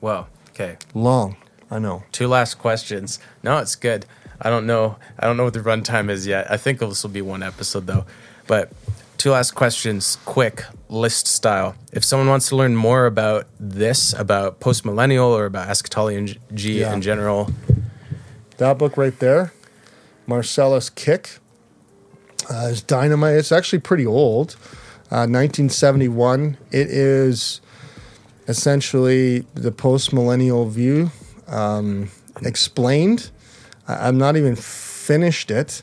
Well, 0.00 0.28
okay. 0.50 0.76
long 0.92 1.36
i 1.70 1.78
know 1.78 2.02
Two 2.12 2.28
last 2.28 2.54
questions. 2.58 3.18
No, 3.42 3.58
it's 3.58 3.74
good. 3.74 4.04
I 4.40 4.50
don't 4.50 4.66
know. 4.66 4.96
I 5.18 5.26
don't 5.26 5.36
know 5.36 5.44
what 5.44 5.54
the 5.54 5.60
runtime 5.60 6.10
is 6.10 6.26
yet. 6.26 6.50
I 6.50 6.56
think 6.58 6.78
this 6.80 7.02
will 7.02 7.10
be 7.10 7.22
one 7.22 7.42
episode 7.42 7.86
though. 7.86 8.04
But 8.46 8.70
two 9.18 9.30
last 9.30 9.52
questions, 9.54 10.18
quick 10.24 10.64
list 10.88 11.26
style. 11.26 11.74
If 11.92 12.04
someone 12.04 12.28
wants 12.28 12.48
to 12.50 12.56
learn 12.56 12.76
more 12.76 13.06
about 13.06 13.46
this, 13.58 14.12
about 14.12 14.60
post 14.60 14.84
millennial 14.84 15.26
or 15.32 15.46
about 15.46 15.68
eschatology 15.68 16.38
Yeah. 16.52 16.92
in 16.94 17.00
general, 17.02 17.50
That 18.58 18.78
book 18.78 18.96
right 18.96 19.18
there, 19.18 19.52
Marcellus 20.28 20.88
Kik, 20.88 21.38
uh, 22.48 22.68
is 22.70 22.82
dynamite. 22.82 23.34
It's 23.34 23.50
actually 23.50 23.80
pretty 23.80 24.06
old, 24.06 24.54
uh, 25.10 25.26
1971. 25.26 26.56
It 26.70 26.86
is 26.88 27.60
essentially 28.46 29.44
the 29.54 29.72
post 29.72 30.12
millennial 30.12 30.68
view 30.68 31.10
um, 31.48 32.10
explained. 32.42 33.30
I'm 33.88 34.18
not 34.18 34.36
even 34.36 34.54
finished 34.56 35.50
it 35.50 35.82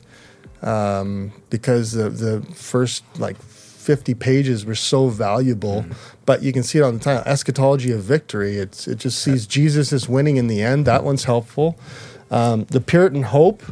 um, 0.62 1.32
because 1.50 1.94
the, 1.94 2.10
the 2.10 2.42
first 2.54 3.04
like 3.20 3.38
50 3.38 4.14
pages 4.14 4.66
were 4.66 4.76
so 4.76 5.08
valuable. 5.10 5.86
But 6.26 6.44
you 6.44 6.54
can 6.54 6.64
see 6.64 6.80
it 6.80 6.84
on 6.84 6.96
the 6.96 7.00
title, 7.00 7.24
Eschatology 7.26 7.92
of 7.92 8.04
Victory. 8.04 8.58
It's, 8.58 8.88
it 8.88 9.00
just 9.00 9.20
sees 9.20 9.48
Jesus 9.48 9.92
is 9.92 10.08
winning 10.08 10.38
in 10.38 10.48
the 10.48 10.62
end. 10.62 10.86
That 10.86 11.04
one's 11.04 11.24
helpful. 11.24 11.80
Um, 12.30 12.66
the 12.66 12.80
Puritan 12.80 13.24
Hope 13.24 13.64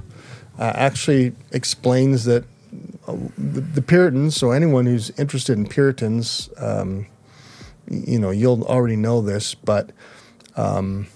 uh, 0.58 0.74
actually 0.76 1.34
explains 1.52 2.26
that 2.26 2.44
uh, 3.08 3.16
the, 3.38 3.62
the 3.62 3.82
Puritans, 3.82 4.36
so 4.36 4.52
anyone 4.52 4.86
who's 4.86 5.12
interested 5.12 5.58
in 5.58 5.68
Puritans, 5.68 6.50
um, 6.58 7.06
you 7.90 8.20
know, 8.20 8.32
you'll 8.32 8.64
already 8.64 8.96
know 8.96 9.22
this, 9.22 9.56
but 9.56 9.92
um, 10.56 11.08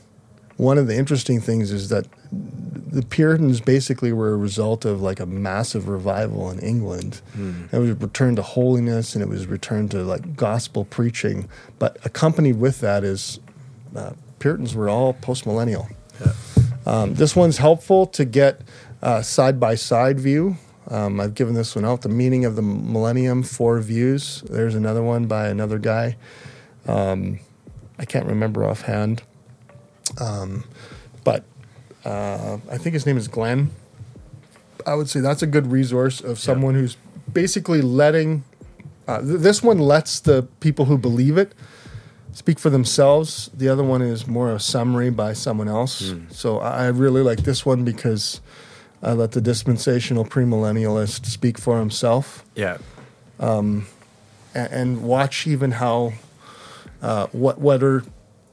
one 0.58 0.78
of 0.78 0.88
the 0.88 0.96
interesting 0.96 1.42
things 1.42 1.72
is 1.72 1.90
that 1.90 2.08
the 2.94 3.02
Puritans 3.02 3.60
basically 3.60 4.14
were 4.14 4.34
a 4.34 4.38
result 4.38 4.86
of 4.86 5.02
like 5.02 5.20
a 5.20 5.26
massive 5.26 5.88
revival 5.88 6.50
in 6.52 6.60
England. 6.60 7.22
It 7.72 7.78
was 7.80 7.92
returned 7.92 8.38
to 8.38 8.44
holiness 8.44 9.16
and 9.16 9.24
it 9.24 9.28
was 9.28 9.48
returned 9.48 9.92
to 9.92 10.04
like 10.04 10.36
gospel 10.36 10.86
preaching. 10.86 11.50
But 11.80 11.98
accompanied 12.06 12.60
with 12.60 12.80
that 12.82 13.04
is 13.04 13.40
uh, 13.96 14.12
Puritans 14.40 14.76
were 14.76 14.90
all 14.90 15.14
post 15.14 15.46
millennial. 15.46 15.88
Um, 16.86 17.16
this 17.16 17.36
one's 17.36 17.58
helpful 17.58 18.06
to 18.08 18.26
get 18.26 18.62
side 19.22 19.60
by 19.60 19.76
side 19.76 20.20
view. 20.20 20.58
Um, 20.90 21.20
I've 21.20 21.34
given 21.34 21.54
this 21.56 21.76
one 21.76 21.86
out. 21.86 22.02
The 22.02 22.10
meaning 22.10 22.46
of 22.46 22.56
the 22.56 22.62
millennium, 22.62 23.42
four 23.42 23.80
views. 23.80 24.44
There's 24.50 24.76
another 24.76 25.02
one 25.02 25.26
by 25.26 25.48
another 25.48 25.80
guy. 25.80 26.18
Um, 26.88 27.40
I 27.98 28.06
can't 28.06 28.26
remember 28.26 28.66
offhand. 28.66 29.24
Um, 30.20 30.66
uh, 32.06 32.58
I 32.72 32.78
think 32.78 32.94
his 32.94 33.06
name 33.06 33.18
is 33.18 33.28
Glenn. 33.28 33.72
I 34.86 34.96
would 34.96 35.10
say 35.10 35.20
that's 35.22 35.42
a 35.42 35.48
good 35.48 35.72
resource 35.72 36.20
of 36.22 36.40
someone 36.40 36.76
who's 36.76 36.98
basically 37.32 37.82
letting. 37.82 38.44
Uh, 39.08 39.22
th- 39.22 39.40
this 39.40 39.64
one 39.64 39.80
lets 39.80 40.20
the 40.20 40.44
people 40.60 40.86
who 40.86 40.98
believe 40.98 41.38
it 41.38 41.54
speak 42.34 42.60
for 42.60 42.70
themselves. 42.70 43.50
The 43.54 43.70
other 43.70 43.84
one 43.84 44.02
is 44.02 44.28
more 44.28 44.52
a 44.52 44.60
summary 44.60 45.10
by 45.10 45.34
someone 45.34 45.68
else. 45.70 46.14
So 46.30 46.60
I 46.60 46.86
I 46.86 46.88
really 46.88 47.22
like 47.22 47.44
this 47.44 47.66
one 47.66 47.86
because 47.86 48.42
I 49.02 49.14
let 49.14 49.32
the 49.32 49.42
dispensational 49.42 50.26
premillennialist 50.26 51.26
speak 51.26 51.58
for 51.58 51.80
himself 51.80 52.46
yeah, 52.56 52.78
and, 54.54 54.72
and 54.72 55.04
watch 55.04 55.46
even 55.48 55.72
how 55.72 56.14
uh, 57.02 57.28
what 57.32 57.60
what 57.60 57.84
are 57.84 58.04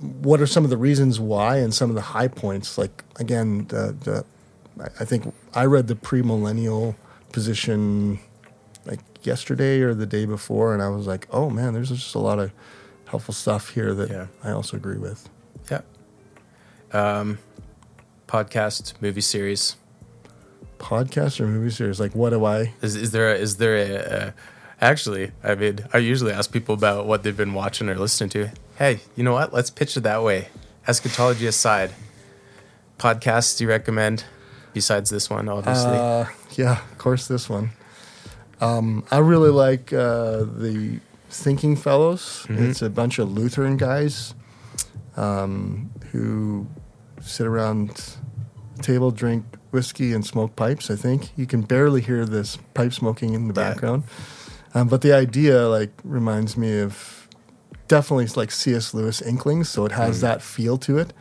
what 0.01 0.41
are 0.41 0.47
some 0.47 0.65
of 0.65 0.71
the 0.71 0.77
reasons 0.77 1.21
why 1.21 1.57
and 1.59 1.75
some 1.75 1.91
of 1.91 1.95
the 1.97 2.03
high 2.03 2.29
points. 2.29 2.79
Like 2.79 3.05
again, 3.17 3.67
the 3.69 3.95
the 4.01 4.25
I- 4.99 5.05
think 5.05 5.33
I 5.55 5.65
read 5.67 5.89
the 5.89 5.95
premillennial 5.95 6.95
position 7.33 8.19
like 8.87 9.01
yesterday 9.23 9.81
or 9.81 9.93
the 9.95 10.07
day 10.07 10.25
before, 10.25 10.73
and 10.73 10.83
I 10.83 10.89
was 10.89 11.07
like, 11.07 11.27
oh 11.31 11.51
man, 11.51 11.75
there's 11.75 11.91
just 11.91 12.15
a 12.15 12.19
lot 12.19 12.39
of 12.39 12.51
helpful 13.07 13.35
stuff 13.35 13.71
here 13.71 13.93
that 13.95 14.09
Yeah. 14.11 14.27
I 14.43 14.51
also 14.53 14.77
agree 14.77 14.97
with. 14.99 15.29
yeah. 15.71 15.83
Um, 16.93 17.39
podcast, 18.27 18.95
movie 19.01 19.21
series. 19.21 19.77
Podcast 20.79 21.41
or 21.41 21.47
movie 21.47 21.71
series? 21.71 22.01
Like, 22.01 22.15
what 22.15 22.31
do 22.31 22.45
I? 22.45 22.73
Is, 22.81 22.97
is 22.97 23.11
there 23.13 23.33
a, 23.33 23.35
is 23.37 23.57
there 23.59 23.77
a, 23.77 24.29
a 24.29 24.35
Actually, 24.83 25.31
I 25.45 25.55
mean, 25.57 25.81
I 25.93 25.99
usually 25.99 26.33
ask 26.33 26.51
people 26.51 26.75
about 26.75 27.05
what 27.07 27.23
they've 27.23 27.37
been 27.37 27.53
watching 27.53 27.91
or 27.91 27.97
listening 27.97 28.31
to. 28.31 28.49
Hey, 28.81 29.01
you 29.15 29.23
know 29.23 29.35
what? 29.35 29.53
Let's 29.53 29.69
pitch 29.69 29.99
it 29.99 30.01
that 30.05 30.23
way. 30.23 30.49
Eschatology 30.89 31.47
aside, 31.47 31.91
podcasts 32.99 33.61
you 33.61 33.69
recommend 33.69 34.25
besides 34.73 35.11
this 35.11 35.29
one, 35.29 35.51
obviously? 35.51 35.99
Uh, 35.99 36.25
yeah, 36.53 36.81
of 36.91 36.97
course, 36.97 37.29
this 37.29 37.47
one. 37.51 37.73
Um, 38.59 39.05
I 39.11 39.19
really 39.19 39.51
like 39.51 39.93
uh, 39.93 40.39
the 40.45 40.99
Thinking 41.29 41.77
Fellows. 41.77 42.47
It's 42.49 42.81
a 42.81 42.89
bunch 42.89 43.19
of 43.19 43.31
Lutheran 43.31 43.77
guys 43.77 44.33
um, 45.15 45.91
who 46.13 46.67
sit 47.21 47.47
around 47.47 48.17
a 48.79 48.83
table, 48.83 49.11
drink 49.11 49.45
whiskey, 49.73 50.15
and 50.15 50.25
smoke 50.25 50.57
pipes. 50.57 50.91
I 50.91 50.97
think 50.97 51.29
you 51.37 51.45
can 51.45 51.61
barely 51.61 52.01
hear 52.01 52.25
this 52.25 52.57
pipe 52.73 52.95
smoking 52.95 53.35
in 53.35 53.47
the 53.53 53.61
Yeah. 53.61 53.73
background, 53.73 54.05
um, 54.75 54.89
but 54.89 55.03
the 55.03 55.13
idea 55.13 55.69
like 55.69 55.93
reminds 56.03 56.57
me 56.57 56.81
of 56.81 57.20
definitely 57.91 58.27
like 58.37 58.53
C.S. 58.53 58.95
Lewis 58.95 59.21
Inklings, 59.21 59.69
so 59.69 59.85
it 59.85 59.91
has 59.93 60.21
that 60.21 60.41
feel 60.41 60.79
to 60.79 60.97
it. 60.97 61.13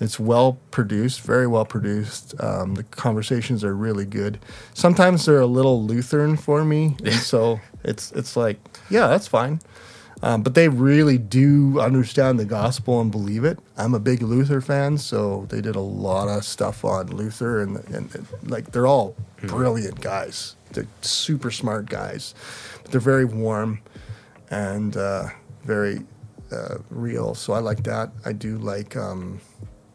It's 0.00 0.18
well 0.18 0.58
produced, 0.70 1.20
very 1.20 1.46
well 1.46 1.66
produced. 1.66 2.34
Um, 2.42 2.74
the 2.74 2.84
conversations 2.84 3.62
are 3.62 3.76
really 3.76 4.06
good. 4.06 4.38
Sometimes 4.72 5.26
they're 5.26 5.40
a 5.40 5.46
little 5.46 5.84
Lutheran 5.84 6.38
for 6.38 6.64
me, 6.64 6.96
and 7.04 7.14
so 7.14 7.60
it's 7.84 8.12
it's 8.12 8.34
like, 8.34 8.58
yeah, 8.88 9.08
that's 9.08 9.28
fine. 9.28 9.60
Um, 10.22 10.42
but 10.42 10.54
they 10.54 10.68
really 10.68 11.18
do 11.18 11.78
understand 11.78 12.38
the 12.38 12.46
gospel 12.46 13.02
and 13.02 13.12
believe 13.12 13.44
it. 13.44 13.58
I'm 13.76 13.92
a 13.92 14.00
big 14.00 14.22
Luther 14.22 14.62
fan, 14.62 14.96
so 14.96 15.44
they 15.50 15.60
did 15.60 15.76
a 15.76 15.80
lot 15.80 16.28
of 16.28 16.44
stuff 16.44 16.82
on 16.82 17.08
Luther, 17.08 17.60
and, 17.60 17.76
and, 17.90 18.14
and 18.14 18.26
like 18.42 18.72
they're 18.72 18.86
all 18.86 19.14
brilliant 19.42 20.00
guys. 20.00 20.56
They're 20.72 20.86
super 21.02 21.50
smart 21.50 21.90
guys, 21.90 22.34
but 22.82 22.90
they're 22.92 23.00
very 23.00 23.26
warm 23.26 23.80
and 24.50 24.96
uh, 24.96 25.28
very 25.66 26.00
uh, 26.52 26.78
real. 26.90 27.34
So 27.34 27.52
I 27.52 27.58
like 27.58 27.82
that. 27.84 28.10
I 28.24 28.32
do 28.32 28.58
like 28.58 28.96
um, 28.96 29.40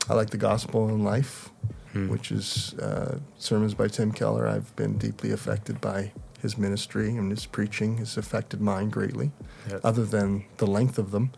I 0.10 0.14
like 0.14 0.30
the 0.30 0.38
gospel 0.38 0.90
in 0.90 1.04
life, 1.04 1.50
which 1.94 2.32
is 2.32 2.74
uh, 2.76 3.20
sermons 3.38 3.74
by 3.74 3.88
Tim 3.88 4.12
Keller. 4.12 4.48
I've 4.48 4.76
been 4.76 4.98
deeply 4.98 5.32
affected 5.32 5.80
by 5.82 6.12
his 6.42 6.58
ministry 6.58 7.10
and 7.10 7.30
his 7.30 7.46
preaching 7.46 7.98
has 7.98 8.18
affected 8.18 8.62
mine 8.62 8.90
greatly. 8.90 9.32
Yep. 9.70 9.82
Other 9.84 10.06
than 10.06 10.46
the 10.58 10.66
length 10.66 10.98
of 10.98 11.12
them, 11.12 11.32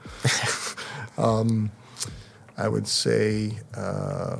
um, 1.17 1.71
I 2.57 2.67
would 2.67 2.87
say 2.87 3.59
uh, 3.75 4.37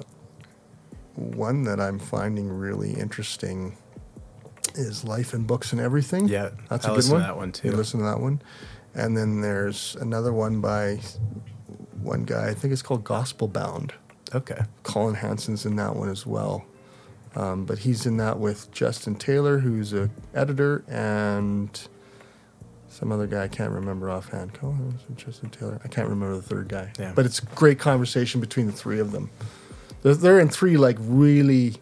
one 1.16 1.64
that 1.64 1.80
I'm 1.80 2.00
finding 2.00 2.50
really 2.50 2.94
interesting 2.94 3.78
is 4.76 5.04
Life 5.04 5.34
and 5.34 5.46
Books 5.46 5.72
and 5.74 5.82
Everything. 5.82 6.28
Yeah, 6.28 6.52
that's 6.70 6.86
I 6.86 6.90
a 6.90 6.92
good 6.92 6.96
listen 6.96 7.12
to 7.12 7.16
one. 7.16 7.24
that 7.24 7.38
one, 7.38 7.52
too. 7.52 7.68
You 7.70 7.76
listen 7.76 8.00
to 8.00 8.06
that 8.06 8.20
one, 8.20 8.42
and 8.96 9.18
then 9.18 9.42
there's 9.42 9.96
another 10.00 10.32
one 10.34 10.62
by 10.62 11.00
one 12.02 12.24
guy. 12.24 12.50
I 12.50 12.54
think 12.54 12.74
it's 12.74 12.82
called 12.82 13.04
Gospel 13.04 13.48
Bound. 13.48 13.94
okay. 14.34 14.62
Collin 14.84 15.16
Hansen's 15.16 15.66
in 15.66 15.76
that 15.78 15.96
one 15.96 16.10
as 16.10 16.26
well. 16.26 16.66
Um, 17.36 17.66
but 17.66 17.80
he's 17.80 18.06
in 18.06 18.18
that 18.18 18.40
with 18.40 18.72
Justin 18.72 19.16
Taylor, 19.16 19.58
who's 19.58 19.92
a 19.94 20.10
editor, 20.36 20.84
and 20.88 21.88
some 22.88 23.12
other 23.12 23.26
guy 23.26 23.44
I 23.44 23.48
can't 23.48 23.72
remember 23.72 24.12
offhand. 24.12 24.54
Colin 24.54 24.78
Hansen, 24.78 25.16
Justin 25.16 25.50
Taylor. 25.50 25.82
I 25.84 25.88
can't 25.88 26.08
remember 26.08 26.36
the 26.36 26.44
third 26.44 26.68
guy. 26.68 26.92
Yeah. 27.00 27.12
But 27.16 27.26
it's 27.26 27.40
great 27.40 27.80
conversation 27.80 28.40
between 28.40 28.68
the 28.68 28.72
three 28.72 29.00
of 29.00 29.12
them. 29.12 29.32
They're, 30.04 30.14
they're 30.14 30.40
in 30.40 30.50
three 30.50 30.78
like 30.78 30.98
really 31.00 31.76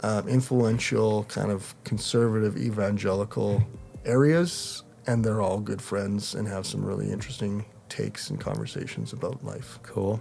um, 0.00 0.26
influential, 0.26 1.24
kind 1.24 1.50
of 1.50 1.74
conservative 1.84 2.56
evangelical 2.56 3.62
areas, 4.06 4.84
and 5.08 5.24
they're 5.24 5.40
all 5.40 5.58
good 5.58 5.80
friends 5.80 6.34
and 6.34 6.46
have 6.46 6.66
some 6.66 6.84
really 6.84 7.10
interesting 7.10 7.64
takes 7.88 8.28
and 8.28 8.38
conversations 8.38 9.14
about 9.14 9.42
life. 9.42 9.78
Cool. 9.82 10.20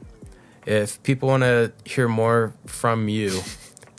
If 0.65 1.03
people 1.03 1.27
want 1.27 1.43
to 1.43 1.73
hear 1.83 2.07
more 2.07 2.53
from 2.65 3.09
you, 3.09 3.41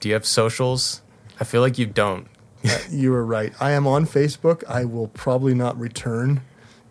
do 0.01 0.09
you 0.09 0.15
have 0.15 0.27
socials? 0.27 1.03
I 1.39 1.45
feel 1.45 1.61
like 1.61 1.79
you 1.79 1.87
don't. 1.87 2.27
Uh, 2.65 2.79
you 2.91 3.13
were 3.13 3.25
right. 3.25 3.53
I 3.61 3.73
am 3.73 3.87
on 3.87 4.07
Facebook. 4.07 4.65
I 4.67 4.87
will 4.87 5.09
probably 5.09 5.55
not 5.55 5.79
return 5.79 6.41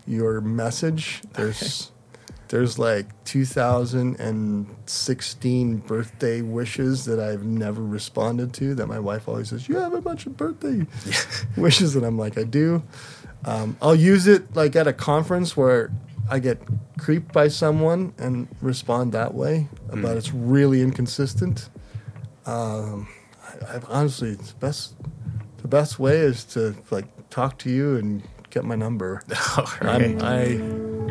your 0.06 0.42
message. 0.42 1.22
There's 1.34 1.92
there's 2.50 2.78
like 2.80 3.08
2016 3.26 5.78
birthday 5.78 6.42
wishes 6.42 7.06
that 7.06 7.20
I've 7.20 7.44
never 7.44 7.84
responded 7.84 8.54
to. 8.54 8.74
That 8.76 8.88
my 8.88 9.00
wife 9.00 9.28
always 9.28 9.50
says, 9.50 9.68
"You 9.68 9.76
have 9.78 9.94
a 9.94 10.02
bunch 10.02 10.26
of 10.26 10.38
birthday 10.38 10.88
wishes," 11.62 11.96
and 11.96 12.06
I'm 12.06 12.18
like, 12.18 12.38
"I 12.38 12.44
do." 12.44 12.84
Um, 13.46 13.78
I'll 13.82 13.96
use 13.96 14.28
it 14.28 14.56
like 14.56 14.76
at 14.76 14.88
a 14.88 14.94
conference 14.94 15.56
where 15.56 15.92
I 16.30 16.40
get 16.40 16.60
creeped 16.98 17.32
by 17.32 17.48
someone 17.48 18.14
and 18.18 18.48
respond 18.62 19.14
that 19.14 19.34
way, 19.34 19.68
but 19.94 20.18
it's 20.18 20.34
really 20.34 20.82
inconsistent. 20.82 21.70
Um, 22.46 23.08
I, 23.44 23.76
I 23.78 23.82
honestly, 23.88 24.32
it's 24.32 24.52
best 24.54 24.96
the 25.58 25.68
best 25.68 26.00
way 26.00 26.18
is 26.18 26.44
to 26.46 26.76
like 26.92 27.06
talk 27.30 27.58
to 27.60 27.70
you 27.70 27.96
and 27.98 28.24
get 28.50 28.64
my 28.66 28.76
number. 28.76 29.22
Right. 29.82 30.22
I'm 30.22 30.22
I, 30.22 30.44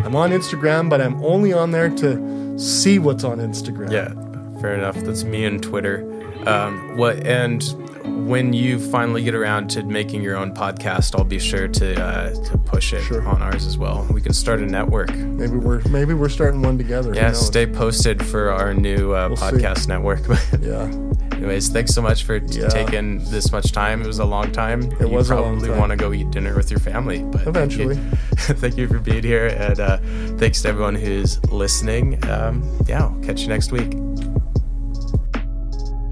I'm 0.04 0.14
on 0.14 0.30
Instagram, 0.30 0.88
but 0.88 1.00
I'm 1.00 1.22
only 1.24 1.52
on 1.52 1.70
there 1.72 1.88
to 1.88 2.58
see 2.58 2.98
what's 2.98 3.24
on 3.24 3.38
Instagram. 3.38 3.90
Yeah, 3.90 4.60
fair 4.60 4.74
enough. 4.74 4.96
That's 4.96 5.24
me 5.24 5.44
and 5.44 5.62
Twitter. 5.62 6.02
Um, 6.46 6.96
what 6.96 7.16
and 7.26 7.62
when 8.06 8.52
you 8.52 8.78
finally 8.78 9.22
get 9.22 9.34
around 9.34 9.68
to 9.70 9.82
making 9.82 10.22
your 10.22 10.36
own 10.36 10.54
podcast, 10.54 11.16
I'll 11.16 11.24
be 11.24 11.38
sure 11.38 11.68
to 11.68 12.02
uh, 12.02 12.34
to 12.46 12.58
push 12.58 12.92
it 12.92 13.02
Sure. 13.02 13.26
on 13.26 13.42
ours 13.42 13.66
as 13.66 13.76
well. 13.78 14.06
We 14.12 14.20
can 14.20 14.32
start 14.32 14.60
a 14.60 14.66
network. 14.66 15.14
Maybe 15.14 15.56
we're 15.56 15.80
maybe 15.88 16.14
we're 16.14 16.28
starting 16.28 16.62
one 16.62 16.78
together. 16.78 17.14
Yeah, 17.14 17.32
stay 17.32 17.66
posted 17.66 18.24
for 18.24 18.50
our 18.50 18.74
new 18.74 19.12
uh, 19.14 19.28
We'll 19.28 19.36
see. 19.36 19.44
podcast 19.56 19.88
network. 19.88 20.20
Yeah. 20.60 20.90
Anyways, 21.36 21.68
thanks 21.68 21.92
so 21.94 22.00
much 22.00 22.24
for 22.24 22.40
t- 22.40 22.60
Yeah. 22.60 22.68
taking 22.68 23.18
this 23.30 23.52
much 23.52 23.70
time. 23.72 24.00
It 24.00 24.06
was 24.06 24.20
a 24.20 24.24
long 24.24 24.50
time. 24.52 24.82
It 25.00 25.10
was 25.10 25.30
a 25.30 25.34
you 25.34 25.40
long 25.40 25.58
probably 25.60 25.78
want 25.78 25.90
to 25.90 25.96
go 25.96 26.12
eat 26.14 26.30
dinner 26.30 26.56
with 26.56 26.70
your 26.70 26.80
family, 26.80 27.18
but 27.24 27.42
thank 27.42 27.48
Eventually. 27.48 27.96
you, 27.96 28.10
thank 28.36 28.78
you 28.78 28.88
for 28.88 28.98
being 28.98 29.22
here, 29.22 29.48
and 29.48 29.78
uh, 29.78 29.98
thanks 30.38 30.62
to 30.62 30.68
everyone 30.68 30.94
who's 30.94 31.42
listening. 31.52 32.18
Um, 32.30 32.62
yeah, 32.88 33.02
I'll 33.04 33.20
catch 33.22 33.42
you 33.42 33.48
next 33.48 33.70
week. 33.70 33.92